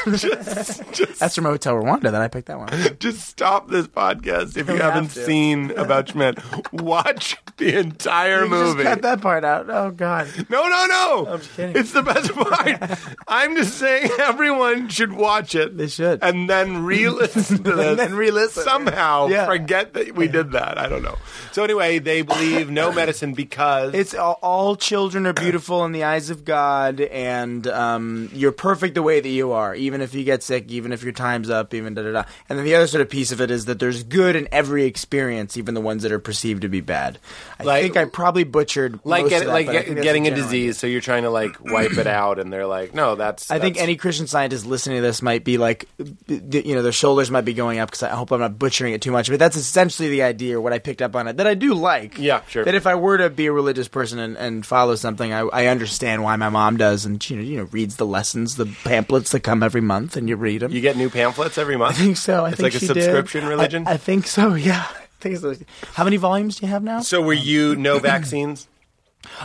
That's 0.06 1.34
from 1.34 1.44
Hotel 1.44 1.74
Rwanda 1.74 2.02
that 2.12 2.14
I 2.22 2.28
picked 2.28 2.46
that 2.46 2.58
one. 2.58 2.68
Just 3.00 3.26
stop 3.28 3.68
this 3.68 3.86
podcast 3.88 4.56
if 4.56 4.68
you 4.68 4.74
We 4.74 4.80
have 4.80 4.94
haven't 4.94 5.10
to. 5.10 5.24
seen 5.24 5.70
About 5.76 6.08
Schmidt. 6.10 6.38
Watch 6.72 7.36
the 7.56 7.74
entire 7.78 8.44
You 8.44 8.50
movie. 8.50 8.82
Just 8.84 8.94
cut 8.94 9.02
that 9.02 9.20
part 9.20 9.44
out. 9.44 9.68
Oh 9.68 9.90
God. 9.90 10.28
No, 10.48 10.68
no, 10.68 10.86
no. 10.86 11.26
I'm 11.30 11.38
just 11.40 11.54
kidding. 11.56 11.76
It's 11.76 11.92
the 11.92 12.02
best 12.02 12.32
part. 12.34 12.98
I'm 13.26 13.56
just 13.56 13.78
saying 13.78 14.10
everyone 14.20 14.88
should 14.88 15.12
watch 15.12 15.54
it. 15.54 15.76
They 15.76 15.88
should. 15.88 16.22
And 16.22 16.48
then 16.48 16.84
re-listen 16.84 17.64
to 17.64 17.72
this. 17.74 17.86
And 17.88 17.98
then 17.98 18.14
re-listen. 18.14 18.62
Somehow 18.62 19.26
Yeah. 19.28 19.46
forget 19.46 19.94
that 19.94 20.14
we 20.14 20.28
did 20.28 20.52
that. 20.52 20.78
I 20.78 20.88
don't 20.88 21.02
know. 21.02 21.16
So 21.52 21.64
anyway, 21.64 21.98
they 21.98 22.22
believe 22.22 22.70
no 22.70 22.92
medicine 22.92 23.34
because 23.34 23.94
It's 23.94 24.14
all, 24.14 24.38
all 24.42 24.76
children 24.76 25.26
are 25.26 25.32
beautiful 25.32 25.84
in 25.84 25.92
the 25.92 26.04
eyes 26.04 26.30
of 26.30 26.44
God, 26.44 27.00
and 27.10 27.66
um, 27.66 28.30
you're 28.32 28.52
perfect 28.52 28.94
the 28.94 29.02
way 29.02 29.20
that 29.20 29.28
you 29.28 29.52
are, 29.52 29.74
even 29.74 30.00
if 30.00 30.14
you 30.14 30.24
get 30.24 30.42
sick, 30.42 30.70
even 30.70 30.92
if 30.92 31.02
your 31.02 31.12
time's 31.12 31.50
up, 31.50 31.74
even 31.74 31.94
da 31.94 32.02
da 32.02 32.12
da. 32.12 32.24
And 32.48 32.58
then 32.58 32.64
the 32.64 32.74
other 32.74 32.86
sort 32.86 33.00
of 33.02 33.10
piece 33.10 33.32
of 33.32 33.40
it 33.40 33.50
is 33.50 33.64
that 33.66 33.78
there's 33.78 34.02
good 34.04 34.36
in 34.36 34.48
every 34.52 34.84
experience, 34.84 35.56
even 35.56 35.74
the 35.74 35.80
ones 35.80 36.02
that 36.02 36.12
are 36.12 36.18
perceived 36.18 36.62
to 36.62 36.68
be 36.68 36.80
bad. 36.80 37.18
I 37.58 37.64
Like- 37.64 37.82
think 37.82 37.96
I 37.96 38.04
probably 38.06 38.44
butchered 38.44 39.00
like 39.04 39.22
most 39.24 39.30
get, 39.30 39.38
that, 39.44 39.48
like 39.48 39.66
get- 39.70 40.02
getting 40.02 40.26
a 40.26 40.34
disease. 40.34 40.78
So 40.78 40.86
you're 40.86 41.00
trying 41.00 41.22
to 41.24 41.30
like 41.30 41.56
wipe 41.60 41.96
it 41.98 42.06
out, 42.06 42.38
and 42.38 42.52
they're 42.52 42.66
like, 42.66 42.94
no, 42.94 43.14
that's. 43.14 43.50
I 43.50 43.58
think 43.58 43.76
any 43.78 43.96
Christian 43.96 44.26
scientist 44.26 44.66
listening 44.66 44.96
to 44.98 45.02
this 45.02 45.22
might 45.22 45.44
be 45.44 45.58
like, 45.58 45.88
you 46.28 46.74
know, 46.74 46.82
their 46.82 46.92
shoulders 46.92 47.30
might 47.30 47.44
be 47.44 47.54
going 47.54 47.78
up 47.78 47.90
because 47.90 48.02
I 48.02 48.10
hope 48.10 48.30
I'm 48.32 48.40
not 48.40 48.58
butchering 48.58 48.92
it 48.94 49.02
too 49.02 49.10
much. 49.12 49.28
But 49.28 49.38
that's 49.38 49.56
essentially 49.56 50.08
the 50.08 50.22
idea, 50.22 50.56
or 50.58 50.60
what 50.60 50.72
I 50.72 50.78
picked 50.78 51.02
up 51.02 51.16
on 51.16 51.28
it, 51.28 51.36
that 51.38 51.46
I 51.46 51.54
do 51.54 51.74
like. 51.74 52.18
Yeah, 52.18 52.42
sure. 52.48 52.64
That 52.64 52.74
if 52.74 52.86
I 52.86 52.94
were 52.94 53.18
to 53.18 53.30
be 53.30 53.46
a 53.46 53.52
religious 53.52 53.88
person 53.88 54.18
and, 54.18 54.36
and 54.36 54.64
follow 54.66 54.94
something, 54.94 55.32
I, 55.32 55.40
I 55.40 55.66
understand 55.66 56.22
why 56.22 56.36
my 56.36 56.48
mom 56.48 56.76
does, 56.76 56.97
and 57.04 57.28
you 57.30 57.36
know, 57.36 57.42
you 57.42 57.56
know, 57.58 57.64
reads 57.64 57.96
the 57.96 58.06
lessons, 58.06 58.56
the 58.56 58.66
pamphlets 58.84 59.30
that 59.32 59.40
come 59.40 59.62
every 59.62 59.80
month, 59.80 60.16
and 60.16 60.28
you 60.28 60.36
read 60.36 60.62
them. 60.62 60.72
you 60.72 60.80
get 60.80 60.96
new 60.96 61.10
pamphlets 61.10 61.58
every 61.58 61.76
month. 61.76 61.96
I 61.96 61.98
think 62.02 62.16
so. 62.16 62.44
I 62.44 62.48
it's 62.50 62.56
think 62.60 62.74
like 62.74 62.82
a 62.82 62.86
she 62.86 62.92
did. 62.92 63.02
subscription 63.04 63.44
I- 63.44 63.48
religion. 63.48 63.86
I, 63.86 63.96
think 63.96 64.26
so. 64.26 64.54
Yeah. 64.68 64.84
I 64.90 65.20
think 65.20 65.38
so. 65.38 65.54
How 65.94 66.04
many 66.04 66.16
volumes 66.16 66.56
do 66.60 66.66
you 66.66 66.70
have 66.72 66.82
now? 66.84 67.00
so 67.00 67.20
were 67.20 67.32
you 67.32 67.74
no 67.74 67.98
vaccines? 68.14 68.68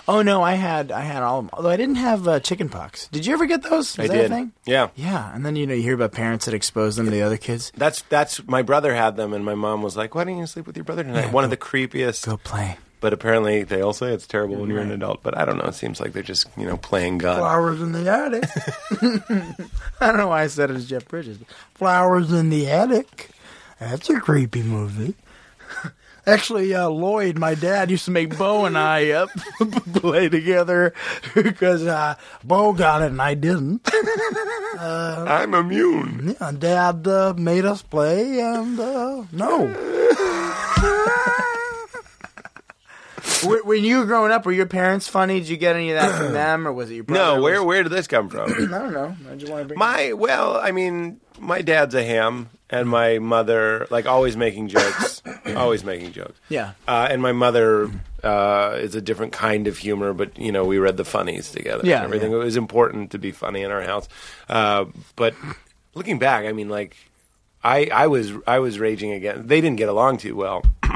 Oh 0.07 0.21
no, 0.21 0.43
I 0.43 0.53
had 0.53 0.91
I 0.91 1.01
had 1.01 1.23
all 1.23 1.39
of 1.39 1.45
them. 1.45 1.49
Although 1.53 1.71
I 1.71 1.77
didn't 1.77 1.95
have 1.95 2.27
uh, 2.27 2.39
chicken 2.39 2.69
pox. 2.69 3.07
Did 3.07 3.25
you 3.25 3.33
ever 3.33 3.47
get 3.47 3.63
those? 3.63 3.97
I 3.97 4.05
that 4.05 4.13
did. 4.13 4.25
A 4.25 4.29
thing? 4.29 4.51
Yeah. 4.67 4.89
Yeah, 4.95 5.33
and 5.33 5.43
then 5.43 5.55
you 5.55 5.65
know 5.65 5.73
you 5.73 5.81
hear 5.81 5.95
about 5.95 6.11
parents 6.11 6.45
that 6.45 6.53
expose 6.53 6.95
them 6.95 7.05
to 7.05 7.11
the 7.11 7.23
other 7.23 7.37
kids. 7.37 7.71
That's 7.75 8.03
that's 8.03 8.45
my 8.47 8.61
brother 8.61 8.93
had 8.93 9.15
them, 9.17 9.33
and 9.33 9.43
my 9.43 9.55
mom 9.55 9.81
was 9.81 9.97
like, 9.97 10.13
"Why 10.13 10.25
don't 10.25 10.37
you 10.37 10.45
sleep 10.45 10.67
with 10.67 10.77
your 10.77 10.83
brother 10.83 11.03
tonight?" 11.03 11.25
Yeah, 11.25 11.31
One 11.31 11.43
of 11.43 11.49
the 11.49 11.57
creepiest. 11.57 12.23
Go 12.27 12.37
play. 12.37 12.77
But 13.03 13.11
apparently, 13.11 13.63
they 13.63 13.81
all 13.81 13.91
say 13.91 14.13
it's 14.13 14.25
terrible 14.25 14.55
when 14.55 14.69
you're 14.69 14.79
an 14.79 14.89
adult. 14.89 15.23
But 15.23 15.37
I 15.37 15.43
don't 15.43 15.57
know. 15.57 15.65
It 15.65 15.75
seems 15.75 15.99
like 15.99 16.13
they're 16.13 16.23
just 16.23 16.47
you 16.55 16.65
know 16.65 16.77
playing 16.77 17.17
God. 17.17 17.39
Flowers 17.39 17.81
in 17.81 17.91
the 17.91 18.09
attic. 18.09 18.45
I 19.99 20.07
don't 20.07 20.15
know 20.15 20.29
why 20.29 20.43
I 20.43 20.47
said 20.47 20.71
it 20.71 20.77
as 20.77 20.87
Jeff 20.87 21.05
Bridges. 21.09 21.37
Flowers 21.73 22.31
in 22.31 22.49
the 22.49 22.71
attic. 22.71 23.31
That's 23.77 24.09
a 24.09 24.21
creepy 24.21 24.63
movie. 24.63 25.15
Actually, 26.25 26.73
uh, 26.73 26.87
Lloyd, 26.87 27.37
my 27.37 27.55
dad, 27.55 27.91
used 27.91 28.05
to 28.05 28.11
make 28.11 28.37
Bo 28.37 28.63
and 28.63 28.77
I 28.77 29.09
up 29.09 29.31
play 29.95 30.29
together 30.29 30.93
because 31.35 31.85
uh, 31.85 32.15
Bo 32.41 32.71
got 32.71 33.01
it 33.01 33.11
and 33.11 33.21
I 33.21 33.33
didn't. 33.33 33.81
I'm 34.79 35.53
immune. 35.53 36.37
Yeah, 36.39 36.53
Dad 36.57 37.05
uh, 37.05 37.33
made 37.35 37.65
us 37.65 37.81
play, 37.81 38.39
and 38.39 38.79
uh, 38.79 39.25
no. 39.33 41.49
Wh- 43.43 43.65
when 43.65 43.83
you 43.83 43.99
were 43.99 44.05
growing 44.05 44.31
up, 44.31 44.45
were 44.45 44.51
your 44.51 44.65
parents 44.65 45.07
funny? 45.07 45.39
Did 45.39 45.49
you 45.49 45.57
get 45.57 45.75
any 45.75 45.91
of 45.91 46.01
that 46.01 46.17
from 46.17 46.33
them, 46.41 46.67
or 46.67 46.73
was 46.73 46.89
it 46.91 46.95
your 46.95 47.03
brother? 47.03 47.37
No, 47.37 47.41
where 47.41 47.61
Was- 47.61 47.67
where 47.67 47.83
did 47.83 47.91
this 47.91 48.07
come 48.07 48.29
from? 48.29 48.51
I 48.53 48.55
don't 48.79 48.93
know. 48.93 49.15
I 49.31 49.35
just 49.35 49.51
want 49.51 49.63
to 49.63 49.67
bring. 49.69 49.79
My 49.79 50.13
well, 50.13 50.57
I 50.57 50.71
mean, 50.71 51.19
my 51.39 51.61
dad's 51.61 51.95
a 51.95 52.03
ham, 52.03 52.49
and 52.69 52.87
my 52.89 53.19
mother 53.19 53.87
like 53.89 54.05
always 54.05 54.35
making 54.37 54.69
jokes, 54.69 55.21
always 55.55 55.83
making 55.83 56.11
jokes. 56.13 56.39
Yeah. 56.49 56.73
uh, 56.87 57.07
and 57.09 57.21
my 57.21 57.31
mother 57.33 57.91
uh, 58.23 58.77
is 58.79 58.95
a 58.95 59.01
different 59.01 59.33
kind 59.33 59.67
of 59.67 59.77
humor, 59.77 60.13
but 60.13 60.37
you 60.37 60.51
know, 60.51 60.63
we 60.65 60.77
read 60.77 60.97
the 60.97 61.05
funnies 61.05 61.51
together. 61.51 61.81
Yeah, 61.85 61.97
and 61.97 62.05
everything. 62.05 62.31
yeah. 62.31 62.37
It 62.37 62.43
was 62.43 62.57
important 62.57 63.11
to 63.11 63.17
be 63.19 63.31
funny 63.31 63.61
in 63.63 63.71
our 63.71 63.81
house. 63.81 64.07
Uh, 64.49 64.85
but 65.15 65.33
looking 65.93 66.19
back, 66.19 66.45
I 66.45 66.51
mean, 66.53 66.69
like, 66.69 66.95
I 67.63 67.89
I 67.93 68.07
was 68.07 68.31
I 68.47 68.59
was 68.59 68.79
raging 68.79 69.11
again. 69.11 69.47
They 69.47 69.59
didn't 69.61 69.77
get 69.77 69.89
along 69.89 70.17
too 70.17 70.35
well. 70.35 70.63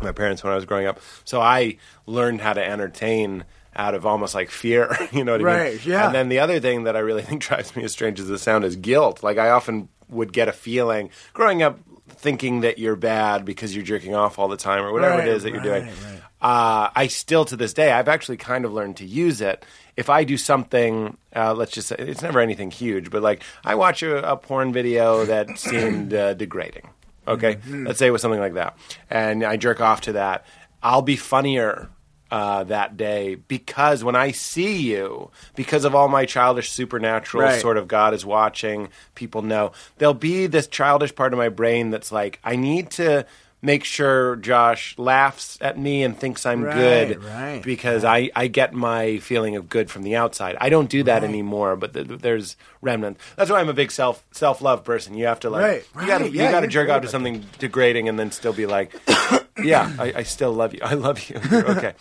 my 0.00 0.12
parents 0.12 0.42
when 0.42 0.52
I 0.52 0.56
was 0.56 0.64
growing 0.64 0.86
up, 0.86 1.00
so 1.24 1.40
I 1.40 1.76
learned 2.06 2.40
how 2.40 2.52
to 2.52 2.64
entertain. 2.64 3.44
Out 3.76 3.94
of 3.94 4.04
almost 4.04 4.34
like 4.34 4.50
fear, 4.50 4.96
you 5.12 5.22
know 5.22 5.30
what 5.30 5.42
I 5.42 5.44
mean? 5.44 5.54
Right, 5.74 5.86
yeah. 5.86 6.06
And 6.06 6.14
then 6.14 6.28
the 6.28 6.40
other 6.40 6.58
thing 6.58 6.82
that 6.84 6.96
I 6.96 6.98
really 6.98 7.22
think 7.28 7.40
drives 7.40 7.76
me 7.76 7.84
as 7.84 7.92
strange 7.92 8.18
as 8.18 8.26
this 8.26 8.42
sound 8.42 8.64
is 8.64 8.74
guilt. 8.74 9.22
Like 9.22 9.38
I 9.38 9.50
often 9.50 9.88
would 10.08 10.32
get 10.32 10.48
a 10.48 10.52
feeling 10.52 11.10
growing 11.34 11.62
up 11.62 11.78
thinking 12.08 12.62
that 12.62 12.80
you're 12.80 12.96
bad 12.96 13.44
because 13.44 13.74
you're 13.74 13.84
jerking 13.84 14.12
off 14.12 14.40
all 14.40 14.48
the 14.48 14.56
time 14.56 14.82
or 14.84 14.92
whatever 14.92 15.18
Right, 15.18 15.28
it 15.28 15.34
is 15.36 15.44
that 15.44 15.52
you're 15.52 15.62
doing. 15.62 15.84
right, 15.84 15.94
right. 16.04 16.20
Uh, 16.42 16.90
I 16.96 17.06
still 17.06 17.44
to 17.44 17.56
this 17.56 17.72
day 17.72 17.92
I've 17.92 18.08
actually 18.08 18.38
kind 18.38 18.64
of 18.64 18.72
learned 18.72 18.96
to 18.96 19.06
use 19.06 19.40
it. 19.40 19.64
If 19.96 20.10
I 20.10 20.24
do 20.24 20.36
something, 20.36 21.16
uh, 21.36 21.54
let's 21.54 21.70
just 21.70 21.86
say 21.88 21.96
it's 21.96 22.22
never 22.22 22.40
anything 22.40 22.72
huge, 22.72 23.08
but 23.08 23.22
like 23.22 23.44
I 23.64 23.76
watch 23.76 24.02
a, 24.02 24.32
a 24.32 24.36
porn 24.36 24.72
video 24.72 25.24
that 25.26 25.60
seemed 25.60 26.12
uh, 26.12 26.34
degrading. 26.34 26.88
Okay, 27.30 27.56
Mm-hmm. 27.56 27.86
let's 27.86 27.98
say 27.98 28.06
it 28.06 28.10
was 28.10 28.22
something 28.22 28.40
like 28.40 28.54
that, 28.54 28.76
and 29.08 29.42
I 29.44 29.56
jerk 29.56 29.80
off 29.80 30.02
to 30.02 30.12
that. 30.12 30.44
I'll 30.82 31.02
be 31.02 31.16
funnier 31.16 31.88
uh, 32.30 32.62
that 32.64 32.96
day 32.96 33.34
because 33.34 34.04
when 34.04 34.14
I 34.14 34.30
see 34.30 34.76
you, 34.82 35.30
because 35.56 35.84
of 35.84 35.94
all 35.96 36.08
my 36.08 36.26
childish 36.26 36.70
supernatural 36.70 37.42
Right. 37.42 37.60
sort 37.60 37.76
of 37.76 37.88
God 37.88 38.14
is 38.14 38.24
watching, 38.24 38.88
people 39.16 39.42
know 39.42 39.72
there'll 39.98 40.14
be 40.14 40.46
this 40.46 40.66
childish 40.68 41.14
part 41.14 41.32
of 41.32 41.38
my 41.38 41.48
brain 41.48 41.90
that's 41.90 42.12
like, 42.12 42.38
I 42.44 42.54
need 42.56 42.90
to 42.92 43.26
make 43.62 43.84
sure 43.84 44.36
Josh 44.36 44.94
laughs 44.98 45.58
at 45.60 45.78
me 45.78 46.02
and 46.02 46.18
thinks 46.18 46.46
I'm 46.46 46.64
Right, 46.64 46.74
good 46.74 47.24
right, 47.24 47.62
because 47.62 48.04
I, 48.04 48.30
I 48.34 48.46
get 48.46 48.72
my 48.72 49.18
feeling 49.18 49.56
of 49.56 49.68
good 49.68 49.90
from 49.90 50.02
the 50.02 50.16
outside. 50.16 50.56
I 50.60 50.68
don't 50.70 50.88
do 50.88 51.02
that 51.04 51.24
anymore, 51.24 51.76
but 51.76 51.92
th- 51.92 52.08
th- 52.08 52.20
there's 52.20 52.56
remnants. 52.80 53.22
That's 53.36 53.50
why 53.50 53.60
I'm 53.60 53.68
a 53.68 53.74
big 53.74 53.90
self 53.90 54.24
self 54.30 54.62
love 54.62 54.84
person. 54.84 55.14
You 55.14 55.26
have 55.26 55.40
to 55.40 55.50
like 55.50 55.62
Right, 55.62 55.84
you 56.00 56.06
got 56.06 56.18
to 56.18 56.24
right, 56.24 56.32
you 56.32 56.42
yeah, 56.42 56.50
got 56.50 56.60
to 56.60 56.66
jerk 56.68 56.88
off 56.88 57.02
to 57.02 57.08
something 57.08 57.44
degrading 57.58 58.08
and 58.08 58.18
then 58.18 58.30
still 58.30 58.52
be 58.52 58.66
like, 58.66 58.92
yeah, 59.62 59.92
I, 59.98 60.12
I 60.16 60.22
still 60.22 60.52
love 60.52 60.72
you. 60.74 60.80
I 60.82 60.94
love 60.94 61.28
you. 61.28 61.38
You're 61.50 61.70
okay. 61.76 61.94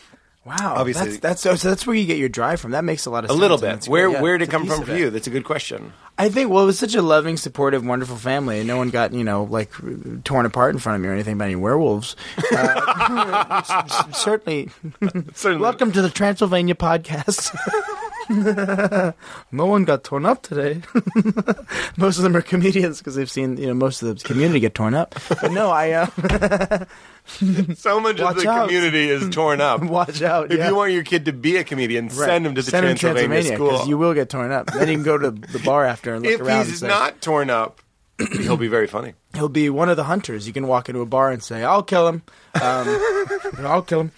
Wow, 0.50 0.74
Obviously- 0.78 1.10
that's 1.10 1.20
that's 1.20 1.42
so, 1.42 1.56
so 1.56 1.70
that's 1.70 1.86
where 1.86 1.96
you 1.96 2.08
get 2.08 2.18
your 2.18 2.28
drive 2.28 2.60
from. 2.60 2.72
That 2.72 2.84
makes 2.84 3.06
a 3.06 3.12
lot 3.12 3.24
of 3.24 3.30
sense. 3.30 3.38
A 3.38 3.40
sense. 3.40 3.42
little 3.42 3.58
bit. 3.78 3.86
Where. 3.86 4.10
Yeah, 4.10 4.22
where 4.22 4.38
did 4.40 4.48
it 4.48 4.52
come 4.52 4.66
from 4.66 4.84
for 4.84 4.96
you? 4.96 5.12
That's 5.12 5.28
a 5.28 5.30
good 5.30 5.46
question. 5.46 5.94
I 6.18 6.30
think 6.30 6.50
well, 6.50 6.64
it 6.64 6.66
was 6.66 6.80
such 6.80 6.96
a 6.96 7.02
loving, 7.04 7.38
supportive, 7.38 7.86
wonderful 7.86 8.16
family, 8.18 8.58
and 8.58 8.68
no 8.68 8.78
one 8.78 8.90
got 8.90 9.14
you 9.14 9.24
know 9.24 9.44
like 9.44 9.72
torn 10.24 10.46
apart 10.48 10.74
in 10.74 10.80
front 10.80 10.96
of 10.96 11.02
me 11.04 11.08
or 11.08 11.14
anything 11.14 11.38
by 11.38 11.46
any 11.46 11.56
werewolves. 11.56 12.16
Uh, 12.52 13.62
certainly, 14.12 14.70
Certainly. 15.34 15.62
welcome 15.62 15.92
to 15.92 16.02
the 16.02 16.10
Transylvania 16.10 16.74
podcast. 16.76 17.56
no 19.52 19.66
one 19.66 19.84
got 19.86 20.04
torn 20.04 20.26
up 20.26 20.44
today. 20.44 20.82
most 21.98 22.18
of 22.18 22.24
them 22.24 22.36
are 22.36 22.42
comedians 22.42 23.00
because 23.00 23.16
they've 23.16 23.30
seen 23.30 23.58
you 23.58 23.68
know 23.68 23.74
most 23.74 24.02
of 24.04 24.18
the 24.18 24.24
community 24.24 24.60
get 24.60 24.76
torn 24.76 24.94
up. 24.94 25.16
But 25.42 25.52
no, 25.52 25.70
I 25.72 25.92
uh, 25.92 26.86
So 27.76 28.00
much 28.00 28.20
Watch 28.20 28.38
of 28.38 28.44
the 28.44 28.50
out. 28.50 28.68
community 28.68 29.10
is 29.10 29.30
torn 29.30 29.62
up. 29.62 29.82
watch 29.84 30.22
out. 30.22 30.52
If 30.52 30.58
yeah. 30.60 30.70
you 30.70 30.76
want 30.76 30.92
your 30.94 31.04
kid 31.04 31.26
to 31.26 31.34
be 31.34 31.58
a 31.58 31.64
comedian, 31.64 32.06
Right. 32.08 32.14
send 32.16 32.46
him 32.46 32.56
to 32.56 32.62
the 32.62 32.70
Send 32.72 32.84
Transylvania, 32.86 33.28
Transylvania, 33.44 33.78
school. 33.78 33.90
you 33.90 33.98
will 33.98 34.14
get 34.14 34.30
torn 34.30 34.52
up. 34.52 34.68
Then 34.68 34.88
you 34.88 34.96
can 34.96 35.04
go 35.04 35.18
to 35.18 35.32
the 35.32 35.60
bar 35.60 35.86
after 35.86 36.14
and 36.16 36.24
look 36.24 36.34
if 36.34 36.42
around. 36.42 36.62
and 36.62 36.70
he's 36.70 36.80
say, 36.80 36.88
not 36.88 37.22
torn 37.22 37.50
up, 37.50 37.82
he'll 38.34 38.58
be 38.58 38.68
very 38.68 38.88
funny. 38.88 39.14
He'll 39.36 39.50
be 39.50 39.70
one 39.70 39.90
of 39.90 39.98
the 39.98 40.06
hunters. 40.06 40.48
You 40.48 40.54
can 40.54 40.68
walk 40.68 40.90
into 40.90 41.02
a 41.02 41.06
bar 41.06 41.32
and 41.32 41.42
say, 41.44 41.64
"I'll 41.64 41.84
kill 41.84 42.08
him." 42.08 42.24
Um, 42.62 43.00
I'll 43.60 43.82
kill 43.84 44.02
him. 44.02 44.12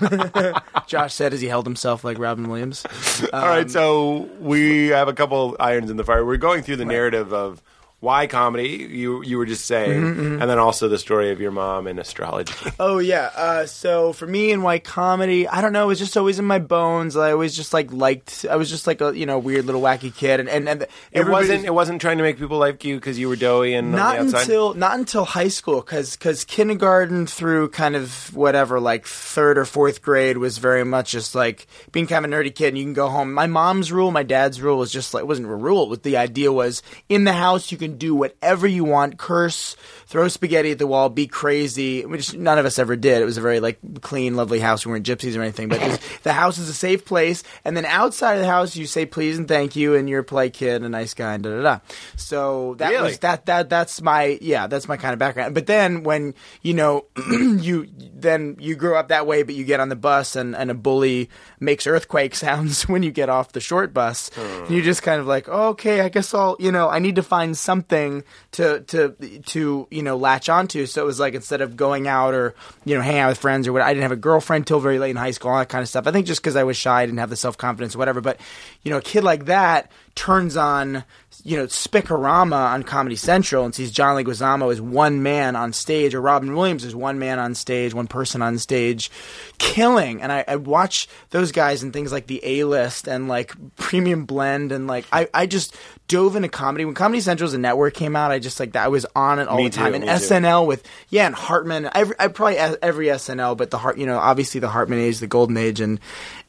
Josh 0.86 1.14
said 1.14 1.32
as 1.34 1.40
he 1.40 1.48
held 1.48 1.66
himself 1.66 2.04
like 2.04 2.18
Robin 2.18 2.48
Williams. 2.48 2.84
All 3.32 3.42
Um, 3.42 3.48
right, 3.48 3.70
so 3.70 4.28
we 4.40 4.88
have 4.88 5.08
a 5.08 5.12
couple 5.14 5.56
irons 5.60 5.90
in 5.90 5.96
the 5.96 6.04
fire. 6.04 6.24
We're 6.24 6.36
going 6.36 6.62
through 6.62 6.76
the 6.76 6.84
narrative 6.84 7.32
of 7.32 7.62
why 8.04 8.26
comedy. 8.26 8.88
You 8.90 9.22
you 9.22 9.38
were 9.38 9.46
just 9.46 9.64
saying, 9.64 10.02
Mm-hmm, 10.02 10.42
and 10.42 10.50
then 10.50 10.58
also 10.58 10.88
the 10.88 10.98
story 10.98 11.30
of 11.32 11.40
your 11.40 11.50
mom 11.50 11.86
and 11.86 11.98
astrology. 11.98 12.54
Oh 12.78 12.98
yeah. 12.98 13.30
Uh, 13.34 13.66
so 13.66 14.12
for 14.12 14.26
me 14.26 14.52
and 14.52 14.62
why 14.62 14.78
comedy, 14.78 15.48
I 15.48 15.60
don't 15.60 15.72
know. 15.72 15.84
It 15.84 15.88
was 15.88 15.98
just 15.98 16.16
always 16.16 16.38
in 16.38 16.44
my 16.44 16.58
bones. 16.58 17.16
I 17.16 17.32
always 17.32 17.56
just 17.56 17.72
like 17.72 17.92
liked. 17.92 18.44
I 18.48 18.56
was 18.56 18.68
just 18.68 18.86
like 18.86 19.00
a 19.00 19.16
you 19.16 19.26
know 19.26 19.38
weird 19.38 19.64
little 19.64 19.80
wacky 19.80 20.14
kid, 20.14 20.40
and 20.40 20.48
and, 20.48 20.68
and 20.68 20.86
It 21.10 21.26
wasn't. 21.26 21.64
It 21.64 21.74
wasn't 21.74 22.00
trying 22.00 22.18
to 22.18 22.22
make 22.22 22.38
people 22.38 22.58
like 22.58 22.84
you 22.84 22.96
because 22.96 23.18
you 23.18 23.28
were 23.28 23.36
doughy 23.36 23.74
and 23.74 23.92
not 23.92 24.18
until 24.18 24.74
not 24.74 24.98
until 24.98 25.24
high 25.24 25.48
school 25.48 25.80
because 25.80 26.16
because 26.16 26.44
kindergarten 26.44 27.26
through 27.26 27.70
kind 27.70 27.96
of 27.96 28.34
whatever 28.36 28.80
like 28.80 29.06
third 29.06 29.56
or 29.56 29.64
fourth 29.64 30.02
grade 30.02 30.36
was 30.36 30.58
very 30.58 30.84
much 30.84 31.12
just 31.12 31.34
like 31.34 31.66
being 31.92 32.06
kind 32.06 32.24
of 32.24 32.30
a 32.30 32.34
nerdy 32.34 32.54
kid 32.54 32.68
and 32.68 32.78
you 32.78 32.84
can 32.84 32.92
go 32.92 33.08
home 33.08 33.32
my 33.32 33.46
mom's 33.46 33.90
rule 33.90 34.10
my 34.10 34.22
dad's 34.22 34.60
rule 34.60 34.78
was 34.78 34.92
just 34.92 35.14
like 35.14 35.22
it 35.22 35.26
wasn't 35.26 35.46
a 35.46 35.54
rule 35.54 35.94
the 35.96 36.16
idea 36.16 36.52
was 36.52 36.82
in 37.08 37.24
the 37.24 37.32
house 37.32 37.72
you 37.72 37.78
can 37.78 37.93
do 37.94 38.14
whatever 38.14 38.66
you 38.66 38.84
want. 38.84 39.18
Curse 39.18 39.76
throw 40.06 40.28
spaghetti 40.28 40.70
at 40.72 40.78
the 40.78 40.86
wall 40.86 41.08
be 41.08 41.26
crazy 41.26 42.04
which 42.04 42.34
none 42.34 42.58
of 42.58 42.66
us 42.66 42.78
ever 42.78 42.96
did. 42.96 43.20
It 43.22 43.24
was 43.24 43.38
a 43.38 43.40
very 43.40 43.60
like 43.60 43.78
clean 44.00 44.36
lovely 44.36 44.60
house. 44.60 44.84
We 44.84 44.92
weren't 44.92 45.06
gypsies 45.06 45.36
or 45.36 45.42
anything 45.42 45.68
but 45.68 45.80
was- 45.80 45.98
the 46.22 46.32
house 46.32 46.58
is 46.58 46.68
a 46.68 46.74
safe 46.74 47.04
place. 47.04 47.42
And 47.64 47.76
then 47.76 47.84
outside 47.86 48.34
of 48.34 48.40
the 48.40 48.46
house 48.46 48.76
you 48.76 48.86
say 48.86 49.06
please 49.06 49.38
and 49.38 49.48
thank 49.48 49.76
you 49.76 49.94
and 49.94 50.08
you're 50.08 50.20
a 50.20 50.24
polite 50.24 50.52
kid 50.52 50.82
a 50.82 50.88
nice 50.88 51.14
guy 51.14 51.34
and 51.34 51.42
da 51.42 51.50
da 51.50 51.62
da. 51.62 51.78
So 52.16 52.74
that 52.78 52.90
Really? 52.90 53.02
was 53.10 53.18
that 53.20 53.46
that 53.46 53.68
that's 53.70 54.00
my 54.02 54.38
yeah 54.40 54.66
that's 54.66 54.88
my 54.88 54.96
kind 54.96 55.12
of 55.12 55.18
background. 55.18 55.54
But 55.54 55.66
then 55.66 56.02
when 56.02 56.34
you 56.62 56.74
know 56.74 57.06
you 57.30 57.88
then 58.14 58.56
you 58.58 58.74
grow 58.76 58.98
up 58.98 59.08
that 59.08 59.26
way 59.26 59.42
but 59.42 59.54
you 59.54 59.64
get 59.64 59.80
on 59.80 59.88
the 59.88 59.96
bus 59.96 60.36
and, 60.36 60.54
and 60.54 60.70
a 60.70 60.74
bully 60.74 61.28
makes 61.60 61.86
earthquake 61.86 62.34
sounds 62.44 62.88
when 62.88 63.02
you 63.02 63.10
get 63.10 63.28
off 63.28 63.52
the 63.52 63.60
short 63.60 63.92
bus. 63.94 64.30
You 64.68 64.82
just 64.82 65.02
kind 65.02 65.20
of 65.20 65.26
like 65.26 65.48
oh, 65.48 65.68
okay 65.68 66.00
i 66.00 66.08
guess 66.08 66.32
i'll 66.34 66.56
you 66.58 66.70
know 66.72 66.88
i 66.88 66.98
need 66.98 67.16
to 67.16 67.22
find 67.22 67.56
something 67.74 68.22
to 68.52 68.80
to 68.82 69.40
to 69.46 69.88
you 69.90 70.02
know 70.02 70.16
latch 70.16 70.48
onto. 70.48 70.86
So 70.86 71.02
it 71.02 71.06
was 71.06 71.18
like 71.18 71.34
instead 71.34 71.60
of 71.60 71.76
going 71.76 72.06
out 72.06 72.34
or 72.34 72.54
you 72.84 72.94
know 72.94 73.00
hang 73.00 73.18
out 73.18 73.30
with 73.30 73.38
friends 73.38 73.66
or 73.66 73.72
what 73.72 73.82
i 73.82 73.92
didn't 73.92 74.02
have 74.02 74.12
a 74.12 74.16
girlfriend 74.16 74.66
till 74.66 74.78
very 74.78 74.98
late 75.00 75.10
in 75.10 75.16
high 75.16 75.32
school 75.32 75.50
all 75.50 75.58
that 75.58 75.68
kind 75.68 75.82
of 75.82 75.88
stuff. 75.88 76.06
I 76.06 76.12
think 76.12 76.26
just 76.26 76.40
because 76.40 76.54
i 76.54 76.62
was 76.62 76.76
shy 76.76 77.02
i 77.02 77.06
didn't 77.06 77.18
have 77.18 77.30
the 77.30 77.36
self-confidence 77.36 77.96
or 77.96 77.98
whatever. 77.98 78.20
But 78.20 78.38
you 78.82 78.90
know 78.90 78.98
a 78.98 79.02
kid 79.02 79.24
like 79.24 79.46
that 79.46 79.90
turns 80.14 80.56
on 80.56 81.04
you 81.42 81.58
know, 81.58 81.66
Spic-O-Rama 81.66 82.56
on 82.56 82.82
Comedy 82.84 83.16
Central 83.16 83.64
and 83.64 83.74
sees 83.74 83.90
John 83.90 84.16
Leguizamo 84.16 84.72
as 84.72 84.80
one 84.80 85.22
man 85.22 85.56
on 85.56 85.72
stage, 85.72 86.14
or 86.14 86.20
Robin 86.20 86.54
Williams 86.54 86.84
as 86.84 86.94
one 86.94 87.18
man 87.18 87.38
on 87.38 87.54
stage, 87.54 87.92
one 87.92 88.06
person 88.06 88.40
on 88.40 88.58
stage, 88.58 89.10
killing. 89.58 90.22
And 90.22 90.32
I, 90.32 90.44
I 90.46 90.56
watch 90.56 91.06
those 91.30 91.52
guys 91.52 91.82
and 91.82 91.92
things 91.92 92.12
like 92.12 92.28
the 92.28 92.40
A 92.42 92.64
List 92.64 93.08
and 93.08 93.28
like 93.28 93.52
Premium 93.76 94.24
Blend, 94.24 94.72
and 94.72 94.86
like 94.86 95.06
I, 95.12 95.28
I 95.34 95.46
just 95.46 95.76
dove 96.06 96.36
into 96.36 96.48
comedy 96.48 96.84
when 96.84 96.94
Comedy 96.94 97.20
Central 97.20 97.46
as 97.48 97.54
a 97.54 97.58
network 97.58 97.94
came 97.94 98.14
out. 98.14 98.30
I 98.30 98.38
just 98.38 98.60
like 98.60 98.72
that. 98.72 98.84
I 98.84 98.88
was 98.88 99.06
on 99.16 99.38
it 99.38 99.48
all 99.48 99.56
Me 99.56 99.64
the 99.64 99.70
time. 99.70 99.92
too, 99.92 99.94
and 99.96 100.04
me 100.04 100.10
too. 100.10 100.14
SNL 100.14 100.66
with 100.66 100.82
yeah, 101.08 101.26
and 101.26 101.34
Hartman. 101.34 101.88
Every, 101.94 102.14
I 102.18 102.28
probably 102.28 102.58
every 102.58 103.06
SNL, 103.06 103.56
but 103.56 103.70
the 103.70 103.78
Hart, 103.78 103.98
you 103.98 104.06
know, 104.06 104.18
obviously 104.18 104.60
the 104.60 104.68
Hartman 104.68 104.98
age, 104.98 105.18
the 105.18 105.26
golden 105.26 105.56
age, 105.56 105.80
and 105.80 106.00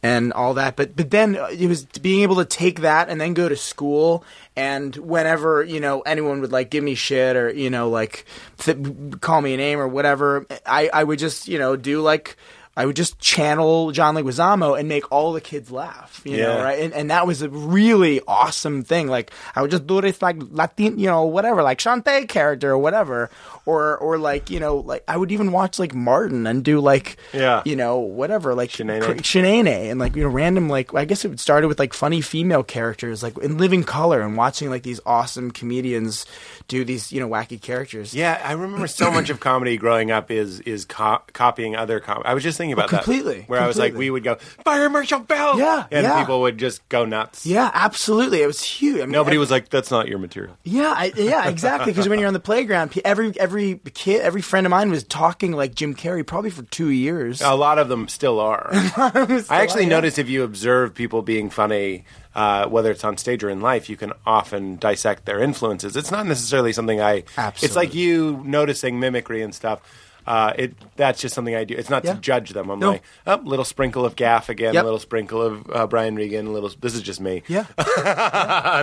and 0.03 0.33
all 0.33 0.55
that. 0.55 0.75
But 0.75 0.95
but 0.95 1.09
then 1.09 1.37
uh, 1.37 1.47
it 1.47 1.67
was 1.67 1.85
being 1.85 2.21
able 2.23 2.35
to 2.37 2.45
take 2.45 2.81
that 2.81 3.09
and 3.09 3.19
then 3.19 3.33
go 3.33 3.47
to 3.47 3.55
school. 3.55 4.23
And 4.57 4.95
whenever 4.95 5.63
you 5.63 5.79
know 5.79 6.01
anyone 6.01 6.41
would 6.41 6.51
like 6.51 6.69
give 6.69 6.83
me 6.83 6.95
shit 6.95 7.35
or 7.35 7.49
you 7.51 7.69
know 7.69 7.89
like 7.89 8.25
th- 8.59 8.77
call 9.21 9.41
me 9.41 9.53
a 9.53 9.57
name 9.57 9.79
or 9.79 9.87
whatever, 9.87 10.45
I 10.65 10.89
I 10.93 11.03
would 11.03 11.19
just 11.19 11.47
you 11.47 11.59
know 11.59 11.75
do 11.75 12.01
like. 12.01 12.35
I 12.77 12.85
would 12.85 12.95
just 12.95 13.19
channel 13.19 13.91
John 13.91 14.15
Leguizamo 14.15 14.77
and 14.77 14.89
make 14.89 15.09
all 15.11 15.31
the 15.31 15.39
kids 15.39 15.71
laugh, 15.71 16.21
you 16.25 16.37
know, 16.37 16.61
right? 16.61 16.79
And, 16.79 16.93
and 16.93 17.09
that 17.09 17.25
was 17.25 17.41
a 17.41 17.49
really 17.49 18.19
awesome 18.27 18.83
thing. 18.83 19.07
Like 19.07 19.31
I 19.55 19.61
would 19.61 19.71
just 19.71 19.87
do 19.87 20.01
this 20.01 20.21
like 20.21 20.35
Latin, 20.51 20.99
you 20.99 21.07
know, 21.07 21.23
whatever, 21.23 21.63
like 21.63 21.79
Shantae 21.79 22.27
character 22.27 22.71
or 22.71 22.77
whatever, 22.77 23.29
or 23.65 23.97
or 23.97 24.17
like 24.17 24.49
you 24.49 24.59
know, 24.59 24.77
like 24.77 25.03
I 25.07 25.17
would 25.17 25.31
even 25.31 25.51
watch 25.51 25.79
like 25.79 25.93
Martin 25.93 26.45
and 26.47 26.63
do 26.63 26.79
like 26.79 27.17
Yeah. 27.33 27.61
you 27.65 27.75
know, 27.75 27.97
whatever, 27.99 28.53
like 28.53 28.69
Shanae. 28.69 29.01
cr- 29.01 29.89
and 29.91 29.99
like 29.99 30.15
you 30.15 30.23
know, 30.23 30.29
random 30.29 30.69
like 30.69 30.93
I 30.93 31.05
guess 31.05 31.25
it 31.25 31.39
started 31.39 31.67
with 31.67 31.79
like 31.79 31.93
funny 31.93 32.21
female 32.21 32.63
characters, 32.63 33.23
like 33.23 33.37
in 33.39 33.57
living 33.57 33.83
color, 33.83 34.21
and 34.21 34.37
watching 34.37 34.69
like 34.69 34.83
these 34.83 34.99
awesome 35.05 35.51
comedians 35.51 36.25
do 36.67 36.83
these 36.85 37.11
you 37.11 37.19
know 37.19 37.27
wacky 37.29 37.61
characters. 37.61 38.13
Yeah, 38.13 38.41
I 38.43 38.53
remember 38.53 38.87
so 38.87 39.11
much 39.11 39.29
of 39.29 39.39
comedy 39.39 39.77
growing 39.77 40.11
up 40.11 40.31
is 40.31 40.59
is 40.61 40.85
co- 40.85 41.21
copying 41.33 41.75
other 41.75 41.99
com 41.99 42.21
I 42.25 42.33
was 42.33 42.43
just 42.43 42.57
thinking 42.57 42.73
about 42.73 42.85
oh, 42.93 42.97
completely, 42.97 43.39
that. 43.39 43.49
Where 43.49 43.61
I 43.61 43.67
was 43.67 43.77
like, 43.77 43.93
we 43.95 44.09
would 44.09 44.23
go 44.23 44.35
fire 44.63 44.89
Marshall 44.89 45.19
Bill, 45.21 45.57
Yeah, 45.57 45.85
and 45.91 46.03
yeah. 46.03 46.19
people 46.19 46.41
would 46.41 46.57
just 46.57 46.87
go 46.89 47.05
nuts. 47.05 47.45
Yeah, 47.45 47.69
absolutely. 47.73 48.41
It 48.41 48.47
was 48.47 48.61
huge. 48.63 48.97
I 48.97 49.01
mean, 49.05 49.11
Nobody 49.11 49.37
ev- 49.37 49.39
was 49.41 49.51
like, 49.51 49.69
that's 49.69 49.91
not 49.91 50.07
your 50.07 50.19
material. 50.19 50.55
Yeah, 50.63 50.93
I, 50.95 51.11
yeah, 51.15 51.47
exactly. 51.49 51.91
Because 51.91 52.07
when 52.09 52.19
you're 52.19 52.27
on 52.27 52.33
the 52.33 52.39
playground, 52.39 52.91
pe- 52.91 53.01
every 53.05 53.33
every 53.55 53.79
kid, 53.93 54.21
every 54.21 54.41
friend 54.41 54.65
of 54.67 54.71
mine 54.71 54.91
was 54.91 55.03
talking 55.03 55.53
like 55.53 55.73
Jim 55.75 55.95
Carrey, 55.95 56.25
probably 56.27 56.49
for 56.49 56.63
two 56.63 56.89
years. 56.89 57.41
A 57.41 57.53
lot 57.53 57.79
of 57.79 57.87
them 57.87 58.07
still 58.09 58.39
are. 58.39 58.67
I 58.73 59.45
actually 59.49 59.83
yeah. 59.83 59.89
noticed 59.89 60.19
if 60.19 60.29
you 60.29 60.43
observe 60.43 60.93
people 60.93 61.21
being 61.21 61.49
funny, 61.49 62.03
uh, 62.35 62.67
whether 62.67 62.91
it's 62.91 63.05
on 63.05 63.17
stage 63.17 63.43
or 63.43 63.49
in 63.49 63.61
life, 63.61 63.89
you 63.89 63.95
can 63.95 64.11
often 64.25 64.75
dissect 64.75 65.25
their 65.25 65.39
influences. 65.39 65.95
It's 65.95 66.11
not 66.11 66.25
necessarily 66.25 66.73
something 66.73 66.99
I. 66.99 67.23
Absolutely. 67.37 67.65
It's 67.65 67.75
like 67.77 67.95
you 67.95 68.41
noticing 68.45 68.99
mimicry 68.99 69.41
and 69.41 69.55
stuff. 69.55 69.79
Uh, 70.27 70.51
it 70.57 70.73
that's 70.97 71.21
just 71.21 71.33
something 71.35 71.55
I 71.55 71.63
do. 71.63 71.75
It's 71.75 71.89
not 71.89 72.03
Yeah. 72.03 72.15
to 72.15 72.19
judge 72.19 72.49
them. 72.49 72.69
I'm 72.69 72.79
No. 72.79 72.89
like, 72.93 73.03
oh, 73.27 73.39
little 73.43 73.63
sprinkle 73.63 74.05
of 74.05 74.15
Gaffigan, 74.15 74.73
Yep. 74.73 74.81
a 74.81 74.83
little 74.83 74.99
sprinkle 74.99 75.41
of 75.41 75.71
uh, 75.71 75.87
Brian 75.87 76.15
Regan, 76.15 76.47
a 76.47 76.51
little. 76.51 76.71
This 76.81 76.95
is 76.95 77.03
just 77.03 77.21
me. 77.21 77.43
Yeah. 77.47 77.67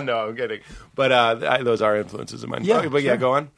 no, 0.03 0.29
I'm 0.29 0.35
kidding. 0.35 0.61
But 0.95 1.11
uh, 1.11 1.39
I, 1.47 1.63
those 1.63 1.81
are 1.81 1.97
influences 1.97 2.43
of 2.43 2.49
mine. 2.49 2.63
Yeah, 2.63 2.77
Okay, 2.77 2.87
but 2.87 3.03
yeah, 3.03 3.17
go 3.17 3.33
on. 3.33 3.49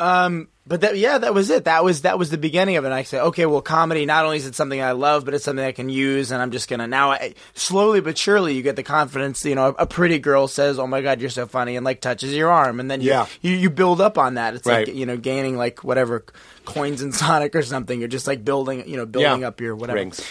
Um, 0.00 0.48
but 0.66 0.80
that, 0.80 0.96
yeah, 0.96 1.18
that 1.18 1.34
was 1.34 1.50
it. 1.50 1.64
That 1.64 1.84
was 1.84 2.02
that 2.02 2.18
was 2.18 2.30
the 2.30 2.38
beginning 2.38 2.76
of 2.76 2.84
it. 2.84 2.88
And 2.88 2.94
I 2.94 3.02
said, 3.02 3.20
okay, 3.24 3.44
well, 3.44 3.60
comedy 3.60 4.06
not 4.06 4.24
only 4.24 4.38
is 4.38 4.46
it 4.46 4.54
something 4.54 4.80
I 4.80 4.92
love, 4.92 5.24
but 5.26 5.34
it's 5.34 5.44
something 5.44 5.64
I 5.64 5.72
can 5.72 5.90
use, 5.90 6.30
and 6.30 6.40
I'm 6.40 6.50
just 6.52 6.68
gonna 6.70 6.86
now. 6.86 7.10
I, 7.12 7.34
slowly 7.52 8.00
but 8.00 8.16
surely, 8.16 8.54
you 8.54 8.62
get 8.62 8.74
the 8.76 8.82
confidence. 8.82 9.44
You 9.44 9.54
know, 9.56 9.66
a, 9.78 9.82
a 9.82 9.86
pretty 9.86 10.18
girl 10.18 10.48
says, 10.48 10.78
"Oh 10.78 10.86
my 10.86 11.02
god, 11.02 11.20
you're 11.20 11.28
so 11.28 11.46
funny," 11.46 11.76
and 11.76 11.84
like 11.84 12.00
touches 12.00 12.32
your 12.34 12.50
arm, 12.50 12.80
and 12.80 12.90
then 12.90 13.02
you 13.02 13.10
Yeah. 13.10 13.26
you, 13.42 13.52
you 13.52 13.68
build 13.70 14.00
up 14.00 14.16
on 14.16 14.34
that. 14.34 14.54
It's 14.54 14.66
Right. 14.66 14.88
like 14.88 14.96
you 14.96 15.04
know, 15.04 15.18
gaining 15.18 15.58
like 15.58 15.84
whatever 15.84 16.24
coins 16.64 17.02
in 17.02 17.12
Sonic 17.22 17.54
or 17.54 17.62
something. 17.62 17.98
You're 18.00 18.08
just 18.08 18.26
like 18.26 18.42
building, 18.42 18.88
you 18.88 18.96
know, 18.96 19.04
building 19.06 19.42
Yeah. 19.42 19.48
up 19.48 19.60
your 19.60 19.76
whatever. 19.76 19.98
Rings. 19.98 20.22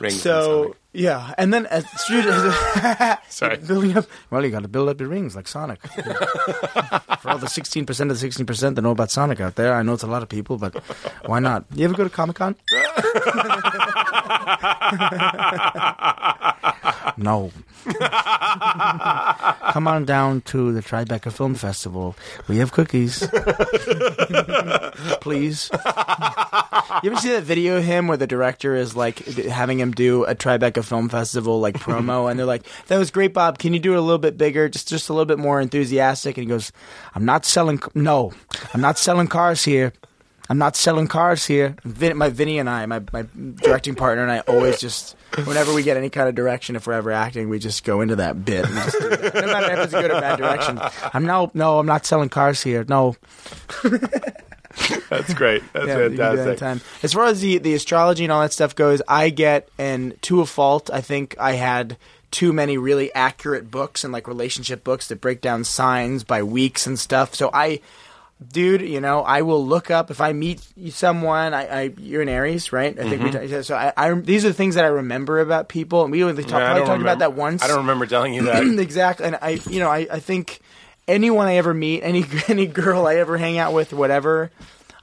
Rings. 0.00 0.22
So 0.22 0.76
yeah, 0.98 1.32
and 1.38 1.54
then 1.54 1.66
as 1.66 1.84
Sorry. 3.28 3.56
building 3.66 3.96
up. 3.96 4.06
Well, 4.30 4.44
you 4.44 4.50
got 4.50 4.62
to 4.62 4.68
build 4.68 4.88
up 4.88 5.00
your 5.00 5.08
rings 5.08 5.36
like 5.36 5.46
Sonic. 5.46 5.80
For 5.86 7.30
all 7.30 7.38
the 7.38 7.48
sixteen 7.48 7.86
percent 7.86 8.10
of 8.10 8.16
the 8.16 8.20
sixteen 8.20 8.46
percent 8.46 8.74
that 8.76 8.82
know 8.82 8.90
about 8.90 9.10
Sonic 9.10 9.40
out 9.40 9.54
there, 9.54 9.74
I 9.74 9.82
know 9.82 9.94
it's 9.94 10.02
a 10.02 10.08
lot 10.08 10.22
of 10.22 10.28
people, 10.28 10.58
but 10.58 10.74
why 11.26 11.38
not? 11.38 11.64
You 11.74 11.84
ever 11.84 11.94
go 11.94 12.04
to 12.04 12.10
Comic 12.10 12.36
Con? 12.36 12.56
no. 17.16 17.52
Come 19.72 19.88
on 19.88 20.04
down 20.04 20.40
to 20.42 20.72
the 20.72 20.80
Tribeca 20.82 21.32
Film 21.32 21.54
Festival. 21.54 22.16
We 22.48 22.58
have 22.58 22.72
cookies. 22.72 23.26
Please. 25.20 25.70
You 27.02 27.10
ever 27.10 27.20
see 27.20 27.30
that 27.30 27.44
video 27.44 27.76
of 27.76 27.84
him 27.84 28.08
where 28.08 28.16
the 28.16 28.26
director 28.26 28.74
is 28.74 28.96
like 28.96 29.24
having 29.26 29.78
him 29.78 29.92
do 29.92 30.24
a 30.24 30.34
Tribeca 30.34 30.84
Film 30.84 31.08
Festival 31.08 31.60
like 31.60 31.76
promo, 31.76 32.30
and 32.30 32.38
they're 32.38 32.46
like, 32.46 32.66
"That 32.88 32.98
was 32.98 33.10
great, 33.10 33.32
Bob. 33.34 33.58
Can 33.58 33.72
you 33.74 33.80
do 33.80 33.92
it 33.92 33.98
a 33.98 34.00
little 34.00 34.18
bit 34.18 34.36
bigger, 34.36 34.68
just 34.68 34.88
just 34.88 35.08
a 35.08 35.12
little 35.12 35.26
bit 35.26 35.38
more 35.38 35.60
enthusiastic?" 35.60 36.36
And 36.36 36.44
he 36.44 36.48
goes, 36.48 36.72
"I'm 37.14 37.24
not 37.24 37.44
selling. 37.44 37.80
No, 37.94 38.32
I'm 38.74 38.80
not 38.80 38.98
selling 38.98 39.28
cars 39.28 39.64
here. 39.64 39.92
I'm 40.48 40.58
not 40.58 40.76
selling 40.76 41.06
cars 41.06 41.46
here." 41.46 41.76
Vin, 41.84 42.16
my 42.16 42.30
Vinny 42.30 42.58
and 42.58 42.68
I, 42.68 42.86
my 42.86 43.02
my 43.12 43.26
directing 43.62 43.94
partner 43.94 44.22
and 44.22 44.32
I, 44.32 44.40
always 44.40 44.80
just 44.80 45.14
whenever 45.44 45.72
we 45.74 45.82
get 45.82 45.96
any 45.96 46.10
kind 46.10 46.28
of 46.28 46.34
direction, 46.34 46.76
if 46.76 46.86
we're 46.86 46.94
ever 46.94 47.12
acting, 47.12 47.48
we 47.48 47.58
just 47.58 47.84
go 47.84 48.00
into 48.00 48.16
that 48.16 48.44
bit. 48.44 48.64
And 48.64 48.74
just 48.74 49.00
do 49.00 49.08
that. 49.10 49.34
No 49.34 49.46
matter 49.46 49.72
if 49.72 49.78
it's 49.80 49.94
a 49.94 50.02
good 50.02 50.10
or 50.10 50.20
bad 50.20 50.38
direction. 50.38 50.80
I'm 51.12 51.24
no, 51.24 51.50
no, 51.54 51.78
I'm 51.78 51.86
not 51.86 52.06
selling 52.06 52.28
cars 52.28 52.62
here. 52.62 52.84
No, 52.88 53.16
That's 55.10 55.34
great. 55.34 55.62
That's 55.72 55.86
yeah, 55.86 56.08
do 56.08 56.16
that 56.16 56.58
fantastic. 56.58 57.04
As 57.04 57.12
far 57.12 57.24
as 57.24 57.40
the 57.40 57.58
the 57.58 57.74
astrology 57.74 58.24
and 58.24 58.32
all 58.32 58.42
that 58.42 58.52
stuff 58.52 58.74
goes, 58.74 59.02
I 59.08 59.30
get 59.30 59.68
and 59.78 60.20
to 60.22 60.40
a 60.40 60.46
fault, 60.46 60.90
I 60.92 61.00
think 61.00 61.36
I 61.38 61.52
had 61.52 61.96
too 62.30 62.52
many 62.52 62.76
really 62.76 63.12
accurate 63.14 63.70
books 63.70 64.04
and 64.04 64.12
like 64.12 64.28
relationship 64.28 64.84
books 64.84 65.08
that 65.08 65.20
break 65.20 65.40
down 65.40 65.64
signs 65.64 66.24
by 66.24 66.42
weeks 66.42 66.86
and 66.86 66.98
stuff. 66.98 67.34
So 67.34 67.50
I 67.52 67.80
dude, 68.46 68.82
you 68.82 69.00
know, 69.00 69.22
I 69.22 69.42
will 69.42 69.64
look 69.64 69.90
up 69.90 70.10
if 70.10 70.20
I 70.20 70.32
meet 70.32 70.60
someone. 70.90 71.54
I, 71.54 71.66
I 71.66 71.82
you're 71.98 72.22
an 72.22 72.28
Aries, 72.28 72.72
right? 72.72 72.98
I 72.98 73.08
think 73.08 73.22
we 73.22 73.30
talked, 73.30 73.66
so. 73.66 73.74
I, 73.74 73.92
I 73.96 74.14
these 74.14 74.44
are 74.44 74.48
the 74.48 74.54
things 74.54 74.76
that 74.76 74.84
I 74.84 74.88
remember 74.88 75.40
about 75.40 75.68
people, 75.68 76.02
and 76.02 76.12
we 76.12 76.22
only 76.22 76.42
talk, 76.42 76.48
Mm-hmm. 76.48 76.58
Yeah, 76.58 76.66
probably 76.66 76.86
talked 76.86 77.02
about 77.02 77.18
that 77.20 77.34
once. 77.34 77.62
I 77.62 77.68
don't 77.68 77.78
remember 77.78 78.06
telling 78.06 78.34
you 78.34 78.44
that. 78.44 78.62
exactly. 78.78 79.26
And 79.26 79.38
I, 79.40 79.60
you 79.68 79.80
know, 79.80 79.90
I, 79.90 80.06
I 80.10 80.20
think 80.20 80.60
anyone 81.06 81.46
I 81.46 81.56
ever 81.56 81.74
meet, 81.74 82.02
any 82.02 82.24
any 82.48 82.66
girl 82.66 83.06
I 83.06 83.16
ever 83.16 83.36
hang 83.38 83.58
out 83.58 83.72
with, 83.72 83.92
whatever, 83.92 84.50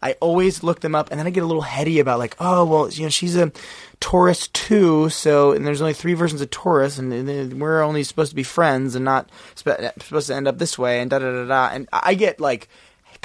I 0.01 0.13
always 0.21 0.63
look 0.63 0.81
them 0.81 0.95
up, 0.95 1.09
and 1.11 1.19
then 1.19 1.27
I 1.27 1.31
get 1.31 1.43
a 1.43 1.47
little 1.47 1.61
heady 1.61 1.99
about 1.99 2.19
like, 2.19 2.36
oh 2.39 2.65
well, 2.65 2.89
you 2.89 3.03
know, 3.03 3.09
she's 3.09 3.36
a 3.36 3.51
Taurus 3.99 4.47
too, 4.49 5.09
so 5.09 5.51
and 5.51 5.65
there's 5.65 5.81
only 5.81 5.93
three 5.93 6.13
versions 6.13 6.41
of 6.41 6.49
Taurus, 6.51 6.97
and, 6.99 7.11
and 7.11 7.59
we're 7.59 7.81
only 7.81 8.03
supposed 8.03 8.29
to 8.29 8.36
be 8.36 8.43
friends 8.43 8.95
and 8.95 9.03
not 9.03 9.29
spe- 9.55 9.81
supposed 9.99 10.27
to 10.27 10.36
end 10.36 10.47
up 10.47 10.57
this 10.57 10.77
way, 10.77 10.99
and 10.99 11.09
da 11.09 11.19
da 11.19 11.31
da 11.31 11.45
da. 11.45 11.69
And 11.73 11.89
I 11.91 12.13
get 12.13 12.39
like 12.39 12.69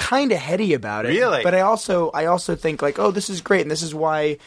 kind 0.01 0.31
of 0.31 0.37
heady 0.39 0.73
about 0.73 1.05
it. 1.05 1.09
Really? 1.09 1.43
But 1.43 1.53
I 1.55 1.61
also 1.61 2.09
I 2.11 2.25
also 2.25 2.55
think 2.55 2.81
like, 2.81 2.97
oh, 2.99 3.11
this 3.11 3.29
is 3.29 3.41
great, 3.41 3.61
and 3.61 3.71
this 3.71 3.83
is 3.83 3.93
why. 3.93 4.37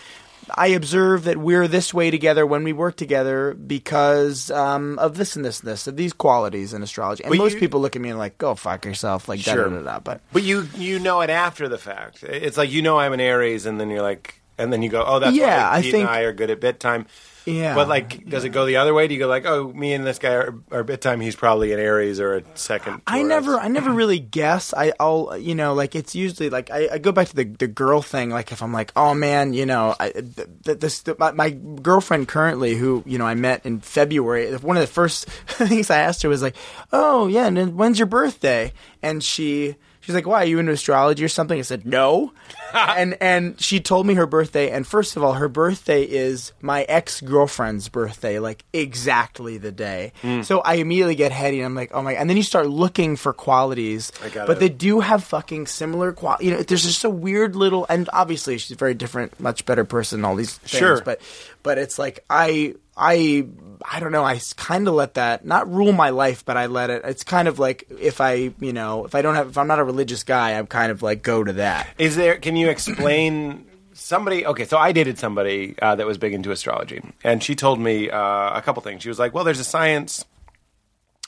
I 0.55 0.67
observe 0.77 1.25
that 1.25 1.39
we're 1.39 1.67
this 1.67 1.95
way 1.95 2.11
together 2.11 2.45
when 2.45 2.65
we 2.65 2.75
work 2.75 2.97
together 2.97 3.55
because 3.55 4.51
um, 4.51 4.99
of 4.99 5.17
this 5.17 5.37
and 5.37 5.43
this 5.45 5.61
and 5.61 5.71
this, 5.73 5.87
of 5.87 5.97
these 5.97 6.13
qualities 6.13 6.75
in 6.75 6.83
astrology. 6.83 7.25
And 7.25 7.31
But 7.31 7.39
most 7.39 7.55
you- 7.55 7.61
people 7.61 7.81
look 7.81 7.97
at 7.97 8.03
me 8.03 8.11
and 8.11 8.19
like, 8.19 8.37
go 8.37 8.55
fuck 8.55 8.85
yourself, 8.85 9.27
like 9.27 9.43
da 9.43 9.55
Sure. 9.55 9.71
da 9.71 9.77
da 9.79 9.83
da. 9.83 9.99
But 10.01 10.21
But 10.35 10.43
you 10.43 10.69
you 10.77 10.99
know 10.99 11.23
it 11.23 11.31
after 11.31 11.67
the 11.67 11.79
fact. 11.79 12.23
It's 12.23 12.59
like 12.59 12.71
you 12.71 12.83
know 12.83 12.99
I'm 12.99 13.15
an 13.15 13.21
Aries, 13.21 13.65
and 13.65 13.81
then 13.81 13.89
you're 13.89 14.03
like, 14.03 14.39
and 14.59 14.71
then 14.71 14.83
you 14.83 14.91
go, 14.91 15.03
oh, 15.07 15.19
that's 15.19 15.35
Yeah, 15.35 15.71
why 15.71 15.79
I 15.79 15.81
Pete 15.83 15.93
think- 15.93 16.09
and 16.09 16.15
I 16.19 16.21
are 16.29 16.35
good 16.35 16.51
at 16.51 16.61
bit 16.61 16.79
time. 16.79 17.07
Yeah. 17.47 17.75
But 17.75 17.89
like, 17.89 18.29
does 18.29 18.45
it 18.45 18.51
go 18.51 18.65
the 18.67 18.77
other 18.77 18.95
way? 18.95 19.07
Do 19.07 19.15
you 19.15 19.21
go 19.21 19.27
like, 19.29 19.45
oh, 19.47 19.73
me 19.73 19.93
and 19.93 20.07
this 20.07 20.19
guy 20.19 20.35
are, 20.35 20.55
are 20.71 20.83
bit 20.83 21.01
time? 21.01 21.21
He's 21.21 21.37
probably 21.37 21.73
an 21.73 21.79
Aries 21.81 22.21
or 22.21 22.37
a 22.37 22.43
second. 22.55 23.03
I 23.07 23.19
Taurus. 23.19 23.29
never, 23.29 23.61
I 23.61 23.69
never 23.69 23.91
really 23.91 24.19
guess. 24.19 24.73
I, 24.75 24.93
I'll, 24.99 25.37
you 25.37 25.55
know, 25.55 25.75
like 25.75 25.95
it's 25.95 26.15
usually 26.15 26.51
like 26.51 26.71
I, 26.71 26.89
I 26.93 26.99
go 26.99 27.13
back 27.13 27.29
to 27.29 27.37
the 27.37 27.45
the 27.45 27.67
girl 27.67 28.03
thing. 28.03 28.31
Like 28.31 28.53
if 28.53 28.63
I'm 28.63 28.73
like, 28.73 28.93
oh 28.97 29.15
man, 29.15 29.53
you 29.53 29.67
know, 29.67 29.95
I, 29.99 30.11
th- 30.11 30.49
th- 30.65 30.79
this 30.81 31.05
my, 31.19 31.33
my 31.33 31.51
girlfriend 31.51 32.29
currently, 32.29 32.75
who 32.75 33.03
you 33.07 33.19
know 33.19 33.27
I 33.27 33.35
met 33.35 33.67
in 33.67 33.81
February. 33.81 34.55
One 34.57 34.77
of 34.77 34.83
the 34.83 34.87
first 34.87 35.27
things 35.47 35.91
I 35.91 35.99
asked 35.99 36.23
her 36.23 36.29
was 36.29 36.43
like, 36.43 36.57
oh 36.93 37.27
yeah, 37.27 37.47
and 37.47 37.77
when's 37.77 37.99
your 37.99 38.07
birthday? 38.07 38.73
And 39.03 39.23
she. 39.23 39.77
She's 40.05 40.15
like, 40.15 40.27
"Why 40.27 40.43
are 40.43 40.47
you 40.47 40.59
into 40.59 40.73
astrology 40.73 41.25
or 41.25 41.29
something?" 41.29 41.59
I 41.59 41.63
said, 41.63 41.87
"No," 41.87 42.33
and 42.75 43.17
and 43.21 43.61
she 43.61 43.81
told 43.81 44.07
me 44.07 44.15
her 44.15 44.27
birthday. 44.27 44.71
And 44.71 44.87
first 44.87 45.17
of 45.17 45.23
all, 45.25 45.35
her 45.35 45.49
birthday 45.49 46.03
is 46.05 46.53
my 46.61 46.83
ex 46.85 47.21
girlfriend's 47.21 47.89
birthday, 47.89 48.39
like 48.39 48.65
exactly 48.73 49.59
the 49.59 49.73
day. 49.73 50.13
Hmm. 50.23 50.43
So 50.43 50.61
I 50.61 50.75
immediately 50.75 51.15
get 51.15 51.33
heady, 51.33 51.59
and 51.61 51.67
I'm 51.67 51.75
like, 51.75 51.91
"Oh 51.95 52.03
my!" 52.03 52.15
And 52.15 52.29
then 52.29 52.37
you 52.37 52.43
start 52.43 52.69
looking 52.69 53.17
for 53.17 53.33
qualities, 53.33 54.11
got 54.33 54.47
but 54.47 54.59
it. 54.59 54.61
they 54.61 54.69
do 54.69 55.01
have 55.01 55.25
fucking 55.25 55.67
similar 55.67 56.13
qual. 56.13 56.37
You 56.41 56.51
know, 56.53 56.63
there's 56.63 56.85
just 56.85 57.05
a 57.05 57.11
weird 57.11 57.57
little, 57.57 57.87
and 57.89 58.09
obviously 58.13 58.59
she's 58.59 58.73
a 58.73 58.77
very 58.77 58.95
different, 58.95 59.39
much 59.41 59.65
better 59.65 59.85
person. 59.85 60.25
All 60.25 60.37
these 60.37 60.59
things, 60.59 60.79
Sure. 60.79 61.01
but 61.03 61.21
but 61.63 61.79
it's 61.79 61.99
like 61.99 62.25
I 62.29 62.75
I 62.97 63.47
I 63.87 64.01
don't 64.01 64.13
know. 64.13 64.25
I 64.25 64.41
kind 64.57 64.89
of 64.89 64.95
let 64.95 65.15
that 65.15 65.45
not 65.45 65.71
rule 65.71 65.93
my 65.93 66.09
life, 66.11 66.45
but 66.45 66.57
I 66.57 66.67
let 66.67 66.89
it. 66.89 67.03
It's 67.05 67.23
kind 67.23 67.49
of 67.49 67.59
like 67.59 67.87
if 68.01 68.21
I 68.21 68.53
you 68.59 68.73
know 68.73 69.05
if 69.05 69.15
I 69.15 69.21
don't 69.21 69.35
have 69.35 69.51
if 69.51 69.59
I'm 69.59 69.67
not 69.67 69.79
a 69.79 69.85
religious 69.85 70.23
guy, 70.23 70.53
I'm 70.53 70.67
kind 70.67 70.91
of 70.91 71.03
like 71.03 71.23
go 71.23 71.45
to 71.45 71.53
that. 71.55 71.89
Is 71.99 72.17
there? 72.17 72.37
Can 72.37 72.57
you 72.57 72.71
explain 72.71 73.67
somebody? 73.93 74.47
Okay, 74.47 74.65
so 74.65 74.79
I 74.79 74.93
dated 74.93 75.19
somebody 75.19 75.75
uh, 75.83 75.97
that 75.97 76.07
was 76.07 76.17
big 76.17 76.33
into 76.33 76.51
astrology, 76.51 77.03
and 77.23 77.43
she 77.43 77.55
told 77.55 77.79
me 77.79 78.09
uh, 78.09 78.57
a 78.59 78.63
couple 78.63 78.81
things. 78.81 79.03
She 79.03 79.11
was 79.11 79.19
like, 79.19 79.35
"Well, 79.35 79.45
there's 79.45 79.61
a 79.61 79.65
science 79.65 80.25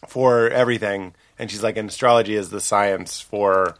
for 0.08 0.48
everything," 0.48 1.14
and 1.38 1.50
she's 1.50 1.62
like, 1.62 1.76
"And 1.76 1.90
astrology 1.90 2.36
is 2.36 2.48
the 2.48 2.60
science 2.62 3.20
for 3.20 3.76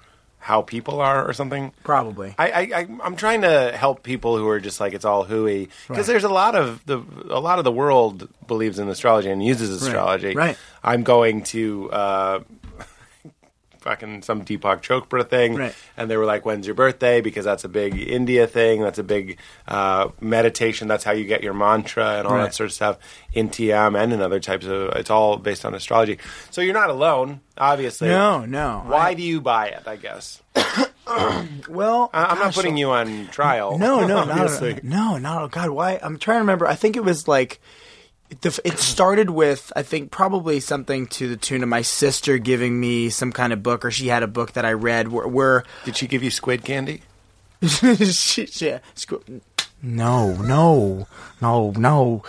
how 0.46 0.62
people 0.62 1.00
are, 1.00 1.28
or 1.28 1.32
something." 1.32 1.72
Probably. 1.82 2.34
I, 2.38 2.50
I, 2.50 2.60
I 2.60 2.88
I'm 3.02 3.16
trying 3.16 3.42
to 3.42 3.72
help 3.76 4.02
people 4.04 4.38
who 4.38 4.46
are 4.48 4.60
just 4.60 4.78
like 4.78 4.94
it's 4.94 5.04
all 5.04 5.24
hooey 5.24 5.68
because 5.88 6.06
there's 6.06 6.24
a 6.24 6.28
lot 6.28 6.54
of 6.54 6.84
the 6.86 6.98
a 7.30 7.40
lot 7.40 7.58
of 7.58 7.64
the 7.64 7.72
world 7.72 8.28
believes 8.46 8.78
in 8.78 8.88
astrology 8.88 9.28
and 9.28 9.44
uses 9.44 9.70
astrology. 9.82 10.34
right. 10.34 10.56
I'm 10.84 11.02
going 11.02 11.42
to 11.54 11.90
uh, 11.90 12.40
fucking 13.86 14.22
some 14.22 14.44
Deepak 14.44 14.82
Chopra 14.82 15.26
thing, 15.28 15.54
Right. 15.54 15.74
and 15.96 16.10
they 16.10 16.16
were 16.16 16.24
like, 16.24 16.44
"When's 16.44 16.66
your 16.66 16.74
birthday?" 16.74 17.20
Because 17.20 17.44
that's 17.44 17.62
a 17.64 17.68
big 17.68 17.96
India 17.96 18.46
thing. 18.46 18.82
That's 18.82 18.98
a 18.98 19.04
big 19.04 19.38
uh, 19.68 20.08
meditation. 20.20 20.88
That's 20.88 21.04
how 21.04 21.12
you 21.12 21.24
get 21.24 21.42
your 21.42 21.54
mantra 21.54 22.18
and 22.18 22.26
all 22.26 22.34
Right. 22.34 22.44
that 22.44 22.54
sort 22.54 22.66
of 22.68 22.72
stuff 22.74 22.98
in 23.32 23.48
TM 23.48 23.96
and 23.96 24.12
in 24.12 24.20
other 24.20 24.40
types 24.40 24.66
of. 24.66 24.90
It's 24.96 25.10
all 25.10 25.36
based 25.36 25.64
on 25.64 25.74
astrology. 25.74 26.18
So 26.50 26.60
you're 26.60 26.74
not 26.74 26.90
alone, 26.90 27.40
obviously. 27.56 28.08
No, 28.08 28.44
no. 28.44 28.82
Why 28.86 29.10
I- 29.10 29.14
do 29.14 29.22
you 29.22 29.40
buy 29.40 29.68
it? 29.68 29.82
I 29.86 29.96
guess 29.96 30.42
well, 31.68 32.10
I- 32.12 32.24
I'm 32.26 32.38
not 32.38 32.54
putting 32.54 32.76
you 32.76 32.90
on 32.90 33.28
trial. 33.28 33.78
No, 33.78 34.00
no, 34.00 34.24
not 34.24 34.28
no, 34.82 35.18
no. 35.18 35.48
God, 35.48 35.70
why? 35.70 35.98
I'm 36.02 36.18
trying 36.18 36.36
to 36.36 36.40
remember. 36.40 36.66
I 36.66 36.74
think 36.74 36.96
it 36.96 37.04
was 37.04 37.28
like 37.28 37.60
the, 38.42 38.60
it 38.64 38.78
started 38.78 39.30
with 39.30 39.72
I 39.76 39.82
think 39.82 40.10
probably 40.10 40.60
something 40.60 41.06
to 41.08 41.28
the 41.28 41.36
tune 41.36 41.62
of 41.62 41.68
my 41.68 41.82
sister 41.82 42.38
giving 42.38 42.78
me 42.80 43.08
some 43.10 43.32
kind 43.32 43.52
of 43.52 43.62
book, 43.62 43.84
or 43.84 43.90
she 43.90 44.08
had 44.08 44.22
a 44.22 44.26
book 44.28 44.52
that 44.52 44.64
I 44.64 44.72
read 44.72 45.08
where, 45.08 45.26
where 45.28 45.64
Did 45.84 45.96
she 45.96 46.06
give 46.06 46.22
you 46.22 46.30
squid 46.30 46.64
candy? 46.64 47.02
she, 47.66 48.48
yeah, 48.64 48.80
squ- 48.94 49.40
No, 49.82 50.34
no, 50.34 51.06
no, 51.40 51.70
no, 51.70 52.22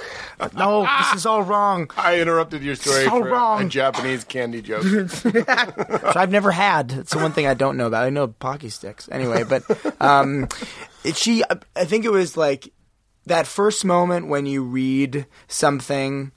no. 0.56 0.88
This 1.00 1.14
is 1.22 1.26
all 1.26 1.44
wrong. 1.44 1.90
I 1.98 2.20
interrupted 2.22 2.62
your 2.64 2.76
story 2.76 3.04
So 3.06 3.10
for 3.10 3.28
a 3.28 3.32
wrong. 3.32 3.70
Japanese 3.70 4.24
candy 4.24 4.62
joke. 4.62 4.84
Which 5.24 6.16
I've 6.16 6.32
never 6.32 6.52
had. 6.52 6.92
It's 6.94 7.12
the 7.14 7.20
one 7.20 7.34
thing 7.34 7.48
I 7.48 7.56
don't 7.56 7.76
know 7.78 7.88
about. 7.88 8.06
I 8.06 8.10
know 8.10 8.28
pocky 8.28 8.70
sticks. 8.70 9.10
Anyway, 9.12 9.44
but 9.44 9.64
um, 10.02 10.48
it, 11.04 11.18
she, 11.18 11.44
I 11.76 11.86
think 11.86 12.06
it 12.06 12.12
was 12.12 12.38
like 12.38 12.72
that 13.28 13.48
first 13.48 13.86
moment 13.86 14.28
when 14.28 14.46
you 14.46 14.64
read 14.64 15.26
something 15.48 16.32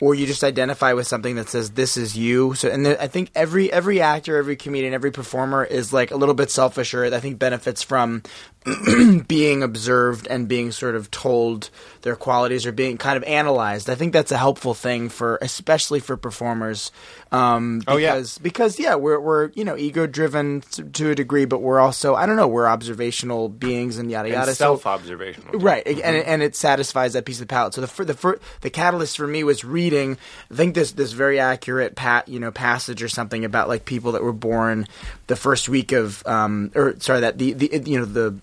or 0.00 0.14
you 0.14 0.26
just 0.26 0.42
identify 0.42 0.92
with 0.92 1.06
something 1.06 1.36
that 1.36 1.48
says 1.48 1.70
this 1.70 1.96
is 1.96 2.16
you. 2.16 2.54
So, 2.54 2.68
and 2.68 2.84
there, 2.84 3.00
I 3.00 3.06
think 3.06 3.30
every 3.34 3.72
every 3.72 4.00
actor, 4.00 4.36
every 4.36 4.56
comedian, 4.56 4.92
every 4.92 5.10
performer 5.10 5.64
is 5.64 5.92
like 5.92 6.10
a 6.10 6.16
little 6.16 6.34
bit 6.34 6.50
selfish, 6.50 6.94
or 6.94 7.04
I 7.04 7.20
think 7.20 7.38
benefits 7.38 7.82
from 7.82 8.22
being 9.28 9.62
observed 9.62 10.26
and 10.26 10.48
being 10.48 10.72
sort 10.72 10.94
of 10.94 11.10
told 11.10 11.70
their 12.02 12.16
qualities 12.16 12.66
or 12.66 12.72
being 12.72 12.96
kind 12.98 13.16
of 13.16 13.24
analyzed. 13.24 13.90
I 13.90 13.94
think 13.94 14.12
that's 14.12 14.32
a 14.32 14.38
helpful 14.38 14.74
thing 14.74 15.08
for, 15.08 15.38
especially 15.42 16.00
for 16.00 16.16
performers. 16.16 16.90
Um, 17.32 17.82
Oh, 17.86 17.96
yeah. 17.96 18.14
because, 18.14 18.38
because 18.38 18.78
yeah, 18.78 18.94
we're 18.94 19.18
we're 19.20 19.50
you 19.54 19.64
know 19.64 19.76
ego 19.76 20.06
driven 20.06 20.60
to, 20.72 20.84
to 20.84 21.10
a 21.10 21.14
degree, 21.14 21.44
but 21.46 21.60
we're 21.60 21.80
also 21.80 22.14
I 22.14 22.26
don't 22.26 22.36
know 22.36 22.46
we're 22.48 22.66
observational 22.68 23.48
beings 23.48 23.98
and 23.98 24.10
yada 24.10 24.28
yada. 24.30 24.48
and 24.48 24.56
So- 24.56 24.64
self-observational. 24.76 25.58
Right, 25.58 25.86
and 25.86 26.00
and 26.00 26.42
it 26.42 26.54
satisfies 26.56 27.14
that 27.14 27.24
piece 27.24 27.36
of 27.40 27.48
the 27.48 27.52
palate. 27.52 27.74
So 27.74 27.80
the 27.82 28.04
the 28.04 28.38
the 28.62 28.70
catalyst 28.70 29.16
for 29.16 29.26
me 29.26 29.44
was 29.44 29.64
reading. 29.64 30.16
I 30.50 30.54
think 30.54 30.74
this 30.74 30.92
this 30.92 31.12
very 31.12 31.38
accurate 31.40 31.96
pat 31.96 32.28
you 32.28 32.38
know 32.40 32.50
passage 32.52 33.02
or 33.02 33.08
something 33.08 33.44
about 33.44 33.68
like 33.68 33.84
people 33.84 34.12
that 34.12 34.22
were 34.22 34.32
born 34.32 34.86
the 35.26 35.36
first 35.36 35.68
week 35.68 35.92
of 35.92 36.24
um 36.26 36.70
or 36.74 36.94
sorry 37.00 37.20
that 37.20 37.38
the 37.38 37.52
the 37.54 37.82
you 37.84 37.98
know 37.98 38.04
the 38.04 38.34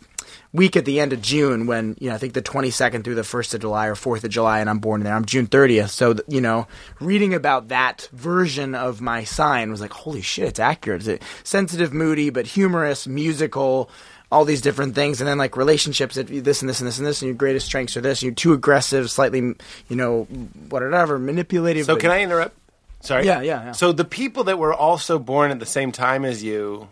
week 0.54 0.76
at 0.76 0.86
the 0.86 1.00
end 1.00 1.14
of 1.14 1.22
June 1.22 1.66
when 1.66 1.96
you 2.00 2.10
know 2.10 2.16
I 2.16 2.18
think 2.18 2.34
the 2.34 2.42
22nd 2.42 3.04
through 3.04 3.16
the 3.16 3.22
1st 3.22 3.54
of 3.56 3.62
July 3.62 3.88
or 3.88 3.96
4th 3.96 4.24
of 4.24 4.30
July 4.32 4.60
and 4.60 4.70
I'm 4.70 4.80
born 4.80 5.04
there 5.04 5.14
I'm 5.16 5.26
June 5.26 5.48
30th 5.48 5.90
so 5.90 6.14
th- 6.14 6.26
you 6.28 6.42
know 6.42 6.68
reading 7.00 7.34
about 7.34 7.70
that 7.70 8.10
version 8.12 8.76
of 8.76 9.00
my 9.02 9.24
sign 9.24 9.72
was 9.72 9.80
like 9.82 9.94
holy 9.94 10.22
shit 10.22 10.48
it's 10.50 10.60
accurate 10.60 11.08
it's 11.08 11.26
sensitive 11.44 11.94
moody 11.94 12.30
but 12.30 12.46
humorous 12.48 13.08
musical 13.08 13.90
all 14.32 14.46
these 14.46 14.62
different 14.62 14.96
things 14.96 15.20
and 15.22 15.28
then 15.28 15.38
like 15.38 15.56
relationships 15.58 16.16
this 16.16 16.62
and 16.62 16.70
this 16.70 16.80
and 16.82 16.88
this 16.88 16.98
and 16.98 17.08
this 17.08 17.22
and 17.22 17.28
your 17.28 17.36
greatest 17.36 17.66
strengths 17.66 17.96
are 17.98 18.02
this 18.02 18.22
and 18.22 18.28
you're 18.28 18.36
too 18.36 18.54
aggressive 18.54 19.10
slightly 19.10 19.40
you 19.40 19.96
know 19.96 20.24
whatever 20.70 21.18
manipulative 21.18 21.86
So 21.86 21.96
but- 21.96 22.02
can 22.02 22.12
I 22.12 22.22
interrupt? 22.22 22.58
Sorry. 23.04 23.26
Yeah, 23.26 23.42
yeah, 23.42 23.64
yeah. 23.64 23.72
So 23.72 23.94
the 23.94 24.06
people 24.06 24.44
that 24.44 24.60
were 24.60 24.76
also 24.76 25.18
born 25.18 25.50
at 25.50 25.58
the 25.60 25.66
same 25.66 25.92
time 25.92 26.24
as 26.24 26.44
you, 26.44 26.88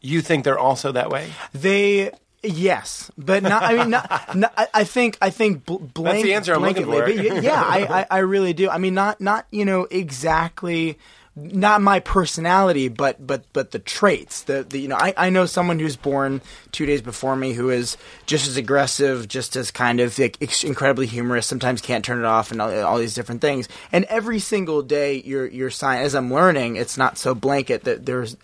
you 0.00 0.20
think 0.20 0.44
they're 0.44 0.56
also 0.56 0.92
that 0.92 1.10
way? 1.10 1.32
They 1.52 2.12
yes, 2.42 3.10
but 3.16 3.42
not. 3.42 3.62
I 3.62 3.76
mean, 3.76 3.90
not, 3.90 4.36
not, 4.36 4.70
I, 4.74 4.84
think 4.84 5.18
I 5.20 5.30
think 5.30 5.64
bl- 5.64 5.76
blank, 5.76 6.24
the 6.24 6.34
answer 6.34 6.54
I'm 6.54 6.62
looking 6.62 6.84
for. 6.84 7.02
but 7.02 7.42
yeah, 7.42 7.62
I, 7.62 8.00
I 8.00 8.06
I 8.10 8.18
really 8.18 8.52
do. 8.52 8.68
I 8.68 8.78
mean, 8.78 8.94
not 8.94 9.20
not 9.20 9.46
you 9.50 9.64
know 9.64 9.86
exactly. 9.90 10.98
Not 11.40 11.82
my 11.82 12.00
personality, 12.00 12.88
but 12.88 13.24
but 13.24 13.44
but 13.52 13.70
the 13.70 13.78
traits. 13.78 14.42
The, 14.42 14.64
the 14.64 14.78
you 14.80 14.88
know 14.88 14.96
I, 14.96 15.14
I 15.16 15.30
know 15.30 15.46
someone 15.46 15.78
who's 15.78 15.94
born 15.94 16.40
two 16.72 16.84
days 16.84 17.00
before 17.00 17.36
me 17.36 17.52
who 17.52 17.70
is 17.70 17.96
just 18.26 18.48
as 18.48 18.56
aggressive, 18.56 19.28
just 19.28 19.54
as 19.54 19.70
kind 19.70 20.00
of 20.00 20.18
like, 20.18 20.36
incredibly 20.64 21.06
humorous. 21.06 21.46
Sometimes 21.46 21.80
can't 21.80 22.04
turn 22.04 22.18
it 22.18 22.24
off, 22.24 22.50
and 22.50 22.60
all, 22.60 22.76
all 22.82 22.98
these 22.98 23.14
different 23.14 23.40
things. 23.40 23.68
And 23.92 24.04
every 24.06 24.40
single 24.40 24.82
day, 24.82 25.22
your 25.22 25.46
your 25.46 25.70
sign 25.70 26.02
as 26.02 26.16
I'm 26.16 26.32
learning, 26.32 26.74
it's 26.74 26.98
not 26.98 27.18
so 27.18 27.36
blanket 27.36 27.84
that 27.84 28.04
there's 28.04 28.36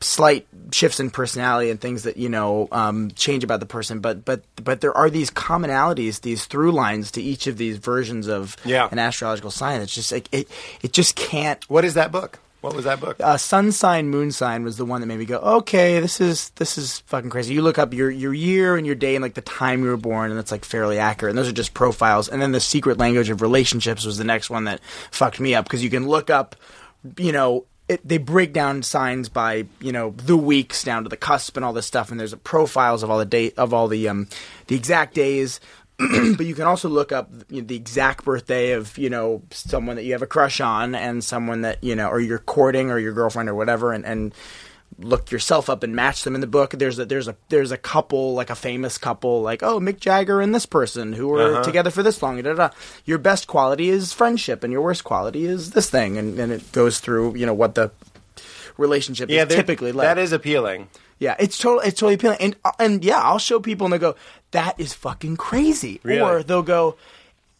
slight 0.00 0.46
shifts 0.72 1.00
in 1.00 1.10
personality 1.10 1.70
and 1.70 1.80
things 1.80 2.04
that 2.04 2.16
you 2.16 2.28
know 2.28 2.68
um, 2.72 3.10
change 3.12 3.44
about 3.44 3.60
the 3.60 3.66
person, 3.66 4.00
but 4.00 4.24
but 4.24 4.42
but 4.62 4.80
there 4.80 4.96
are 4.96 5.10
these 5.10 5.30
commonalities, 5.30 6.20
these 6.20 6.46
through 6.46 6.72
lines 6.72 7.10
to 7.12 7.22
each 7.22 7.46
of 7.46 7.56
these 7.58 7.76
versions 7.78 8.26
of 8.28 8.56
Yeah. 8.64 8.88
an 8.90 8.98
astrological 8.98 9.50
sign. 9.50 9.80
It's 9.80 9.94
just 9.94 10.12
like 10.12 10.28
it 10.32 10.48
it 10.82 10.92
just 10.92 11.16
can't. 11.16 11.68
What 11.70 11.84
is 11.84 11.94
that 11.94 12.12
book? 12.12 12.38
What 12.60 12.74
was 12.74 12.86
that 12.86 12.98
book? 12.98 13.18
Uh, 13.20 13.36
sun 13.36 13.70
sign, 13.70 14.08
moon 14.08 14.32
sign 14.32 14.64
was 14.64 14.76
the 14.78 14.84
one 14.84 15.00
that 15.00 15.06
made 15.06 15.20
me 15.20 15.26
go, 15.26 15.38
okay, 15.38 16.00
this 16.00 16.20
is 16.20 16.50
this 16.56 16.76
is 16.76 16.98
fucking 17.06 17.30
crazy. 17.30 17.54
You 17.54 17.62
look 17.62 17.78
up 17.78 17.94
your 17.94 18.10
your 18.10 18.34
year 18.34 18.76
and 18.76 18.84
your 18.84 18.96
day 18.96 19.14
and 19.14 19.22
like 19.22 19.34
the 19.34 19.40
time 19.42 19.84
you 19.84 19.88
were 19.90 19.96
born, 19.96 20.32
and 20.32 20.40
it's 20.40 20.50
like 20.50 20.64
fairly 20.64 20.98
accurate. 20.98 21.30
And 21.30 21.38
those 21.38 21.48
are 21.48 21.52
just 21.52 21.72
profiles. 21.72 22.28
And 22.28 22.42
then 22.42 22.50
the 22.50 22.58
secret 22.60 22.98
language 22.98 23.30
of 23.30 23.42
relationships 23.42 24.04
was 24.04 24.18
the 24.18 24.24
next 24.24 24.50
one 24.50 24.64
that 24.64 24.80
fucked 25.12 25.38
me 25.38 25.54
up 25.54 25.66
because 25.66 25.84
you 25.84 25.90
can 25.90 26.08
look 26.08 26.30
up, 26.30 26.56
you 27.16 27.30
know, 27.30 27.64
it, 27.88 28.06
they 28.06 28.18
break 28.18 28.52
down 28.52 28.82
signs 28.82 29.28
by 29.28 29.66
you 29.80 29.92
know 29.92 30.10
the 30.16 30.36
weeks 30.36 30.84
down 30.84 31.02
to 31.04 31.08
the 31.08 31.16
cusp 31.16 31.56
and 31.56 31.64
all 31.64 31.72
this 31.72 31.86
stuff, 31.86 32.10
and 32.10 32.20
there's 32.20 32.34
profiles 32.36 33.02
of 33.02 33.10
all 33.10 33.18
the 33.18 33.24
date 33.24 33.54
of 33.58 33.72
all 33.72 33.88
the 33.88 34.08
um 34.08 34.28
the 34.66 34.76
exact 34.76 35.14
days. 35.14 35.60
but 36.36 36.46
you 36.46 36.54
can 36.54 36.64
also 36.64 36.88
look 36.88 37.10
up 37.10 37.28
you 37.48 37.60
know, 37.60 37.66
the 37.66 37.74
exact 37.74 38.24
birthday 38.24 38.70
of 38.70 38.96
you 38.98 39.10
know 39.10 39.42
someone 39.50 39.96
that 39.96 40.04
you 40.04 40.12
have 40.12 40.22
a 40.22 40.28
crush 40.28 40.60
on 40.60 40.94
and 40.94 41.24
someone 41.24 41.62
that 41.62 41.82
you 41.82 41.96
know 41.96 42.08
or 42.08 42.20
you're 42.20 42.38
courting 42.38 42.90
or 42.90 42.98
your 42.98 43.12
girlfriend 43.12 43.48
or 43.48 43.54
whatever 43.54 43.92
and, 43.92 44.04
and 44.04 44.32
look 44.98 45.30
yourself 45.30 45.70
up 45.70 45.82
and 45.82 45.94
match 45.94 46.24
them 46.24 46.34
in 46.34 46.40
the 46.40 46.46
book 46.46 46.72
there's 46.72 46.98
a 46.98 47.04
there's 47.04 47.28
a 47.28 47.36
there's 47.50 47.70
a 47.70 47.76
couple 47.76 48.34
like 48.34 48.50
a 48.50 48.54
famous 48.56 48.98
couple 48.98 49.42
like 49.42 49.62
oh 49.62 49.78
Mick 49.78 50.00
Jagger 50.00 50.40
and 50.40 50.52
this 50.54 50.66
person 50.66 51.12
who 51.12 51.28
were 51.28 51.62
together 51.62 51.90
for 51.90 52.02
this 52.02 52.20
long 52.20 52.36
da, 52.42 52.54
da, 52.54 52.68
da. 52.68 52.70
your 53.04 53.18
best 53.18 53.46
quality 53.46 53.88
is 53.90 54.12
friendship 54.12 54.64
and 54.64 54.72
your 54.72 54.82
worst 54.82 55.04
quality 55.04 55.44
is 55.44 55.70
this 55.70 55.88
thing 55.88 56.18
and, 56.18 56.38
and 56.38 56.50
it 56.50 56.72
goes 56.72 56.98
through 56.98 57.36
you 57.36 57.46
know 57.46 57.54
what 57.54 57.76
the 57.76 57.92
relationship 58.76 59.28
yeah, 59.28 59.44
is 59.44 59.54
typically 59.54 59.92
like 59.92 60.06
that 60.06 60.18
is 60.18 60.32
appealing. 60.32 60.88
yeah, 61.18 61.36
it's 61.38 61.58
total. 61.58 61.80
It's 61.80 61.98
totally 61.98 62.14
appealing, 62.14 62.38
and 62.40 62.56
uh, 62.64 62.72
and 62.78 63.04
yeah, 63.04 63.20
I'll 63.20 63.40
show 63.40 63.60
people 63.60 63.86
and 63.86 63.92
they 63.92 63.98
go, 63.98 64.14
"That 64.52 64.78
is 64.78 64.94
fucking 64.94 65.36
crazy," 65.36 66.00
Really? 66.04 66.20
or 66.20 66.42
they'll 66.42 66.62
go, 66.62 66.96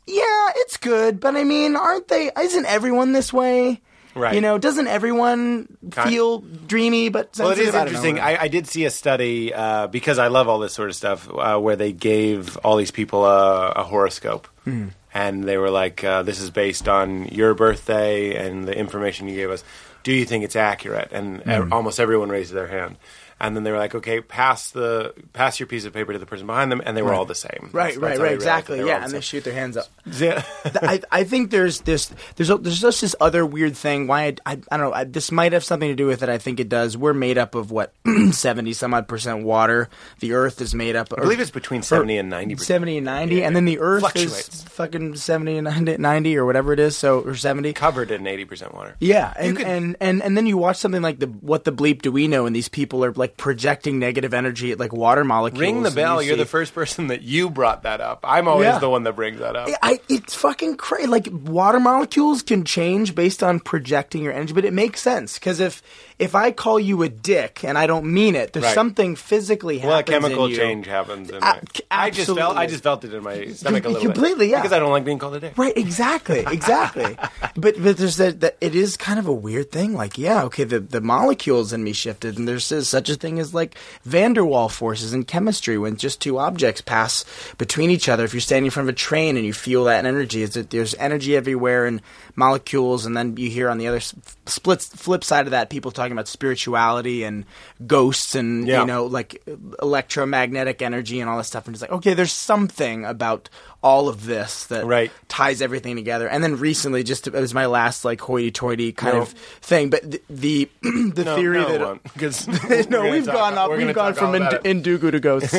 "Yeah, 0.07 0.51
it's 0.57 0.76
good, 0.76 1.18
but 1.18 1.36
I 1.36 1.45
mean, 1.45 1.76
aren't 1.76 2.09
they? 2.09 2.30
Isn't 2.39 2.66
everyone 2.66 3.12
this 3.12 3.32
way?" 3.32 3.80
Right. 4.18 4.34
You 4.34 4.40
know, 4.40 4.58
doesn't 4.58 4.86
everyone 4.88 5.68
Kind- 5.90 6.10
feel 6.10 6.40
dreamy 6.40 7.08
but 7.08 7.30
Well, 7.38 7.50
it 7.50 7.56
sensitive? 7.56 7.68
is 7.68 7.74
I 7.74 7.84
don't 7.84 7.92
know. 7.94 7.98
interesting. 8.00 8.20
I, 8.20 8.42
I 8.42 8.48
did 8.48 8.66
see 8.66 8.84
a 8.84 8.90
study 8.90 9.54
uh, 9.54 9.86
because 9.86 10.18
I 10.18 10.26
love 10.28 10.48
all 10.48 10.58
this 10.58 10.72
sort 10.74 10.90
of 10.90 10.96
stuff 10.96 11.28
uh, 11.32 11.58
where 11.58 11.76
they 11.76 11.92
gave 11.92 12.56
all 12.58 12.76
these 12.76 12.90
people 12.90 13.24
a, 13.24 13.70
a 13.72 13.82
horoscope. 13.84 14.48
Hmm. 14.64 14.88
And 15.14 15.44
they 15.44 15.56
were 15.56 15.70
like, 15.70 16.04
uh, 16.04 16.22
"This 16.22 16.38
is 16.40 16.50
based 16.50 16.86
on 16.88 17.26
your 17.28 17.54
birthday 17.54 18.36
and 18.36 18.68
the 18.68 18.76
information 18.76 19.26
you 19.28 19.34
gave 19.36 19.50
us. 19.50 19.64
Do 20.02 20.12
you 20.12 20.24
think 20.26 20.44
it's 20.44 20.54
accurate?" 20.56 21.08
And 21.12 21.40
Hmm. 21.42 21.50
e- 21.50 21.72
almost 21.72 21.98
everyone 21.98 22.28
raised 22.28 22.52
their 22.52 22.66
hand. 22.68 22.96
And 23.41 23.55
then 23.55 23.62
they 23.62 23.70
were 23.70 23.78
like, 23.78 23.95
"Okay, 23.95 24.20
pass 24.20 24.70
the 24.70 25.14
pass 25.32 25.61
your 25.61 25.66
piece 25.68 25.84
of 25.84 25.93
paper 25.93 26.12
to 26.12 26.18
the 26.18 26.26
person 26.26 26.47
behind 26.47 26.72
them," 26.72 26.82
and 26.84 26.97
they 26.97 27.03
were 27.03 27.14
all 27.14 27.24
the 27.24 27.34
same. 27.36 27.70
Right, 27.72 27.95
That's- 27.95 27.97
right, 27.97 28.03
right, 28.03 28.16
they 28.16 28.22
realized 28.22 28.41
that 28.47 28.59
exactly. 28.59 28.78
Yeah, 28.78 28.99
the 28.99 29.05
and 29.05 29.12
they 29.12 29.20
shoot 29.20 29.45
their 29.45 29.55
hands 29.55 29.76
up. 29.76 29.86
Yeah. 30.18 30.43
I, 30.82 31.01
I 31.12 31.24
think 31.24 31.51
there's 31.51 31.82
this 31.82 32.11
there's 32.36 32.49
there's 32.49 32.80
just 32.80 33.01
this 33.03 33.14
other 33.20 33.45
weird 33.47 33.76
thing. 33.76 34.07
Why 34.07 34.24
I, 34.24 34.36
I, 34.47 34.53
I 34.72 34.76
don't 34.76 34.91
know. 34.91 34.93
I, 34.93 35.05
this 35.05 35.30
might 35.30 35.53
have 35.53 35.62
something 35.62 35.89
to 35.89 35.95
do 35.95 36.07
with 36.07 36.22
it. 36.22 36.28
I 36.28 36.39
think 36.39 36.59
it 36.61 36.68
does. 36.68 36.97
We're 36.97 37.12
made 37.14 37.39
up 37.39 37.55
of 37.55 37.70
what 37.70 37.93
seventy 38.32 38.72
some 38.72 38.95
odd 38.95 39.07
percent 39.07 39.45
water. 39.45 39.89
The 40.20 40.32
Earth 40.32 40.61
is 40.61 40.74
made 40.74 40.97
up. 40.97 41.12
Of, 41.12 41.18
I 41.18 41.22
believe 41.22 41.41
it's 41.41 41.51
between 41.51 41.82
seventy 41.82 42.16
and 42.18 42.28
ninety. 42.30 42.57
70 42.57 42.97
and 42.99 43.05
90 43.07 43.45
and 43.45 43.55
then 43.55 43.64
the 43.66 43.78
earth 43.78 44.01
Fluctuates. 44.01 44.49
is 44.49 44.62
fucking 44.64 45.14
70 45.16 45.59
and 45.59 45.64
90 45.66 45.97
90 45.99 46.36
or 46.39 46.45
whatever 46.47 46.72
it 46.72 46.80
is 46.80 46.97
so 46.97 47.20
or 47.20 47.34
70 47.34 47.72
Covered 47.74 48.11
in 48.11 48.26
eighty 48.26 48.45
percent 48.45 48.74
water. 48.74 48.97
yeah 49.01 49.32
and, 49.36 49.57
could- 49.57 49.66
and 49.66 49.97
and 50.01 50.22
and 50.22 50.36
then 50.36 50.47
you 50.47 50.57
watch 50.59 50.76
something 50.78 51.03
like 51.03 51.18
the 51.18 51.26
what 51.26 51.64
the 51.64 51.72
bleep 51.72 52.03
do 52.03 52.11
we 52.11 52.26
know 52.26 52.47
and 52.47 52.55
these 52.57 52.68
people 52.68 53.05
are 53.05 53.12
like 53.12 53.28
projecting 53.37 53.99
negative 53.99 54.33
energy 54.33 54.72
at 54.72 54.79
like 54.79 54.93
water 54.93 55.24
molecules 55.24 55.61
Ring 55.61 55.83
the 55.83 55.91
bell. 55.91 56.20
you 56.22 56.29
You're 56.29 56.37
the 56.37 56.47
first 56.47 56.74
person 56.74 57.09
that 57.09 57.22
you 57.22 57.51
brought 57.51 57.83
that 57.83 58.01
up. 58.01 58.20
I'm 58.24 58.49
always 58.49 58.66
Yeah. 58.66 58.79
the 58.79 58.91
one 58.91 59.03
that 59.05 59.14
brings 59.14 59.39
that 59.41 59.55
up. 59.57 59.68
I, 59.83 60.01
it's 60.09 60.35
fucking 60.35 60.76
crazy. 60.76 61.07
Like 61.07 61.29
water 61.33 61.81
molecules 61.81 62.43
can 62.43 62.64
change 62.64 63.14
based 63.14 63.43
on 63.43 63.61
projecting 63.61 64.22
your 64.22 64.33
energy, 64.33 64.53
but 64.53 64.64
it 64.64 64.72
makes 64.72 65.01
sense 65.03 65.35
because 65.35 65.61
if 65.61 65.83
if 66.18 66.34
I 66.34 66.50
call 66.50 66.80
you 66.80 67.02
a 67.04 67.08
dick 67.08 67.62
and 67.64 67.78
I 67.78 67.86
don't 67.86 68.06
mean 68.12 68.34
it, 68.34 68.52
there's 68.52 68.64
Right. 68.64 68.74
something 68.74 69.14
physically 69.16 69.78
Well, 69.78 69.92
a 69.92 69.96
happens 69.98 70.14
chemical 70.18 70.44
in 70.46 70.50
you. 70.50 70.56
change 70.56 70.86
happens. 70.86 71.30
In 71.30 71.36
A- 71.36 71.40
my, 71.40 71.60
I 71.90 72.10
just 72.10 72.34
felt. 72.34 72.56
I 72.56 72.66
just 72.66 72.82
felt 72.82 73.04
it 73.04 73.14
in 73.14 73.22
my 73.22 73.46
stomach 73.52 73.84
a 73.84 73.88
little 73.88 74.02
Completely, 74.04 74.46
bit. 74.46 74.50
yeah. 74.52 74.58
Because 74.62 74.72
I 74.72 74.78
don't 74.80 74.90
like 74.90 75.04
being 75.04 75.18
called 75.18 75.36
a 75.36 75.40
dick. 75.40 75.56
Right, 75.56 75.76
exactly, 75.76 76.40
exactly. 76.40 77.16
but 77.56 77.80
but 77.82 77.96
there's 77.96 78.16
that, 78.16 78.40
that 78.40 78.56
it 78.60 78.74
is 78.74 78.96
kind 78.96 79.18
of 79.18 79.26
a 79.28 79.32
weird 79.32 79.70
thing. 79.70 79.94
Like, 79.94 80.18
yeah, 80.18 80.42
okay, 80.44 80.64
the 80.64 80.80
the 80.80 81.00
molecules 81.00 81.72
in 81.72 81.84
me 81.84 81.92
shifted, 81.92 82.36
and 82.38 82.48
there's 82.48 82.64
such 82.88 83.08
a 83.08 83.14
thing 83.14 83.38
as 83.38 83.54
like 83.54 83.76
van 84.04 84.32
der 84.32 84.42
Waal 84.44 84.68
forces 84.68 85.12
in 85.14 85.24
chemistry 85.24 85.78
when 85.78 85.96
just 85.96 86.20
two 86.20 86.38
objects 86.38 86.80
pass 86.80 87.24
between 87.58 87.90
each 87.90 88.08
other. 88.08 88.24
If 88.24 88.34
you're 88.34 88.40
standing 88.40 88.66
in 88.66 88.70
front 88.70 88.88
of 88.88 88.92
a 88.94 88.96
train 88.98 89.36
and 89.36 89.46
you 89.46 89.52
feel 89.52 89.84
that 89.84 90.04
energy, 90.04 90.42
is 90.42 90.50
that 90.54 90.70
there's 90.70 90.94
energy 90.96 91.36
everywhere 91.36 91.86
and 91.86 92.02
molecules, 92.34 93.06
and 93.06 93.16
then 93.16 93.36
you 93.36 93.50
hear 93.50 93.68
on 93.68 93.78
the 93.78 93.86
other 93.88 94.00
split 94.00 94.82
flip 94.82 95.22
side 95.24 95.46
of 95.46 95.50
that 95.52 95.70
people 95.70 95.90
talking 95.90 96.07
about 96.12 96.28
spirituality 96.28 97.22
and 97.24 97.44
ghosts 97.86 98.34
and 98.34 98.66
Yeah. 98.66 98.80
you 98.80 98.86
know 98.86 99.06
like 99.06 99.42
electromagnetic 99.82 100.82
energy 100.82 101.20
and 101.20 101.28
all 101.28 101.38
this 101.38 101.46
stuff, 101.48 101.66
and 101.66 101.74
it's 101.74 101.82
like 101.82 101.92
okay, 101.92 102.14
there's 102.14 102.32
something 102.32 103.04
about 103.04 103.48
all 103.82 104.09
of 104.09 104.26
this 104.26 104.64
that 104.66 104.84
Right. 104.84 105.12
ties 105.28 105.62
everything 105.62 105.94
together. 105.94 106.26
And 106.28 106.42
then 106.42 106.56
recently, 106.56 107.04
just 107.04 107.26
it 107.28 107.32
was 107.32 107.54
my 107.54 107.66
last 107.66 108.04
like 108.04 108.20
hoity-toity 108.20 108.92
kind 108.92 109.14
No. 109.16 109.22
of 109.22 109.28
thing. 109.61 109.88
But 109.90 110.11
the 110.11 110.22
the, 110.28 110.68
the 110.82 111.22
No, 111.24 111.36
theory 111.36 111.59
no, 111.61 111.78
that 111.94 112.02
because 112.12 112.46
no, 112.90 113.09
we've 113.11 113.26
gone 113.26 113.52
about- 113.52 113.70
up. 113.70 113.76
We've 113.78 113.94
gone 113.94 114.14
from 114.14 114.28
all 114.28 114.34
in. 114.64 114.82
Ndugu 114.82 115.12
to 115.12 115.20
ghosts. 115.20 115.54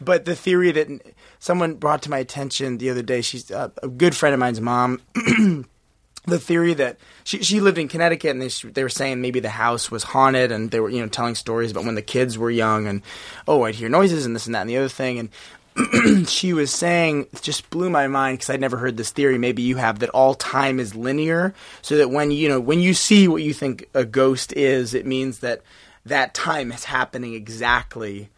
but 0.00 0.24
the 0.24 0.34
theory 0.34 0.72
that 0.72 0.88
someone 1.38 1.74
brought 1.74 2.02
to 2.02 2.10
my 2.10 2.18
attention 2.18 2.78
the 2.78 2.90
other 2.90 3.02
day, 3.02 3.20
she's 3.20 3.50
uh, 3.50 3.68
a 3.82 3.88
good 3.88 4.14
friend 4.16 4.32
of 4.34 4.40
mine's 4.40 4.60
mom. 4.60 5.00
the 6.26 6.38
theory 6.38 6.74
that 6.74 6.98
she 7.24 7.42
she 7.42 7.60
lived 7.60 7.78
in 7.78 7.88
Connecticut 7.88 8.30
and 8.30 8.42
they, 8.42 8.48
they 8.70 8.82
were 8.82 8.88
saying 8.88 9.20
maybe 9.20 9.40
the 9.40 9.48
house 9.48 9.90
was 9.90 10.02
haunted 10.02 10.52
and 10.52 10.70
they 10.70 10.80
were 10.80 10.90
you 10.90 11.00
know 11.00 11.08
telling 11.08 11.34
stories 11.34 11.70
about 11.70 11.84
when 11.84 11.94
the 11.94 12.02
kids 12.02 12.36
were 12.36 12.50
young 12.50 12.86
and 12.86 13.02
oh 13.46 13.62
I'd 13.62 13.74
hear 13.74 13.88
noises 13.88 14.26
and 14.26 14.34
this 14.34 14.46
and 14.46 14.54
that 14.54 14.62
and 14.62 14.70
the 14.70 14.76
other 14.76 14.88
thing 14.88 15.18
and 15.18 15.30
she 16.28 16.52
was 16.52 16.72
saying 16.72 17.26
it 17.32 17.42
just 17.42 17.68
blew 17.70 17.88
my 17.90 18.08
mind 18.08 18.38
because 18.38 18.50
I'd 18.50 18.60
never 18.60 18.76
heard 18.76 18.96
this 18.96 19.10
theory. 19.10 19.38
Maybe 19.38 19.62
you 19.62 19.76
have 19.76 20.00
that 20.00 20.10
all 20.10 20.34
time 20.34 20.80
is 20.80 20.94
linear, 20.94 21.54
so 21.82 21.96
that 21.98 22.10
when 22.10 22.30
you 22.30 22.48
know 22.48 22.60
when 22.60 22.80
you 22.80 22.94
see 22.94 23.28
what 23.28 23.42
you 23.42 23.54
think 23.54 23.88
a 23.94 24.04
ghost 24.04 24.52
is, 24.54 24.94
it 24.94 25.06
means 25.06 25.38
that 25.40 25.62
that 26.04 26.34
time 26.34 26.72
is 26.72 26.84
happening 26.84 27.34
exactly 27.34 28.28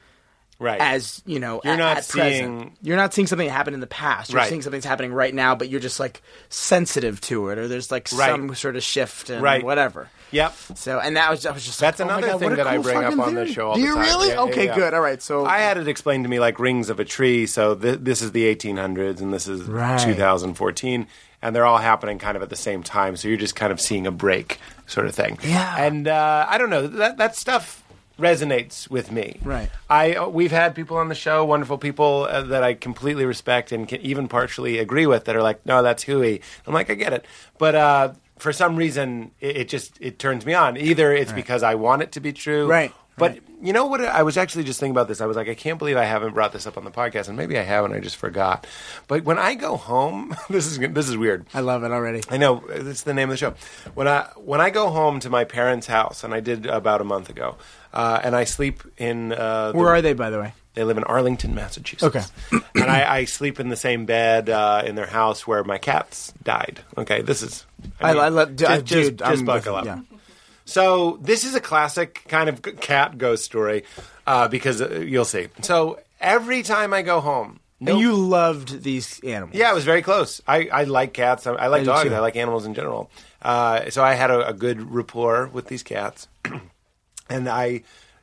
right. 0.61 0.81
as 0.81 1.21
you 1.27 1.41
know. 1.41 1.61
You're 1.65 1.73
at, 1.73 1.79
not 1.79 1.97
at 1.97 2.09
present. 2.09 2.35
seeing- 2.35 2.77
You're 2.83 2.97
not 2.97 3.13
seeing 3.13 3.27
something 3.27 3.49
that 3.49 3.53
happened 3.53 3.75
in 3.75 3.81
the 3.81 3.87
past. 3.89 4.31
You're 4.31 4.39
Right. 4.39 4.49
seeing 4.49 4.63
something 4.63 4.79
that's 4.79 4.87
happening 4.87 5.13
right 5.13 5.35
now, 5.35 5.57
but 5.57 5.69
you're 5.69 5.81
just 5.81 5.99
like 5.99 6.23
sensitive 6.51 7.21
to 7.23 7.49
it, 7.49 7.59
or 7.59 7.67
there's 7.67 7.91
like 7.91 8.09
Right. 8.15 8.31
some 8.31 8.55
sort 8.55 8.77
of 8.77 8.83
shift 8.85 9.31
and 9.31 9.43
Right. 9.43 9.65
whatever. 9.65 10.09
Yep. 10.33 10.55
So, 10.77 11.01
and 11.01 11.17
that 11.17 11.29
was 11.31 11.45
I 11.45 11.51
was 11.51 11.65
just 11.65 11.81
That's 11.81 11.99
like, 11.99 12.07
oh 12.07 12.13
my 12.13 12.19
another 12.19 12.33
God, 12.35 12.39
thing 12.39 12.51
what 12.51 12.53
a 12.53 12.57
that 12.63 12.67
I 12.69 12.75
cool 12.75 12.83
bring 12.85 12.97
up 12.99 13.03
fucking 13.05 13.21
on 13.21 13.35
the 13.35 13.41
theory. 13.47 13.53
show 13.55 13.69
all 13.71 13.75
Do 13.75 13.81
the 13.81 13.87
you 13.89 13.95
time. 13.95 14.05
really? 14.05 14.29
Yeah, 14.29 14.35
yeah, 14.35 14.41
okay, 14.43 14.65
yeah. 14.67 14.75
good. 14.77 14.95
All 14.95 15.01
right, 15.01 15.21
so 15.21 15.45
I 15.45 15.59
had 15.59 15.77
it 15.77 15.89
explained 15.89 16.23
to 16.25 16.31
me 16.31 16.39
like 16.39 16.61
rings 16.61 16.89
of 16.89 17.01
a 17.01 17.05
tree. 17.05 17.47
So 17.47 17.75
th- 17.75 17.99
this 18.03 18.23
is 18.23 18.31
the 18.31 18.45
1800s, 18.47 19.21
and 19.21 19.33
this 19.35 19.49
is 19.49 19.63
Right. 19.63 19.99
2014, 19.99 21.09
and 21.43 21.57
they're 21.57 21.65
all 21.67 21.79
happening 21.79 22.19
kind 22.21 22.37
of 22.37 22.43
at 22.45 22.49
the 22.51 22.55
same 22.55 22.85
time. 22.85 23.17
So 23.17 23.27
you're 23.27 23.39
just 23.39 23.57
kind 23.57 23.73
of 23.73 23.81
seeing 23.81 24.07
a 24.07 24.13
break, 24.13 24.61
sort 24.87 25.07
of 25.07 25.15
thing. 25.17 25.37
Yeah. 25.43 25.75
And 25.79 26.07
uh, 26.07 26.47
I 26.49 26.59
don't 26.59 26.71
know 26.71 26.87
that 26.87 27.17
that 27.17 27.35
stuff 27.35 27.83
resonates 28.21 28.89
with 28.91 29.11
me. 29.11 29.39
Right. 29.43 29.71
I 29.89 30.15
uh, 30.15 30.29
we've 30.29 30.51
had 30.53 30.75
people 30.75 30.97
on 30.97 31.09
the 31.09 31.15
show, 31.15 31.45
wonderful 31.45 31.79
people 31.79 32.27
uh, 32.31 32.43
that 32.43 32.63
I 32.63 32.75
completely 32.75 33.25
respect 33.25 33.73
and 33.73 33.89
can 33.89 34.01
even 34.03 34.29
partially 34.29 34.79
agree 34.79 35.07
with 35.07 35.25
that 35.25 35.35
are 35.37 35.43
like, 35.43 35.65
no, 35.67 35.83
that's 35.83 36.05
hooey. 36.05 36.41
I'm 36.67 36.75
like, 36.75 36.91
I 36.91 36.95
get 36.95 37.13
it, 37.13 37.25
but. 37.59 37.75
uh 37.75 38.13
for 38.39 38.55
some 38.55 38.75
reason, 38.75 39.33
it, 39.39 39.57
it 39.59 39.69
just 39.69 39.99
it 40.01 40.19
turns 40.19 40.47
me 40.47 40.55
on. 40.55 40.79
Either 40.79 41.13
it's 41.13 41.31
because 41.31 41.63
I 41.63 41.75
want 41.75 42.01
it 42.01 42.13
to 42.13 42.21
be 42.21 42.33
true, 42.33 42.67
Right, 42.67 42.91
But 43.19 43.33
right. 43.33 43.43
you 43.61 43.75
know 43.75 43.85
what? 43.85 44.01
I 44.03 44.23
was 44.23 44.39
actually 44.39 44.65
just 44.65 44.81
thinking 44.81 44.93
about 44.97 45.09
this. 45.09 45.21
I 45.21 45.27
was 45.27 45.37
like, 45.37 45.47
I 45.47 45.55
can't 45.55 45.79
believe 45.79 45.99
I 45.99 46.07
haven't 46.07 46.33
brought 46.33 46.55
this 46.55 46.67
up 46.67 46.79
on 46.79 46.85
the 46.85 46.91
podcast, 46.91 47.29
and 47.29 47.37
maybe 47.37 47.59
I 47.59 47.63
haven't. 47.65 47.93
I 47.93 48.01
just 48.01 48.17
forgot. 48.17 48.67
But 49.09 49.25
when 49.25 49.39
I 49.39 49.55
go 49.57 49.77
home, 49.77 50.35
this 50.49 50.67
is 50.67 50.79
this 50.79 51.07
is 51.11 51.19
weird. 51.19 51.45
I 51.53 51.61
love 51.61 51.85
it 51.85 51.91
already. 51.93 52.23
I 52.31 52.39
know 52.39 52.65
it's 52.71 53.03
the 53.03 53.13
name 53.13 53.29
of 53.29 53.35
the 53.35 53.37
show. 53.37 53.53
When 53.93 54.09
I 54.09 54.23
when 54.37 54.63
I 54.63 54.71
go 54.71 54.89
home 54.89 55.21
to 55.21 55.29
my 55.29 55.45
parents' 55.45 55.87
house, 55.87 56.25
and 56.25 56.33
I 56.33 56.41
did 56.41 56.65
about 56.65 57.03
a 57.03 57.05
month 57.05 57.29
ago, 57.29 57.59
uh, 57.93 58.21
and 58.23 58.35
I 58.37 58.45
sleep 58.45 58.83
in. 58.99 59.33
Uh, 59.33 59.73
the- 59.73 59.79
Where 59.79 59.89
are 59.89 60.03
they, 60.03 60.13
by 60.13 60.31
the 60.31 60.39
way? 60.41 60.53
They 60.75 60.85
live 60.85 60.99
in 60.99 61.05
Arlington, 61.05 61.55
Massachusetts. 61.55 62.03
Okay. 62.53 62.65
and 62.77 62.85
I, 62.91 63.17
I 63.19 63.25
sleep 63.25 63.59
in 63.59 63.71
the 63.71 63.77
same 63.77 64.07
bed 64.07 64.49
uh, 64.49 64.83
in 64.87 64.95
their 64.95 65.07
house 65.07 65.45
where 65.47 65.65
my 65.65 65.79
cats 65.79 66.33
died. 66.45 66.81
Okay, 66.97 67.23
this 67.23 67.43
is. 67.43 67.67
I, 68.01 68.13
I, 68.13 68.29
love, 68.29 68.55
just, 68.55 68.71
uh, 68.71 68.77
just, 68.81 68.89
dude. 68.89 69.19
just 69.19 69.41
I'm 69.41 69.45
buckle 69.45 69.75
with- 69.75 69.89
up. 69.89 69.99
Yeah. 70.11 70.17
So 70.65 71.19
this 71.21 71.43
is 71.45 71.55
a 71.57 71.61
classic 71.61 72.25
kind 72.29 72.49
of 72.49 72.63
g- 72.63 72.73
cat 72.73 73.19
ghost 73.19 73.45
story 73.45 73.83
uh, 74.27 74.47
because 74.47 74.81
uh, 74.81 75.01
you'll 75.01 75.25
see. 75.25 75.49
So 75.63 75.99
every 76.21 76.63
time 76.63 76.95
I 76.95 77.03
go 77.03 77.21
home, 77.21 77.59
no, 77.81 77.93
And 77.93 78.01
you 78.01 78.15
loved 78.15 78.83
these 78.85 79.19
animals. 79.25 79.57
yeah, 79.57 79.73
it 79.73 79.75
was 79.75 79.85
very 79.85 80.03
close. 80.03 80.41
I, 80.47 80.69
I 80.73 80.85
like 80.85 81.13
cats. 81.15 81.47
I, 81.49 81.53
I 81.55 81.67
like 81.67 81.81
I 81.81 81.85
do 81.85 81.87
dogs. 81.87 82.09
too. 82.09 82.15
I 82.15 82.21
like 82.21 82.37
animals 82.37 82.67
in 82.67 82.75
general. 82.75 83.11
Uh, 83.43 83.91
so 83.91 84.05
I 84.05 84.15
had 84.15 84.31
a, 84.31 84.49
a 84.49 84.53
good 84.53 84.93
rapport 84.93 85.49
with 85.49 85.67
these 85.67 85.83
cats, 85.83 86.29
and 87.31 87.49
I 87.49 87.83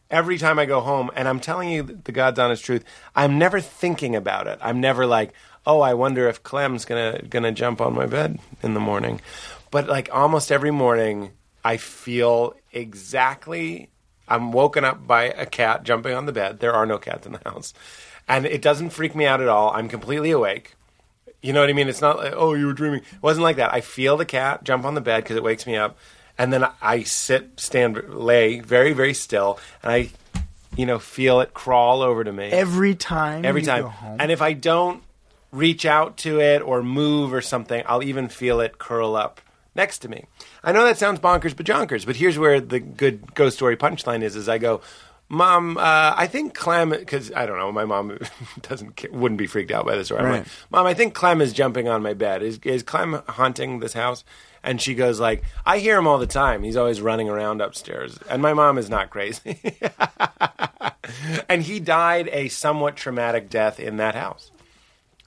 every 0.10 0.38
time 0.38 0.60
I 0.60 0.66
go 0.66 0.82
home, 0.82 1.12
and 1.16 1.28
I'm 1.28 1.40
telling 1.40 1.70
you 1.70 1.84
the 1.84 2.12
God's 2.12 2.40
honest 2.40 2.64
truth, 2.64 2.84
I'm 3.16 3.38
never 3.38 3.60
thinking 3.60 4.16
about 4.16 4.48
it. 4.48 4.60
I'm 4.62 4.80
never 4.80 5.06
like, 5.06 5.34
oh, 5.66 5.82
I 5.82 5.94
wonder 5.94 6.28
if 6.28 6.44
Clem's 6.44 6.86
gonna 6.86 7.22
gonna 7.30 7.52
jump 7.52 7.82
on 7.82 7.94
my 7.94 8.06
bed 8.06 8.40
in 8.64 8.74
the 8.74 8.80
morning. 8.80 9.22
But 9.72 9.88
like 9.88 10.10
almost 10.12 10.52
every 10.52 10.72
morning, 10.72 11.32
I 11.64 11.78
feel 11.78 12.56
exactly. 12.72 13.90
I'm 14.28 14.52
woken 14.52 14.84
up 14.84 15.08
by 15.08 15.26
a 15.26 15.46
cat 15.46 15.84
jumping 15.84 16.14
on 16.14 16.26
the 16.26 16.34
bed. 16.34 16.60
There 16.60 16.74
are 16.74 16.86
no 16.86 16.98
cats 16.98 17.26
in 17.26 17.34
the 17.34 17.42
house, 17.46 17.74
and 18.28 18.46
it 18.46 18.62
doesn't 18.62 18.92
freak 18.92 19.16
me 19.16 19.26
out 19.26 19.42
at 19.42 19.48
all. 19.48 19.72
I'm 19.72 19.90
completely 19.90 20.32
awake. 20.32 20.76
You 21.42 21.54
know 21.54 21.62
what 21.62 21.70
I 21.70 21.74
mean? 21.74 21.88
It's 21.88 22.02
not 22.02 22.18
like, 22.18 22.34
oh, 22.36 22.56
you 22.56 22.66
were 22.66 22.74
dreaming. 22.74 23.00
It 23.00 23.22
wasn't 23.22 23.44
like 23.44 23.58
that. 23.58 23.74
I 23.74 23.82
feel 23.82 24.18
the 24.18 24.26
cat 24.26 24.64
jump 24.64 24.86
on 24.86 24.96
the 24.96 25.02
bed 25.02 25.24
because 25.24 25.38
it 25.38 25.44
wakes 25.44 25.68
me 25.68 25.76
up. 25.76 25.98
And 26.38 26.54
then 26.54 26.68
I 26.82 27.04
sit, 27.04 27.60
stand, 27.60 27.98
lay 28.10 28.60
very, 28.60 28.94
very 28.94 29.14
still. 29.14 29.60
And 29.84 29.92
I, 29.92 30.10
you 30.76 30.86
know, 30.86 31.00
feel 31.00 31.40
it 31.42 31.54
crawl 31.54 32.02
over 32.02 32.24
to 32.24 32.32
me 32.32 32.50
Every 32.52 32.94
time. 32.96 33.44
every 33.46 33.62
time. 33.64 33.90
And 34.20 34.32
if 34.32 34.42
I 34.42 34.54
don't 34.54 35.02
reach 35.52 35.86
out 35.86 36.18
to 36.18 36.40
it 36.40 36.62
or 36.62 36.84
move 36.84 37.34
or 37.34 37.42
something, 37.42 37.84
I'll 37.88 38.04
even 38.04 38.28
feel 38.28 38.60
it 38.60 38.78
curl 38.78 39.16
up 39.16 39.42
next 39.76 40.00
to 40.00 40.10
me. 40.10 40.26
I 40.64 40.72
know 40.72 40.84
that 40.86 40.98
sounds 40.98 41.20
bonkers 41.20 41.54
bajonkers, 41.56 42.06
but 42.06 42.16
here's 42.18 42.38
where 42.38 42.60
the 42.62 42.80
good 42.80 43.34
ghost 43.34 43.56
story 43.58 43.78
punchline 43.78 44.22
is: 44.22 44.36
is 44.36 44.50
I 44.50 44.58
go, 44.58 44.82
Mom, 45.30 45.78
uh, 45.78 46.14
I 46.16 46.28
think 46.28 46.54
Clem, 46.54 46.90
because 46.92 47.32
I 47.34 47.46
don't 47.46 47.58
know, 47.58 47.72
my 47.72 47.86
mom 47.86 48.18
doesn't 48.62 49.12
wouldn't 49.12 49.38
be 49.40 49.48
freaked 49.48 49.72
out 49.72 49.86
by 49.86 49.96
this, 49.96 50.12
or 50.12 50.18
I'm 50.20 50.26
Right. 50.26 50.38
like, 50.40 50.48
Mom, 50.70 50.86
I 50.86 50.94
think 50.94 51.14
Clem 51.14 51.42
is 51.42 51.54
jumping 51.54 51.88
on 51.88 52.02
my 52.04 52.14
bed. 52.14 52.44
Is 52.44 52.60
is 52.64 52.84
Clem 52.84 53.22
haunting 53.30 53.80
this 53.80 53.94
house? 53.94 54.24
And 54.64 54.82
she 54.82 54.96
goes 54.96 55.20
like, 55.20 55.44
I 55.66 55.80
hear 55.80 55.98
him 55.98 56.08
all 56.08 56.18
the 56.18 56.28
time. 56.28 56.64
He's 56.64 56.76
always 56.76 57.02
running 57.02 57.30
around 57.30 57.62
upstairs. 57.62 58.18
And 58.30 58.42
my 58.42 58.54
mom 58.54 58.78
is 58.78 58.90
not 58.90 59.10
crazy. 59.10 59.60
and 61.50 61.62
he 61.64 61.80
died 61.80 62.30
a 62.32 62.48
somewhat 62.50 62.96
traumatic 62.96 63.50
death 63.50 63.80
in 63.80 63.98
that 63.98 64.16
house. 64.16 64.52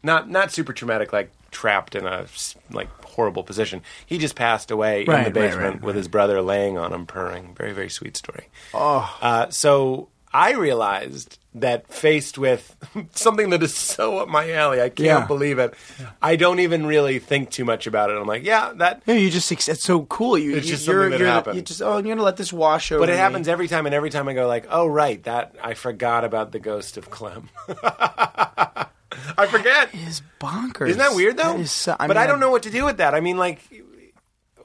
Not 0.02 0.30
not 0.30 0.50
super 0.50 0.72
traumatic, 0.72 1.12
like 1.12 1.30
trapped 1.50 1.94
in 1.94 2.06
a 2.06 2.26
like 2.70 2.88
horrible 3.04 3.42
position. 3.42 3.82
He 4.06 4.16
just 4.18 4.34
passed 4.34 4.70
away 4.70 5.04
Right, 5.04 5.26
in 5.26 5.32
the 5.32 5.40
right, 5.40 5.48
basement 5.50 5.74
right, 5.76 5.82
with 5.82 5.94
his 5.96 6.08
brother 6.08 6.40
laying 6.40 6.78
on 6.78 6.92
him, 6.92 7.04
purring. 7.06 7.54
Very 7.54 7.72
very 7.72 7.90
sweet 7.90 8.16
story. 8.16 8.48
Oh, 8.72 9.14
uh, 9.20 9.50
so 9.50 10.08
I 10.32 10.52
realized 10.52 11.38
that 11.54 11.92
faced 11.92 12.38
with 12.38 12.76
something 13.12 13.50
that 13.50 13.60
is 13.62 13.74
so 13.74 14.18
up 14.18 14.28
my 14.28 14.52
alley, 14.52 14.80
I 14.80 14.88
can't 14.88 14.98
Yeah. 15.00 15.26
believe 15.26 15.58
it. 15.58 15.74
I 16.22 16.36
don't 16.36 16.60
even 16.60 16.86
really 16.86 17.18
think 17.18 17.50
too 17.50 17.64
much 17.64 17.88
about 17.88 18.10
it. 18.10 18.16
I'm 18.16 18.26
like, 18.28 18.44
yeah, 18.44 18.72
that. 18.76 19.02
Yeah, 19.06 19.14
you 19.14 19.28
just 19.30 19.50
it's 19.50 19.82
so 19.82 20.02
cool. 20.02 20.38
You, 20.38 20.56
It's 20.56 20.66
you, 20.66 20.72
just 20.74 20.86
you're, 20.86 21.02
something 21.02 21.10
that 21.10 21.18
you're, 21.18 21.26
happened. 21.28 21.56
You 21.56 21.62
just 21.62 21.82
oh, 21.82 21.94
I'm 21.98 22.04
gonna 22.06 22.22
let 22.22 22.36
this 22.36 22.52
wash 22.52 22.92
over. 22.92 23.00
But 23.00 23.08
it 23.08 23.12
me. 23.14 23.18
happens 23.18 23.48
every 23.48 23.66
time, 23.66 23.86
and 23.86 23.94
every 23.94 24.10
time 24.10 24.28
I 24.28 24.34
go 24.34 24.46
like, 24.46 24.66
"Oh 24.70 24.86
right, 24.86 25.20
that 25.24 25.56
I 25.62 25.74
forgot 25.74 26.24
about 26.24 26.52
the 26.52 26.60
ghost 26.60 26.96
of 26.96 27.10
Clem." 27.10 27.48
I 27.68 29.46
forget. 29.48 29.90
It's 29.92 30.22
bonkers. 30.40 30.88
Isn't 30.90 30.98
that 30.98 31.14
weird 31.14 31.36
though? 31.36 31.52
That 31.54 31.60
is 31.60 31.72
so, 31.72 31.96
I 31.98 32.06
but 32.06 32.16
I 32.16 32.26
don't 32.26 32.40
know 32.40 32.50
what 32.50 32.62
to 32.64 32.70
do 32.70 32.84
with 32.84 32.98
that. 32.98 33.14
I 33.14 33.20
mean, 33.20 33.36
like, 33.36 33.60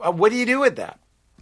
uh, 0.00 0.12
what 0.12 0.30
do 0.30 0.36
you 0.38 0.46
do 0.46 0.60
with 0.60 0.76
that? 0.76 1.00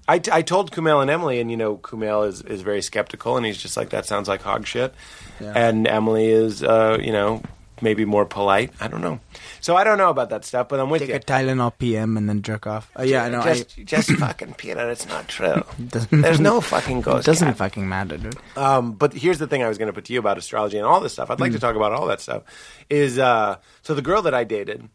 I, 0.08 0.20
I 0.32 0.42
told 0.42 0.70
Kumail 0.70 1.00
and 1.00 1.10
Emily, 1.10 1.40
and 1.40 1.50
you 1.50 1.56
know, 1.56 1.76
Kumail 1.78 2.28
is, 2.28 2.42
is 2.42 2.62
very 2.62 2.82
skeptical, 2.82 3.36
and 3.36 3.46
he's 3.46 3.56
just 3.58 3.76
like, 3.76 3.90
that 3.90 4.06
sounds 4.06 4.28
like 4.28 4.42
hog 4.42 4.66
shit. 4.66 4.94
And 5.40 5.86
Emily 5.86 6.26
is, 6.26 6.62
uh, 6.62 6.98
you 7.02 7.10
know, 7.12 7.42
maybe 7.82 8.04
more 8.04 8.24
polite. 8.24 8.72
I 8.80 8.86
don't 8.88 9.00
know. 9.00 9.18
So 9.60 9.76
I 9.76 9.82
don't 9.84 9.98
know 9.98 10.10
about 10.10 10.30
that 10.30 10.44
stuff, 10.44 10.68
but 10.68 10.78
I'm 10.78 10.90
with 10.90 11.00
Take 11.00 11.08
you. 11.10 11.16
a 11.16 11.20
Tylenol 11.20 11.72
PM 11.78 12.16
and 12.16 12.28
then 12.28 12.40
jerk 12.42 12.66
off. 12.66 12.90
Uh, 12.98 13.02
yeah, 13.02 13.24
I 13.24 13.28
know. 13.30 13.42
Just, 13.42 13.78
I, 13.78 13.82
just 13.82 14.10
fucking 14.18 14.54
Peter, 14.54 14.88
it's 14.90 15.08
not 15.08 15.26
true. 15.26 15.62
There's 15.78 16.38
no 16.40 16.60
fucking 16.72 16.98
It 16.98 17.04
ghost. 17.04 17.26
doesn't 17.26 17.48
cat. 17.48 17.56
fucking 17.56 17.88
matter, 17.88 18.16
dude. 18.16 18.36
Um, 18.56 18.92
but 18.92 19.12
here's 19.12 19.38
the 19.38 19.46
thing 19.46 19.62
I 19.64 19.68
was 19.68 19.76
going 19.78 19.88
to 19.88 19.92
put 19.92 20.04
to 20.06 20.12
you 20.12 20.18
about 20.20 20.38
astrology 20.38 20.76
and 20.78 20.86
all 20.86 21.00
this 21.00 21.14
stuff. 21.14 21.30
I'd 21.30 21.40
like 21.40 21.52
to 21.52 21.58
talk 21.58 21.74
about 21.76 21.92
all 21.92 22.06
that 22.06 22.20
stuff. 22.20 22.42
Is 22.88 23.18
uh, 23.18 23.56
so 23.82 23.94
the 23.94 24.02
girl 24.02 24.22
that 24.22 24.34
I 24.34 24.44
dated 24.44 24.88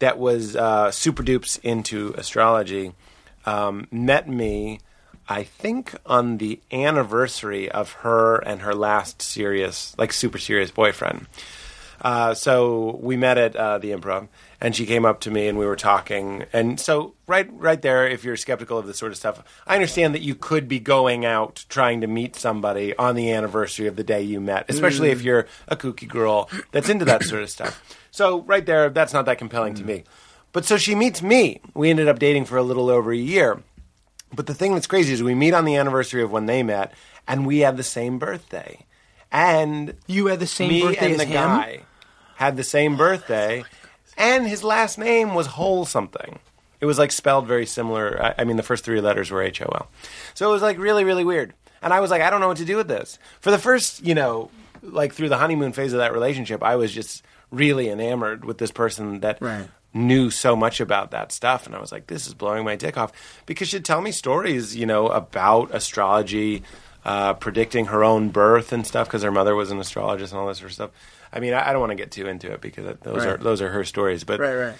that 0.00 0.18
was 0.18 0.56
uh, 0.56 0.90
super 0.90 1.22
dupes 1.22 1.58
into 1.58 2.14
astrology 2.16 2.92
um, 3.46 3.86
met 3.90 4.28
me, 4.28 4.80
I 5.28 5.44
think, 5.44 5.94
on 6.06 6.38
the 6.38 6.60
anniversary 6.72 7.70
of 7.70 7.92
her 7.92 8.36
and 8.36 8.62
her 8.62 8.74
last 8.74 9.22
serious, 9.22 9.94
like 9.98 10.12
super 10.12 10.38
serious 10.38 10.70
boyfriend. 10.70 11.26
Uh, 12.04 12.34
so 12.34 12.98
we 13.02 13.16
met 13.16 13.38
at 13.38 13.56
uh, 13.56 13.78
the 13.78 13.90
improv, 13.92 14.28
and 14.60 14.76
she 14.76 14.84
came 14.84 15.06
up 15.06 15.20
to 15.20 15.30
me, 15.30 15.48
and 15.48 15.58
we 15.58 15.64
were 15.64 15.74
talking. 15.74 16.44
And 16.52 16.78
so, 16.78 17.14
right, 17.26 17.48
right 17.52 17.80
there, 17.80 18.06
if 18.06 18.24
you're 18.24 18.36
skeptical 18.36 18.78
of 18.78 18.86
this 18.86 18.98
sort 18.98 19.10
of 19.10 19.16
stuff, 19.16 19.42
I 19.66 19.74
understand 19.74 20.14
that 20.14 20.20
you 20.20 20.34
could 20.34 20.68
be 20.68 20.78
going 20.80 21.24
out 21.24 21.64
trying 21.70 22.02
to 22.02 22.06
meet 22.06 22.36
somebody 22.36 22.94
on 22.96 23.14
the 23.14 23.32
anniversary 23.32 23.86
of 23.86 23.96
the 23.96 24.04
day 24.04 24.20
you 24.20 24.38
met, 24.38 24.66
especially 24.68 25.10
if 25.10 25.22
you're 25.22 25.46
a 25.66 25.76
kooky 25.76 26.06
girl 26.06 26.50
that's 26.72 26.90
into 26.90 27.06
that 27.06 27.22
sort 27.22 27.42
of 27.42 27.48
stuff. 27.48 27.82
So, 28.10 28.42
right 28.42 28.66
there, 28.66 28.90
that's 28.90 29.14
not 29.14 29.24
that 29.24 29.38
compelling 29.38 29.74
to 29.74 29.84
me. 29.84 30.04
But 30.54 30.64
so 30.64 30.78
she 30.78 30.94
meets 30.94 31.20
me. 31.20 31.60
We 31.74 31.90
ended 31.90 32.08
up 32.08 32.18
dating 32.18 32.46
for 32.46 32.56
a 32.56 32.62
little 32.62 32.88
over 32.88 33.12
a 33.12 33.16
year. 33.16 33.62
But 34.32 34.46
the 34.46 34.54
thing 34.54 34.72
that's 34.72 34.86
crazy 34.86 35.12
is 35.12 35.22
we 35.22 35.34
meet 35.34 35.52
on 35.52 35.66
the 35.66 35.76
anniversary 35.76 36.22
of 36.22 36.30
when 36.32 36.46
they 36.46 36.62
met, 36.62 36.94
and 37.28 37.46
we 37.46 37.58
had 37.58 37.76
the 37.76 37.82
same 37.82 38.18
birthday. 38.18 38.86
And 39.30 39.94
You 40.06 40.26
had 40.26 40.40
the 40.40 40.46
same 40.46 40.68
me 40.68 40.80
birthday 40.80 41.04
and 41.06 41.12
as 41.14 41.18
the 41.18 41.24
him? 41.26 41.34
guy 41.34 41.80
had 42.36 42.56
the 42.56 42.64
same 42.64 42.96
birthday, 42.96 43.62
oh 43.62 43.88
and 44.16 44.46
his 44.46 44.64
last 44.64 44.96
name 44.96 45.34
was 45.34 45.46
Hole 45.48 45.84
something. 45.84 46.38
It 46.80 46.86
was 46.86 46.98
like 46.98 47.12
spelled 47.12 47.46
very 47.46 47.66
similar. 47.66 48.20
I, 48.22 48.34
I 48.38 48.44
mean, 48.44 48.56
the 48.56 48.62
first 48.62 48.84
three 48.84 49.00
letters 49.00 49.30
were 49.30 49.42
H 49.42 49.60
O 49.62 49.66
L. 49.66 49.88
So 50.34 50.48
it 50.48 50.52
was 50.52 50.62
like 50.62 50.78
really, 50.78 51.04
really 51.04 51.24
weird. 51.24 51.52
And 51.82 51.92
I 51.92 52.00
was 52.00 52.10
like, 52.10 52.22
I 52.22 52.30
don't 52.30 52.40
know 52.40 52.48
what 52.48 52.56
to 52.58 52.64
do 52.64 52.76
with 52.76 52.88
this. 52.88 53.18
For 53.40 53.50
the 53.50 53.58
first, 53.58 54.04
you 54.04 54.14
know, 54.14 54.50
like 54.82 55.12
through 55.14 55.28
the 55.30 55.36
honeymoon 55.38 55.72
phase 55.72 55.92
of 55.92 55.98
that 55.98 56.12
relationship, 56.12 56.62
I 56.62 56.76
was 56.76 56.92
just 56.92 57.24
really 57.50 57.88
enamored 57.88 58.44
with 58.44 58.58
this 58.58 58.70
person 58.70 59.20
that 59.20 59.40
Right. 59.40 59.68
Knew 59.94 60.28
so 60.28 60.54
much 60.56 60.80
about 60.80 61.12
that 61.12 61.30
stuff. 61.32 61.66
And 61.66 61.74
I 61.74 61.80
was 61.80 61.92
like, 61.92 62.08
this 62.08 62.26
is 62.26 62.34
blowing 62.34 62.64
my 62.64 62.74
dick 62.76 62.98
off. 62.98 63.12
Because 63.46 63.68
she'd 63.68 63.84
tell 63.84 64.00
me 64.00 64.10
stories, 64.12 64.74
you 64.76 64.84
know, 64.86 65.06
about 65.08 65.72
astrology, 65.72 66.62
uh, 67.04 67.34
predicting 67.34 67.86
her 67.86 68.02
own 68.02 68.28
birth 68.30 68.72
and 68.72 68.86
stuff, 68.86 69.06
because 69.06 69.22
her 69.22 69.30
mother 69.32 69.54
was 69.54 69.70
an 69.70 69.78
astrologist 69.78 70.32
and 70.32 70.40
all 70.40 70.48
this 70.48 70.58
sort 70.58 70.70
of 70.70 70.74
stuff. 70.74 70.90
I 71.32 71.40
mean, 71.40 71.52
I, 71.54 71.68
I 71.68 71.72
don't 71.72 71.80
want 71.80 71.90
to 71.90 71.96
get 71.96 72.10
too 72.10 72.26
into 72.26 72.52
it 72.52 72.60
because 72.60 72.96
those 73.02 73.24
Right. 73.24 73.34
are 73.34 73.36
those 73.38 73.60
are 73.62 73.70
her 73.70 73.84
stories, 73.84 74.24
but 74.24 74.40
Right, 74.40 74.54
right. 74.54 74.74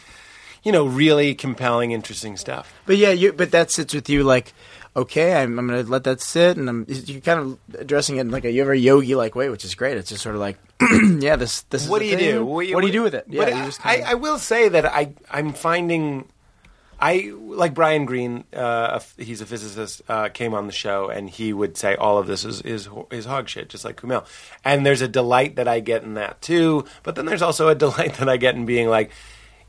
You 0.64 0.72
know, 0.72 0.86
really 0.86 1.34
compelling, 1.34 1.92
interesting 1.92 2.36
stuff. 2.36 2.72
But 2.86 2.96
yeah, 2.96 3.10
you, 3.10 3.32
but 3.32 3.50
that 3.50 3.70
sits 3.70 3.92
with 3.94 4.08
you 4.08 4.24
like, 4.24 4.52
okay, 4.96 5.34
I'm, 5.34 5.58
I'm 5.58 5.66
going 5.66 5.84
to 5.84 5.90
let 5.90 6.04
that 6.04 6.20
sit, 6.20 6.56
and 6.56 6.68
I'm 6.68 6.86
you're 6.88 7.20
kind 7.20 7.40
of 7.40 7.58
addressing 7.78 8.16
it 8.16 8.22
in 8.22 8.30
like 8.30 8.44
a 8.44 8.50
you 8.50 8.68
a 8.70 8.74
yogi 8.74 9.14
like 9.14 9.34
way, 9.34 9.48
which 9.50 9.64
is 9.64 9.74
great. 9.74 9.96
It's 9.96 10.08
just 10.08 10.22
sort 10.22 10.34
of 10.34 10.40
like, 10.40 10.58
yeah, 11.18 11.36
this 11.36 11.62
this. 11.62 11.88
what 11.88 12.00
is 12.02 12.08
do 12.08 12.12
you 12.12 12.18
thing. 12.18 12.34
do? 12.36 12.44
What, 12.44 12.80
do 12.80 12.86
you 12.86 12.92
do 12.92 13.02
with 13.02 13.14
it? 13.14 13.26
Yeah, 13.28 13.42
I, 13.42 13.50
just 13.66 13.82
kinda- 13.82 14.06
I, 14.06 14.12
I 14.12 14.14
will 14.14 14.38
say 14.38 14.68
that 14.68 14.86
I 14.86 15.12
I'm 15.30 15.52
finding. 15.52 16.28
I 16.98 17.32
like 17.34 17.74
Brian 17.74 18.06
Greene. 18.06 18.44
Uh, 18.52 19.00
he's 19.18 19.40
a 19.40 19.46
physicist. 19.46 20.00
Uh, 20.08 20.28
came 20.28 20.54
on 20.54 20.66
the 20.66 20.72
show, 20.72 21.10
and 21.10 21.28
he 21.28 21.52
would 21.52 21.76
say 21.76 21.96
all 21.96 22.16
of 22.18 22.26
this 22.26 22.44
is 22.44 22.62
is 22.62 22.88
is 23.10 23.26
hog 23.26 23.48
shit, 23.48 23.68
just 23.68 23.84
like 23.84 24.00
Kumail. 24.00 24.24
And 24.64 24.86
there's 24.86 25.02
a 25.02 25.08
delight 25.08 25.56
that 25.56 25.68
I 25.68 25.80
get 25.80 26.04
in 26.04 26.14
that 26.14 26.40
too. 26.40 26.84
But 27.02 27.16
then 27.16 27.26
there's 27.26 27.42
also 27.42 27.68
a 27.68 27.74
delight 27.86 28.14
that 28.14 28.28
I 28.28 28.36
get 28.38 28.54
in 28.54 28.64
being 28.64 28.88
like, 28.88 29.10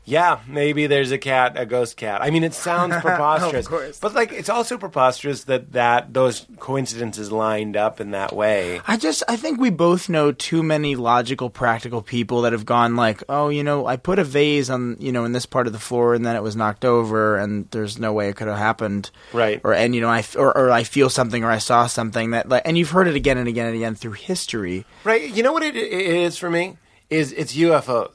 yeah, 0.06 0.38
maybe 0.46 0.86
there's 0.86 1.10
a 1.10 1.18
cat, 1.18 1.54
a 1.56 1.66
ghost 1.66 1.96
cat. 1.96 2.22
I 2.22 2.30
mean, 2.30 2.44
it 2.44 2.54
sounds 2.54 2.94
preposterous, 3.02 3.66
course. 3.66 3.98
but 3.98 4.14
like 4.14 4.32
it's 4.32 4.48
also 4.48 4.78
preposterous 4.78 5.44
that 5.44 5.72
that 5.72 6.14
those 6.14 6.46
coincidences 6.60 7.30
lined 7.32 7.76
up 7.76 8.00
in 8.00 8.12
that 8.12 8.32
way. 8.32 8.80
I 8.86 8.96
just 8.96 9.22
I 9.28 9.36
think 9.36 9.60
we 9.60 9.70
both 9.70 10.08
know 10.08 10.30
too 10.32 10.62
many 10.62 10.94
logical, 10.96 11.50
practical 11.50 12.02
people 12.02 12.42
that 12.42 12.52
have 12.52 12.64
gone 12.64 12.94
like, 12.96 13.22
oh, 13.28 13.48
you 13.48 13.64
know, 13.64 13.86
I 13.86 13.96
put 13.96 14.18
a 14.18 14.24
vase 14.24 14.70
on, 14.70 14.96
you 15.00 15.10
know, 15.12 15.24
in 15.24 15.32
this 15.32 15.44
part 15.46 15.66
of 15.66 15.72
the 15.72 15.78
floor, 15.78 16.14
and 16.14 16.24
then 16.24 16.36
it 16.36 16.42
was 16.42 16.54
knocked 16.56 16.84
over, 16.84 17.36
and 17.36 17.68
there's 17.72 17.98
no 17.98 18.12
way 18.12 18.28
it 18.28 18.36
could 18.36 18.48
have 18.48 18.58
happened, 18.58 19.10
Right. 19.32 19.60
Or 19.64 19.74
and 19.74 19.94
you 19.94 20.00
know, 20.00 20.08
I 20.08 20.20
f- 20.20 20.36
or, 20.36 20.56
or 20.56 20.70
I 20.70 20.84
feel 20.84 21.10
something, 21.10 21.42
or 21.44 21.50
I 21.50 21.58
saw 21.58 21.86
something 21.88 22.30
that, 22.30 22.48
like, 22.48 22.62
and 22.64 22.78
you've 22.78 22.90
heard 22.90 23.08
it 23.08 23.16
again 23.16 23.38
and 23.38 23.48
again 23.48 23.66
and 23.66 23.74
again 23.74 23.94
through 23.96 24.12
history. 24.12 24.84
Right. 25.04 25.28
You 25.28 25.42
know 25.42 25.52
what 25.52 25.62
it, 25.64 25.74
it 25.76 25.92
is 25.92 26.36
for 26.38 26.48
me? 26.48 26.76
Is 27.10 27.32
it's 27.32 27.54
UFOs. 27.56 28.10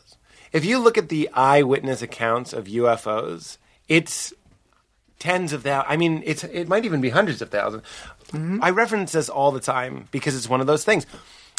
If 0.52 0.66
you 0.66 0.80
look 0.80 0.98
at 0.98 1.10
the 1.10 1.30
eyewitness 1.34 2.02
accounts 2.02 2.52
of 2.54 2.66
UFOs, 2.66 3.58
it's 3.88 4.34
tens 5.20 5.54
of 5.54 5.64
thousands. 5.64 5.92
I 5.92 5.98
mean, 5.98 6.24
it's 6.26 6.44
it 6.44 6.68
might 6.68 6.86
even 6.86 7.02
be 7.02 7.10
hundreds 7.10 7.42
of 7.42 7.50
1000s 7.50 7.82
I 8.62 8.70
reference 8.70 9.12
this 9.12 9.28
all 9.28 9.52
the 9.52 9.60
time 9.60 10.08
because 10.12 10.36
it's 10.38 10.48
one 10.48 10.62
of 10.62 10.68
those 10.68 10.86
things. 10.86 11.06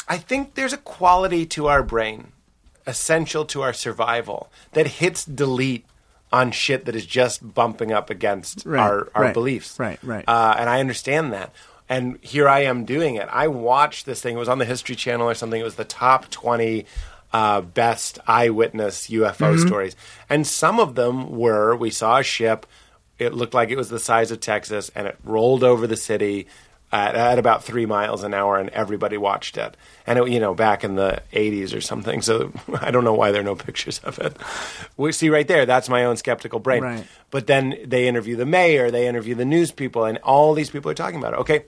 I 0.07 0.17
think 0.17 0.55
there's 0.55 0.73
a 0.73 0.77
quality 0.77 1.45
to 1.47 1.67
our 1.67 1.83
brain, 1.83 2.31
essential 2.87 3.45
to 3.45 3.61
our 3.61 3.73
survival, 3.73 4.51
that 4.71 4.87
hits 4.87 5.23
delete 5.23 5.85
on 6.31 6.51
shit 6.51 6.85
that 6.85 6.95
is 6.95 7.05
just 7.05 7.53
bumping 7.53 7.91
up 7.91 8.09
against 8.09 8.65
Right, 8.65 8.79
our, 8.81 9.07
our 9.13 9.21
right, 9.25 9.33
beliefs. 9.35 9.79
right, 9.79 9.99
right. 10.03 10.25
Uh, 10.27 10.55
and 10.57 10.67
I 10.67 10.79
understand 10.79 11.31
that. 11.33 11.53
And 11.87 12.17
here 12.23 12.49
I 12.49 12.61
am 12.61 12.85
doing 12.85 13.15
it. 13.15 13.27
I 13.31 13.47
watched 13.49 14.07
this 14.07 14.19
thing. 14.19 14.35
It 14.35 14.39
was 14.39 14.49
on 14.49 14.57
the 14.57 14.65
History 14.65 14.95
Channel 14.95 15.29
or 15.29 15.35
something. 15.35 15.61
It 15.61 15.63
was 15.63 15.75
the 15.75 15.85
top 15.85 16.31
20 16.31 16.87
uh, 17.33 17.61
best 17.61 18.19
eyewitness 18.27 19.07
UFO 19.09 19.33
Mm-hmm. 19.55 19.67
stories. 19.67 19.95
And 20.29 20.45
some 20.47 20.79
of 20.79 20.95
them 20.95 21.31
were 21.37 21.75
we 21.75 21.89
saw 21.89 22.19
a 22.19 22.23
ship. 22.23 22.65
It 23.19 23.33
looked 23.33 23.53
like 23.53 23.69
it 23.69 23.77
was 23.77 23.89
the 23.89 23.99
size 23.99 24.31
of 24.31 24.39
Texas, 24.39 24.91
and 24.95 25.07
it 25.07 25.17
rolled 25.23 25.63
over 25.63 25.87
the 25.87 25.95
city 25.97 26.47
at, 26.91 27.15
at 27.15 27.39
about 27.39 27.63
three 27.63 27.87
miles 27.87 28.23
an 28.23 28.33
hour, 28.35 28.59
and 28.59 28.69
everybody 28.69 29.17
watched 29.17 29.57
it. 29.57 29.75
And 30.05 30.19
it, 30.19 30.29
you 30.29 30.39
know, 30.39 30.53
back 30.53 30.83
in 30.83 30.95
the 30.95 31.21
'80s 31.33 31.75
or 31.75 31.81
something. 31.81 32.21
So 32.21 32.51
I 32.81 32.91
don't 32.91 33.03
know 33.03 33.13
why 33.15 33.31
there 33.31 33.41
are 33.41 33.43
no 33.43 33.55
pictures 33.55 33.99
of 34.03 34.19
it. 34.19 34.37
We 34.97 35.11
see 35.11 35.29
right 35.29 35.47
there. 35.47 35.65
That's 35.65 35.89
my 35.89 36.05
own 36.05 36.17
skeptical 36.17 36.59
brain. 36.59 36.83
Right. 36.83 37.05
But 37.31 37.47
then 37.47 37.75
they 37.85 38.07
interview 38.07 38.35
the 38.35 38.45
mayor, 38.45 38.91
they 38.91 39.07
interview 39.07 39.33
the 39.35 39.45
news 39.45 39.71
people, 39.71 40.05
and 40.05 40.17
all 40.19 40.53
these 40.53 40.69
people 40.69 40.91
are 40.91 40.95
talking 40.95 41.17
about 41.19 41.33
it. 41.33 41.39
Okay, 41.39 41.65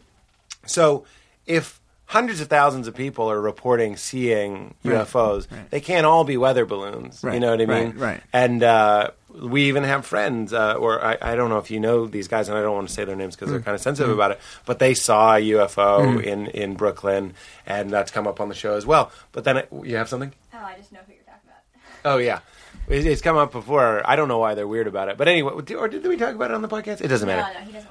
so 0.68 1.06
if 1.48 1.80
hundreds 2.08 2.40
of 2.42 2.48
thousands 2.48 2.88
of 2.88 2.96
people 2.96 3.30
are 3.32 3.42
reporting 3.42 3.98
seeing 3.98 4.76
UFOs, 4.86 5.48
they 5.70 5.82
can't 5.82 6.06
all 6.06 6.24
be 6.24 6.38
weather 6.38 6.66
balloons. 6.66 7.24
You 7.24 7.40
know 7.40 7.52
what 7.52 7.62
I 7.62 7.66
mean? 7.66 7.86
right, 7.92 7.98
right. 7.98 8.22
And 8.32 8.62
uh, 8.64 9.12
we 9.42 9.64
even 9.66 9.84
have 9.84 10.06
friends, 10.06 10.54
uh, 10.54 10.76
or 10.76 11.04
I, 11.04 11.18
I 11.22 11.36
don't 11.36 11.50
know 11.50 11.58
if 11.58 11.70
you 11.72 11.80
know 11.80 12.06
these 12.08 12.28
guys, 12.28 12.48
and 12.48 12.58
I 12.58 12.62
don't 12.62 12.74
want 12.76 12.88
to 12.88 12.94
say 12.94 13.04
their 13.06 13.16
names 13.16 13.36
because 13.36 13.50
Mm. 13.50 13.52
they're 13.54 13.62
kind 13.62 13.76
of 13.76 13.82
sensitive 13.82 14.12
about 14.14 14.32
it. 14.32 14.40
But 14.66 14.80
they 14.80 14.94
saw 14.94 15.36
a 15.36 15.40
UFO 15.42 16.24
in 16.24 16.48
in 16.48 16.76
Brooklyn, 16.76 17.34
and 17.66 17.90
that's 17.90 18.12
come 18.12 18.28
up 18.28 18.40
on 18.40 18.50
the 18.50 18.56
show 18.56 18.76
as 18.76 18.86
well. 18.86 19.12
But 19.34 19.44
then 19.44 19.58
it, 19.58 19.70
you 19.84 19.98
have 19.98 20.08
something. 20.08 20.32
Oh, 20.54 20.58
I 20.58 20.76
just 20.78 20.92
know 20.92 21.00
who 21.06 21.14
you're 21.14 21.24
talking 21.24 21.42
about. 21.48 21.62
Oh 22.14 22.18
yeah, 22.18 22.40
it, 22.88 23.06
it's 23.06 23.22
come 23.22 23.36
up 23.36 23.52
before. 23.52 24.08
I 24.08 24.16
don't 24.16 24.28
know 24.28 24.38
why 24.38 24.54
they're 24.54 24.68
weird 24.68 24.86
about 24.88 25.10
it, 25.10 25.18
but 25.18 25.28
anyway, 25.28 25.52
or 25.76 25.88
did 25.88 26.06
we 26.06 26.18
talk 26.18 26.36
about 26.36 26.52
it 26.52 26.54
on 26.54 26.62
the 26.62 26.68
podcast? 26.70 27.02
It 27.02 27.08
doesn't 27.08 27.28
No, 27.28 27.36
matter. 27.36 27.60
no, 27.60 27.66
he 27.66 27.72
doesn't 27.74 27.90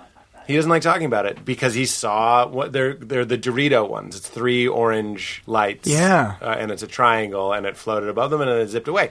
want 0.48 0.50
to 0.50 0.50
talk 0.50 0.50
about 0.50 0.50
it. 0.50 0.52
He 0.52 0.56
doesn't 0.56 0.70
like 0.70 0.82
talking 0.82 1.06
about 1.06 1.26
it 1.26 1.44
because 1.44 1.74
he 1.74 1.86
saw 1.86 2.46
what 2.46 2.72
they're 2.72 2.94
they're 2.94 3.24
the 3.24 3.38
Dorito 3.38 3.88
ones. 3.88 4.16
It's 4.16 4.28
three 4.28 4.66
orange 4.68 5.42
lights. 5.46 5.88
Yeah. 5.88 6.36
uh, 6.40 6.56
and 6.58 6.70
it's 6.70 6.82
a 6.82 6.86
triangle, 6.86 7.52
and 7.52 7.66
it 7.66 7.76
floated 7.76 8.08
above 8.08 8.30
them, 8.30 8.40
and 8.40 8.50
then 8.50 8.58
it 8.58 8.68
zipped 8.68 8.88
away. 8.88 9.10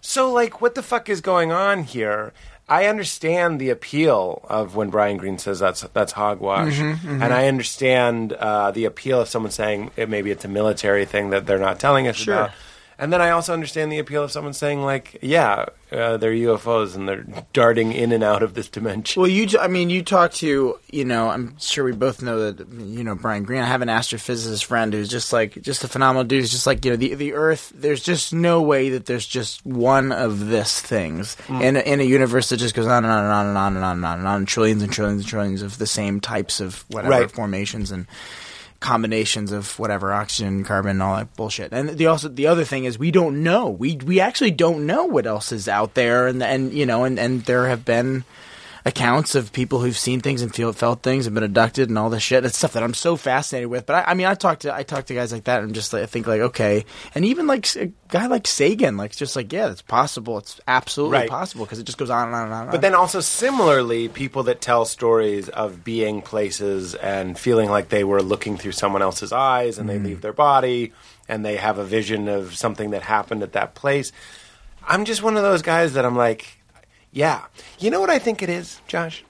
So, 0.00 0.32
like, 0.32 0.60
what 0.60 0.74
the 0.74 0.82
fuck 0.82 1.08
is 1.08 1.20
going 1.20 1.52
on 1.52 1.84
here? 1.84 2.32
I 2.68 2.86
understand 2.86 3.60
the 3.60 3.70
appeal 3.70 4.44
of 4.48 4.76
when 4.76 4.88
Brian 4.90 5.16
Greene 5.18 5.36
says 5.38 5.58
that's 5.58 5.82
that's 5.92 6.12
hogwash, 6.12 6.74
Mm-hmm, 6.78 7.22
and 7.22 7.32
I 7.34 7.46
understand 7.48 8.32
uh, 8.32 8.70
the 8.70 8.84
appeal 8.86 9.20
of 9.20 9.28
someone 9.28 9.50
saying 9.52 9.90
it, 9.96 10.08
maybe 10.08 10.30
it's 10.30 10.44
a 10.44 10.48
military 10.48 11.04
thing 11.04 11.30
that 11.30 11.44
they're 11.46 11.58
not 11.58 11.78
telling 11.80 12.08
us 12.08 12.16
Sure. 12.16 12.34
about. 12.34 12.50
And 12.98 13.12
then 13.12 13.20
I 13.20 13.30
also 13.30 13.52
understand 13.52 13.90
the 13.90 13.98
appeal 13.98 14.22
of 14.22 14.30
someone 14.30 14.52
saying 14.52 14.82
like, 14.82 15.18
yeah, 15.22 15.66
uh, 15.90 16.16
they're 16.16 16.32
UFOs 16.32 16.94
and 16.94 17.08
they're 17.08 17.24
darting 17.52 17.92
in 17.92 18.12
and 18.12 18.22
out 18.22 18.42
of 18.42 18.54
this 18.54 18.68
dimension. 18.68 19.20
Well, 19.20 19.30
you, 19.30 19.48
I 19.58 19.66
mean, 19.68 19.90
you 19.90 20.02
talk 20.02 20.32
to, 20.34 20.78
you 20.90 21.04
know, 21.04 21.28
I'm 21.28 21.58
sure 21.58 21.84
we 21.84 21.92
both 21.92 22.22
know 22.22 22.50
that, 22.50 22.66
you 22.68 23.02
know, 23.04 23.14
Brian 23.14 23.42
Greene. 23.44 23.60
I 23.62 23.66
have 23.66 23.82
an 23.82 23.88
astrophysicist 23.88 24.64
friend 24.64 24.92
who's 24.92 25.08
just 25.08 25.32
like, 25.32 25.60
just 25.62 25.84
a 25.84 25.88
phenomenal 25.88 26.24
dude. 26.24 26.40
He's 26.42 26.50
just 26.50 26.66
like, 26.66 26.84
you 26.84 26.92
know, 26.92 26.96
the 26.96 27.14
the 27.14 27.32
Earth. 27.34 27.72
There's 27.74 28.02
just 28.02 28.32
no 28.32 28.62
way 28.62 28.90
that 28.90 29.06
there's 29.06 29.26
just 29.26 29.64
one 29.66 30.12
of 30.12 30.46
this 30.48 30.80
things 30.80 31.36
in 31.48 31.76
a, 31.76 31.80
in 31.80 32.00
a 32.00 32.04
universe 32.04 32.48
that 32.50 32.58
just 32.58 32.74
goes 32.74 32.86
on 32.86 33.04
and 33.04 33.12
on 33.12 33.24
and 33.24 33.32
on 33.32 33.46
and 33.48 33.58
on 33.58 33.76
and 33.76 33.84
on 33.84 33.96
and 33.96 34.06
on 34.06 34.18
and 34.20 34.28
on, 34.28 34.46
trillions 34.46 34.82
and 34.82 34.92
trillions 34.92 35.22
and 35.22 35.28
trillions 35.28 35.62
of 35.62 35.78
the 35.78 35.86
same 35.86 36.20
types 36.20 36.60
of 36.60 36.84
whatever 36.88 37.10
Right. 37.12 37.30
formations 37.30 37.90
and 37.90 38.06
combinations 38.82 39.52
of 39.52 39.78
whatever 39.78 40.12
oxygen, 40.12 40.64
carbon, 40.64 41.00
all 41.00 41.16
that 41.16 41.34
bullshit. 41.36 41.72
And 41.72 41.90
the 41.90 42.06
also 42.06 42.28
the 42.28 42.48
other 42.48 42.64
thing 42.64 42.84
is 42.84 42.98
we 42.98 43.10
don't 43.10 43.42
know. 43.42 43.70
We 43.70 43.96
we 43.96 44.20
actually 44.20 44.50
don't 44.50 44.86
know 44.86 45.04
what 45.04 45.26
else 45.26 45.52
is 45.52 45.68
out 45.68 45.94
there, 45.94 46.26
and 46.26 46.42
and 46.42 46.72
you 46.72 46.84
know, 46.84 47.04
and 47.04 47.18
and 47.18 47.42
there 47.44 47.68
have 47.68 47.84
been 47.84 48.24
accounts 48.84 49.34
of 49.34 49.52
people 49.52 49.80
who've 49.80 49.96
seen 49.96 50.20
things 50.20 50.42
and 50.42 50.54
feel 50.54 50.72
felt 50.72 51.02
things 51.02 51.26
and 51.26 51.34
been 51.34 51.44
abducted 51.44 51.88
and 51.88 51.98
all 51.98 52.10
this 52.10 52.22
shit. 52.22 52.44
It's 52.44 52.58
stuff 52.58 52.72
that 52.72 52.82
I'm 52.82 52.94
so 52.94 53.16
fascinated 53.16 53.70
with. 53.70 53.86
But 53.86 53.96
I, 53.96 54.10
I 54.10 54.14
mean, 54.14 54.26
I 54.26 54.34
talk 54.34 54.60
to 54.60 54.74
I 54.74 54.82
talk 54.82 55.06
to 55.06 55.14
guys 55.14 55.32
like 55.32 55.44
that 55.44 55.62
and 55.62 55.74
just 55.74 55.92
like, 55.92 56.02
I 56.02 56.06
think 56.06 56.26
like 56.26 56.40
okay, 56.40 56.84
and 57.14 57.24
even 57.24 57.46
like 57.46 57.74
a 57.76 57.92
guy 58.08 58.26
like 58.26 58.46
Sagan, 58.46 58.96
like 58.96 59.14
just 59.14 59.36
like 59.36 59.52
yeah, 59.52 59.70
it's 59.70 59.82
possible. 59.82 60.38
It's 60.38 60.60
absolutely 60.66 61.18
Right. 61.18 61.30
possible 61.30 61.64
because 61.64 61.78
it 61.78 61.84
just 61.84 61.98
goes 61.98 62.10
on 62.10 62.28
and 62.28 62.34
on 62.34 62.44
and 62.44 62.52
on. 62.52 62.60
and 62.60 62.68
on. 62.68 62.72
But 62.72 62.80
then 62.80 62.94
also 62.94 63.20
similarly, 63.20 64.08
people 64.08 64.44
that 64.44 64.60
tell 64.60 64.84
stories 64.84 65.48
of 65.48 65.84
being 65.84 66.22
places 66.22 66.94
and 66.94 67.38
feeling 67.38 67.70
like 67.70 67.88
they 67.88 68.04
were 68.04 68.22
looking 68.22 68.56
through 68.56 68.72
someone 68.72 69.02
else's 69.02 69.32
eyes 69.32 69.78
and 69.78 69.88
they 69.88 69.98
mm. 69.98 70.04
leave 70.04 70.20
their 70.20 70.32
body 70.32 70.92
and 71.28 71.44
they 71.44 71.56
have 71.56 71.78
a 71.78 71.84
vision 71.84 72.28
of 72.28 72.56
something 72.56 72.90
that 72.90 73.02
happened 73.02 73.42
at 73.42 73.52
that 73.52 73.74
place. 73.74 74.12
I'm 74.86 75.04
just 75.04 75.22
one 75.22 75.36
of 75.36 75.42
those 75.42 75.62
guys 75.62 75.92
that 75.94 76.04
I'm 76.04 76.16
like, 76.16 76.58
yeah. 77.12 77.44
You 77.78 77.90
know 77.90 78.00
what 78.00 78.10
I 78.10 78.18
think 78.18 78.42
it 78.42 78.48
is, 78.48 78.80
Josh? 78.88 79.24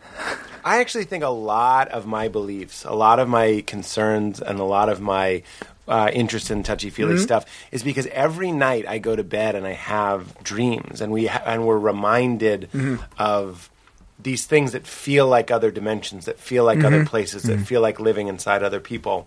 I 0.65 0.81
actually 0.81 1.05
think 1.05 1.25
a 1.25 1.29
lot 1.29 1.89
of 1.89 2.07
my 2.07 2.29
beliefs, 2.29 2.85
a 2.85 2.93
lot 2.93 3.19
of 3.19 3.29
my 3.29 3.65
concerns, 3.67 4.41
and 4.41 4.61
a 4.61 4.65
lot 4.65 4.89
of 4.89 5.01
my 5.01 5.43
uh, 5.89 6.11
interest 6.13 6.51
in 6.51 6.63
touchy 6.63 6.91
feely 6.91 7.15
mm-hmm. 7.15 7.23
stuff 7.23 7.45
is 7.73 7.83
because 7.83 8.07
every 8.09 8.53
night 8.53 8.87
I 8.87 8.99
go 8.99 9.17
to 9.17 9.25
bed 9.25 9.57
and 9.57 9.67
I 9.67 9.73
have 9.73 10.43
dreams, 10.45 11.01
and 11.01 11.13
we 11.13 11.27
ha- 11.27 11.43
and 11.45 11.67
we're 11.67 11.79
reminded 11.79 12.71
mm-hmm. 12.73 13.03
of 13.19 13.69
these 14.21 14.47
things 14.47 14.73
that 14.73 14.87
feel 14.87 15.27
like 15.27 15.51
other 15.51 15.73
dimensions, 15.73 16.27
that 16.27 16.39
feel 16.39 16.65
like 16.65 16.85
other 16.85 16.99
mm-hmm. 16.99 17.07
places, 17.07 17.43
that 17.45 17.59
feel 17.59 17.81
like 17.81 17.99
living 17.99 18.29
inside 18.29 18.63
other 18.63 18.79
people. 18.79 19.27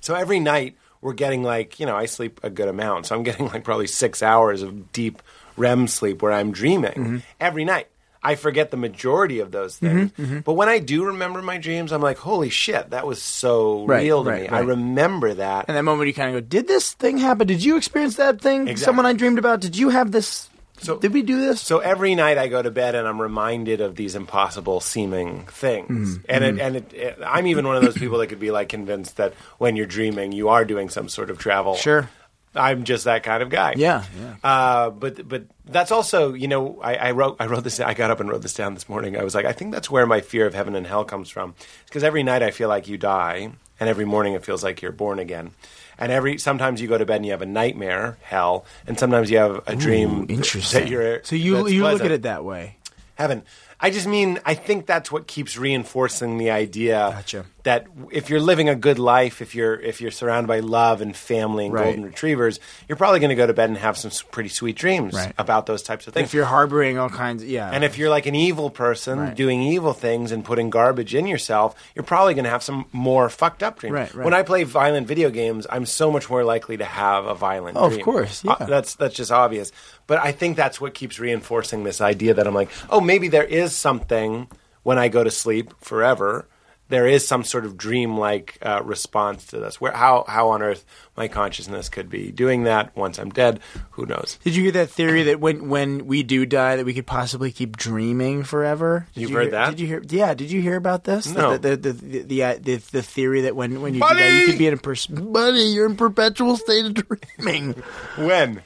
So 0.00 0.14
every 0.14 0.40
night 0.40 0.76
we're 1.00 1.14
getting 1.14 1.42
like, 1.42 1.80
you 1.80 1.86
know, 1.86 1.96
I 1.96 2.04
sleep 2.04 2.40
a 2.42 2.50
good 2.50 2.68
amount. 2.68 3.06
So 3.06 3.16
I'm 3.16 3.22
getting 3.30 3.46
like 3.46 3.64
probably 3.64 3.86
six 3.86 4.22
hours 4.22 4.60
of 4.60 4.92
deep 4.92 5.22
REM 5.56 5.86
sleep 5.88 6.22
where 6.22 6.32
I'm 6.32 6.52
dreaming 6.52 6.92
Mm-hmm. 6.92 7.16
every 7.40 7.64
night. 7.64 7.88
I 8.26 8.36
forget 8.36 8.70
the 8.70 8.78
majority 8.78 9.40
of 9.40 9.50
those 9.50 9.76
things. 9.76 10.10
But 10.44 10.54
when 10.54 10.66
I 10.70 10.78
do 10.78 11.04
remember 11.04 11.42
my 11.42 11.58
dreams, 11.58 11.92
I'm 11.92 12.00
like, 12.00 12.16
holy 12.16 12.48
shit, 12.48 12.88
that 12.90 13.06
was 13.06 13.20
so 13.22 13.84
Right, 13.84 14.02
real 14.02 14.24
to 14.24 14.30
right, 14.30 14.42
me. 14.44 14.48
I 14.48 14.60
remember 14.60 15.34
that. 15.34 15.66
And 15.68 15.76
that 15.76 15.82
moment 15.82 16.08
you 16.08 16.14
kind 16.14 16.34
of 16.34 16.42
go, 16.42 16.46
did 16.48 16.66
this 16.66 16.94
thing 16.94 17.18
happen? 17.18 17.46
Did 17.46 17.62
you 17.62 17.76
experience 17.76 18.16
that 18.16 18.40
thing? 18.40 18.62
Exactly. 18.62 18.82
Someone 18.82 19.04
I 19.04 19.12
dreamed 19.12 19.38
about? 19.38 19.60
Did 19.60 19.76
you 19.76 19.90
have 19.90 20.10
this 20.10 20.48
So 20.80 20.96
Did 20.96 21.12
we 21.12 21.20
do 21.20 21.38
this? 21.38 21.60
So 21.60 21.80
every 21.80 22.14
night 22.14 22.38
I 22.38 22.48
go 22.48 22.62
to 22.62 22.70
bed 22.70 22.94
and 22.94 23.06
I'm 23.06 23.20
reminded 23.20 23.82
of 23.82 23.94
these 23.94 24.14
impossible 24.14 24.80
seeming 24.80 25.44
things. 25.44 26.16
Mm-hmm. 26.16 26.24
And 26.26 26.44
it, 26.44 26.58
and 26.60 26.76
it, 26.76 26.92
it, 26.94 27.18
I'm 27.26 27.46
even 27.46 27.66
one 27.66 27.76
of 27.76 27.82
those 27.82 27.98
people 27.98 28.16
that 28.20 28.28
could 28.28 28.40
be 28.40 28.50
like 28.50 28.70
convinced 28.70 29.18
that 29.18 29.34
when 29.58 29.76
you're 29.76 29.84
dreaming, 29.84 30.32
you 30.32 30.48
are 30.48 30.64
doing 30.64 30.88
some 30.88 31.10
sort 31.10 31.28
of 31.28 31.38
travel. 31.38 31.74
Sure. 31.74 32.08
I'm 32.54 32.84
just 32.84 33.04
that 33.04 33.22
kind 33.22 33.42
of 33.42 33.50
guy. 33.50 33.74
Yeah, 33.76 34.04
yeah. 34.18 34.36
Uh, 34.42 34.90
but 34.90 35.26
but 35.28 35.44
that's 35.66 35.90
also 35.90 36.32
you 36.34 36.48
know 36.48 36.78
I, 36.82 36.94
I 36.96 37.10
wrote 37.12 37.36
I 37.40 37.46
wrote 37.46 37.64
this 37.64 37.80
I 37.80 37.94
got 37.94 38.10
up 38.10 38.20
and 38.20 38.28
wrote 38.30 38.42
this 38.42 38.54
down 38.54 38.74
this 38.74 38.88
morning. 38.88 39.16
I 39.16 39.24
was 39.24 39.34
like 39.34 39.44
I 39.46 39.52
think 39.52 39.72
that's 39.72 39.90
where 39.90 40.06
my 40.06 40.20
fear 40.20 40.46
of 40.46 40.54
heaven 40.54 40.74
and 40.74 40.86
hell 40.86 41.04
comes 41.04 41.30
from. 41.30 41.54
Because 41.86 42.04
every 42.04 42.22
night 42.22 42.42
I 42.42 42.50
feel 42.50 42.68
like 42.68 42.88
you 42.88 42.96
die, 42.98 43.50
and 43.80 43.88
every 43.88 44.04
morning 44.04 44.34
it 44.34 44.44
feels 44.44 44.62
like 44.62 44.82
you're 44.82 44.92
born 44.92 45.18
again. 45.18 45.50
And 45.98 46.10
every 46.10 46.38
sometimes 46.38 46.80
you 46.80 46.88
go 46.88 46.98
to 46.98 47.06
bed 47.06 47.16
and 47.16 47.26
you 47.26 47.32
have 47.32 47.42
a 47.42 47.46
nightmare, 47.46 48.18
hell, 48.22 48.64
and 48.86 48.98
sometimes 48.98 49.30
you 49.30 49.38
have 49.38 49.62
a 49.66 49.76
dream 49.76 50.22
Ooh, 50.22 50.26
interesting. 50.28 50.82
that 50.82 50.90
you're 50.90 51.22
so 51.24 51.36
you 51.36 51.66
you 51.68 51.82
look 51.82 52.00
at 52.02 52.10
it 52.10 52.22
that 52.22 52.44
way. 52.44 52.78
heaven. 53.14 53.42
I 53.84 53.90
just 53.90 54.06
mean 54.06 54.38
I 54.46 54.54
think 54.54 54.86
that's 54.86 55.12
what 55.12 55.26
keeps 55.26 55.58
reinforcing 55.58 56.38
the 56.38 56.50
idea 56.50 57.10
Gotcha. 57.16 57.44
that 57.64 57.86
if 58.10 58.30
you're 58.30 58.40
living 58.40 58.68
a 58.70 58.74
good 58.74 58.98
life, 58.98 59.42
if 59.42 59.54
you're 59.54 59.74
if 59.90 60.00
you're 60.00 60.10
surrounded 60.10 60.48
by 60.48 60.60
love 60.60 61.02
and 61.02 61.14
family 61.14 61.66
and 61.66 61.74
Right. 61.74 61.84
golden 61.84 62.04
retrievers, 62.04 62.60
you're 62.88 62.96
probably 62.96 63.20
going 63.20 63.28
to 63.28 63.34
go 63.36 63.46
to 63.46 63.52
bed 63.52 63.68
and 63.68 63.76
have 63.78 63.96
some 63.98 64.10
pretty 64.30 64.48
sweet 64.48 64.76
dreams 64.76 65.12
Right. 65.14 65.34
about 65.36 65.66
those 65.66 65.82
types 65.82 66.06
of 66.06 66.14
things. 66.14 66.28
If 66.30 66.34
you're 66.34 66.46
harboring 66.46 66.98
all 66.98 67.10
kinds, 67.10 67.44
yeah. 67.44 67.70
and 67.70 67.84
if 67.84 67.98
you're 67.98 68.10
like 68.10 68.26
an 68.26 68.34
evil 68.34 68.70
person 68.70 69.34
doing 69.34 69.60
evil 69.62 69.92
things 69.92 70.32
and 70.32 70.44
putting 70.44 70.70
garbage 70.70 71.14
in 71.14 71.26
yourself, 71.26 71.74
you're 71.94 72.04
probably 72.14 72.32
going 72.34 72.44
to 72.44 72.50
have 72.56 72.62
some 72.62 72.86
more 72.92 73.28
fucked 73.28 73.62
up 73.62 73.78
dreams. 73.80 73.92
Right, 73.94 74.14
right. 74.14 74.24
When 74.24 74.34
I 74.34 74.42
play 74.44 74.64
violent 74.64 75.06
video 75.06 75.28
games, 75.30 75.66
I'm 75.68 75.84
so 75.86 76.10
much 76.10 76.30
more 76.30 76.42
likely 76.42 76.78
to 76.78 76.84
have 76.86 77.26
a 77.26 77.34
violent 77.34 77.76
Oh, 77.76 77.84
of 77.86 77.92
dream. 77.92 78.04
course, 78.04 78.44
Uh, 78.48 78.56
yeah. 78.60 78.66
that's 78.66 78.94
that's 78.94 79.14
just 79.14 79.30
obvious. 79.30 79.72
But 80.06 80.18
I 80.18 80.32
think 80.32 80.56
that's 80.56 80.80
what 80.80 80.94
keeps 80.94 81.18
reinforcing 81.18 81.84
this 81.84 82.00
idea 82.00 82.34
that 82.34 82.46
I'm 82.46 82.54
like, 82.54 82.70
oh, 82.90 83.00
maybe 83.00 83.28
there 83.28 83.44
is 83.44 83.74
something 83.74 84.48
when 84.82 84.98
I 84.98 85.08
go 85.08 85.24
to 85.24 85.30
sleep 85.30 85.72
forever. 85.80 86.46
There 86.90 87.06
is 87.06 87.26
some 87.26 87.44
sort 87.44 87.64
of 87.64 87.78
dream-like 87.78 88.58
uh, 88.60 88.82
response 88.84 89.46
to 89.46 89.58
this. 89.58 89.80
Where 89.80 89.90
how 89.92 90.26
how 90.28 90.50
on 90.50 90.60
earth 90.60 90.84
my 91.16 91.28
consciousness 91.28 91.88
could 91.88 92.10
be 92.10 92.30
doing 92.30 92.64
that 92.64 92.94
once 92.94 93.18
I'm 93.18 93.30
dead? 93.30 93.60
Who 93.92 94.04
knows? 94.04 94.38
Did 94.44 94.54
you 94.54 94.64
hear 94.64 94.72
that 94.72 94.90
theory 94.90 95.22
that 95.24 95.40
when 95.40 95.70
when 95.70 96.06
we 96.06 96.22
do 96.22 96.44
die, 96.44 96.76
that 96.76 96.84
we 96.84 96.92
could 96.92 97.06
possibly 97.06 97.50
keep 97.52 97.78
dreaming 97.78 98.44
forever? 98.44 99.06
Did 99.14 99.22
You've 99.22 99.30
you 99.30 99.36
heard 99.36 99.42
hear- 99.44 99.50
that? 99.52 99.70
Did 99.70 99.80
you 99.80 99.86
hear? 99.86 100.02
Yeah. 100.10 100.34
Did 100.34 100.50
you 100.52 100.60
hear 100.60 100.76
about 100.76 101.04
this? 101.04 101.26
No. 101.34 101.56
The 101.56 101.74
the 101.74 101.76
the 101.76 101.92
the, 101.94 102.18
the, 102.22 102.42
uh, 102.44 102.54
the, 102.60 102.76
the 102.76 103.02
theory 103.02 103.40
that 103.40 103.56
when 103.56 103.80
when 103.80 103.94
you 103.94 104.00
do 104.00 104.06
Buddy! 104.06 104.20
die, 104.20 104.40
you 104.40 104.46
could 104.48 104.58
be 104.58 104.66
in 104.66 104.74
a 104.74 104.76
pers- 104.76 105.06
buddy, 105.06 105.60
you're 105.62 105.86
in 105.86 105.96
perpetual 105.96 106.58
state 106.58 106.84
of 106.84 106.92
dreaming 106.94 107.82
When? 108.18 108.62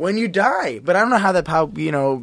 When 0.00 0.16
you 0.16 0.28
die. 0.28 0.78
But 0.78 0.96
I 0.96 1.00
don't 1.00 1.10
know 1.10 1.18
how 1.18 1.32
that 1.32 1.46
how 1.46 1.70
you 1.76 1.92
know 1.92 2.22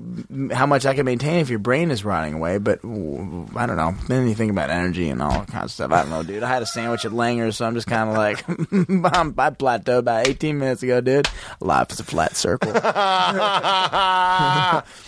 how 0.52 0.66
much 0.66 0.86
I 0.86 0.94
can 0.96 1.06
maintain 1.06 1.40
if 1.40 1.50
your 1.50 1.60
brain 1.60 1.92
is 1.92 2.04
rotting 2.04 2.34
away. 2.34 2.58
But 2.58 2.80
I 2.84 3.66
don't 3.66 3.78
know. 3.78 3.94
Then 4.08 4.28
you 4.28 4.34
think 4.36 4.52
about 4.52 4.70
energy 4.72 5.10
and 5.10 5.22
all 5.22 5.46
kind 5.46 5.64
of 5.66 5.72
stuff. 5.72 5.92
I 5.92 6.02
don't 6.02 6.10
know, 6.10 6.24
dude. 6.24 6.44
I 6.44 6.48
had 6.50 6.64
a 6.64 6.66
sandwich 6.66 7.06
at 7.06 7.12
Langer's, 7.12 7.58
so 7.58 7.66
I'm 7.66 7.76
just 7.76 7.88
kind 7.88 8.10
of 8.10 8.18
like 8.18 8.44
I'm, 8.50 9.36
I 9.38 9.50
plateaued 9.52 10.00
about 10.00 10.28
18 10.28 10.58
minutes 10.58 10.82
ago, 10.84 11.00
dude. 11.02 11.28
Life 11.60 11.92
is 11.92 12.00
a 12.00 12.04
flat 12.04 12.36
circle. 12.36 12.70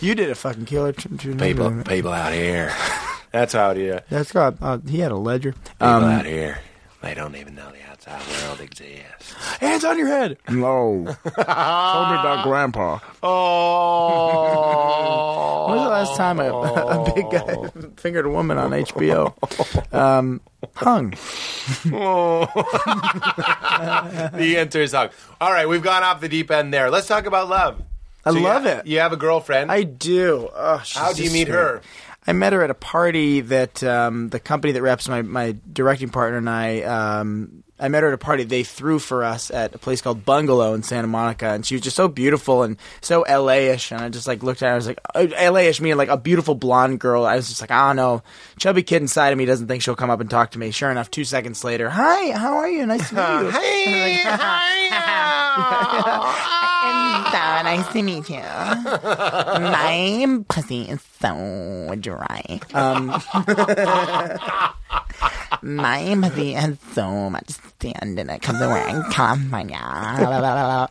you 0.00 0.14
did 0.14 0.30
a 0.30 0.34
fucking 0.34 0.64
killer. 0.66 0.92
tr- 0.92 1.08
tr- 1.16 1.32
people 1.32 1.82
people 1.84 2.12
out 2.12 2.32
here. 2.32 2.72
That's 3.32 3.52
how 3.52 3.70
it 3.72 3.78
is. 3.78 4.00
That's 4.10 4.32
got. 4.32 4.56
Uh, 4.60 4.78
he 4.88 5.00
had 5.00 5.12
a 5.12 5.16
ledger. 5.16 5.52
People 5.52 5.86
Um, 5.88 6.04
out 6.04 6.26
here, 6.26 6.58
they 7.02 7.14
don't 7.14 7.36
even 7.36 7.54
know 7.54 7.70
the 7.70 7.78
outside 8.10 8.42
world 8.46 8.60
exists. 8.60 9.32
hands 9.60 9.84
on 9.84 9.96
your 9.98 10.08
head. 10.08 10.36
No. 10.48 11.04
Told 11.24 11.36
me 11.36 11.42
about 11.44 12.44
Grandpa. 12.44 12.98
Oh, 14.32 15.66
When 15.68 15.76
was 15.78 15.84
the 15.84 15.90
last 15.90 16.16
time 16.16 16.40
a, 16.40 16.50
a 16.50 17.12
big 17.14 17.30
guy 17.30 17.70
fingered 18.00 18.26
a 18.26 18.30
woman 18.30 18.58
on 18.58 18.70
HBO? 18.72 19.34
Um, 19.94 20.40
hung. 20.74 21.10
the 24.34 24.56
answer 24.58 24.82
is 24.82 24.92
hug. 24.92 25.12
All 25.40 25.52
right, 25.52 25.68
we've 25.68 25.82
gone 25.82 26.02
off 26.02 26.20
the 26.20 26.28
deep 26.28 26.50
end 26.50 26.72
there. 26.74 26.90
Let's 26.90 27.06
talk 27.06 27.26
about 27.26 27.48
love. 27.48 27.82
I 28.24 28.30
you 28.30 28.40
love 28.40 28.64
ha- 28.64 28.68
it. 28.80 28.86
You 28.86 28.98
have 29.00 29.12
a 29.12 29.16
girlfriend. 29.16 29.70
I 29.72 29.82
do. 29.84 30.48
Oh, 30.54 30.82
she's 30.84 30.98
How 30.98 31.12
do 31.12 31.22
you 31.22 31.30
meet 31.30 31.46
sweet. 31.46 31.54
her? 31.54 31.80
I 32.26 32.32
met 32.34 32.52
her 32.52 32.62
at 32.62 32.68
a 32.70 32.74
party 32.74 33.40
that 33.40 33.82
um, 33.82 34.28
the 34.28 34.38
company 34.38 34.72
that 34.74 34.82
reps 34.82 35.08
my, 35.08 35.22
my 35.22 35.56
directing 35.72 36.10
partner 36.10 36.36
and 36.38 36.50
I. 36.50 36.82
Um, 36.82 37.64
I 37.80 37.88
met 37.88 38.02
her 38.02 38.08
at 38.08 38.14
a 38.14 38.18
party 38.18 38.44
they 38.44 38.62
threw 38.62 38.98
for 38.98 39.24
us 39.24 39.50
at 39.50 39.74
a 39.74 39.78
place 39.78 40.02
called 40.02 40.24
Bungalow 40.24 40.74
in 40.74 40.82
Santa 40.82 41.06
Monica, 41.06 41.48
and 41.48 41.64
she 41.64 41.74
was 41.74 41.82
just 41.82 41.96
so 41.96 42.08
beautiful 42.08 42.62
and 42.62 42.76
so 43.00 43.24
LA-ish. 43.28 43.90
And 43.90 44.02
I 44.02 44.08
just 44.10 44.26
like 44.26 44.42
looked 44.42 44.62
at 44.62 44.66
her, 44.66 44.72
I 44.72 44.76
was 44.76 44.86
like, 44.86 45.00
uh, 45.14 45.26
LA-ish 45.40 45.80
meaning 45.80 45.96
like 45.98 46.08
a 46.10 46.16
beautiful 46.16 46.54
blonde 46.54 47.00
girl. 47.00 47.24
I 47.24 47.36
was 47.36 47.48
just 47.48 47.60
like, 47.60 47.70
I 47.70 47.88
don't 47.88 47.96
know, 47.96 48.22
chubby 48.58 48.82
kid 48.82 49.02
inside 49.02 49.30
of 49.32 49.38
me 49.38 49.46
doesn't 49.46 49.66
think 49.66 49.82
she'll 49.82 49.96
come 49.96 50.10
up 50.10 50.20
and 50.20 50.30
talk 50.30 50.50
to 50.52 50.58
me. 50.58 50.70
Sure 50.70 50.90
enough, 50.90 51.10
two 51.10 51.24
seconds 51.24 51.64
later, 51.64 51.88
hi, 51.88 52.32
how 52.32 52.58
are 52.58 52.68
you? 52.68 52.84
Nice 52.86 53.08
to 53.08 53.14
meet 53.14 53.44
you. 53.44 53.50
Hey, 53.60 54.20
hi. 54.24 56.46
So 57.30 57.36
nice 57.36 57.86
to 57.92 58.02
meet 58.02 58.28
you. 58.28 58.40
My 58.40 60.42
pussy 60.48 60.82
is 60.82 61.00
so 61.20 61.94
dry. 62.00 62.60
Um, 62.74 63.10
My 65.62 66.16
pussy 66.20 66.52
has 66.52 66.78
so 66.92 67.30
much 67.30 67.50
sand 67.80 68.18
in 68.18 68.30
it 68.30 68.40
because 68.40 68.60
we're 68.60 69.02
come 69.10 69.52
on 69.52 69.68
yeah. 69.68 70.86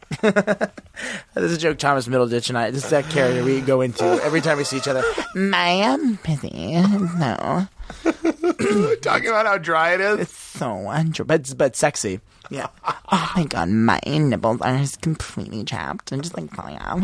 This 1.33 1.51
is 1.51 1.53
a 1.53 1.57
joke 1.57 1.77
Thomas 1.77 2.07
Middleditch 2.07 2.49
and 2.49 2.57
I. 2.57 2.71
This 2.71 2.83
is 2.83 2.89
that 2.89 3.09
character 3.09 3.43
we 3.43 3.61
go 3.61 3.81
into 3.81 4.03
every 4.03 4.41
time 4.41 4.57
we 4.57 4.63
see 4.63 4.77
each 4.77 4.87
other. 4.87 5.03
My 5.35 5.97
pussy, 6.23 6.73
no, 6.73 7.67
Talking 9.01 9.29
about 9.29 9.45
how 9.45 9.57
dry 9.57 9.93
it 9.93 10.01
is. 10.01 10.19
it's 10.19 10.37
so 10.37 10.89
undry. 10.89 11.25
But 11.25 11.53
but 11.57 11.75
sexy. 11.75 12.19
Yeah. 12.49 12.67
Oh 13.11 13.31
my 13.35 13.45
god, 13.45 13.69
my 13.69 13.99
nipples 14.05 14.61
are 14.61 14.77
just 14.77 15.01
completely 15.01 15.63
chapped 15.63 16.11
and 16.11 16.21
just 16.21 16.35
like 16.37 16.51
falling 16.51 16.77
out. 16.77 16.99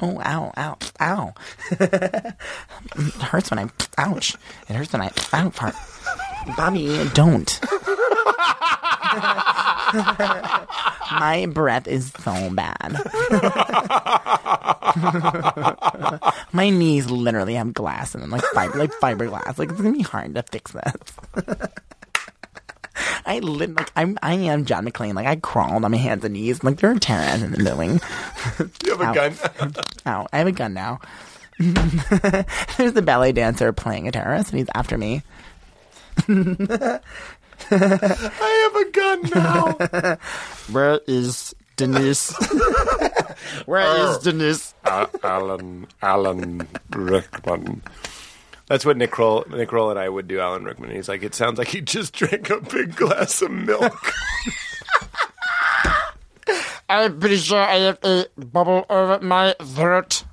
Oh, 0.00 0.20
ow, 0.24 0.52
ow, 0.56 0.76
ow. 1.00 1.34
it 1.70 2.34
hurts 3.20 3.50
when 3.50 3.58
I, 3.58 3.68
ouch. 3.96 4.34
It 4.68 4.74
hurts 4.74 4.92
when 4.92 5.02
I, 5.02 5.10
ow, 5.32 5.50
part. 5.50 5.74
Bobby, 6.56 7.08
don't. 7.14 7.60
my 11.12 11.46
breath 11.52 11.86
is 11.86 12.12
so 12.20 12.50
bad. 12.50 12.92
my 16.52 16.70
knees 16.70 17.10
literally 17.10 17.54
have 17.54 17.72
glass 17.74 18.14
in 18.14 18.20
them, 18.20 18.30
like 18.30 18.44
fiber, 18.54 18.78
like 18.78 18.92
fiberglass. 18.92 19.58
Like 19.58 19.70
it's 19.70 19.80
gonna 19.80 19.92
be 19.92 20.02
hard 20.02 20.34
to 20.34 20.42
fix 20.42 20.72
this. 20.72 21.02
I 23.26 23.38
lit 23.38 23.74
like 23.74 23.90
I'm 23.96 24.18
I 24.22 24.34
am 24.34 24.64
John 24.64 24.86
McClane. 24.86 25.14
Like 25.14 25.26
I 25.26 25.36
crawled 25.36 25.84
on 25.84 25.90
my 25.90 25.96
hands 25.96 26.24
and 26.24 26.34
knees. 26.34 26.62
Like 26.62 26.78
there 26.78 26.90
are 26.90 26.98
terrorists 26.98 27.42
in 27.42 27.52
the 27.52 27.64
building. 27.64 28.00
You 28.84 28.96
have 28.96 29.00
a 29.00 29.14
gun. 29.14 29.34
Ow, 30.06 30.26
I 30.32 30.38
have 30.38 30.46
a 30.46 30.52
gun 30.52 30.74
now. 30.74 31.00
There's 31.58 32.92
the 32.92 33.02
ballet 33.04 33.32
dancer 33.32 33.72
playing 33.72 34.08
a 34.08 34.12
terrorist, 34.12 34.50
and 34.50 34.58
he's 34.58 34.68
after 34.74 34.98
me. 34.98 35.22
I 36.28 37.00
have 37.70 38.76
a 38.76 38.90
gun 38.90 39.22
now. 39.34 40.16
Where 40.72 41.00
is 41.06 41.54
Denise? 41.76 42.34
Where 43.66 44.10
is 44.10 44.18
Denise? 44.18 44.74
Uh, 44.84 45.06
Alan 45.22 45.86
Alan 46.02 46.66
Rickman. 46.90 47.82
That's 48.66 48.84
what 48.86 48.96
Nick 48.96 49.10
Kroll, 49.10 49.44
Nick 49.50 49.68
Kroll 49.68 49.90
and 49.90 49.98
I 49.98 50.08
would 50.08 50.26
do. 50.26 50.40
Alan 50.40 50.64
Rickman. 50.64 50.90
He's 50.90 51.08
like, 51.08 51.22
it 51.22 51.34
sounds 51.34 51.58
like 51.58 51.68
he 51.68 51.80
just 51.80 52.14
drank 52.16 52.50
a 52.50 52.60
big 52.60 52.96
glass 52.96 53.42
of 53.42 53.50
milk. 53.50 54.12
I'm 56.88 57.18
pretty 57.18 57.36
sure 57.36 57.60
I 57.60 57.76
have 57.76 57.98
a 58.04 58.26
bubble 58.36 58.84
over 58.88 59.18
my 59.20 59.54
throat. 59.62 60.24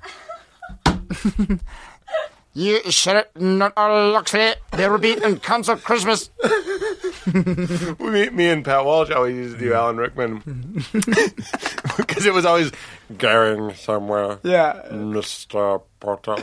You 2.54 2.90
shut 2.90 3.16
it, 3.16 3.40
not 3.40 3.72
all 3.76 4.12
Luxley. 4.12 4.54
There 4.72 4.90
will 4.90 4.98
be 4.98 5.12
in 5.12 5.38
concert 5.38 5.82
Christmas. 5.82 6.30
me, 7.32 8.28
me 8.30 8.48
and 8.48 8.64
Pat 8.64 8.84
Walsh 8.84 9.10
always 9.10 9.34
used 9.36 9.58
to 9.58 9.64
do 9.64 9.72
Alan 9.72 9.96
Rickman 9.96 10.38
because 10.92 12.26
it 12.26 12.34
was 12.34 12.44
always 12.44 12.70
going 13.16 13.74
somewhere. 13.74 14.38
Yeah. 14.42 14.82
Mr. 14.90 15.82
Potter. 16.00 16.36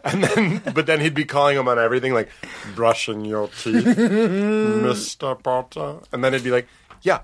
and 0.04 0.24
then, 0.24 0.62
but 0.74 0.86
then 0.86 1.00
he'd 1.00 1.14
be 1.14 1.24
calling 1.24 1.56
him 1.56 1.68
on 1.68 1.78
everything, 1.78 2.12
like 2.12 2.28
brushing 2.74 3.24
your 3.24 3.48
teeth, 3.48 3.84
Mr. 3.84 5.42
Potter. 5.42 6.00
And 6.12 6.22
then 6.22 6.32
he'd 6.32 6.44
be 6.44 6.50
like, 6.50 6.66
"Yeah, 7.02 7.20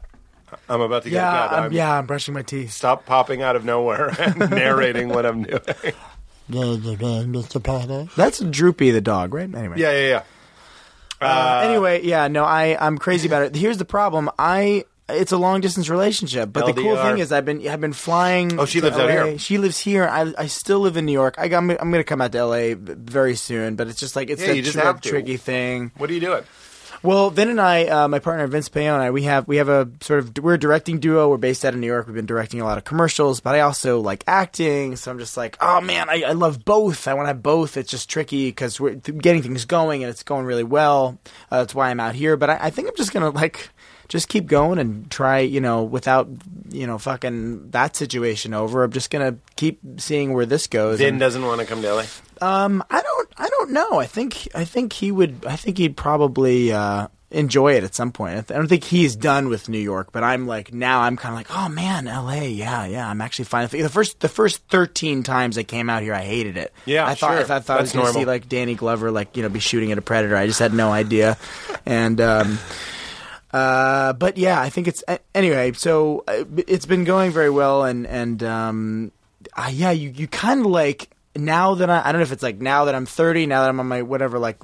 I'm 0.69 0.81
about 0.81 1.03
to 1.03 1.11
get 1.11 1.17
Yeah, 1.17 1.33
that. 1.33 1.53
I'm, 1.53 1.73
yeah, 1.73 1.99
I'm 1.99 2.07
brushing 2.07 2.35
my 2.35 2.43
teeth. 2.43 2.73
Stop 2.73 3.05
popping 3.05 3.43
out 3.43 3.57
of 3.57 3.65
nowhere 3.65 4.09
and 4.19 4.51
narrating 4.51 5.09
what 5.09 5.27
I'm 5.27 5.43
doing." 5.43 5.61
That's 8.17 8.41
Droopy 8.41 8.91
the 8.91 9.01
dog, 9.01 9.35
right? 9.35 9.53
Anyway. 9.55 9.77
yeah, 9.79 9.93
yeah, 9.93 10.09
yeah. 10.09 10.23
Uh, 11.21 11.63
anyway, 11.69 12.03
yeah, 12.05 12.27
no, 12.29 12.45
I 12.45 12.77
I'm 12.85 12.99
crazy 12.99 13.29
about 13.29 13.43
it. 13.43 13.55
Here's 13.55 13.79
the 13.79 13.85
problem. 13.85 14.29
I 14.39 14.85
it's 15.09 15.31
a 15.31 15.37
long 15.37 15.61
distance 15.61 15.89
relationship. 15.89 16.53
But 16.53 16.67
the 16.67 16.73
cool 16.73 16.97
LDR. 16.97 17.03
thing 17.11 17.19
is, 17.19 17.31
I've 17.33 17.45
been 17.45 17.67
I've 17.69 17.81
been 17.81 17.93
flying. 17.93 18.59
Oh, 18.59 18.65
she 18.65 18.81
to 18.81 18.87
lives 18.87 18.97
out 18.99 19.09
LA. 19.09 19.25
here. 19.27 19.39
She 19.39 19.59
lives 19.59 19.79
here. 19.79 20.09
I 20.09 20.33
I 20.37 20.47
still 20.47 20.81
live 20.81 20.97
in 20.97 21.05
New 21.07 21.13
York. 21.13 21.37
I 21.39 21.47
got, 21.49 21.59
I'm, 21.59 21.71
I'm 21.71 21.77
going 21.91 21.93
to 21.93 22.05
come 22.05 22.21
out 22.21 22.33
to 22.33 22.45
LA 22.45 22.75
very 22.77 23.37
soon. 23.37 23.77
But 23.77 23.87
it's 23.89 24.01
just 24.01 24.17
like 24.17 24.31
it's 24.31 24.41
Yeah, 24.43 24.49
that 24.49 24.57
you 24.57 24.63
just 24.63 24.75
tri- 24.75 24.85
have 24.85 25.01
to. 25.01 25.09
tricky 25.09 25.37
thing. 25.37 25.93
What 25.97 26.11
are 26.11 26.15
you 26.15 26.21
doing? 26.21 26.43
Well, 27.05 27.31
Vin 27.31 27.51
and 27.51 27.61
I, 27.61 27.87
uh, 27.87 28.07
my 28.07 28.21
partner 28.21 28.47
Vince 28.47 28.69
Peone 28.69 29.01
I, 29.01 29.11
we 29.11 29.25
have 29.25 29.49
we 29.49 29.57
have 29.57 29.69
a 29.69 29.91
sort 30.01 30.21
of 30.21 30.39
we're 30.39 30.55
a 30.55 30.59
directing 30.59 31.01
duo. 31.01 31.29
We're 31.29 31.37
based 31.37 31.65
out 31.65 31.75
of 31.75 31.81
New 31.81 31.87
York. 31.89 32.07
We've 32.07 32.15
been 32.15 32.27
directing 32.27 32.61
a 32.61 32.65
lot 32.65 32.79
of 32.79 32.85
commercials, 32.85 33.41
but 33.41 33.57
I 33.57 33.61
also 33.61 33.99
like 33.99 34.23
acting. 34.29 34.95
So 34.95 35.11
I'm 35.11 35.19
just 35.19 35.37
like, 35.37 35.57
oh 35.61 35.81
man, 35.81 36.09
I, 36.09 36.23
I 36.29 36.33
love 36.33 36.65
both. 36.65 37.09
I 37.09 37.15
want 37.15 37.25
to 37.25 37.29
have 37.29 37.43
both. 37.43 37.77
It's 37.77 37.91
just 37.91 38.09
tricky 38.09 38.49
because 38.51 38.79
we're 38.79 38.95
getting 38.95 39.43
things 39.43 39.65
going 39.65 40.05
and 40.05 40.11
it's 40.11 40.23
going 40.23 40.47
really 40.47 40.63
well. 40.63 41.19
Uh, 41.51 41.59
that's 41.59 41.75
why 41.75 41.91
I'm 41.91 41.99
out 41.99 42.15
here. 42.15 42.37
But 42.37 42.51
I, 42.51 42.59
I 42.67 42.71
think 42.71 42.87
I'm 42.87 42.97
just 42.97 43.13
gonna 43.13 43.31
like 43.31 43.71
just 44.13 44.29
keep 44.29 44.47
going 44.47 44.79
and 44.79 45.11
try. 45.11 45.39
You 45.41 45.63
know, 45.63 45.83
without 45.85 46.29
you 46.69 46.87
know 46.87 46.99
fucking 46.99 47.71
that 47.71 47.97
situation 47.97 48.53
over. 48.53 48.85
I'm 48.85 48.93
just 48.93 49.11
gonna 49.11 49.37
keep 49.57 49.81
seeing 49.97 50.35
where 50.35 50.45
this 50.47 50.67
goes. 50.67 50.99
Vin 50.99 51.15
and- 51.15 51.21
doesn't 51.21 51.45
want 51.45 51.61
to 51.63 51.67
come 51.67 51.81
to 51.81 51.95
LA. 51.95 52.05
um, 52.43 52.85
I 52.91 53.01
don't, 53.01 53.29
I 53.39 53.49
don't 53.49 53.71
know. 53.71 53.99
I 53.99 54.07
think, 54.07 54.49
I 54.55 54.65
think 54.67 54.93
he 54.93 55.11
would. 55.11 55.47
I 55.47 55.57
think 55.57 55.79
he'd 55.79 55.97
probably 55.97 56.73
uh, 56.73 57.09
enjoy 57.31 57.75
it 57.77 57.85
at 57.85 57.95
some 57.95 58.13
point. 58.13 58.33
I, 58.33 58.41
th- 58.43 58.51
I 58.51 58.59
don't 58.59 58.69
think 58.69 58.85
he's 58.85 59.17
done 59.17 59.49
with 59.49 59.69
New 59.71 59.79
York, 59.79 60.11
but 60.13 60.23
I'm 60.25 60.47
like 60.47 60.75
now. 60.75 61.01
I'm 61.01 61.17
kind 61.17 61.33
of 61.33 61.39
like, 61.39 61.47
oh 61.51 61.69
man, 61.71 62.07
L.A. 62.07 62.51
Yeah, 62.51 62.85
yeah. 62.85 63.09
I'm 63.09 63.21
actually 63.23 63.47
fine. 63.47 63.67
The 63.69 63.89
first, 63.89 64.21
the 64.21 64.29
first 64.29 64.67
13 64.69 65.23
times 65.23 65.57
I 65.57 65.63
came 65.63 65.89
out 65.89 66.03
here, 66.03 66.13
I 66.15 66.23
hated 66.23 66.57
it. 66.59 66.73
Yeah, 66.85 67.07
I 67.07 67.15
thought, 67.15 67.31
sure. 67.33 67.41
I 67.41 67.45
thought, 67.45 67.57
I 67.57 67.61
thought 67.61 67.79
I 67.79 67.83
was 67.83 67.93
going 67.93 68.07
to 68.07 68.13
see 68.13 68.25
like 68.27 68.49
Danny 68.49 68.75
Glover, 68.75 69.11
like 69.11 69.37
you 69.37 69.43
know, 69.43 69.49
be 69.49 69.61
shooting 69.61 69.91
at 69.93 69.97
a 69.99 70.03
predator. 70.03 70.37
I 70.37 70.47
just 70.47 70.59
had 70.59 70.75
no 70.75 70.91
idea, 70.93 71.39
and. 71.87 72.21
um 72.21 72.59
uh, 73.53 74.15
but 74.15 74.39
yeah, 74.39 74.61
I 74.61 74.71
think 74.71 74.89
it's 74.89 75.05
anyway. 75.35 75.73
So 75.73 76.25
uh, 76.27 76.45
it's 76.67 76.87
been 76.87 77.05
going 77.05 77.33
very 77.33 77.51
well, 77.51 77.85
and 77.85 78.07
and 78.07 78.43
um, 78.43 79.13
uh, 79.55 79.71
yeah, 79.71 79.91
you 79.91 80.09
you 80.11 80.27
kind 80.27 80.61
of 80.61 80.67
like 80.67 81.11
now 81.37 81.75
that 81.75 81.91
I 81.91 82.01
I 82.01 82.13
don't 82.13 82.21
know 82.21 82.23
if 82.23 82.33
it's 82.33 82.43
like 82.43 82.61
now 82.61 82.87
that 82.87 82.95
I'm 82.95 83.05
30, 83.05 83.47
now 83.47 83.63
that 83.63 83.69
I'm 83.69 83.79
on 83.79 83.89
my 83.89 84.03
whatever 84.03 84.39
like 84.39 84.59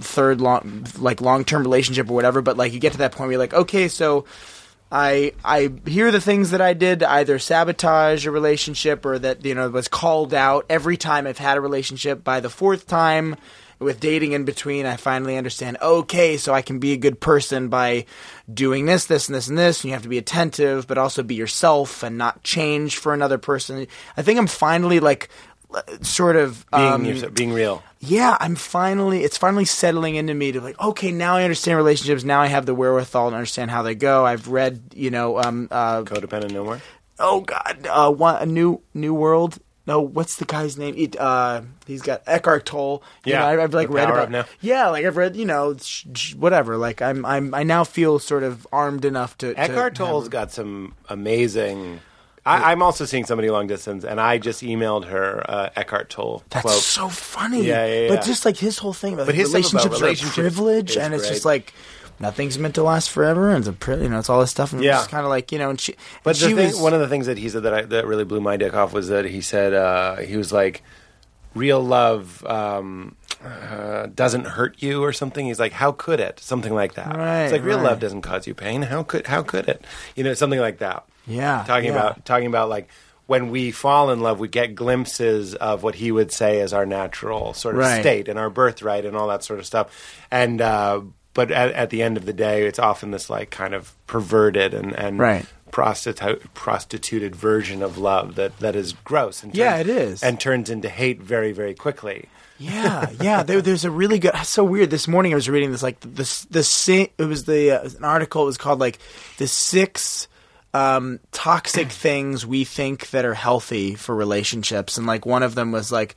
third 0.00 0.40
long 0.40 0.86
like 0.98 1.20
long 1.20 1.44
term 1.44 1.62
relationship 1.62 2.10
or 2.10 2.14
whatever. 2.14 2.42
But 2.42 2.56
like 2.56 2.72
you 2.72 2.80
get 2.80 2.92
to 2.92 2.98
that 2.98 3.12
point 3.12 3.28
where 3.28 3.32
you're 3.32 3.38
like, 3.40 3.54
okay, 3.54 3.88
so. 3.88 4.24
I 4.94 5.32
I 5.42 5.72
hear 5.86 6.10
the 6.10 6.20
things 6.20 6.50
that 6.50 6.60
I 6.60 6.74
did 6.74 6.98
to 6.98 7.10
either 7.10 7.38
sabotage 7.38 8.26
a 8.26 8.30
relationship 8.30 9.06
or 9.06 9.18
that 9.18 9.42
you 9.42 9.54
know 9.54 9.70
was 9.70 9.88
called 9.88 10.34
out 10.34 10.66
every 10.68 10.98
time 10.98 11.26
I've 11.26 11.38
had 11.38 11.56
a 11.56 11.62
relationship. 11.62 12.22
By 12.22 12.40
the 12.40 12.50
fourth 12.50 12.86
time, 12.86 13.36
with 13.82 14.00
dating 14.00 14.32
in 14.32 14.44
between, 14.44 14.86
I 14.86 14.96
finally 14.96 15.36
understand. 15.36 15.78
Okay, 15.82 16.36
so 16.36 16.52
I 16.54 16.62
can 16.62 16.78
be 16.78 16.92
a 16.92 16.96
good 16.96 17.20
person 17.20 17.68
by 17.68 18.06
doing 18.52 18.86
this, 18.86 19.06
this, 19.06 19.28
and 19.28 19.34
this, 19.34 19.48
and 19.48 19.58
this. 19.58 19.80
And 19.82 19.88
you 19.88 19.92
have 19.92 20.02
to 20.02 20.08
be 20.08 20.18
attentive, 20.18 20.86
but 20.86 20.98
also 20.98 21.22
be 21.22 21.34
yourself 21.34 22.02
and 22.02 22.16
not 22.18 22.42
change 22.42 22.96
for 22.98 23.12
another 23.14 23.38
person. 23.38 23.86
I 24.16 24.22
think 24.22 24.38
I'm 24.38 24.46
finally 24.46 25.00
like 25.00 25.28
sort 26.02 26.36
of 26.36 26.66
Being 26.70 26.92
um, 26.92 27.04
yourself- 27.06 27.32
being 27.34 27.52
real. 27.52 27.82
yeah, 28.00 28.36
I'm 28.40 28.56
finally 28.56 29.24
it's 29.24 29.38
finally 29.38 29.64
settling 29.64 30.16
into 30.16 30.34
me 30.34 30.52
to 30.52 30.60
like, 30.60 30.78
okay, 30.78 31.10
now 31.10 31.36
I 31.36 31.44
understand 31.44 31.78
relationships. 31.78 32.24
Now 32.24 32.42
I 32.42 32.46
have 32.48 32.66
the 32.66 32.74
wherewithal 32.74 33.30
to 33.30 33.36
understand 33.36 33.70
how 33.70 33.82
they 33.82 33.94
go. 33.94 34.26
I've 34.26 34.48
read, 34.48 34.82
you 34.94 35.10
know, 35.10 35.38
um, 35.40 35.68
uh, 35.70 36.02
Codependent 36.02 36.50
no 36.52 36.64
more. 36.64 36.80
oh 37.18 37.40
god, 37.40 37.86
uh, 37.88 38.10
one, 38.12 38.42
a 38.42 38.46
new 38.46 38.82
new 38.92 39.14
world. 39.14 39.58
No, 39.86 40.00
what's 40.00 40.36
the 40.36 40.44
guy's 40.44 40.78
name? 40.78 40.94
It, 40.96 41.18
uh, 41.18 41.62
he's 41.86 42.02
got 42.02 42.22
Eckhart 42.26 42.64
Tolle. 42.66 43.02
You 43.24 43.32
Yeah, 43.32 43.40
know, 43.40 43.46
I've, 43.48 43.58
I've 43.60 43.74
like 43.74 43.88
read 43.88 44.08
about 44.08 44.24
of 44.24 44.30
Now. 44.30 44.44
Yeah, 44.60 44.88
like 44.90 45.04
I've 45.04 45.16
read, 45.16 45.34
you 45.34 45.44
know, 45.44 45.76
sh- 45.76 46.06
sh- 46.14 46.34
whatever. 46.36 46.76
Like 46.76 47.02
I'm, 47.02 47.24
I'm, 47.26 47.52
I 47.52 47.64
now 47.64 47.82
feel 47.82 48.18
sort 48.20 48.44
of 48.44 48.64
armed 48.72 49.04
enough 49.04 49.36
to. 49.38 49.52
to 49.54 49.58
Eckhart 49.60 49.98
have- 49.98 50.06
Tolle's 50.06 50.28
got 50.28 50.52
some 50.52 50.94
amazing. 51.08 52.00
I, 52.44 52.72
I'm 52.72 52.82
also 52.82 53.04
seeing 53.04 53.24
somebody 53.24 53.50
long 53.50 53.68
distance, 53.68 54.04
and 54.04 54.20
I 54.20 54.38
just 54.38 54.62
emailed 54.64 55.04
her 55.06 55.48
uh, 55.48 55.70
Eckhart 55.76 56.10
Tolle 56.10 56.42
That's 56.50 56.62
quote. 56.64 56.74
so 56.82 57.08
funny. 57.08 57.64
Yeah, 57.64 57.86
yeah, 57.86 58.00
yeah. 58.02 58.08
But 58.08 58.24
just 58.24 58.44
like 58.44 58.56
his 58.56 58.78
whole 58.78 58.92
thing 58.92 59.14
about 59.14 59.26
But 59.26 59.36
like, 59.36 59.46
his 59.46 59.50
stuff 59.50 59.84
about 59.86 60.00
relationships, 60.00 60.00
relationships 60.02 60.38
are 60.38 60.40
a 60.40 60.44
privilege, 60.44 60.96
and 60.96 61.14
it's 61.14 61.28
just 61.28 61.44
like 61.44 61.72
nothing's 62.22 62.58
meant 62.58 62.76
to 62.76 62.82
last 62.82 63.10
forever, 63.10 63.50
and 63.50 63.66
it's 63.66 63.88
a 63.88 63.96
you 64.02 64.08
know 64.08 64.18
it's 64.18 64.30
all 64.30 64.40
this 64.40 64.50
stuff, 64.50 64.72
and 64.72 64.82
Yeah. 64.82 65.00
it's 65.00 65.08
kind 65.08 65.24
of 65.24 65.28
like 65.30 65.52
you 65.52 65.58
know, 65.58 65.68
and 65.70 65.78
she, 65.80 65.94
But 66.22 66.36
she 66.36 66.54
thing, 66.54 66.68
was, 66.68 66.80
one 66.80 66.94
of 66.94 67.00
the 67.00 67.08
things 67.08 67.26
that 67.26 67.36
he 67.36 67.48
said 67.50 67.64
that 67.64 67.74
I, 67.74 67.82
that 67.82 68.06
really 68.06 68.24
blew 68.24 68.40
my 68.40 68.56
dick 68.56 68.72
off 68.74 68.94
was 68.94 69.08
that 69.08 69.26
he 69.26 69.40
said 69.42 69.74
uh, 69.74 70.16
he 70.16 70.36
was 70.38 70.52
like, 70.52 70.82
"Real 71.54 71.82
love 71.84 72.42
um, 72.46 73.16
uh, 73.44 74.06
doesn't 74.14 74.46
hurt 74.46 74.82
you" 74.82 75.02
or 75.04 75.12
something. 75.12 75.44
He's 75.46 75.60
like, 75.60 75.72
"How 75.72 75.92
could 75.92 76.20
it?" 76.20 76.40
Something 76.40 76.74
like 76.74 76.94
that. 76.94 77.14
Right, 77.16 77.42
it's 77.42 77.52
like 77.52 77.64
real 77.64 77.76
right. 77.78 77.84
love 77.90 78.00
doesn't 78.00 78.22
cause 78.22 78.46
you 78.46 78.54
pain. 78.54 78.82
How 78.82 79.02
could 79.02 79.26
how 79.26 79.42
could 79.42 79.68
it? 79.68 79.84
You 80.16 80.24
know, 80.24 80.32
something 80.34 80.60
like 80.60 80.78
that. 80.78 81.04
yeah, 81.26 81.64
talking 81.66 81.90
yeah. 81.92 81.98
about 81.98 82.24
talking 82.24 82.46
about 82.46 82.68
like 82.68 82.88
when 83.26 83.50
we 83.50 83.70
fall 83.70 84.10
in 84.10 84.20
love, 84.20 84.40
we 84.40 84.48
get 84.48 84.74
glimpses 84.74 85.54
of 85.54 85.82
what 85.84 85.94
he 85.94 86.10
would 86.10 86.32
say 86.32 86.58
is 86.60 86.72
our 86.72 86.84
natural 86.84 87.54
sort 87.54 87.76
of 87.76 87.80
Right. 87.80 88.00
state 88.00 88.28
and 88.28 88.38
our 88.38 88.50
birthright 88.50 89.04
and 89.06 89.16
all 89.16 89.28
that 89.28 89.44
sort 89.44 89.58
of 89.60 89.64
stuff. 89.64 89.86
And 90.30 90.60
uh, 90.60 91.02
but 91.34 91.50
at, 91.50 91.72
at 91.72 91.90
the 91.90 92.02
end 92.02 92.16
of 92.16 92.26
the 92.26 92.32
day, 92.32 92.66
it's 92.66 92.78
often 92.78 93.10
this 93.10 93.28
like 93.30 93.50
kind 93.50 93.74
of 93.74 93.94
perverted 94.06 94.74
and 94.74 94.92
and 94.94 95.18
Right. 95.18 95.46
prostitute 95.70 96.52
prostituted 96.54 97.34
version 97.34 97.82
of 97.82 97.98
love 97.98 98.34
that 98.36 98.58
that 98.58 98.76
is 98.76 98.92
gross. 99.04 99.42
And 99.42 99.54
Yeah, 99.54 99.76
turns- 99.78 99.88
it 99.88 99.96
is. 99.96 100.22
and 100.22 100.38
turns 100.40 100.70
into 100.70 100.88
hate 100.88 101.20
very 101.20 101.52
very 101.52 101.74
quickly. 101.74 102.28
Yeah, 102.58 103.10
yeah. 103.20 103.42
There, 103.42 103.60
there's 103.60 103.84
a 103.84 103.90
really 103.90 104.20
good. 104.20 104.36
So 104.44 104.62
weird. 104.62 104.90
This 104.90 105.08
morning 105.08 105.32
I 105.32 105.34
was 105.34 105.48
reading 105.48 105.72
this 105.72 105.82
like 105.82 105.98
the 106.00 106.46
the 106.50 107.10
it 107.18 107.24
was 107.24 107.44
the 107.44 107.72
uh, 107.72 107.88
an 107.98 108.04
article. 108.04 108.42
It 108.42 108.46
was 108.46 108.58
called 108.58 108.78
like 108.78 108.98
the 109.38 109.48
six 109.48 110.28
um, 110.74 111.18
toxic 111.32 111.90
things 111.90 112.46
we 112.46 112.64
think 112.64 113.10
that 113.10 113.24
are 113.24 113.34
healthy 113.34 113.94
for 113.94 114.14
relationships, 114.14 114.96
and 114.96 115.06
like 115.06 115.26
one 115.26 115.42
of 115.42 115.54
them 115.54 115.72
was 115.72 115.90
like. 115.90 116.14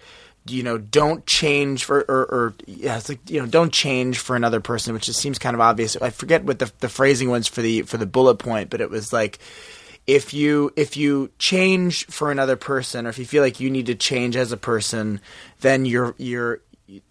You 0.47 0.61
know, 0.61 0.77
don't 0.77 1.25
change 1.25 1.85
for, 1.85 2.01
or, 2.01 2.21
or 2.25 2.53
yeah, 2.67 2.97
it's 2.97 3.09
like 3.09 3.29
you 3.29 3.41
know, 3.41 3.47
don't 3.47 3.73
change 3.73 4.19
for 4.19 4.35
another 4.35 4.59
person, 4.59 4.93
which 4.93 5.05
just 5.05 5.19
seems 5.19 5.39
kind 5.39 5.55
of 5.55 5.59
obvious. 5.59 5.95
I 5.95 6.11
forget 6.11 6.43
what 6.43 6.59
the 6.59 6.71
the 6.79 6.89
phrasing 6.89 7.29
was 7.29 7.47
for 7.47 7.61
the 7.61 7.81
for 7.83 7.97
the 7.97 8.05
bullet 8.05 8.35
point, 8.35 8.69
but 8.69 8.79
it 8.79 8.89
was 8.89 9.11
like, 9.11 9.39
if 10.07 10.33
you 10.33 10.71
if 10.75 10.97
you 10.97 11.31
change 11.39 12.05
for 12.07 12.31
another 12.31 12.55
person 12.55 13.05
or 13.05 13.09
if 13.09 13.17
you 13.17 13.25
feel 13.25 13.41
like 13.41 13.59
you 13.59 13.69
need 13.69 13.87
to 13.87 13.95
change 13.95 14.35
as 14.35 14.51
a 14.51 14.57
person 14.57 15.19
then 15.61 15.85
you're 15.85 16.13
you're 16.17 16.59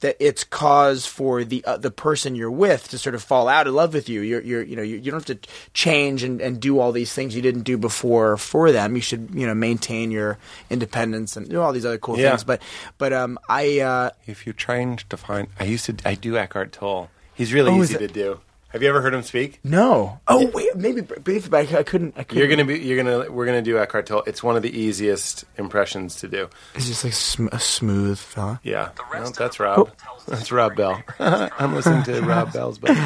that 0.01 0.17
it's 0.21 0.45
cause 0.45 1.05
for 1.05 1.43
the 1.43 1.65
uh, 1.65 1.77
the 1.77 1.91
person 1.91 2.37
you're 2.37 2.51
with 2.51 2.87
to 2.89 2.97
sort 2.97 3.15
of 3.15 3.23
fall 3.23 3.49
out 3.49 3.67
of 3.67 3.75
love 3.75 3.93
with 3.93 4.09
you 4.09 4.21
you're 4.21 4.41
you're 4.41 4.63
you 4.63 4.77
know 4.77 4.83
you, 4.83 4.97
you 4.97 5.11
don't 5.11 5.27
have 5.27 5.41
to 5.41 5.49
change 5.73 6.23
and, 6.23 6.41
and 6.41 6.61
do 6.61 6.79
all 6.79 6.93
these 6.93 7.13
things 7.13 7.35
you 7.35 7.43
didn't 7.43 7.63
do 7.63 7.77
before 7.77 8.37
for 8.37 8.71
them 8.71 8.95
you 8.95 9.03
should 9.03 9.29
you 9.35 9.45
know 9.47 9.55
maintain 9.55 10.13
your 10.13 10.39
independence 10.71 11.37
and 11.37 11.49
do 11.49 11.61
all 11.61 11.73
these 11.73 11.85
other 11.85 11.99
cool 11.99 12.17
Yeah. 12.19 12.31
things 12.31 12.45
but 12.45 12.63
but 12.99 13.13
um 13.13 13.37
I 13.49 13.81
uh 13.81 14.11
If 14.27 14.47
you 14.47 14.53
change 14.53 15.09
to 15.09 15.17
find, 15.17 15.49
I 15.59 15.65
used 15.65 15.87
to 15.87 15.97
I 16.09 16.15
do 16.15 16.37
Eckhart 16.37 16.71
Tolle. 16.73 17.11
He's 17.35 17.53
really 17.53 17.73
Oh, 17.73 17.83
easy 17.83 17.99
to 17.99 18.07
do. 18.07 18.41
Have 18.75 18.83
you 18.83 18.89
ever 18.91 19.01
heard 19.01 19.15
him 19.15 19.23
speak? 19.23 19.61
no 19.65 20.21
oh 20.29 20.47
wait 20.53 20.77
maybe 20.77 21.01
briefly 21.01 21.49
but 21.49 21.73
I, 21.73 21.79
I 21.79 21.83
couldn't 21.83 22.15
I 22.19 22.25
couldn't 22.25 22.39
You're 22.39 22.49
gonna 22.49 22.67
be. 22.67 22.79
You're 22.81 23.03
gonna. 23.03 23.31
We're 23.33 23.47
gonna 23.47 23.63
do 23.63 23.79
Eckhart 23.79 24.07
Tolle. 24.07 24.25
It's 24.27 24.43
one 24.43 24.57
of 24.57 24.63
the 24.63 24.79
easiest 24.79 25.45
impressions 25.57 26.17
to 26.17 26.29
do. 26.29 26.51
it's 26.75 26.87
just 26.87 27.05
like 27.05 27.15
sm- 27.15 27.49
a 27.53 27.59
smooth 27.59 28.19
fella 28.19 28.61
Yeah, 28.63 28.91
well, 29.11 29.31
that's 29.31 29.59
Rob. 29.59 29.91
That's 30.29 30.53
Rob 30.53 30.77
Bell. 30.77 31.03
I'm 31.19 31.75
listening 31.75 32.03
to 32.03 32.21
Rob 32.27 32.53
Bell's 32.53 32.79
book. 32.79 32.97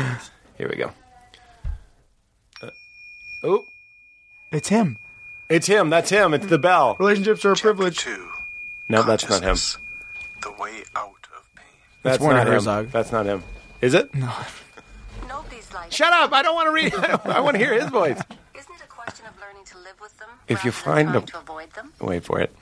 Here 0.56 0.68
we 0.68 0.74
go. 0.76 0.90
Uh, 2.60 2.70
oh, 3.44 3.64
it's 4.50 4.68
him 4.68 4.98
it's 5.48 5.66
him. 5.66 5.90
That's 5.90 6.10
him. 6.10 6.34
It's 6.34 6.46
the 6.46 6.58
bell. 6.58 6.96
relationships 6.98 7.44
are 7.44 7.52
a 7.52 7.56
privilege 7.56 7.98
Two. 7.98 8.28
No, 8.88 9.02
that's 9.02 9.28
not 9.28 9.42
him. 9.42 9.48
Consciousness, 9.48 9.78
The 10.42 10.50
way 10.52 10.82
out 10.96 11.26
of 11.36 11.48
pain. 11.54 11.64
That's 12.02 12.20
Werner 12.20 12.38
not 12.38 12.46
him. 12.46 12.52
Herzog. 12.54 12.90
That's 12.90 13.12
not 13.12 13.26
him. 13.26 13.42
Is 13.80 13.94
it? 13.94 14.14
No. 14.14 14.32
Nobody's. 15.78 15.94
Shut 15.94 16.12
up! 16.12 16.32
I 16.32 16.42
don't 16.42 16.54
want 16.54 16.66
to 16.66 16.72
read. 16.72 16.94
I 17.24 17.40
want 17.40 17.56
to 17.56 17.64
hear 17.64 17.74
his 17.74 17.90
voice. 17.90 18.20
Isn't 18.56 18.74
it 18.74 18.82
a 18.82 18.88
question 18.88 19.26
of 19.26 19.38
learning 19.40 19.64
to 19.66 19.78
live 19.78 20.00
with 20.00 20.16
them? 20.18 20.28
If 20.48 20.64
you 20.64 20.72
find 20.72 21.14
them- 21.14 21.26
to 21.26 21.38
avoid 21.38 21.72
them? 21.72 21.92
Wait 22.00 22.24
for 22.24 22.40
it. 22.40 22.54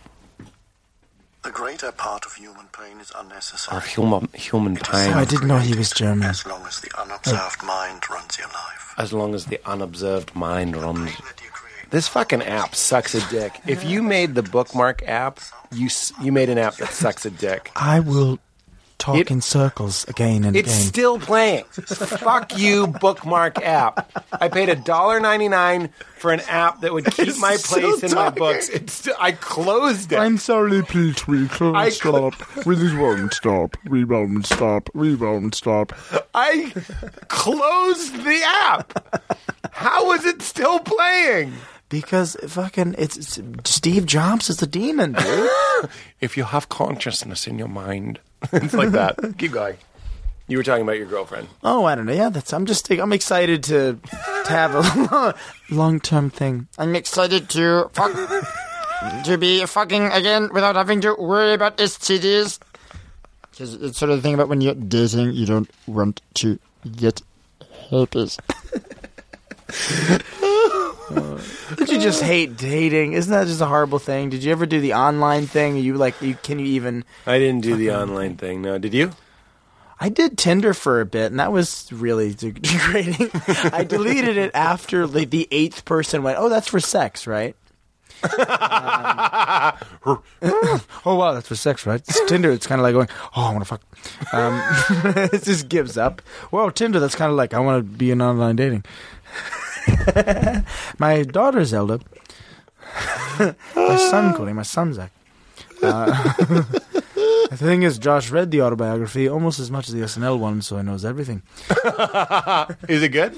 The 1.42 1.52
greater 1.52 1.92
part 1.92 2.26
of 2.26 2.34
human 2.34 2.66
pain 2.72 2.98
is 2.98 3.12
unnecessary. 3.16 3.76
Or 3.76 3.80
human 3.80 4.28
human 4.34 4.74
pain. 4.74 5.12
Oh, 5.12 5.18
I 5.18 5.24
didn't 5.24 5.46
know 5.46 5.58
he 5.58 5.76
was 5.76 5.92
German. 5.92 6.24
As 6.28 6.44
long 6.44 6.66
as 6.66 6.80
the 6.80 6.90
unobserved 7.00 7.60
oh. 7.62 7.66
mind 7.66 8.10
runs 8.10 8.36
your 8.36 8.48
life. 8.48 8.94
As 8.98 9.12
long 9.12 9.32
as 9.32 9.46
the 9.46 9.60
unobserved 9.64 10.34
mind 10.34 10.76
runs. 10.76 11.10
Pain 11.12 11.22
that 11.24 11.40
you 11.44 11.50
create 11.50 11.90
This 11.90 12.08
fucking 12.08 12.42
app 12.42 12.74
sucks 12.74 13.14
a 13.14 13.20
dick. 13.30 13.60
If 13.64 13.84
you 13.84 14.02
made 14.02 14.34
the 14.34 14.42
bookmark 14.42 15.04
app, 15.06 15.38
you 15.70 15.88
you 16.20 16.32
made 16.32 16.48
an 16.48 16.58
app 16.58 16.76
that 16.76 16.88
sucks 16.88 17.24
a 17.24 17.30
dick. 17.30 17.70
I 17.76 18.00
will 18.00 18.40
talk 18.98 19.16
It- 19.16 19.30
in 19.30 19.40
circles 19.40 20.04
again 20.08 20.44
and 20.44 20.56
It's 20.56 20.68
again. 20.72 20.86
still 20.86 21.18
playing. 21.18 21.64
Fuck 21.64 22.56
you, 22.58 22.86
bookmark 22.86 23.62
app. 23.62 24.10
I 24.40 24.48
paid 24.48 24.68
a 24.68 24.76
dollar 24.76 25.20
ninety 25.20 25.48
nine 25.48 25.90
for 26.18 26.32
an 26.32 26.40
app 26.48 26.80
that 26.80 26.92
would 26.92 27.04
keep 27.06 27.36
my 27.38 27.56
place 27.58 28.02
in 28.02 28.14
my 28.14 28.30
books. 28.30 28.68
It's 28.70 28.92
st- 28.94 29.16
I 29.18 29.32
closed 29.32 30.12
it. 30.12 30.18
I'm 30.18 30.38
sorry, 30.38 30.82
Pete. 30.82 31.28
We 31.28 31.46
can't 31.48 31.76
I 31.76 31.90
cl- 31.90 32.32
We 32.64 32.76
just 32.76 32.96
won't 32.96 33.32
stop. 33.34 33.76
We 33.88 34.04
won't 34.04 34.46
stop. 34.46 34.88
We 34.94 35.14
won't 35.14 35.54
stop. 35.54 35.92
I 36.34 36.72
closed 37.28 38.14
the 38.24 38.40
app. 38.44 39.32
How 39.72 40.12
is 40.12 40.24
it 40.24 40.42
still 40.42 40.78
playing? 40.78 41.52
Because 41.88 42.36
fucking, 42.48 42.96
it's, 42.98 43.16
it's 43.38 43.70
Steve 43.70 44.06
Jobs 44.06 44.50
is 44.50 44.56
the 44.56 44.66
demon, 44.66 45.12
dude. 45.12 45.50
If 46.20 46.36
you 46.36 46.44
have 46.44 46.68
consciousness 46.70 47.46
in 47.46 47.58
your 47.58 47.68
mind, 47.68 48.18
it's 48.52 48.74
like 48.74 48.90
that. 48.90 49.18
Keep 49.38 49.52
going. 49.52 49.76
You 50.48 50.58
were 50.58 50.62
talking 50.62 50.82
about 50.82 50.96
your 50.96 51.06
girlfriend. 51.06 51.48
oh, 51.64 51.84
I 51.84 51.94
don't 51.96 52.06
know. 52.06 52.12
Yeah, 52.12 52.28
that's. 52.28 52.52
I'm 52.52 52.66
just. 52.66 52.88
I'm 52.90 53.12
excited 53.12 53.64
to 53.64 53.98
to 54.44 54.48
have 54.48 54.74
a 54.76 55.34
long 55.70 55.98
term 55.98 56.30
thing. 56.30 56.68
I'm 56.78 56.94
excited 56.94 57.48
to 57.50 57.90
fuck, 57.92 58.12
to 59.24 59.36
be 59.38 59.64
fucking 59.66 60.06
again 60.12 60.50
without 60.52 60.76
having 60.76 61.00
to 61.00 61.14
worry 61.18 61.52
about 61.52 61.78
STDs. 61.78 62.60
Because 63.50 63.74
it's 63.74 63.98
sort 63.98 64.10
of 64.10 64.18
the 64.18 64.22
thing 64.22 64.34
about 64.34 64.48
when 64.48 64.60
you're 64.60 64.74
dating, 64.74 65.32
you 65.32 65.46
don't 65.46 65.70
want 65.86 66.20
to 66.34 66.58
get 66.94 67.22
herpes. 67.90 68.38
Did 71.76 71.90
you 71.90 72.00
just 72.00 72.22
hate 72.22 72.56
dating? 72.56 73.12
Isn't 73.14 73.32
that 73.32 73.46
just 73.46 73.60
a 73.60 73.66
horrible 73.66 73.98
thing? 73.98 74.30
Did 74.30 74.44
you 74.44 74.52
ever 74.52 74.66
do 74.66 74.80
the 74.80 74.94
online 74.94 75.46
thing? 75.46 75.76
You 75.76 75.94
like 75.94 76.20
you 76.22 76.34
can 76.42 76.58
you 76.58 76.66
even 76.66 77.04
I 77.26 77.38
didn't 77.38 77.62
do 77.62 77.76
the 77.76 77.92
online 77.92 78.36
thing. 78.36 78.62
No, 78.62 78.78
did 78.78 78.94
you? 78.94 79.12
I 79.98 80.08
did 80.08 80.36
Tinder 80.36 80.74
for 80.74 81.00
a 81.00 81.06
bit 81.06 81.30
and 81.30 81.40
that 81.40 81.52
was 81.52 81.90
really 81.92 82.34
degrading. 82.34 83.30
I 83.72 83.84
deleted 83.88 84.36
it 84.36 84.50
after 84.54 85.06
like, 85.06 85.30
the 85.30 85.48
eighth 85.50 85.84
person 85.84 86.22
went, 86.22 86.38
"Oh, 86.38 86.48
that's 86.48 86.68
for 86.68 86.80
sex, 86.80 87.26
right?" 87.26 87.56
Um, 90.06 90.22
oh 91.04 91.16
wow, 91.16 91.32
that's 91.32 91.48
for 91.48 91.56
sex, 91.56 91.86
right? 91.86 92.00
It's 92.00 92.24
Tinder. 92.26 92.50
It's 92.50 92.66
kind 92.66 92.80
of 92.80 92.84
like 92.84 92.94
going, 92.94 93.08
"Oh, 93.36 93.42
I 93.42 93.52
want 93.52 93.60
to 93.60 93.64
fuck." 93.64 93.82
Um, 94.32 94.60
it 95.32 95.42
just 95.42 95.68
gives 95.68 95.98
up. 95.98 96.22
Well, 96.50 96.70
Tinder. 96.70 97.00
That's 97.00 97.14
kind 97.14 97.30
of 97.30 97.36
like 97.36 97.54
I 97.54 97.58
want 97.60 97.78
to 97.84 97.96
be 97.98 98.10
in 98.10 98.22
online 98.22 98.56
dating. 98.56 98.84
my 100.98 101.22
daughter 101.22 101.64
Zelda. 101.64 102.00
my 103.74 103.96
son 104.10 104.34
Cody. 104.34 104.52
My 104.52 104.62
son 104.62 104.94
Zach. 104.94 105.12
Uh, 105.82 106.06
the 106.38 107.56
thing 107.56 107.82
is, 107.82 107.98
Josh 107.98 108.30
read 108.30 108.50
the 108.50 108.62
autobiography 108.62 109.28
almost 109.28 109.58
as 109.60 109.70
much 109.70 109.88
as 109.88 109.94
the 109.94 110.00
SNL 110.00 110.38
one, 110.38 110.62
so 110.62 110.76
he 110.78 110.82
knows 110.82 111.04
everything. 111.04 111.42
Is 112.88 113.02
it 113.02 113.10
good? 113.12 113.36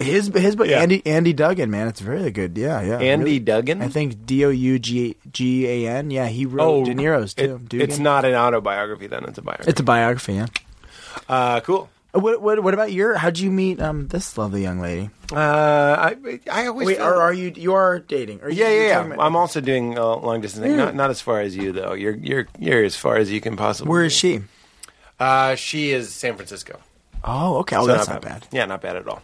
His, 0.00 0.28
his, 0.28 0.54
but 0.56 0.68
Yeah. 0.68 0.80
Andy, 0.80 1.04
Andy 1.06 1.32
Duggan, 1.32 1.70
man, 1.70 1.88
it's 1.88 2.00
very 2.00 2.30
good. 2.30 2.56
Yeah, 2.56 2.80
yeah. 2.82 2.98
Andy 2.98 3.24
really. 3.24 3.38
Duggan? 3.40 3.82
I 3.82 3.88
think 3.88 4.24
D 4.26 4.44
O 4.44 4.48
U 4.50 4.78
G 4.78 5.16
G 5.32 5.66
A 5.66 5.90
N. 5.90 6.10
Yeah, 6.10 6.26
he 6.28 6.46
wrote 6.46 6.64
Oh, 6.64 6.84
De 6.84 6.94
Niro's 6.94 7.34
too. 7.34 7.58
Dugan. 7.58 7.80
it's 7.88 7.98
not 7.98 8.24
an 8.24 8.34
autobiography. 8.34 9.06
Then 9.08 9.24
it's 9.24 9.38
a 9.38 9.42
biography. 9.42 9.70
It's 9.70 9.80
a 9.80 9.84
biography. 9.84 10.34
Yeah. 10.34 10.46
uh, 11.28 11.60
cool. 11.60 11.88
What, 12.12 12.40
what, 12.40 12.62
what 12.62 12.72
about 12.74 12.90
your? 12.92 13.14
How'd 13.16 13.38
you 13.38 13.50
meet 13.50 13.80
um 13.80 14.08
this 14.08 14.36
lovely 14.38 14.62
young 14.62 14.80
lady? 14.80 15.10
Uh, 15.30 15.36
I 15.36 16.40
I 16.50 16.66
always 16.66 16.86
Wait, 16.86 16.96
feel- 16.96 17.06
or 17.06 17.16
are 17.20 17.32
you 17.32 17.52
you 17.54 17.74
are 17.74 17.98
dating? 17.98 18.40
Are 18.42 18.48
you, 18.50 18.56
Yeah, 18.64 18.70
you're 18.70 18.82
yeah, 18.86 18.94
talking 18.94 19.08
yeah. 19.10 19.14
about- 19.16 19.26
I'm 19.26 19.36
also 19.36 19.60
doing 19.60 19.98
uh, 19.98 20.16
long 20.16 20.40
distance. 20.40 20.64
thing. 20.64 20.76
Not 20.76 20.94
not 20.94 21.10
as 21.10 21.20
far 21.20 21.40
as 21.40 21.54
you 21.56 21.70
though. 21.72 21.92
You're 21.92 22.16
you're 22.16 22.46
you're 22.58 22.82
as 22.82 22.96
far 22.96 23.16
as 23.16 23.30
you 23.30 23.40
can 23.42 23.56
possibly. 23.56 23.90
Where 23.90 24.04
is 24.04 24.14
be. 24.14 24.18
she? 24.38 24.40
Uh, 25.20 25.54
she 25.54 25.90
is 25.90 26.12
San 26.14 26.34
Francisco. 26.36 26.80
Oh, 27.24 27.58
okay. 27.58 27.76
Oh, 27.76 27.82
So 27.86 27.92
that's 27.92 28.08
not 28.08 28.22
bad. 28.22 28.46
Yeah, 28.52 28.64
not 28.64 28.80
bad 28.80 28.96
at 28.96 29.06
all. 29.06 29.20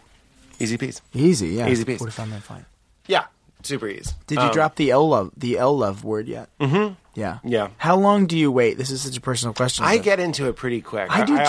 Easy 0.59 0.77
peasy. 0.77 1.01
Easy, 1.13 1.47
yeah. 1.49 1.67
Easy 1.67 1.83
peasy. 1.85 1.97
Forty-five 1.97 2.27
minute 2.27 2.43
flight. 2.43 2.65
Yeah, 3.07 3.25
super 3.63 3.87
easy. 3.87 4.11
Did 4.27 4.35
you 4.35 4.45
Um, 4.45 4.51
drop 4.53 4.75
the 4.75 4.91
L 4.91 5.07
love 5.09 5.31
the 5.35 5.57
L 5.57 5.75
love 5.77 6.03
word 6.03 6.27
yet? 6.27 6.49
Mm-hmm. 6.59 6.93
Yeah. 7.15 7.39
Yeah. 7.43 7.69
How 7.77 7.95
long 7.95 8.27
do 8.27 8.37
you 8.37 8.51
wait? 8.51 8.77
This 8.77 8.91
is 8.91 9.01
such 9.01 9.17
a 9.17 9.21
personal 9.21 9.53
question. 9.53 9.85
I 9.85 9.97
get 9.97 10.19
into 10.19 10.47
it 10.47 10.57
pretty 10.57 10.81
quick. 10.81 11.07
I 11.09 11.25
do 11.25 11.37
too. 11.37 11.43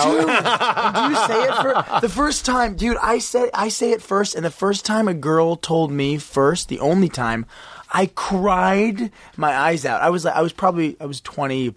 do 0.95 1.09
you 1.09 1.27
say 1.27 1.43
it 1.43 1.55
for 1.61 1.99
the 2.01 2.09
first 2.09 2.45
time, 2.45 2.75
dude? 2.75 2.97
I 3.01 3.19
say 3.19 3.49
I 3.53 3.69
say 3.69 3.91
it 3.91 4.01
first, 4.01 4.33
and 4.33 4.45
the 4.45 4.51
first 4.51 4.85
time 4.85 5.07
a 5.07 5.13
girl 5.13 5.55
told 5.57 5.91
me 5.91 6.17
first, 6.17 6.69
the 6.69 6.79
only 6.79 7.09
time, 7.09 7.45
I 7.91 8.07
cried 8.07 9.11
my 9.35 9.55
eyes 9.55 9.85
out. 9.85 10.01
I 10.01 10.09
was 10.09 10.25
like, 10.25 10.35
I 10.35 10.41
was 10.41 10.53
probably 10.53 10.95
I 11.01 11.05
was 11.05 11.19
twenty 11.21 11.75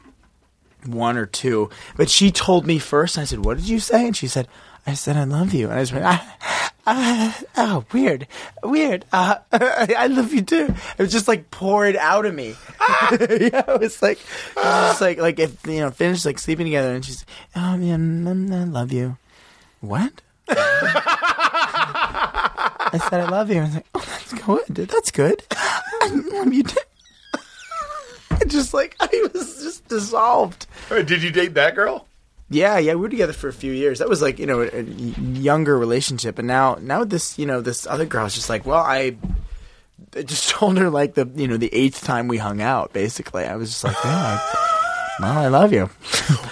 one 0.86 1.16
or 1.16 1.26
two, 1.26 1.68
but 1.96 2.08
she 2.08 2.30
told 2.30 2.66
me 2.66 2.78
first, 2.78 3.16
and 3.16 3.22
I 3.22 3.24
said, 3.26 3.44
"What 3.44 3.56
did 3.58 3.68
you 3.68 3.80
say?" 3.80 4.06
And 4.06 4.16
she 4.16 4.28
said, 4.28 4.46
"I 4.86 4.94
said 4.94 5.16
I 5.16 5.24
love 5.24 5.52
you," 5.54 5.68
and 5.70 5.78
I 5.78 5.82
just 5.82 5.92
went, 5.92 6.04
ah, 6.04 6.36
ah, 6.86 7.40
"Oh, 7.56 7.84
weird, 7.92 8.26
weird. 8.62 9.04
Uh, 9.12 9.36
I 9.52 10.06
love 10.08 10.32
you 10.32 10.42
too." 10.42 10.74
It 10.98 11.02
was 11.02 11.12
just 11.12 11.28
like 11.28 11.50
poured 11.50 11.96
out 11.96 12.26
of 12.26 12.34
me. 12.34 12.56
yeah, 13.12 13.64
it 13.68 13.80
was 13.80 14.02
like, 14.02 14.18
it 14.18 14.56
was 14.56 14.90
just 14.90 15.00
like, 15.00 15.18
like 15.18 15.38
if 15.38 15.66
you 15.66 15.80
know, 15.80 15.90
finished 15.90 16.26
like 16.26 16.38
sleeping 16.38 16.66
together, 16.66 16.94
and 16.94 17.04
she's, 17.04 17.24
"Oh 17.54 17.76
man, 17.76 18.52
I 18.52 18.64
love 18.64 18.92
you." 18.92 19.16
What? 19.80 20.12
I 22.92 22.98
said 23.08 23.20
I 23.20 23.28
love 23.28 23.50
you. 23.50 23.60
I 23.60 23.64
was 23.64 23.74
like, 23.74 23.86
"Oh, 23.94 23.96
that's 23.96 24.32
good. 24.32 24.88
That's 24.88 25.10
good. 25.10 25.42
I 25.50 26.08
love 26.32 26.52
you 26.52 26.62
too." 26.64 26.80
Just 28.46 28.74
like 28.74 28.96
I 28.98 29.28
was 29.32 29.62
just 29.62 29.86
dissolved. 29.88 30.66
Did 30.88 31.22
you 31.22 31.30
date 31.30 31.54
that 31.54 31.74
girl? 31.74 32.06
Yeah, 32.52 32.78
yeah, 32.78 32.94
we 32.94 33.02
were 33.02 33.08
together 33.08 33.32
for 33.32 33.46
a 33.48 33.52
few 33.52 33.72
years. 33.72 34.00
That 34.00 34.08
was 34.08 34.20
like 34.20 34.40
you 34.40 34.46
know 34.46 34.62
a, 34.62 34.80
a 34.80 34.82
younger 34.82 35.78
relationship, 35.78 36.38
and 36.38 36.48
now 36.48 36.78
now 36.80 37.04
this 37.04 37.38
you 37.38 37.46
know 37.46 37.60
this 37.60 37.86
other 37.86 38.04
girl 38.04 38.26
is 38.26 38.34
just 38.34 38.50
like, 38.50 38.66
well, 38.66 38.82
I 38.82 39.16
I 40.16 40.22
just 40.22 40.48
told 40.50 40.76
her 40.78 40.90
like 40.90 41.14
the 41.14 41.30
you 41.36 41.46
know 41.46 41.56
the 41.56 41.72
eighth 41.72 42.02
time 42.02 42.26
we 42.26 42.38
hung 42.38 42.60
out. 42.60 42.92
Basically, 42.92 43.44
I 43.44 43.54
was 43.54 43.70
just 43.70 43.84
like, 43.84 43.96
yeah, 44.04 44.38
I, 44.40 45.16
well, 45.20 45.38
I 45.38 45.48
love 45.48 45.72
you. 45.72 45.90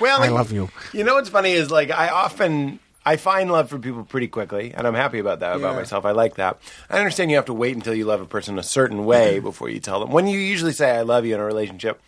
Well, 0.00 0.22
I 0.22 0.28
love 0.28 0.52
you. 0.52 0.70
You 0.92 1.02
know 1.02 1.14
what's 1.14 1.28
funny 1.28 1.52
is 1.52 1.72
like 1.72 1.90
I 1.90 2.08
often 2.08 2.78
I 3.04 3.16
find 3.16 3.50
love 3.50 3.68
for 3.68 3.78
people 3.80 4.04
pretty 4.04 4.28
quickly, 4.28 4.72
and 4.72 4.86
I'm 4.86 4.94
happy 4.94 5.18
about 5.18 5.40
that 5.40 5.56
about 5.56 5.72
Yeah. 5.72 5.80
myself. 5.80 6.04
I 6.04 6.12
like 6.12 6.36
that. 6.36 6.58
I 6.88 6.98
understand 6.98 7.30
you 7.30 7.36
have 7.36 7.46
to 7.46 7.54
wait 7.54 7.74
until 7.74 7.94
you 7.94 8.04
love 8.04 8.20
a 8.20 8.26
person 8.26 8.56
a 8.58 8.62
certain 8.62 9.04
way 9.04 9.36
mm-hmm. 9.36 9.44
before 9.44 9.68
you 9.68 9.80
tell 9.80 9.98
them. 9.98 10.10
When 10.12 10.28
you 10.28 10.38
usually 10.38 10.72
say 10.72 10.92
"I 10.92 11.02
love 11.02 11.24
you" 11.26 11.34
in 11.34 11.40
a 11.40 11.44
relationship, 11.44 12.00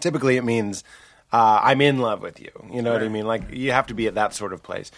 typically 0.00 0.36
it 0.36 0.42
means. 0.44 0.82
Uh, 1.32 1.60
I'm 1.62 1.80
in 1.80 1.98
love 1.98 2.20
with 2.20 2.40
you. 2.40 2.50
You 2.70 2.82
know 2.82 2.92
what 2.92 3.02
I 3.02 3.08
mean? 3.08 3.26
Like 3.26 3.50
you 3.52 3.72
have 3.72 3.86
to 3.86 3.94
be 3.94 4.06
at 4.06 4.16
that 4.16 4.34
sort 4.34 4.52
of 4.52 4.62
place. 4.62 4.90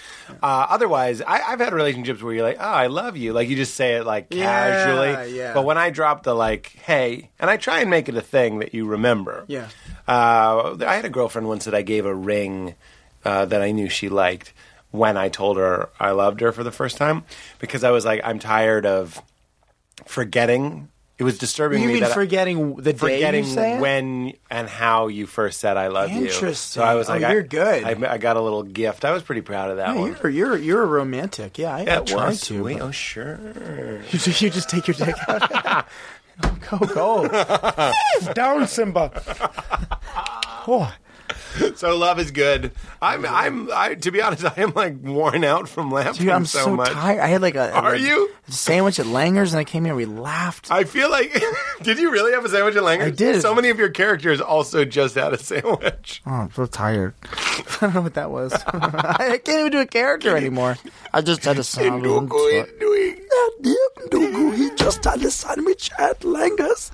Uh, 0.42 0.66
otherwise, 0.68 1.22
I, 1.22 1.40
I've 1.42 1.60
had 1.60 1.72
relationships 1.72 2.22
where 2.22 2.34
you're 2.34 2.42
like, 2.42 2.56
"Oh, 2.58 2.64
I 2.64 2.88
love 2.88 3.16
you," 3.16 3.32
like 3.32 3.48
you 3.48 3.54
just 3.54 3.74
say 3.74 3.94
it 3.94 4.04
like 4.04 4.26
Yeah, 4.30 4.44
casually. 4.44 5.36
yeah. 5.36 5.54
But 5.54 5.64
when 5.64 5.78
I 5.78 5.90
drop 5.90 6.24
the 6.24 6.34
like, 6.34 6.72
"Hey," 6.84 7.30
and 7.38 7.48
I 7.48 7.56
try 7.56 7.80
and 7.80 7.88
make 7.90 8.08
it 8.08 8.16
a 8.16 8.20
thing 8.20 8.58
that 8.58 8.74
you 8.74 8.84
remember. 8.86 9.44
Yeah. 9.46 9.68
Uh, 10.08 10.76
I 10.84 10.96
had 10.96 11.04
a 11.04 11.08
girlfriend 11.10 11.46
once 11.46 11.66
that 11.66 11.74
I 11.74 11.82
gave 11.82 12.04
a 12.04 12.14
ring 12.14 12.74
uh, 13.24 13.44
that 13.44 13.62
I 13.62 13.70
knew 13.70 13.88
she 13.88 14.08
liked 14.08 14.52
when 14.90 15.16
I 15.16 15.28
told 15.28 15.56
her 15.56 15.88
I 16.00 16.10
loved 16.10 16.40
her 16.40 16.50
for 16.52 16.62
the 16.64 16.72
first 16.72 16.96
time 16.96 17.24
because 17.60 17.84
I 17.84 17.90
was 17.90 18.04
like, 18.04 18.20
I'm 18.24 18.38
tired 18.40 18.86
of 18.86 19.22
forgetting. 20.06 20.88
It 21.16 21.22
was 21.22 21.38
disturbing 21.38 21.80
You 21.80 21.86
me 21.86 21.94
mean 21.94 22.02
that 22.02 22.10
I- 22.10 22.14
forgetting 22.14 22.74
the 22.74 22.92
day 22.92 22.98
forgetting 22.98 23.44
it? 23.46 23.80
when 23.80 24.32
and 24.50 24.68
how 24.68 25.06
you 25.06 25.26
first 25.28 25.60
said 25.60 25.76
I 25.76 25.86
love 25.86 26.10
you. 26.10 26.22
Interesting. 26.26 26.54
So 26.54 26.82
I 26.82 26.94
was 26.96 27.08
Oh, 27.08 27.12
like, 27.12 27.22
I- 27.22 27.32
you're 27.32 27.42
good. 27.44 27.84
I, 27.84 28.14
I 28.14 28.18
got 28.18 28.36
a 28.36 28.40
little 28.40 28.64
gift. 28.64 29.04
I 29.04 29.12
was 29.12 29.22
pretty 29.22 29.40
proud 29.42 29.70
of 29.70 29.76
that 29.76 29.94
Yeah, 29.94 30.00
one. 30.00 30.16
you're 30.22 30.30
you're 30.30 30.56
you're 30.58 30.82
a 30.82 30.86
romantic. 30.86 31.56
Yeah, 31.56 31.76
I, 31.76 31.82
Yeah, 31.82 32.00
I 32.00 32.02
try 32.04 32.30
to. 32.30 32.36
sweet. 32.36 32.80
Oh, 32.80 32.90
sure. 32.90 33.38
You, 34.10 34.18
you 34.38 34.50
just 34.50 34.68
take 34.68 34.88
your 34.88 34.94
dick 34.96 35.14
out. 35.28 35.86
go 36.68 36.78
go. 36.78 37.92
Down, 38.34 38.66
Simba. 38.66 39.12
Oh. 40.66 40.92
So 41.76 41.96
love 41.96 42.18
is 42.20 42.30
good. 42.30 42.72
I'm, 43.02 43.26
I'm, 43.26 43.70
I, 43.72 43.94
to 43.94 44.10
be 44.10 44.22
honest, 44.22 44.44
I 44.58 44.62
am 44.62 44.72
like 44.74 44.96
worn 45.00 45.44
out 45.44 45.68
from 45.68 45.90
laughing 45.90 46.26
Dude, 46.26 46.28
I'm 46.30 46.46
so, 46.46 46.64
so, 46.64 46.76
much. 46.76 46.90
tired. 46.90 47.20
I 47.20 47.26
had 47.26 47.42
like 47.42 47.54
a, 47.56 47.72
Are 47.72 47.96
you? 47.96 48.30
a 48.46 48.52
sandwich 48.52 48.98
at 49.00 49.06
Langer's, 49.06 49.52
and 49.52 49.60
I 49.60 49.64
came 49.64 49.84
here. 49.84 49.92
And 49.92 49.96
we 49.96 50.04
laughed. 50.04 50.70
I 50.70 50.84
feel 50.84 51.10
like. 51.10 51.32
did 51.82 51.98
you 51.98 52.10
really 52.10 52.32
have 52.32 52.44
a 52.44 52.48
sandwich 52.48 52.76
at 52.76 52.82
Langer's? 52.82 53.06
I 53.06 53.10
did. 53.10 53.42
So 53.42 53.54
many 53.54 53.70
of 53.70 53.78
your 53.78 53.90
characters 53.90 54.40
also 54.40 54.84
just 54.84 55.14
had 55.16 55.32
a 55.32 55.38
sandwich. 55.38 56.22
oh, 56.26 56.30
I'm 56.30 56.52
so 56.52 56.66
tired. 56.66 57.14
I 57.22 57.64
don't 57.80 57.94
know 57.94 58.02
what 58.02 58.14
that 58.14 58.30
was. 58.30 58.52
I 58.66 59.40
can't 59.44 59.60
even 59.60 59.72
do 59.72 59.80
a 59.80 59.86
character 59.86 60.36
anymore. 60.36 60.76
I 61.12 61.20
just 61.22 61.44
had 61.44 61.58
a 61.58 61.64
sandwich. 61.64 62.10
He 63.62 64.70
just 64.76 65.04
had 65.04 65.22
a 65.22 65.30
sandwich 65.30 65.90
at 65.98 66.20
Langer's, 66.20 66.90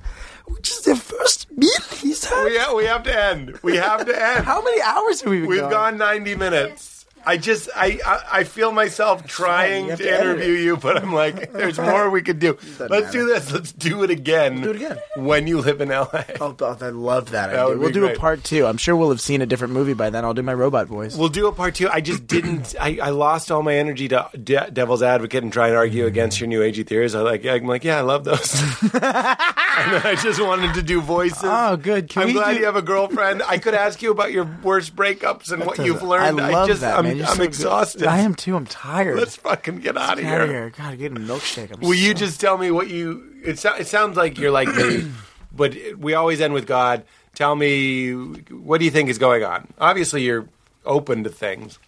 which 0.52 0.70
is 0.70 0.80
the 0.82 0.96
first 0.96 1.50
meal 1.56 1.70
he's 1.96 2.24
had. 2.24 2.44
We, 2.44 2.58
ha- 2.58 2.74
we 2.74 2.84
have 2.84 3.02
to 3.04 3.24
end. 3.24 3.58
We 3.62 3.76
have 3.76 4.04
to 4.06 4.22
end. 4.22 4.44
How 4.44 4.62
many 4.62 4.80
hours 4.82 5.20
have 5.22 5.30
we 5.30 5.40
been 5.40 5.48
We've 5.48 5.60
going? 5.60 5.70
gone 5.70 5.98
90 5.98 6.34
minutes. 6.36 6.99
I 7.24 7.36
just, 7.36 7.68
I, 7.76 7.98
I, 8.04 8.20
I 8.32 8.44
feel 8.44 8.72
myself 8.72 9.26
trying 9.26 9.88
have 9.88 9.98
to, 9.98 10.04
to 10.04 10.20
interview 10.20 10.52
you, 10.52 10.76
but 10.76 10.96
I'm 10.96 11.12
like, 11.12 11.52
there's 11.52 11.78
more 11.78 12.10
we 12.10 12.22
could 12.22 12.38
do. 12.38 12.58
Let's 12.78 13.10
do 13.10 13.26
this. 13.26 13.52
Let's 13.52 13.72
do 13.72 14.02
it 14.02 14.10
again. 14.10 14.62
Do 14.62 14.70
it 14.70 14.76
again. 14.76 14.98
When 15.16 15.46
you 15.46 15.60
live 15.60 15.80
in 15.80 15.90
LA. 15.90 16.08
Oh, 16.40 16.56
oh, 16.58 16.78
I 16.80 16.88
love 16.88 17.30
that. 17.30 17.48
That 17.48 17.66
idea. 17.66 17.78
we'll 17.78 17.90
do 17.90 18.00
great. 18.00 18.16
a 18.16 18.20
part 18.20 18.44
two. 18.44 18.66
I'm 18.66 18.76
sure 18.76 18.96
we'll 18.96 19.10
have 19.10 19.20
seen 19.20 19.42
a 19.42 19.46
different 19.46 19.74
movie 19.74 19.94
by 19.94 20.10
then. 20.10 20.24
I'll 20.24 20.34
do 20.34 20.42
my 20.42 20.54
robot 20.54 20.86
voice. 20.86 21.16
We'll 21.16 21.28
do 21.28 21.46
a 21.46 21.52
part 21.52 21.74
two. 21.74 21.88
I 21.88 22.00
just 22.00 22.26
didn't. 22.26 22.74
I, 22.80 22.98
I 23.02 23.10
lost 23.10 23.50
all 23.50 23.62
my 23.62 23.74
energy 23.74 24.08
to 24.08 24.30
De- 24.32 24.70
Devil's 24.70 25.02
Advocate 25.02 25.42
and 25.42 25.52
try 25.52 25.68
and 25.68 25.76
argue 25.76 26.02
mm-hmm. 26.02 26.08
against 26.08 26.40
your 26.40 26.48
new 26.48 26.60
agey 26.60 26.86
theories. 26.86 27.14
I 27.14 27.20
like. 27.20 27.44
I'm 27.44 27.66
like, 27.66 27.84
yeah, 27.84 27.98
I 27.98 28.02
love 28.02 28.24
those. 28.24 28.40
I 28.94 30.16
just 30.22 30.40
wanted 30.40 30.74
to 30.74 30.82
do 30.82 31.00
voices. 31.00 31.42
Oh, 31.42 31.76
good. 31.76 32.08
Can 32.08 32.22
I'm 32.22 32.32
glad 32.32 32.54
do- 32.54 32.60
you 32.60 32.64
have 32.66 32.76
a 32.76 32.82
girlfriend. 32.82 33.42
I 33.42 33.58
could 33.58 33.74
ask 33.74 34.02
you 34.02 34.10
about 34.10 34.32
your 34.32 34.44
worst 34.62 34.96
breakups 34.96 35.52
and 35.52 35.64
what 35.64 35.78
you've 35.78 36.02
learned. 36.02 36.40
I 36.40 36.50
love 36.50 36.68
just, 36.68 36.80
that, 36.80 37.02
man. 37.02 37.09
I'm 37.10 37.26
so 37.26 37.36
good. 37.36 37.46
exhausted. 37.46 38.04
I 38.04 38.18
am 38.18 38.34
too. 38.34 38.56
I'm 38.56 38.66
tired. 38.66 39.18
Let's 39.18 39.36
fucking 39.36 39.80
get 39.80 39.96
out 39.96 40.18
of 40.18 40.24
out 40.24 40.30
here. 40.30 40.42
of 40.42 40.48
here. 40.48 40.72
God, 40.76 40.98
get 40.98 41.12
a 41.12 41.16
milkshake. 41.16 41.72
I'm 41.72 41.80
Will 41.80 41.94
you 41.94 42.14
just 42.14 42.40
tell 42.40 42.58
me 42.58 42.70
what 42.70 42.88
you? 42.88 43.40
It, 43.44 43.58
so, 43.58 43.74
it 43.74 43.86
sounds 43.86 44.16
like 44.16 44.38
you're 44.38 44.50
like 44.50 44.68
me, 44.68 45.10
but 45.52 45.76
we 45.98 46.14
always 46.14 46.40
end 46.40 46.54
with 46.54 46.66
God. 46.66 47.04
Tell 47.34 47.54
me 47.54 48.12
what 48.12 48.78
do 48.78 48.84
you 48.84 48.90
think 48.90 49.08
is 49.08 49.18
going 49.18 49.44
on? 49.44 49.72
Obviously, 49.78 50.22
you're 50.22 50.48
open 50.84 51.24
to 51.24 51.30
things. 51.30 51.78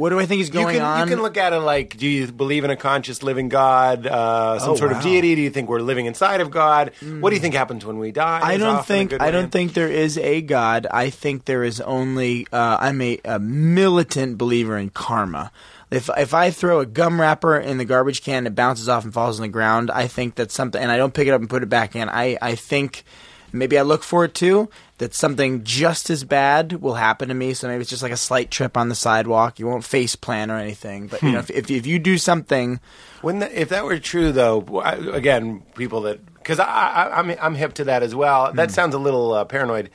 What 0.00 0.08
do 0.08 0.18
I 0.18 0.24
think 0.24 0.40
is 0.40 0.48
going 0.48 0.76
you 0.76 0.80
can, 0.80 0.82
on? 0.82 1.00
You 1.08 1.14
can 1.14 1.22
look 1.22 1.36
at 1.36 1.52
it 1.52 1.58
like: 1.58 1.94
Do 1.94 2.08
you 2.08 2.32
believe 2.32 2.64
in 2.64 2.70
a 2.70 2.76
conscious 2.76 3.22
living 3.22 3.50
God, 3.50 4.06
uh, 4.06 4.58
some 4.58 4.70
Oh, 4.70 4.76
sort 4.76 4.92
wow. 4.92 4.96
of 4.96 5.02
deity? 5.02 5.34
Do 5.34 5.42
you 5.42 5.50
think 5.50 5.68
we're 5.68 5.80
living 5.82 6.06
inside 6.06 6.40
of 6.40 6.50
God? 6.50 6.92
What 7.20 7.28
do 7.28 7.36
you 7.36 7.42
think 7.42 7.52
happens 7.54 7.84
when 7.84 7.98
we 7.98 8.10
die? 8.10 8.40
I 8.42 8.56
don't 8.56 8.82
think 8.86 9.20
I 9.20 9.30
don't 9.30 9.52
think 9.52 9.74
there 9.74 9.90
is 9.90 10.16
a 10.16 10.40
God. 10.40 10.86
I 10.90 11.10
think 11.10 11.44
there 11.44 11.62
is 11.62 11.82
only 11.82 12.46
uh, 12.50 12.78
I'm 12.80 13.02
a, 13.02 13.20
a 13.26 13.38
militant 13.38 14.38
believer 14.38 14.78
in 14.78 14.88
karma. 14.88 15.52
If 15.90 16.08
if 16.16 16.32
I 16.32 16.50
throw 16.50 16.80
a 16.80 16.86
gum 16.86 17.20
wrapper 17.20 17.58
in 17.58 17.76
the 17.76 17.84
garbage 17.84 18.22
can, 18.22 18.38
and 18.38 18.46
it 18.46 18.54
bounces 18.54 18.88
off 18.88 19.04
and 19.04 19.12
falls 19.12 19.38
on 19.38 19.42
the 19.42 19.48
ground. 19.48 19.90
I 19.90 20.06
think 20.06 20.34
that's 20.34 20.54
something, 20.54 20.80
and 20.80 20.90
I 20.90 20.96
don't 20.96 21.12
pick 21.12 21.28
it 21.28 21.32
up 21.32 21.42
and 21.42 21.50
put 21.50 21.62
it 21.62 21.68
back 21.68 21.94
in. 21.94 22.08
I 22.08 22.38
I 22.40 22.54
think 22.54 23.04
maybe 23.52 23.78
I 23.78 23.82
look 23.82 24.02
for 24.02 24.24
it 24.24 24.32
too. 24.32 24.70
That 25.00 25.14
something 25.14 25.64
just 25.64 26.10
as 26.10 26.24
bad 26.24 26.74
will 26.74 26.94
happen 26.94 27.28
to 27.28 27.34
me. 27.34 27.54
So 27.54 27.66
maybe 27.68 27.80
it's 27.80 27.88
just 27.88 28.02
like 28.02 28.12
a 28.12 28.16
slight 28.18 28.50
trip 28.50 28.76
on 28.76 28.90
the 28.90 28.94
sidewalk. 28.94 29.58
You 29.58 29.66
won't 29.66 29.82
face 29.82 30.14
plan 30.14 30.50
or 30.50 30.58
anything. 30.58 31.06
But 31.08 31.22
you 31.22 31.32
know, 31.32 31.38
if, 31.38 31.48
if 31.50 31.70
if 31.70 31.86
you 31.86 31.98
do 31.98 32.18
something, 32.18 32.80
When 33.22 33.38
that, 33.38 33.50
if 33.52 33.70
that 33.70 33.84
were 33.84 33.98
true, 33.98 34.30
though, 34.30 34.60
I- 34.84 35.16
again, 35.16 35.62
people 35.74 36.02
that 36.02 36.24
because 36.34 36.58
I, 36.60 36.66
I, 36.66 37.18
I'm 37.18 37.30
I'm 37.40 37.54
hip 37.54 37.72
to 37.74 37.84
that 37.84 38.02
as 38.02 38.14
well. 38.14 38.50
Hmm. 38.50 38.56
That 38.56 38.70
sounds 38.70 38.94
a 38.94 38.98
little 38.98 39.32
uh, 39.32 39.44
paranoid 39.46 39.88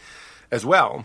as 0.52 0.66
well. 0.66 1.04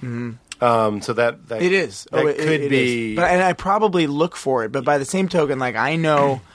Um, 0.62 1.00
so 1.00 1.12
that, 1.14 1.48
that 1.48 1.62
It 1.62 1.72
is. 1.72 2.06
That 2.10 2.24
oh, 2.24 2.26
it, 2.26 2.36
could 2.38 2.48
it 2.48 2.70
be. 2.70 3.12
is. 3.12 3.16
But 3.16 3.30
and 3.30 3.42
I 3.42 3.52
probably 3.54 4.06
look 4.06 4.36
for 4.36 4.64
it. 4.64 4.72
But 4.72 4.84
by 4.84 4.98
the 4.98 5.04
same 5.06 5.28
token, 5.28 5.58
like 5.58 5.76
I 5.76 5.96
know 5.96 6.40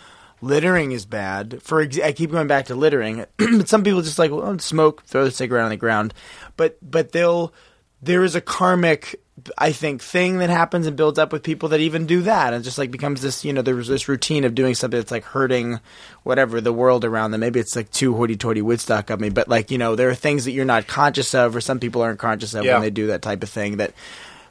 littering 0.45 0.91
is 0.91 1.05
bad. 1.05 1.61
For 1.61 1.81
ex- 1.81 1.99
I 1.99 2.11
keep 2.13 2.31
going 2.31 2.47
back 2.47 2.67
to 2.67 2.75
littering. 2.75 3.25
but 3.37 3.67
some 3.67 3.83
people 3.83 4.01
just 4.01 4.19
like 4.19 4.31
well, 4.31 4.57
smoke, 4.59 5.03
throw 5.05 5.25
the 5.25 5.31
cigarette 5.31 5.63
on 5.65 5.71
the 5.71 5.77
ground. 5.77 6.13
But 6.55 6.77
but 6.81 7.11
they'll 7.11 7.53
there 8.01 8.23
is 8.23 8.35
a 8.35 8.41
karmic. 8.41 9.19
I 9.57 9.73
think 9.73 10.01
thing 10.01 10.37
that 10.37 10.49
happens 10.49 10.87
and 10.87 10.95
builds 10.95 11.19
up 11.19 11.33
with 11.33 11.43
people 11.43 11.67
that 11.69 11.81
even 11.81 12.05
do 12.05 12.21
that 12.21 12.53
and 12.53 12.63
just 12.63 12.77
like 12.77 12.89
becomes 12.89 13.21
this 13.21 13.43
you 13.43 13.51
know 13.51 13.61
there's 13.61 13.89
this 13.89 14.07
routine 14.07 14.45
of 14.45 14.55
doing 14.55 14.75
something 14.75 14.97
that's 14.97 15.11
like 15.11 15.25
hurting 15.25 15.81
whatever 16.23 16.61
the 16.61 16.71
world 16.71 17.03
around 17.03 17.31
them 17.31 17.41
maybe 17.41 17.59
it's 17.59 17.75
like 17.75 17.91
too 17.91 18.15
hoity-toity 18.15 18.61
Woodstock 18.61 19.09
of 19.09 19.19
me 19.19 19.27
but 19.27 19.49
like 19.49 19.71
you 19.71 19.77
know 19.77 19.97
there 19.97 20.09
are 20.09 20.15
things 20.15 20.45
that 20.45 20.51
you're 20.51 20.63
not 20.63 20.87
conscious 20.87 21.35
of 21.35 21.53
or 21.53 21.59
some 21.59 21.81
people 21.81 22.01
aren't 22.01 22.17
conscious 22.17 22.53
of 22.53 22.63
Yeah. 22.63 22.75
when 22.75 22.81
they 22.83 22.89
do 22.89 23.07
that 23.07 23.21
type 23.21 23.43
of 23.43 23.49
thing 23.49 23.75
that 23.77 23.91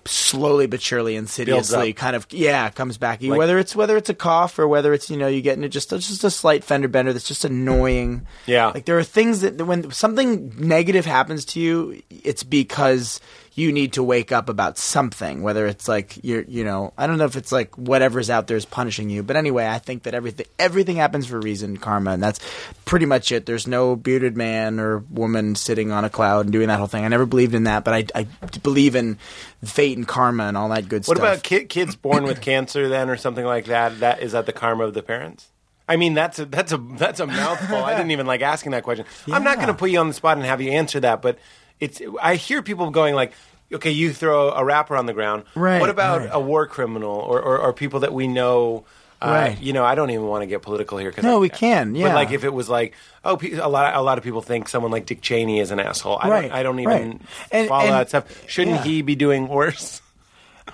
slowly 0.06 0.66
but 0.66 0.80
surely 0.80 1.16
insidiously 1.16 1.92
kind 1.92 2.16
of 2.16 2.26
yeah 2.30 2.68
comes 2.70 2.98
back. 2.98 3.22
Like- 3.22 3.38
whether 3.38 3.58
it's 3.58 3.74
whether 3.74 3.96
it's 3.96 4.10
a 4.10 4.14
cough 4.14 4.58
or 4.58 4.68
whether 4.68 4.92
it's 4.92 5.10
you 5.10 5.16
know 5.16 5.28
you 5.28 5.42
get 5.42 5.56
into 5.56 5.68
just 5.68 5.90
just 5.90 6.24
a 6.24 6.30
slight 6.30 6.64
fender 6.64 6.88
bender 6.88 7.12
that's 7.12 7.28
just 7.28 7.44
annoying. 7.44 8.26
Yeah. 8.46 8.66
like 8.68 8.84
there 8.84 8.98
are 8.98 9.04
things 9.04 9.40
that 9.40 9.60
when 9.66 9.90
something 9.90 10.54
negative 10.58 11.06
happens 11.06 11.44
to 11.46 11.60
you 11.60 12.02
it's 12.10 12.42
because 12.42 13.20
you 13.56 13.70
need 13.70 13.92
to 13.92 14.02
wake 14.02 14.32
up 14.32 14.48
about 14.48 14.76
something 14.78 15.42
whether 15.42 15.66
it's 15.66 15.86
like 15.86 16.18
you're 16.24 16.42
you 16.42 16.64
know 16.64 16.92
i 16.98 17.06
don't 17.06 17.18
know 17.18 17.24
if 17.24 17.36
it's 17.36 17.52
like 17.52 17.74
whatever's 17.76 18.28
out 18.30 18.46
there 18.46 18.56
is 18.56 18.64
punishing 18.64 19.10
you 19.10 19.22
but 19.22 19.36
anyway 19.36 19.66
i 19.66 19.78
think 19.78 20.02
that 20.02 20.14
everything 20.14 20.46
everything 20.58 20.96
happens 20.96 21.26
for 21.26 21.36
a 21.36 21.40
reason 21.40 21.76
karma 21.76 22.12
and 22.12 22.22
that's 22.22 22.40
pretty 22.84 23.06
much 23.06 23.30
it 23.32 23.46
there's 23.46 23.66
no 23.66 23.96
bearded 23.96 24.36
man 24.36 24.80
or 24.80 24.98
woman 25.10 25.54
sitting 25.54 25.92
on 25.92 26.04
a 26.04 26.10
cloud 26.10 26.46
and 26.46 26.52
doing 26.52 26.68
that 26.68 26.78
whole 26.78 26.88
thing 26.88 27.04
i 27.04 27.08
never 27.08 27.26
believed 27.26 27.54
in 27.54 27.64
that 27.64 27.84
but 27.84 27.94
i, 27.94 28.20
I 28.20 28.24
believe 28.62 28.96
in 28.96 29.18
fate 29.64 29.96
and 29.96 30.06
karma 30.06 30.44
and 30.44 30.56
all 30.56 30.68
that 30.70 30.88
good 30.88 31.06
what 31.06 31.16
stuff 31.16 31.18
What 31.18 31.32
about 31.32 31.42
ki- 31.42 31.64
kids 31.64 31.96
born 31.96 32.24
with 32.24 32.40
cancer 32.40 32.88
then, 32.88 33.08
or 33.08 33.16
something 33.16 33.44
like 33.44 33.66
that? 33.66 34.00
That 34.00 34.22
is 34.22 34.32
that 34.32 34.46
the 34.46 34.52
karma 34.52 34.84
of 34.84 34.94
the 34.94 35.02
parents? 35.02 35.48
I 35.88 35.96
mean, 35.96 36.14
that's 36.14 36.38
a 36.38 36.44
that's 36.46 36.72
a 36.72 36.78
that's 36.78 37.20
a 37.20 37.26
mouthful. 37.26 37.76
I 37.76 37.94
didn't 37.96 38.10
even 38.10 38.26
like 38.26 38.42
asking 38.42 38.72
that 38.72 38.82
question. 38.84 39.06
I'm 39.30 39.44
not 39.44 39.56
going 39.56 39.68
to 39.68 39.74
put 39.74 39.90
you 39.90 39.98
on 40.00 40.08
the 40.08 40.14
spot 40.14 40.36
and 40.36 40.46
have 40.46 40.60
you 40.60 40.70
answer 40.70 41.00
that, 41.00 41.22
but 41.22 41.38
it's. 41.80 42.00
I 42.22 42.36
hear 42.36 42.62
people 42.62 42.90
going 42.90 43.14
like. 43.14 43.32
Okay, 43.72 43.90
you 43.90 44.12
throw 44.12 44.50
a 44.50 44.62
rapper 44.64 44.94
on 44.94 45.06
the 45.06 45.14
ground. 45.14 45.44
Right, 45.56 45.80
What 45.80 45.90
about 45.90 46.20
right. 46.20 46.30
a 46.30 46.38
war 46.38 46.66
criminal 46.66 47.10
or, 47.10 47.40
or, 47.40 47.58
or 47.58 47.72
people 47.72 48.00
that 48.00 48.12
we 48.12 48.28
know? 48.28 48.84
Uh, 49.22 49.26
Right. 49.30 49.60
You 49.60 49.72
know, 49.72 49.84
I 49.84 49.94
don't 49.94 50.10
even 50.10 50.26
want 50.26 50.42
to 50.42 50.46
get 50.46 50.60
political 50.62 50.98
here. 50.98 51.10
'cause 51.10 51.24
No, 51.24 51.36
I- 51.36 51.40
we 51.40 51.48
can, 51.48 51.94
yeah. 51.94 52.08
But 52.08 52.14
like, 52.14 52.30
if 52.30 52.44
it 52.44 52.52
was 52.52 52.68
like, 52.68 52.92
oh, 53.24 53.38
a 53.42 53.68
lot, 53.68 53.96
a 53.96 54.02
lot 54.02 54.18
of 54.18 54.22
people 54.22 54.42
think 54.42 54.68
someone 54.68 54.92
like 54.92 55.06
Dick 55.06 55.22
Cheney 55.22 55.60
is 55.60 55.70
an 55.70 55.80
asshole. 55.80 56.18
I 56.20 56.28
Right, 56.28 56.42
don't, 56.42 56.52
I 56.52 56.62
don't 56.62 56.78
even 56.80 56.92
right. 57.10 57.20
And- 57.50 57.68
follow 57.68 57.84
and- 57.86 57.94
that 57.94 58.08
stuff. 58.10 58.26
Shouldn't 58.48 58.76
yeah. 58.76 58.84
he 58.84 59.02
be 59.02 59.16
doing 59.16 59.48
worse? 59.48 60.02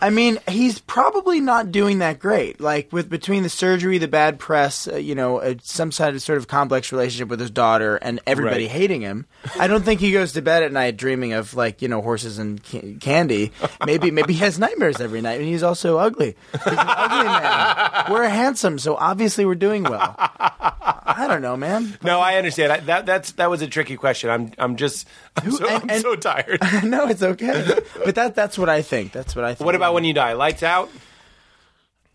I 0.02 0.08
mean, 0.10 0.38
he's 0.48 0.78
probably 0.78 1.40
not 1.40 1.72
doing 1.72 1.98
that 1.98 2.18
great. 2.20 2.60
Like 2.60 2.92
with 2.92 3.10
between 3.10 3.42
the 3.42 3.48
surgery, 3.50 3.98
the 3.98 4.08
bad 4.08 4.38
press, 4.38 4.86
uh, 4.88 4.96
you 4.96 5.14
know, 5.14 5.38
uh, 5.38 5.54
some 5.62 5.90
sort 5.92 6.14
of 6.14 6.22
sort 6.22 6.38
of 6.38 6.48
complex 6.48 6.90
relationship 6.92 7.28
with 7.28 7.40
his 7.40 7.50
daughter, 7.50 7.96
and 7.96 8.20
everybody 8.26 8.64
Right. 8.64 8.70
hating 8.70 9.00
him. 9.02 9.26
I 9.58 9.66
don't 9.66 9.84
think 9.84 10.00
he 10.00 10.12
goes 10.12 10.32
to 10.34 10.42
bed 10.42 10.62
at 10.62 10.72
night 10.72 10.96
dreaming 10.96 11.32
of 11.32 11.54
like 11.54 11.82
you 11.82 11.88
know 11.88 12.00
horses 12.02 12.38
and 12.38 12.62
ca- 12.64 12.94
candy. 13.00 13.52
Maybe 13.84 14.10
maybe 14.10 14.32
he 14.32 14.38
has 14.40 14.58
nightmares 14.58 15.00
every 15.00 15.20
night, 15.20 15.40
and 15.40 15.48
he's 15.48 15.62
also 15.62 15.98
ugly. 15.98 16.36
He's 16.52 16.66
an 16.66 16.76
ugly 16.78 17.24
man. 17.26 18.04
We're 18.12 18.28
handsome, 18.28 18.78
so 18.78 18.94
obviously 18.96 19.44
we're 19.44 19.54
doing 19.56 19.82
well. 19.82 20.14
I 20.18 21.26
don't 21.28 21.42
know, 21.42 21.56
man. 21.56 21.98
No, 22.02 22.20
I 22.20 22.36
understand. 22.36 22.72
I, 22.72 22.80
that 22.80 23.04
that's 23.06 23.32
that 23.32 23.50
was 23.50 23.60
a 23.62 23.66
tricky 23.66 23.96
question. 23.96 24.30
I'm 24.30 24.52
I'm 24.56 24.76
just 24.76 25.06
I'm, 25.36 25.50
so, 25.50 25.66
and- 25.66 25.82
I'm 25.82 25.90
and- 25.90 26.00
so 26.02 26.14
tired. 26.14 26.60
no, 26.84 27.08
it's 27.08 27.22
okay. 27.22 27.80
But 28.04 28.14
that 28.14 28.34
that's 28.34 28.56
what 28.56 28.68
I 28.68 28.80
think. 28.82 29.12
That's 29.12 29.34
what 29.36 29.44
I 29.44 29.54
think. 29.54 29.66
what 29.66 29.74
about 29.80 29.94
when 29.94 30.04
you 30.04 30.12
die? 30.12 30.34
Lights 30.34 30.62
out? 30.62 30.90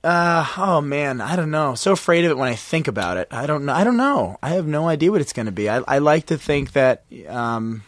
Uh, 0.03 0.45
oh 0.57 0.81
man, 0.81 1.19
I 1.19 1.35
don't 1.35 1.49
know. 1.49 1.73
So 1.73 1.91
afraid 1.91 2.25
of 2.25 2.31
it 2.31 2.37
when 2.37 2.47
I 2.47 2.53
think 2.53 2.87
about 2.87 3.17
it. 3.17 3.27
I 3.31 3.47
don't 3.47 3.65
know. 3.65 3.73
I 3.73 3.83
don't 3.83 3.97
know. 3.97 4.37
I 4.43 4.49
have 4.49 4.67
no 4.67 4.87
idea 4.87 5.11
what 5.11 5.19
it's 5.19 5.33
going 5.33 5.47
to 5.47 5.51
be. 5.51 5.67
I, 5.67 5.81
I 5.87 5.97
like 5.97 6.27
to 6.27 6.37
think 6.37 6.73
that. 6.73 7.05
Um, 7.27 7.83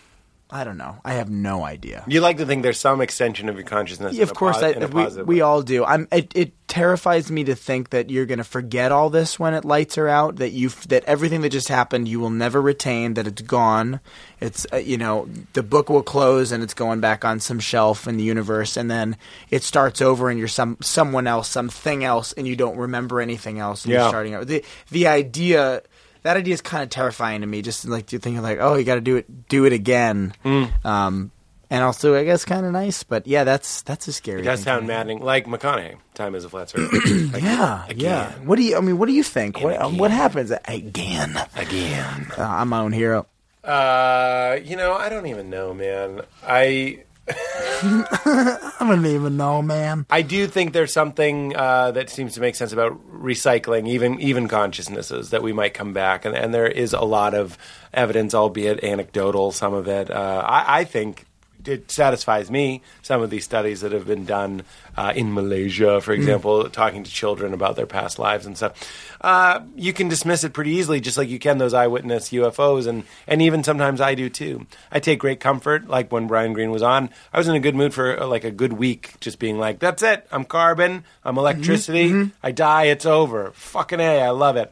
I 0.49 0.64
don't 0.64 0.78
know. 0.78 0.95
I 1.03 1.14
have 1.15 1.30
no 1.30 1.65
idea. 1.65 2.06
You 2.07 2.22
like 2.22 2.38
to 2.38 2.45
think 2.45 2.64
there's 2.64 2.80
some 2.80 3.02
extension 3.02 3.49
of 3.49 3.56
your 3.56 3.65
consciousness. 3.65 4.15
Yeah, 4.15 4.24
of 4.24 4.34
course, 4.34 4.57
I, 4.57 4.78
we, 4.86 5.24
we 5.24 5.41
all 5.41 5.61
do. 5.61 5.84
I'm. 5.84 6.07
It, 6.10 6.32
it 6.36 6.68
terrifies 6.69 7.30
me 7.30 7.44
to 7.45 7.56
think 7.56 7.90
that 7.90 8.10
you're 8.10 8.26
going 8.26 8.38
to 8.38 8.45
forget 8.45 8.94
all 8.94 9.10
this 9.10 9.38
when 9.38 9.53
it 9.53 9.65
lights 9.65 9.98
are 9.98 10.07
out. 10.07 10.38
That 10.38 10.52
you 10.52 10.69
that 10.88 11.03
everything 11.03 11.41
that 11.41 11.49
just 11.49 11.68
happened 11.68 12.07
you 12.07 12.22
will 12.22 12.30
never 12.30 12.61
retain. 12.61 13.15
That 13.15 13.28
it's 13.28 13.41
gone. 13.41 13.99
It's 14.40 14.65
uh, 14.72 14.78
you 14.78 14.98
know 14.98 15.28
the 15.52 15.64
book 15.64 15.90
will 15.90 16.03
close 16.03 16.53
and 16.53 16.64
it's 16.64 16.74
going 16.74 17.02
back 17.02 17.26
on 17.26 17.41
some 17.41 17.60
shelf 17.60 18.07
in 18.07 18.15
the 18.15 18.24
universe, 18.24 18.78
and 18.78 18.90
then 18.90 19.18
it 19.49 19.64
starts 19.64 20.02
over 20.02 20.30
and 20.30 20.40
you're 20.40 20.48
some 20.48 20.78
someone 20.80 21.28
else, 21.28 21.49
something 21.49 22.06
else, 22.06 22.32
and 22.32 22.48
you 22.48 22.56
don't 22.56 22.78
remember 22.78 23.19
anything 23.19 23.60
else. 23.60 23.84
And 23.84 23.91
Yeah. 23.94 24.03
you're 24.03 24.10
starting 24.10 24.34
over. 24.36 24.45
The 24.45 24.64
the 24.91 25.07
idea. 25.07 25.82
That 26.28 26.36
idea 26.36 26.54
is 26.54 26.62
kind 26.62 26.84
of 26.84 26.90
terrifying 26.90 27.40
to 27.40 27.48
me. 27.48 27.62
Just 27.62 27.88
like 27.88 28.12
you 28.12 28.20
thinking, 28.20 28.41
like, 28.41 28.58
oh, 28.60 28.76
you 28.76 28.84
got 28.84 28.95
to 28.95 29.02
do 29.02 29.16
it, 29.16 29.48
do 29.48 29.64
it 29.64 29.72
again. 29.72 30.34
Mm. 30.44 30.86
Um, 30.86 31.32
and 31.70 31.86
also, 31.86 32.16
I 32.16 32.26
guess, 32.26 32.44
kind 32.44 32.66
of 32.66 32.74
nice. 32.74 33.04
But 33.04 33.28
yeah, 33.28 33.45
that's 33.45 33.82
that's 33.84 34.10
a 34.10 34.12
scary. 34.12 34.41
It 34.41 34.44
does 34.44 34.62
sound 34.62 34.88
maddening, 34.88 35.20
like 35.20 35.45
McConaughey. 35.45 35.95
Time 36.16 36.36
is 36.36 36.44
a 36.44 36.49
flat 36.49 36.70
circle. 36.70 36.99
Yeah, 37.40 37.86
yeah. 37.95 38.34
What 38.40 38.58
do 38.58 38.64
you? 38.64 38.76
I 38.76 38.82
mean, 38.82 38.98
what 38.98 39.06
do 39.06 39.14
you 39.14 39.24
think? 39.24 39.62
What 39.62 39.78
again. 39.78 39.98
what 39.98 40.12
happens 40.12 40.52
again? 40.52 41.40
Again. 41.56 42.28
Uh, 42.38 42.44
I'm 42.44 42.68
my 42.68 42.80
own 42.80 42.91
hero. 42.91 43.26
Uh, 43.64 44.60
you 44.62 44.76
know, 44.76 44.95
I 44.95 45.08
don't 45.08 45.28
even 45.28 45.49
know, 45.49 45.74
man. 45.74 46.24
I 46.45 47.06
I 47.30 48.76
don't 48.80 49.06
even 49.06 49.38
know, 49.38 49.62
man. 49.62 50.06
I 50.10 50.22
do 50.22 50.48
think 50.48 50.74
there's 50.74 50.94
something 50.94 51.56
uh, 51.56 51.91
that 51.91 52.10
seems 52.10 52.34
to 52.36 52.41
make 52.41 52.56
sense 52.56 52.72
about 52.72 52.99
recycling, 53.12 53.88
even 53.88 54.20
even 54.20 54.48
consciousnesses, 54.48 55.30
that 55.32 55.44
we 55.44 55.54
might 55.54 55.74
come 55.74 55.94
back, 55.94 56.26
and, 56.26 56.36
and 56.36 56.54
there 56.54 56.68
is 56.68 56.94
a 56.94 57.02
lot 57.02 57.34
of 57.34 57.58
evidence, 57.94 58.34
albeit 58.34 58.84
anecdotal, 58.84 59.52
some 59.52 59.74
of 59.74 59.88
it. 59.88 60.10
Uh, 60.10 60.44
I, 60.45 60.80
I 60.80 60.84
think 60.86 61.27
it 61.68 61.91
satisfies 61.91 62.49
me. 62.49 62.81
Some 63.02 63.22
of 63.22 63.30
these 63.30 63.44
studies 63.44 63.81
that 63.81 63.91
have 63.91 64.07
been 64.07 64.26
done 64.26 64.64
uh, 64.95 65.14
in 65.15 65.34
Malaysia, 65.34 66.02
for 66.02 66.11
example, 66.14 66.69
talking 66.69 67.03
to 67.03 67.11
children 67.11 67.53
about 67.53 67.76
their 67.76 67.85
past 67.85 68.19
lives 68.19 68.45
and 68.45 68.57
stuff. 68.57 69.18
Uh, 69.22 69.61
you 69.76 69.94
can 69.94 70.07
dismiss 70.07 70.44
it 70.44 70.53
pretty 70.53 70.72
easily, 70.72 70.99
just 70.99 71.18
like 71.18 71.30
you 71.30 71.39
can 71.39 71.57
those 71.57 71.73
eyewitness 71.73 72.30
UFOs, 72.30 72.88
and 72.88 73.03
and 73.27 73.41
even 73.41 73.64
sometimes 73.64 74.02
I 74.02 74.15
do 74.15 74.30
too. 74.30 74.65
I 74.91 74.99
take 74.99 75.19
great 75.19 75.39
comfort, 75.39 75.88
like 75.88 76.11
when 76.11 76.27
Brian 76.27 76.53
Greene 76.53 76.72
was 76.72 76.84
on. 76.84 77.10
I 77.34 77.38
was 77.38 77.48
in 77.48 77.56
a 77.56 77.60
good 77.60 77.76
mood 77.76 77.94
for 77.94 78.19
uh, 78.22 78.27
like 78.27 78.44
a 78.44 78.52
good 78.52 78.73
week, 78.73 79.19
just 79.19 79.39
being 79.39 79.57
like, 79.57 79.80
"That's 79.80 80.03
it. 80.03 80.27
I'm 80.31 80.45
carbon. 80.45 81.03
I'm 81.23 81.38
electricity. 81.38 82.31
I 82.44 82.52
die. 82.52 82.85
It's 82.85 83.06
over. 83.06 83.52
Fucking 83.53 83.99
a. 83.99 84.22
I 84.22 84.30
love 84.30 84.56
it." 84.56 84.72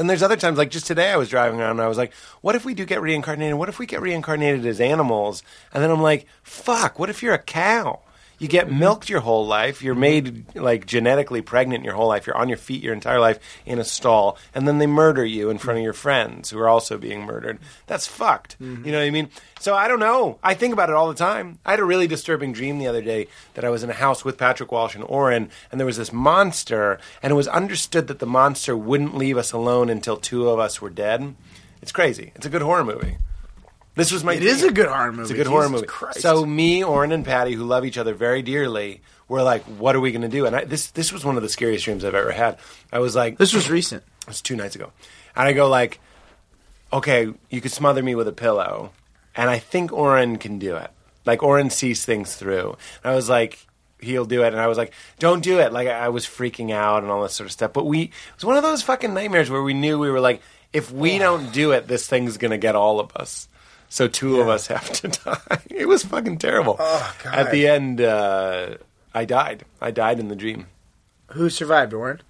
Then 0.00 0.06
there's 0.06 0.22
other 0.22 0.36
times, 0.36 0.56
like 0.56 0.70
just 0.70 0.86
today, 0.86 1.12
I 1.12 1.18
was 1.18 1.28
driving 1.28 1.60
around 1.60 1.72
and 1.72 1.82
I 1.82 1.86
was 1.86 1.98
like, 1.98 2.14
what 2.40 2.54
if 2.54 2.64
we 2.64 2.72
do 2.72 2.86
get 2.86 3.02
reincarnated? 3.02 3.56
What 3.56 3.68
if 3.68 3.78
we 3.78 3.84
get 3.84 4.00
reincarnated 4.00 4.64
as 4.64 4.80
animals? 4.80 5.42
And 5.74 5.84
then 5.84 5.90
I'm 5.90 6.00
like, 6.00 6.24
fuck, 6.42 6.98
what 6.98 7.10
if 7.10 7.22
you're 7.22 7.34
a 7.34 7.38
cow? 7.38 8.00
You 8.40 8.48
get 8.48 8.72
milked 8.72 9.10
your 9.10 9.20
whole 9.20 9.46
life. 9.46 9.82
You're 9.82 9.94
made 9.94 10.56
like 10.56 10.86
genetically 10.86 11.42
pregnant 11.42 11.84
your 11.84 11.92
whole 11.92 12.08
life. 12.08 12.26
You're 12.26 12.38
on 12.38 12.48
your 12.48 12.56
feet 12.56 12.82
your 12.82 12.94
entire 12.94 13.20
life 13.20 13.38
in 13.66 13.78
a 13.78 13.84
stall, 13.84 14.38
and 14.54 14.66
then 14.66 14.78
they 14.78 14.86
murder 14.86 15.26
you 15.26 15.50
in 15.50 15.58
front 15.58 15.78
of 15.78 15.84
your 15.84 15.92
friends 15.92 16.48
who 16.48 16.58
are 16.58 16.68
also 16.68 16.96
being 16.96 17.22
murdered. 17.24 17.58
That's 17.86 18.06
fucked. 18.06 18.58
Mm-hmm. 18.58 18.86
You 18.86 18.92
know 18.92 18.98
what 18.98 19.04
I 19.04 19.10
mean? 19.10 19.28
So 19.60 19.74
I 19.74 19.88
don't 19.88 20.00
know. 20.00 20.38
I 20.42 20.54
think 20.54 20.72
about 20.72 20.88
it 20.88 20.96
all 20.96 21.08
the 21.08 21.14
time. 21.14 21.58
I 21.66 21.72
had 21.72 21.80
a 21.80 21.84
really 21.84 22.06
disturbing 22.06 22.54
dream 22.54 22.78
the 22.78 22.86
other 22.86 23.02
day 23.02 23.28
that 23.54 23.64
I 23.66 23.68
was 23.68 23.82
in 23.82 23.90
a 23.90 23.94
house 23.94 24.24
with 24.24 24.38
Patrick 24.38 24.72
Walsh 24.72 24.94
and 24.94 25.04
Oren, 25.04 25.50
and 25.70 25.78
there 25.78 25.86
was 25.86 25.98
this 25.98 26.12
monster, 26.12 26.98
and 27.22 27.30
it 27.30 27.36
was 27.36 27.48
understood 27.48 28.06
that 28.06 28.20
the 28.20 28.26
monster 28.26 28.74
wouldn't 28.74 29.18
leave 29.18 29.36
us 29.36 29.52
alone 29.52 29.90
until 29.90 30.16
two 30.16 30.48
of 30.48 30.58
us 30.58 30.80
were 30.80 30.88
dead. 30.88 31.34
It's 31.82 31.92
crazy. 31.92 32.32
It's 32.34 32.46
a 32.46 32.50
good 32.50 32.62
horror 32.62 32.84
movie. 32.84 33.18
This 33.94 34.12
was 34.12 34.22
my. 34.24 34.34
It 34.34 34.42
is 34.42 34.62
a 34.62 34.70
good 34.72 34.86
horror 34.88 35.10
movie. 35.12 35.22
It's 35.22 35.30
a 35.30 35.34
good 35.34 35.46
horror 35.46 35.64
Jesus 35.64 35.72
movie. 35.72 35.86
Christ. 35.86 36.20
So 36.20 36.46
me, 36.46 36.84
Oren, 36.84 37.12
and 37.12 37.24
Patty, 37.24 37.52
who 37.52 37.64
love 37.64 37.84
each 37.84 37.98
other 37.98 38.14
very 38.14 38.40
dearly, 38.42 39.02
were 39.28 39.42
like, 39.42 39.62
"What 39.64 39.96
are 39.96 40.00
we 40.00 40.12
going 40.12 40.22
to 40.22 40.28
do?" 40.28 40.46
And 40.46 40.54
I, 40.56 40.64
this 40.64 40.90
this 40.92 41.12
was 41.12 41.24
one 41.24 41.36
of 41.36 41.42
the 41.42 41.48
scariest 41.48 41.84
dreams 41.84 42.04
I've 42.04 42.14
ever 42.14 42.32
had. 42.32 42.58
I 42.92 43.00
was 43.00 43.14
like, 43.16 43.36
This 43.38 43.52
was 43.52 43.68
recent. 43.68 44.02
it 44.22 44.28
was 44.28 44.40
two 44.40 44.56
nights 44.56 44.74
ago. 44.76 44.92
And 45.36 45.46
I 45.48 45.52
go 45.52 45.68
like, 45.68 46.00
okay, 46.92 47.32
you 47.50 47.60
could 47.60 47.72
smother 47.72 48.02
me 48.02 48.14
with 48.14 48.28
a 48.28 48.32
pillow. 48.32 48.92
And 49.36 49.48
I 49.48 49.58
think 49.58 49.92
Oren 49.92 50.38
can 50.38 50.58
do 50.58 50.76
it. 50.76 50.90
Like 51.24 51.42
Oren 51.42 51.70
sees 51.70 52.04
things 52.04 52.34
through. 52.34 52.76
And 53.04 53.12
I 53.12 53.14
was 53.14 53.28
like, 53.28 53.64
he'll 54.00 54.24
do 54.24 54.42
it. 54.42 54.48
And 54.48 54.60
I 54.60 54.66
was 54.66 54.76
like, 54.78 54.92
don't 55.18 55.42
do 55.42 55.60
it. 55.60 55.72
Like 55.72 55.86
I, 55.86 56.06
I 56.06 56.08
was 56.08 56.26
freaking 56.26 56.72
out 56.72 57.02
and 57.02 57.12
all 57.12 57.22
this 57.22 57.34
sort 57.34 57.46
of 57.46 57.52
stuff. 57.52 57.72
But 57.72 57.86
we, 57.86 58.02
it 58.02 58.10
was 58.36 58.44
one 58.44 58.56
of 58.56 58.62
those 58.62 58.82
fucking 58.82 59.14
nightmares 59.14 59.50
where 59.50 59.62
we 59.62 59.74
knew 59.74 59.98
we 59.98 60.10
were 60.10 60.20
like, 60.20 60.42
if 60.72 60.90
we 60.90 61.18
don't 61.18 61.52
do 61.52 61.72
it, 61.72 61.86
this 61.86 62.06
thing's 62.08 62.36
going 62.38 62.50
to 62.52 62.58
get 62.58 62.74
all 62.74 62.98
of 63.00 63.14
us. 63.16 63.48
So 63.90 64.08
two 64.08 64.40
of 64.40 64.48
us 64.48 64.66
have 64.68 64.90
to 64.92 65.08
die. 65.08 65.58
It 65.68 65.86
was 65.86 66.04
fucking 66.04 66.38
terrible. 66.38 66.76
Oh, 66.78 67.16
God. 67.22 67.34
At 67.34 67.50
the 67.50 67.66
end, 67.66 68.00
uh, 68.00 68.76
I 69.12 69.26
died. 69.26 69.64
I 69.80 69.90
died 69.90 70.18
in 70.18 70.28
the 70.28 70.36
dream. 70.36 70.68
Who 71.32 71.50
survived, 71.50 71.92
Oren? 71.92 72.22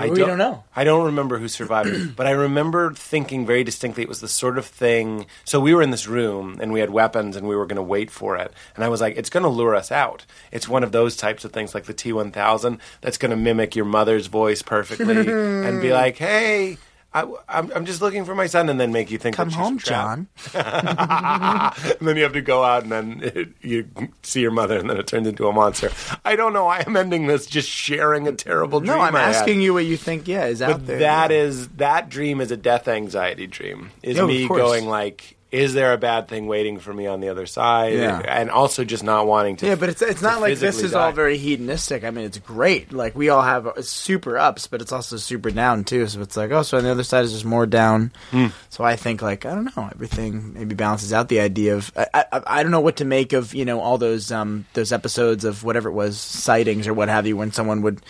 I 0.00 0.08
we 0.10 0.18
don't 0.18 0.38
know. 0.38 0.62
I 0.76 0.84
don't 0.84 1.06
remember 1.06 1.38
who 1.38 1.48
survived, 1.48 2.14
but 2.16 2.26
I 2.26 2.30
remember 2.30 2.92
thinking 2.94 3.44
very 3.44 3.64
distinctly 3.64 4.04
it 4.04 4.08
was 4.08 4.20
the 4.20 4.28
sort 4.28 4.56
of 4.56 4.64
thing. 4.64 5.26
So 5.44 5.58
we 5.58 5.74
were 5.74 5.82
in 5.82 5.90
this 5.90 6.06
room 6.06 6.58
and 6.60 6.72
we 6.72 6.78
had 6.80 6.90
weapons 6.90 7.36
and 7.36 7.48
we 7.48 7.56
were 7.56 7.66
going 7.66 7.76
to 7.76 7.82
wait 7.82 8.10
for 8.10 8.36
it, 8.36 8.52
and 8.76 8.84
I 8.84 8.88
was 8.88 9.00
like, 9.00 9.16
"It's 9.16 9.28
going 9.28 9.42
to 9.42 9.48
lure 9.48 9.74
us 9.74 9.90
out." 9.90 10.24
It's 10.52 10.68
one 10.68 10.84
of 10.84 10.92
those 10.92 11.16
types 11.16 11.44
of 11.44 11.52
things, 11.52 11.74
like 11.74 11.84
the 11.84 11.94
T 11.94 12.12
one 12.12 12.30
thousand, 12.30 12.78
that's 13.00 13.18
going 13.18 13.30
to 13.30 13.36
mimic 13.36 13.74
your 13.74 13.86
mother's 13.86 14.28
voice 14.28 14.62
perfectly 14.62 15.16
and 15.66 15.82
be 15.82 15.92
like, 15.92 16.16
"Hey." 16.16 16.78
I, 17.18 17.58
I'm, 17.58 17.72
I'm 17.74 17.86
just 17.86 18.00
looking 18.00 18.24
for 18.24 18.34
my 18.34 18.46
son, 18.46 18.68
and 18.68 18.78
then 18.78 18.92
make 18.92 19.10
you 19.10 19.18
think 19.18 19.36
Come 19.36 19.50
home. 19.50 19.78
John. 19.78 20.28
and 20.54 21.74
then 22.00 22.16
you 22.16 22.22
have 22.22 22.32
to 22.34 22.42
go 22.42 22.64
out, 22.64 22.82
and 22.82 22.92
then 22.92 23.20
it, 23.22 23.48
you 23.62 23.88
see 24.22 24.40
your 24.40 24.50
mother, 24.50 24.78
and 24.78 24.88
then 24.88 24.96
it 24.96 25.06
turns 25.06 25.26
into 25.26 25.48
a 25.48 25.52
monster. 25.52 25.90
I 26.24 26.36
don't 26.36 26.52
know. 26.52 26.66
I 26.66 26.84
am 26.86 26.96
ending 26.96 27.26
this 27.26 27.46
just 27.46 27.68
sharing 27.68 28.28
a 28.28 28.32
terrible 28.32 28.80
dream. 28.80 28.96
No, 28.96 29.00
I'm 29.00 29.16
I 29.16 29.20
had. 29.22 29.36
asking 29.36 29.60
you 29.60 29.74
what 29.74 29.86
you 29.86 29.96
think. 29.96 30.28
Yeah, 30.28 30.46
is 30.46 30.62
out 30.62 30.86
there. 30.86 30.98
that 30.98 31.30
yeah. 31.30 31.36
is 31.38 31.68
that 31.68 32.08
dream 32.08 32.40
is 32.40 32.50
a 32.50 32.56
death 32.56 32.88
anxiety 32.88 33.46
dream. 33.46 33.90
Is 34.02 34.20
me 34.20 34.46
going 34.46 34.86
like, 34.86 35.37
is 35.50 35.72
there 35.72 35.94
a 35.94 35.98
bad 35.98 36.28
thing 36.28 36.46
waiting 36.46 36.78
for 36.78 36.92
me 36.92 37.06
on 37.06 37.20
the 37.20 37.30
other 37.30 37.46
side? 37.46 37.94
Yeah. 37.94 38.18
and 38.18 38.50
also 38.50 38.84
just 38.84 39.02
not 39.02 39.26
wanting 39.26 39.56
to. 39.56 39.66
Yeah, 39.66 39.76
but 39.76 39.88
it's 39.88 40.02
it's 40.02 40.20
not 40.20 40.40
like 40.40 40.58
this 40.58 40.82
is 40.82 40.94
all 40.94 41.10
very 41.12 41.38
hedonistic. 41.38 42.04
I 42.04 42.10
mean, 42.10 42.26
it's 42.26 42.38
great. 42.38 42.92
Like 42.92 43.16
we 43.16 43.30
all 43.30 43.42
have 43.42 43.72
super 43.80 44.36
ups, 44.36 44.66
but 44.66 44.82
it's 44.82 44.92
also 44.92 45.16
super 45.16 45.50
down 45.50 45.84
too. 45.84 46.06
So 46.06 46.20
it's 46.20 46.36
like, 46.36 46.50
oh, 46.50 46.62
so 46.62 46.76
on 46.76 46.84
the 46.84 46.90
other 46.90 47.02
side 47.02 47.24
is 47.24 47.32
just 47.32 47.46
more 47.46 47.66
down. 47.66 48.12
Hmm. 48.30 48.48
So 48.68 48.84
I 48.84 48.96
think 48.96 49.22
like 49.22 49.46
I 49.46 49.54
don't 49.54 49.74
know, 49.74 49.88
everything 49.92 50.52
maybe 50.52 50.74
balances 50.74 51.12
out. 51.12 51.28
The 51.28 51.40
idea 51.40 51.76
of 51.76 51.92
I, 51.96 52.06
I, 52.30 52.42
I 52.46 52.62
don't 52.62 52.72
know 52.72 52.80
what 52.80 52.96
to 52.96 53.06
make 53.06 53.32
of 53.32 53.54
you 53.54 53.64
know 53.64 53.80
all 53.80 53.96
those 53.96 54.30
um 54.30 54.66
those 54.74 54.92
episodes 54.92 55.44
of 55.44 55.64
whatever 55.64 55.88
it 55.88 55.94
was 55.94 56.20
sightings 56.20 56.86
or 56.86 56.92
what 56.92 57.08
have 57.08 57.26
you 57.26 57.36
when 57.36 57.52
someone 57.52 57.80
would 57.82 58.02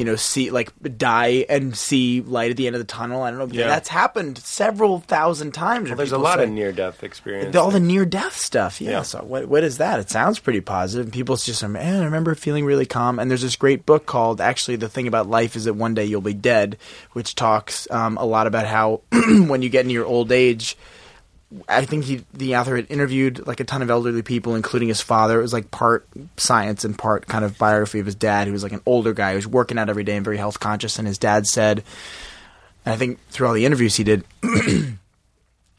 you 0.00 0.06
know 0.06 0.16
see 0.16 0.50
like 0.50 0.72
die 0.96 1.44
and 1.50 1.76
see 1.76 2.22
light 2.22 2.50
at 2.50 2.56
the 2.56 2.66
end 2.66 2.74
of 2.74 2.80
the 2.80 2.86
tunnel. 2.86 3.22
I 3.22 3.28
don't 3.30 3.38
know. 3.38 3.46
Yeah. 3.54 3.66
That's 3.66 3.90
happened 3.90 4.38
several 4.38 5.00
thousand 5.00 5.52
times. 5.52 5.90
Well, 5.90 5.96
there's 5.98 6.12
a 6.12 6.16
lot 6.16 6.38
say- 6.38 6.44
of 6.44 6.50
near 6.50 6.72
death 6.72 7.04
experience. 7.04 7.54
all 7.54 7.70
the 7.70 7.80
near 7.80 8.06
death 8.06 8.34
stuff. 8.34 8.80
Yeah. 8.80 8.90
Yeah. 8.92 9.02
So 9.02 9.18
what 9.22 9.44
what 9.46 9.62
is 9.62 9.76
that? 9.76 10.00
It 10.00 10.08
sounds 10.08 10.38
pretty 10.38 10.62
positive. 10.62 11.04
And 11.04 11.12
People's 11.12 11.44
just 11.44 11.62
man, 11.62 12.00
I 12.00 12.04
remember 12.06 12.34
feeling 12.34 12.64
really 12.64 12.86
calm. 12.86 13.18
And 13.18 13.30
there's 13.30 13.42
this 13.42 13.56
great 13.56 13.84
book 13.84 14.06
called 14.06 14.40
actually 14.40 14.76
the 14.76 14.88
thing 14.88 15.06
about 15.06 15.28
life 15.28 15.54
is 15.54 15.64
that 15.66 15.74
one 15.74 15.92
day 15.92 16.06
you'll 16.06 16.22
be 16.22 16.32
dead, 16.32 16.78
which 17.12 17.34
talks 17.34 17.86
um, 17.90 18.16
a 18.16 18.24
lot 18.24 18.46
about 18.46 18.66
how 18.66 19.02
when 19.12 19.60
you 19.60 19.68
get 19.68 19.82
into 19.82 19.92
your 19.92 20.06
old 20.06 20.32
age. 20.32 20.78
I 21.68 21.84
think 21.84 22.04
he, 22.04 22.24
the 22.32 22.56
author 22.56 22.76
had 22.76 22.90
interviewed 22.90 23.46
like 23.46 23.58
a 23.58 23.64
ton 23.64 23.82
of 23.82 23.90
elderly 23.90 24.22
people, 24.22 24.54
including 24.54 24.88
his 24.88 25.00
father. 25.00 25.38
It 25.38 25.42
was 25.42 25.52
like 25.52 25.70
part 25.70 26.06
science 26.36 26.84
and 26.84 26.96
part 26.96 27.26
kind 27.26 27.44
of 27.44 27.58
biography 27.58 27.98
of 27.98 28.06
his 28.06 28.14
dad, 28.14 28.46
who 28.46 28.52
was 28.52 28.62
like 28.62 28.72
an 28.72 28.82
older 28.86 29.12
guy 29.12 29.30
who 29.30 29.36
was 29.36 29.46
working 29.46 29.78
out 29.78 29.88
every 29.88 30.04
day 30.04 30.16
and 30.16 30.24
very 30.24 30.36
health 30.36 30.60
conscious. 30.60 30.98
And 30.98 31.08
his 31.08 31.18
dad 31.18 31.46
said, 31.46 31.82
and 32.84 32.94
I 32.94 32.96
think 32.96 33.18
through 33.30 33.48
all 33.48 33.54
the 33.54 33.66
interviews 33.66 33.96
he 33.96 34.04
did, 34.04 34.24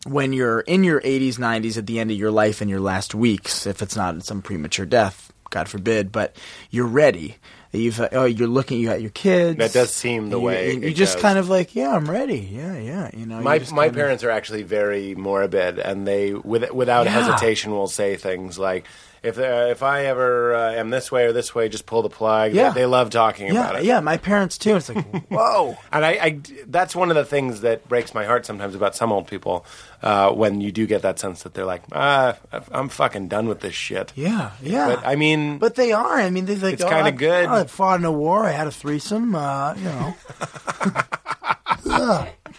when 0.05 0.33
you're 0.33 0.61
in 0.61 0.83
your 0.83 0.99
80s, 1.01 1.35
90s, 1.35 1.77
at 1.77 1.87
the 1.87 1.99
end 1.99 2.11
of 2.11 2.17
your 2.17 2.31
life 2.31 2.61
in 2.61 2.67
your 2.67 2.81
last 2.81 3.15
weeks, 3.15 3.65
if 3.65 3.81
it's 3.81 3.95
not 3.95 4.23
some 4.25 4.41
premature 4.41 4.85
death, 4.85 5.31
God 5.49 5.69
forbid, 5.69 6.11
but 6.11 6.35
you're 6.69 6.85
ready. 6.85 7.37
You've 7.73 8.01
oh, 8.11 8.25
you're 8.25 8.47
looking. 8.49 8.79
You 8.79 8.87
got 8.89 9.01
your 9.01 9.11
kids. 9.11 9.57
That 9.57 9.71
does 9.71 9.93
seem 9.93 10.29
the 10.29 10.37
you- 10.37 10.43
way 10.45 10.73
You 10.73 10.81
it 10.89 10.93
just 10.93 11.15
goes. 11.15 11.21
kind 11.21 11.39
of 11.39 11.47
like, 11.49 11.73
yeah, 11.73 11.95
I'm 11.95 12.09
ready. 12.09 12.39
Yeah, 12.39 12.77
yeah. 12.77 13.09
You 13.13 13.25
know, 13.25 13.39
my 13.41 13.59
my 13.71 13.89
parents 13.89 14.23
are 14.25 14.29
actually 14.29 14.63
very 14.63 15.15
morbid, 15.15 15.79
and 15.79 16.05
they 16.05 16.33
with, 16.33 16.69
without 16.71 17.05
Yeah. 17.05 17.11
hesitation 17.13 17.71
will 17.71 17.87
say 17.87 18.15
things 18.17 18.59
like. 18.59 18.85
If 19.23 19.37
uh, 19.37 19.67
if 19.69 19.83
I 19.83 20.05
ever 20.05 20.55
uh, 20.55 20.71
am 20.73 20.89
this 20.89 21.11
way 21.11 21.25
or 21.25 21.31
this 21.31 21.53
way, 21.53 21.69
just 21.69 21.85
pull 21.85 22.01
the 22.01 22.09
plug. 22.09 22.53
Yeah. 22.53 22.69
They, 22.71 22.81
they 22.81 22.85
love 22.87 23.11
talking 23.11 23.53
Yeah, 23.53 23.69
about 23.69 23.75
it. 23.75 23.83
yeah. 23.85 23.99
My 23.99 24.17
parents 24.17 24.57
too. 24.57 24.77
It's 24.77 24.89
like, 24.89 25.05
whoa. 25.29 25.77
And 25.91 26.03
I, 26.03 26.09
I, 26.13 26.39
that's 26.65 26.95
one 26.95 27.11
of 27.11 27.15
the 27.15 27.23
things 27.23 27.61
that 27.61 27.87
breaks 27.87 28.15
my 28.15 28.25
heart 28.25 28.47
sometimes 28.47 28.73
about 28.73 28.95
some 28.95 29.11
old 29.11 29.27
people 29.27 29.63
uh, 30.01 30.31
when 30.31 30.59
you 30.59 30.71
do 30.71 30.87
get 30.87 31.03
that 31.03 31.19
sense 31.19 31.43
that 31.43 31.53
they're 31.53 31.65
like, 31.65 31.83
ah, 31.91 32.35
I'm 32.71 32.89
fucking 32.89 33.27
done 33.27 33.47
with 33.47 33.59
this 33.59 33.75
shit. 33.75 34.11
Yeah, 34.15 34.53
yeah. 34.59 34.87
But 34.95 35.05
I 35.05 35.15
mean, 35.15 35.59
But 35.59 35.75
they 35.75 35.91
are. 35.91 36.19
I 36.19 36.31
mean, 36.31 36.45
they 36.45 36.55
like. 36.55 36.73
It's 36.73 36.83
oh, 36.83 36.89
kinda 36.89 37.05
I- 37.05 37.11
good. 37.11 37.45
I 37.45 37.63
fought 37.65 37.99
in 37.99 38.05
a 38.05 38.11
war. 38.11 38.43
I 38.43 38.51
had 38.51 38.65
a 38.65 38.71
threesome. 38.71 39.35
Uh, 39.35 39.75
you 39.75 39.83
know, 39.83 40.15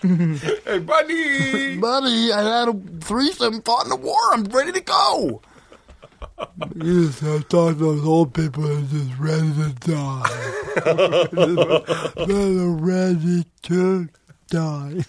hey, 0.64 0.78
buddy. 0.78 1.76
buddy, 1.80 2.32
I 2.32 2.60
had 2.60 2.68
a 2.68 2.74
threesome. 3.00 3.62
Fought 3.62 3.86
in 3.86 3.92
a 3.92 3.96
war. 3.96 4.16
I'm 4.32 4.44
ready 4.44 4.70
to 4.72 4.80
go. 4.80 5.42
Yes, 6.76 7.22
I 7.22 7.38
thought 7.40 7.78
those 7.78 8.04
old 8.04 8.34
people 8.34 8.66
are 8.66 8.82
just 8.82 9.18
ready 9.18 9.52
to 9.54 9.72
die. 9.80 10.52
They're 12.26 12.68
ready 12.68 13.44
to 13.62 14.08
die. 14.48 15.04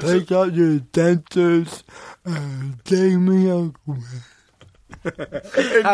Take 0.00 0.32
out 0.32 0.54
your 0.54 0.80
dentures 0.92 1.82
and 2.24 2.82
dig 2.84 3.18
me 3.18 3.50
a 3.50 3.72
grave. 3.86 4.24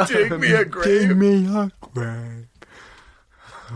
dig 0.09 0.41
me 0.41 0.53
a 0.53 0.65
Dig 0.85 1.17
me 1.17 1.47
a 1.47 1.71
grave. 1.81 2.47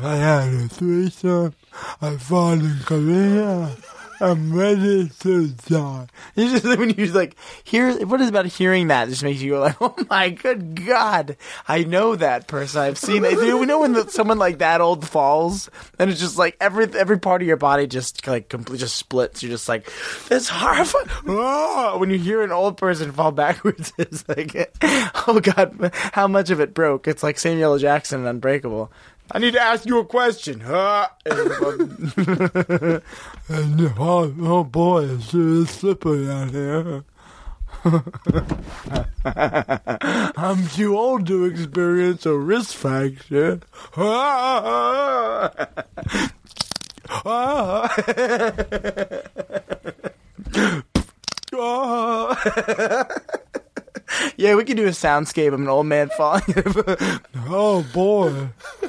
I 0.02 0.16
had 0.16 0.54
a 0.54 0.68
threesome. 0.68 1.54
I 2.00 2.16
fought 2.16 2.58
in 2.58 2.78
Korea. 2.84 3.76
I'm 4.22 4.54
ready 4.54 5.08
to 5.20 5.48
die. 5.48 6.06
You 6.36 6.50
just 6.50 6.64
when 6.78 6.90
you 6.90 7.06
like 7.06 7.36
hear 7.64 8.06
what 8.06 8.20
is 8.20 8.28
about 8.28 8.46
hearing 8.46 8.88
that 8.88 9.08
it 9.08 9.10
just 9.10 9.24
makes 9.24 9.42
you 9.42 9.50
go 9.50 9.60
like, 9.60 9.76
oh 9.80 9.94
my 10.08 10.30
good 10.30 10.86
god, 10.86 11.36
I 11.66 11.82
know 11.82 12.14
that 12.16 12.46
person. 12.46 12.80
I've 12.80 12.98
seen 12.98 13.24
it. 13.24 13.32
You 13.32 13.66
know 13.66 13.80
when 13.80 13.94
the, 13.94 14.08
someone 14.08 14.38
like 14.38 14.58
that 14.58 14.80
old 14.80 15.06
falls, 15.06 15.68
and 15.98 16.08
it's 16.08 16.20
just 16.20 16.38
like 16.38 16.56
every 16.60 16.86
every 16.94 17.18
part 17.18 17.42
of 17.42 17.48
your 17.48 17.56
body 17.56 17.86
just 17.88 18.26
like 18.26 18.48
completely 18.48 18.78
just 18.78 18.96
splits. 18.96 19.42
You're 19.42 19.50
just 19.50 19.68
like, 19.68 19.90
that's 20.28 20.48
horrifying. 20.48 21.08
Oh, 21.26 21.98
when 21.98 22.10
you 22.10 22.18
hear 22.18 22.42
an 22.42 22.52
old 22.52 22.76
person 22.76 23.10
fall 23.12 23.32
backwards, 23.32 23.92
it's 23.98 24.28
like, 24.28 24.72
oh 25.26 25.40
god, 25.42 25.92
how 26.12 26.28
much 26.28 26.50
of 26.50 26.60
it 26.60 26.74
broke? 26.74 27.08
It's 27.08 27.22
like 27.22 27.38
Samuel. 27.38 27.72
Jackson 27.82 28.26
Unbreakable. 28.26 28.92
I 29.34 29.38
need 29.38 29.54
to 29.54 29.62
ask 29.62 29.86
you 29.86 29.98
a 29.98 30.04
question. 30.04 30.60
Huh? 30.60 31.08
Um, 33.48 33.48
and 33.48 33.92
oh, 33.98 34.34
oh 34.40 34.64
boy, 34.64 35.04
it's 35.04 35.32
really 35.34 35.66
slippery 35.66 36.30
out 36.30 36.50
here. 36.50 37.04
I'm 40.36 40.68
too 40.68 40.96
old 40.96 41.26
to 41.26 41.44
experience 41.44 42.24
a 42.26 42.36
wrist 42.36 42.76
fracture. 42.76 43.60
yeah, 54.36 54.54
we 54.54 54.64
could 54.64 54.76
do 54.76 54.86
a 54.86 54.90
soundscape 54.90 55.48
of 55.52 55.60
an 55.60 55.68
old 55.68 55.86
man 55.86 56.10
falling. 56.16 56.42
Oh 57.54 57.82
boy, 57.92 58.48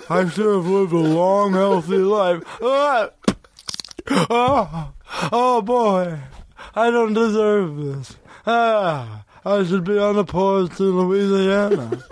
I 0.09 0.29
should 0.29 0.45
have 0.45 0.67
lived 0.67 0.93
a 0.93 0.97
long, 0.97 1.53
healthy 1.53 1.97
life. 1.97 2.43
Ah! 2.61 3.09
Oh, 4.09 4.93
oh 5.31 5.61
boy, 5.61 6.19
I 6.75 6.89
don't 6.89 7.13
deserve 7.13 7.75
this. 7.77 8.15
Ah, 8.45 9.25
I 9.43 9.63
should 9.65 9.83
be 9.83 9.97
on 9.97 10.15
the 10.15 10.23
porch 10.23 10.79
in 10.79 10.97
Louisiana. 10.97 12.03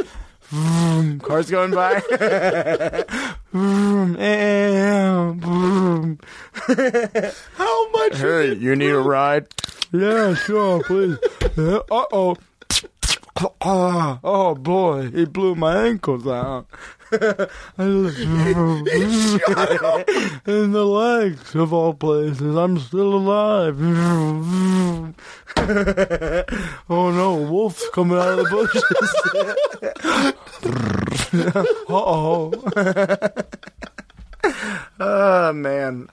vroom, 0.41 1.19
cars 1.23 1.49
going 1.49 1.72
by. 1.72 2.02
vroom, 3.52 4.18
eh, 4.19 5.32
vroom. 5.36 6.19
How 7.56 7.90
much? 7.91 8.18
Hey, 8.18 8.56
you 8.56 8.76
need 8.76 8.90
a 8.90 8.99
ride? 8.99 9.48
Yeah, 9.94 10.34
sure, 10.36 10.84
please. 10.84 11.18
Uh 11.57 11.82
oh. 11.90 12.36
Oh 13.61 14.55
boy, 14.55 15.09
he 15.11 15.26
blew 15.26 15.55
my 15.55 15.88
ankles 15.88 16.27
out. 16.27 16.68
In 17.11 17.19
the 20.72 20.85
legs, 20.85 21.55
of 21.55 21.73
all 21.73 21.93
places, 21.93 22.55
I'm 22.55 22.80
still 22.80 23.15
alive. 23.15 23.77
oh 26.89 27.11
no, 27.11 27.35
wolf's 27.35 27.89
coming 27.89 28.18
out 28.18 28.39
of 28.39 28.45
the 28.45 28.49
bushes. 28.49 28.84
uh 31.49 31.65
oh. 31.89 32.51
oh 34.99 35.53
man. 35.53 36.07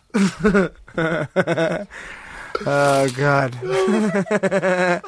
Oh 2.66 3.09
God! 3.16 3.55
I 3.64 5.01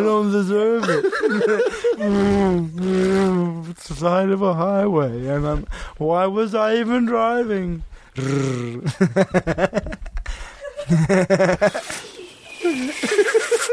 don't 0.00 0.32
deserve 0.32 0.84
it. 0.88 1.04
it's 3.70 3.88
the 3.88 3.94
side 3.94 4.30
of 4.30 4.42
a 4.42 4.54
highway, 4.54 5.26
and 5.26 5.46
I'm. 5.46 5.66
Why 5.98 6.26
was 6.26 6.54
I 6.54 6.76
even 6.76 7.04
driving? 7.04 7.82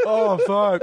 oh 0.06 0.38
fuck! 0.48 0.82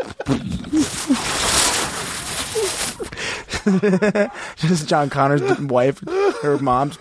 Just 4.57 4.89
John 4.89 5.11
Connor's 5.11 5.43
wife, 5.61 6.01
her 6.43 6.59
mom's. 6.59 6.99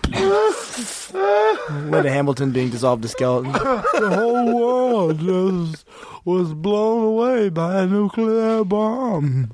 Linda 1.70 2.10
Hamilton 2.10 2.52
being 2.52 2.70
dissolved 2.70 3.04
to 3.04 3.08
skeleton. 3.08 3.52
the 3.52 4.12
whole 4.16 4.56
world 4.56 5.20
just 5.20 5.86
was 6.26 6.54
blown 6.54 7.04
away 7.04 7.50
by 7.50 7.82
a 7.82 7.88
nuclear 7.88 8.64
bomb. 8.64 9.54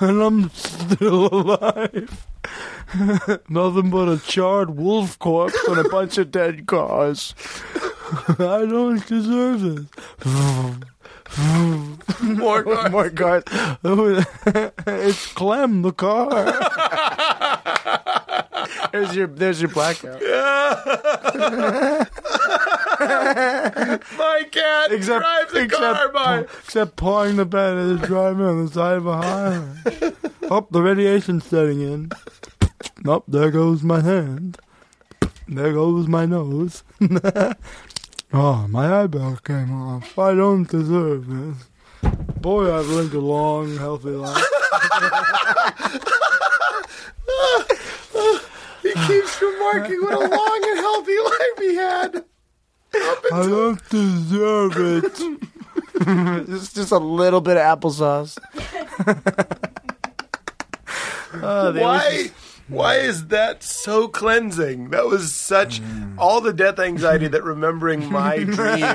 And 0.00 0.22
I'm 0.22 0.50
still 0.50 1.28
alive. 1.32 2.26
Nothing 3.48 3.90
but 3.90 4.08
a 4.08 4.18
charred 4.18 4.70
wolf 4.70 5.18
corpse 5.18 5.58
and 5.68 5.78
a 5.78 5.88
bunch 5.88 6.18
of 6.18 6.30
dead 6.30 6.66
cars. 6.66 7.34
I 8.28 8.66
don't 8.66 9.04
deserve 9.06 9.60
this. 9.60 9.86
More 12.22 12.62
cars. 12.62 12.90
More 12.92 13.10
cars. 13.10 13.42
it's 14.86 15.32
Clem 15.32 15.82
the 15.82 15.90
car. 15.92 16.30
there's 18.92 19.16
your 19.16 19.26
there's 19.26 19.60
your 19.60 19.70
blackout. 19.70 20.20
My 23.00 24.46
cat 24.50 24.92
Except 24.92 25.24
drives 25.24 25.54
a 25.54 25.62
except, 25.62 25.96
car 25.96 26.12
by. 26.12 26.38
except 26.40 26.96
pawing 26.96 27.36
the 27.36 27.44
bed 27.44 27.76
is 27.78 28.00
driving 28.02 28.44
on 28.44 28.64
the 28.66 28.72
side 28.72 28.96
of 28.98 29.06
a 29.06 29.16
highway. 29.16 30.12
oh, 30.50 30.66
the 30.70 30.82
radiation's 30.82 31.44
setting 31.44 31.80
in. 31.80 32.10
Nope, 33.02 33.24
there 33.26 33.50
goes 33.50 33.82
my 33.82 34.00
hand. 34.02 34.58
There 35.48 35.72
goes 35.72 36.06
my 36.06 36.26
nose. 36.26 36.82
Oh, 38.32 38.66
my 38.68 39.02
eyebrow 39.02 39.36
came 39.36 39.72
off. 39.72 40.18
I 40.18 40.34
don't 40.34 40.68
deserve 40.68 41.26
this. 41.26 41.68
Boy, 42.40 42.74
I've 42.74 42.88
lived 42.88 43.14
a 43.14 43.20
long, 43.20 43.76
healthy 43.76 44.10
life. 44.10 44.44
He 48.82 48.92
keeps 48.92 49.40
remarking 49.40 50.02
what 50.02 50.12
a 50.12 50.18
long 50.18 50.60
and 50.62 50.78
healthy 50.78 51.18
life 51.18 51.58
he 51.58 51.74
had. 51.74 52.24
I 53.32 53.46
don't 53.46 53.88
deserve 53.88 54.76
it. 54.76 55.20
it's 56.50 56.72
just 56.72 56.92
a 56.92 56.98
little 56.98 57.40
bit 57.40 57.56
of 57.56 57.78
applesauce. 57.78 58.38
Oh, 61.36 61.72
they 61.72 61.80
was 61.80 62.00
Why? 62.00 62.30
Why 62.68 62.96
is 62.96 63.26
that 63.28 63.62
so 63.62 64.08
cleansing? 64.08 64.90
That 64.90 65.06
was 65.06 65.34
such 65.34 65.80
mm. 65.82 66.14
all 66.18 66.40
the 66.40 66.52
death 66.52 66.78
anxiety 66.78 67.28
that 67.28 67.44
remembering 67.44 68.10
my 68.10 68.38
dream 68.44 68.86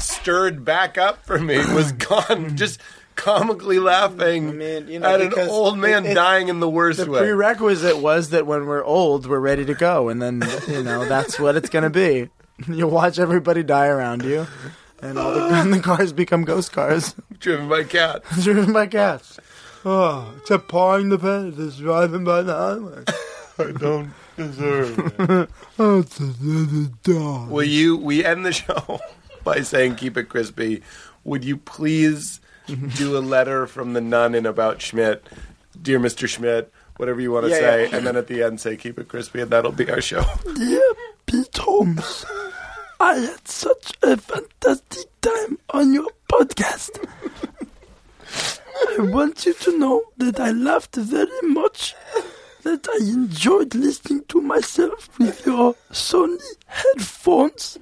stirred 0.00 0.64
back 0.64 0.96
up 0.98 1.24
for 1.26 1.38
me 1.38 1.56
was 1.74 1.92
gone. 1.92 2.50
Mm. 2.50 2.54
Just 2.54 2.80
comically 3.16 3.78
laughing 3.78 4.48
I 4.48 4.52
mean, 4.52 4.88
you 4.88 4.98
know, 5.00 5.14
at 5.14 5.20
an 5.20 5.32
old 5.48 5.78
man 5.78 6.04
it- 6.04 6.10
it- 6.10 6.14
dying 6.14 6.48
in 6.48 6.60
the 6.60 6.68
worst 6.68 6.98
The 6.98 7.10
way. 7.10 7.20
The 7.20 7.24
prerequisite 7.26 7.98
was 7.98 8.30
that 8.30 8.46
when 8.46 8.66
we're 8.66 8.84
old, 8.84 9.26
we're 9.26 9.38
ready 9.40 9.64
to 9.64 9.74
go, 9.74 10.08
and 10.08 10.20
then 10.22 10.42
you 10.68 10.82
know 10.82 11.04
that's 11.04 11.38
what 11.38 11.56
it's 11.56 11.70
gonna 11.70 11.90
be. 11.90 12.30
You 12.68 12.86
watch 12.86 13.18
everybody 13.18 13.64
die 13.64 13.88
around 13.88 14.22
you, 14.22 14.46
and 15.02 15.18
all 15.18 15.34
the, 15.34 15.44
and 15.52 15.72
the 15.74 15.80
cars 15.80 16.12
become 16.12 16.44
ghost 16.44 16.70
cars 16.70 17.16
Driven 17.40 17.68
by 17.68 17.82
cats. 17.82 18.44
driven 18.44 18.72
by 18.72 18.86
cats. 18.86 19.40
Oh, 19.84 20.32
except 20.38 20.68
pawing 20.68 21.10
the 21.10 21.18
bed 21.18 21.58
is 21.58 21.76
driving 21.78 22.24
by 22.24 22.42
the 22.42 22.54
highway. 22.54 23.04
I 23.58 23.72
don't 23.78 24.12
deserve 24.36 24.98
it. 25.20 25.50
Oh, 25.78 25.98
it's 26.00 26.20
a 26.20 26.90
dog. 27.02 27.50
Will 27.50 27.64
you? 27.64 27.96
We 27.96 28.24
end 28.24 28.46
the 28.46 28.52
show 28.52 29.00
by 29.44 29.60
saying 29.62 29.96
keep 29.96 30.16
it 30.16 30.28
crispy. 30.28 30.82
Would 31.24 31.44
you 31.44 31.56
please 31.56 32.40
do 32.96 33.16
a 33.16 33.20
letter 33.20 33.66
from 33.66 33.92
the 33.92 34.00
nun 34.00 34.34
in 34.36 34.46
about 34.46 34.80
Schmidt, 34.80 35.26
dear 35.80 35.98
Mr. 35.98 36.28
Schmidt, 36.28 36.72
whatever 36.96 37.20
you 37.20 37.32
want 37.32 37.46
to 37.46 37.50
Yeah, 37.50 37.58
say, 37.58 37.88
yeah. 37.90 37.96
and 37.96 38.06
then 38.06 38.16
at 38.16 38.28
the 38.28 38.42
end 38.44 38.60
say 38.60 38.76
keep 38.76 38.98
it 39.00 39.08
crispy, 39.08 39.40
and 39.40 39.50
that'll 39.50 39.72
be 39.72 39.90
our 39.90 40.00
show. 40.00 40.22
Dear 40.54 40.80
Pete 41.26 41.56
Holmes, 41.58 42.24
I 43.00 43.16
had 43.16 43.46
such 43.48 43.92
a 44.02 44.16
fantastic 44.16 45.06
time 45.20 45.58
on 45.70 45.92
your 45.92 46.08
podcast. 46.30 46.90
I 48.76 48.96
want 49.00 49.46
you 49.46 49.54
to 49.54 49.78
know 49.78 50.02
that 50.16 50.40
I 50.40 50.50
laughed 50.50 50.96
very 50.96 51.42
much, 51.42 51.94
that 52.62 52.88
I 52.88 53.04
enjoyed 53.04 53.74
listening 53.74 54.24
to 54.28 54.40
myself 54.40 55.08
with 55.18 55.44
your 55.46 55.74
Sony 55.92 56.42
headphones, 56.66 57.78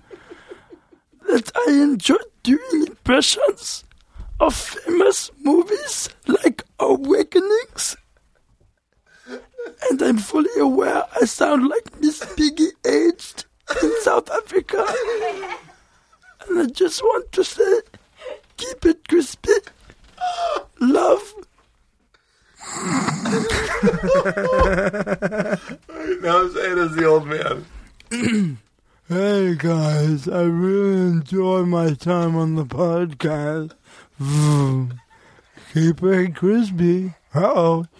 that 1.28 1.50
I 1.66 1.72
enjoyed 1.72 2.24
doing 2.42 2.86
impressions 2.88 3.84
of 4.40 4.54
famous 4.54 5.30
movies 5.40 6.08
like 6.26 6.64
Awakenings. 6.78 7.96
And 9.90 10.02
I'm 10.02 10.18
fully 10.18 10.58
aware 10.58 11.04
I 11.20 11.24
sound 11.24 11.68
like 11.68 12.00
Miss 12.00 12.24
Piggy 12.36 12.68
aged 12.84 13.44
in 13.82 13.92
South 14.02 14.30
Africa. 14.30 14.84
And 16.48 16.58
I 16.60 16.66
just 16.66 17.02
want 17.02 17.30
to 17.32 17.44
say, 17.44 17.80
keep 18.56 18.84
it 18.84 19.08
crispy. 19.08 19.52
Love. 20.80 21.34
now 26.22 26.48
say 26.48 26.70
it 26.70 26.78
as 26.78 26.94
the 26.96 27.04
old 27.06 27.26
man. 27.26 27.66
Hey 29.08 29.56
guys, 29.56 30.26
I 30.26 30.44
really 30.44 31.02
enjoy 31.10 31.64
my 31.64 31.92
time 31.92 32.34
on 32.34 32.54
the 32.54 32.64
podcast. 32.64 33.72
Keep 35.74 36.02
it 36.02 36.34
crispy. 36.36 37.14
Uh 37.34 37.40
oh. 37.44 37.86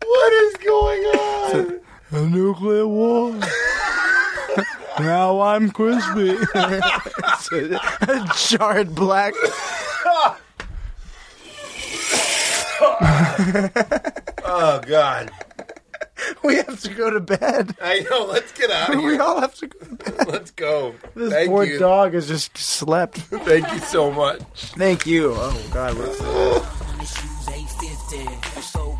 What 0.00 0.32
is 0.32 0.54
going 0.68 1.02
on? 1.04 1.80
A 2.10 2.26
nuclear 2.28 2.86
war. 2.86 3.34
now 5.00 5.40
I'm 5.40 5.70
crispy. 5.70 6.36
a 6.54 8.30
Charred 8.36 8.94
black. 8.94 9.34
Oh 14.50 14.80
God! 14.86 15.30
We 16.42 16.56
have 16.56 16.80
to 16.82 16.94
go 16.94 17.10
to 17.10 17.20
bed. 17.20 17.76
I 17.80 18.00
know. 18.10 18.24
Let's 18.26 18.52
get 18.52 18.70
out 18.70 18.94
of 18.94 19.02
We 19.02 19.18
all 19.18 19.40
have 19.40 19.54
to 19.56 19.66
go 19.66 19.78
to 19.78 19.94
bed. 19.94 20.26
Let's 20.28 20.50
go. 20.50 20.94
This 21.14 21.32
Thank 21.32 21.50
poor 21.50 21.64
you. 21.64 21.78
dog 21.78 22.14
has 22.14 22.28
just 22.28 22.56
slept. 22.56 23.18
Thank 23.18 23.70
you 23.72 23.78
so 23.80 24.10
much. 24.10 24.42
Thank 24.76 25.06
you. 25.06 25.32
Oh 25.34 25.68
God, 25.72 25.96
what's 25.98 26.18
shoes 27.06 27.48
850. 27.48 28.56
I'm 28.56 28.62
so 28.62 28.98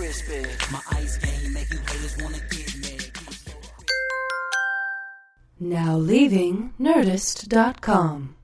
crispy. 0.00 0.46
My 0.72 0.80
ice 0.92 1.18
game 1.18 1.52
make 1.52 1.70
you 1.70 1.78
haters 1.78 2.16
wanna 2.22 2.38
get 2.48 2.74
me. 2.78 2.96
Now 5.60 5.98
leaving 5.98 6.72
Nerdist.com. 6.80 8.34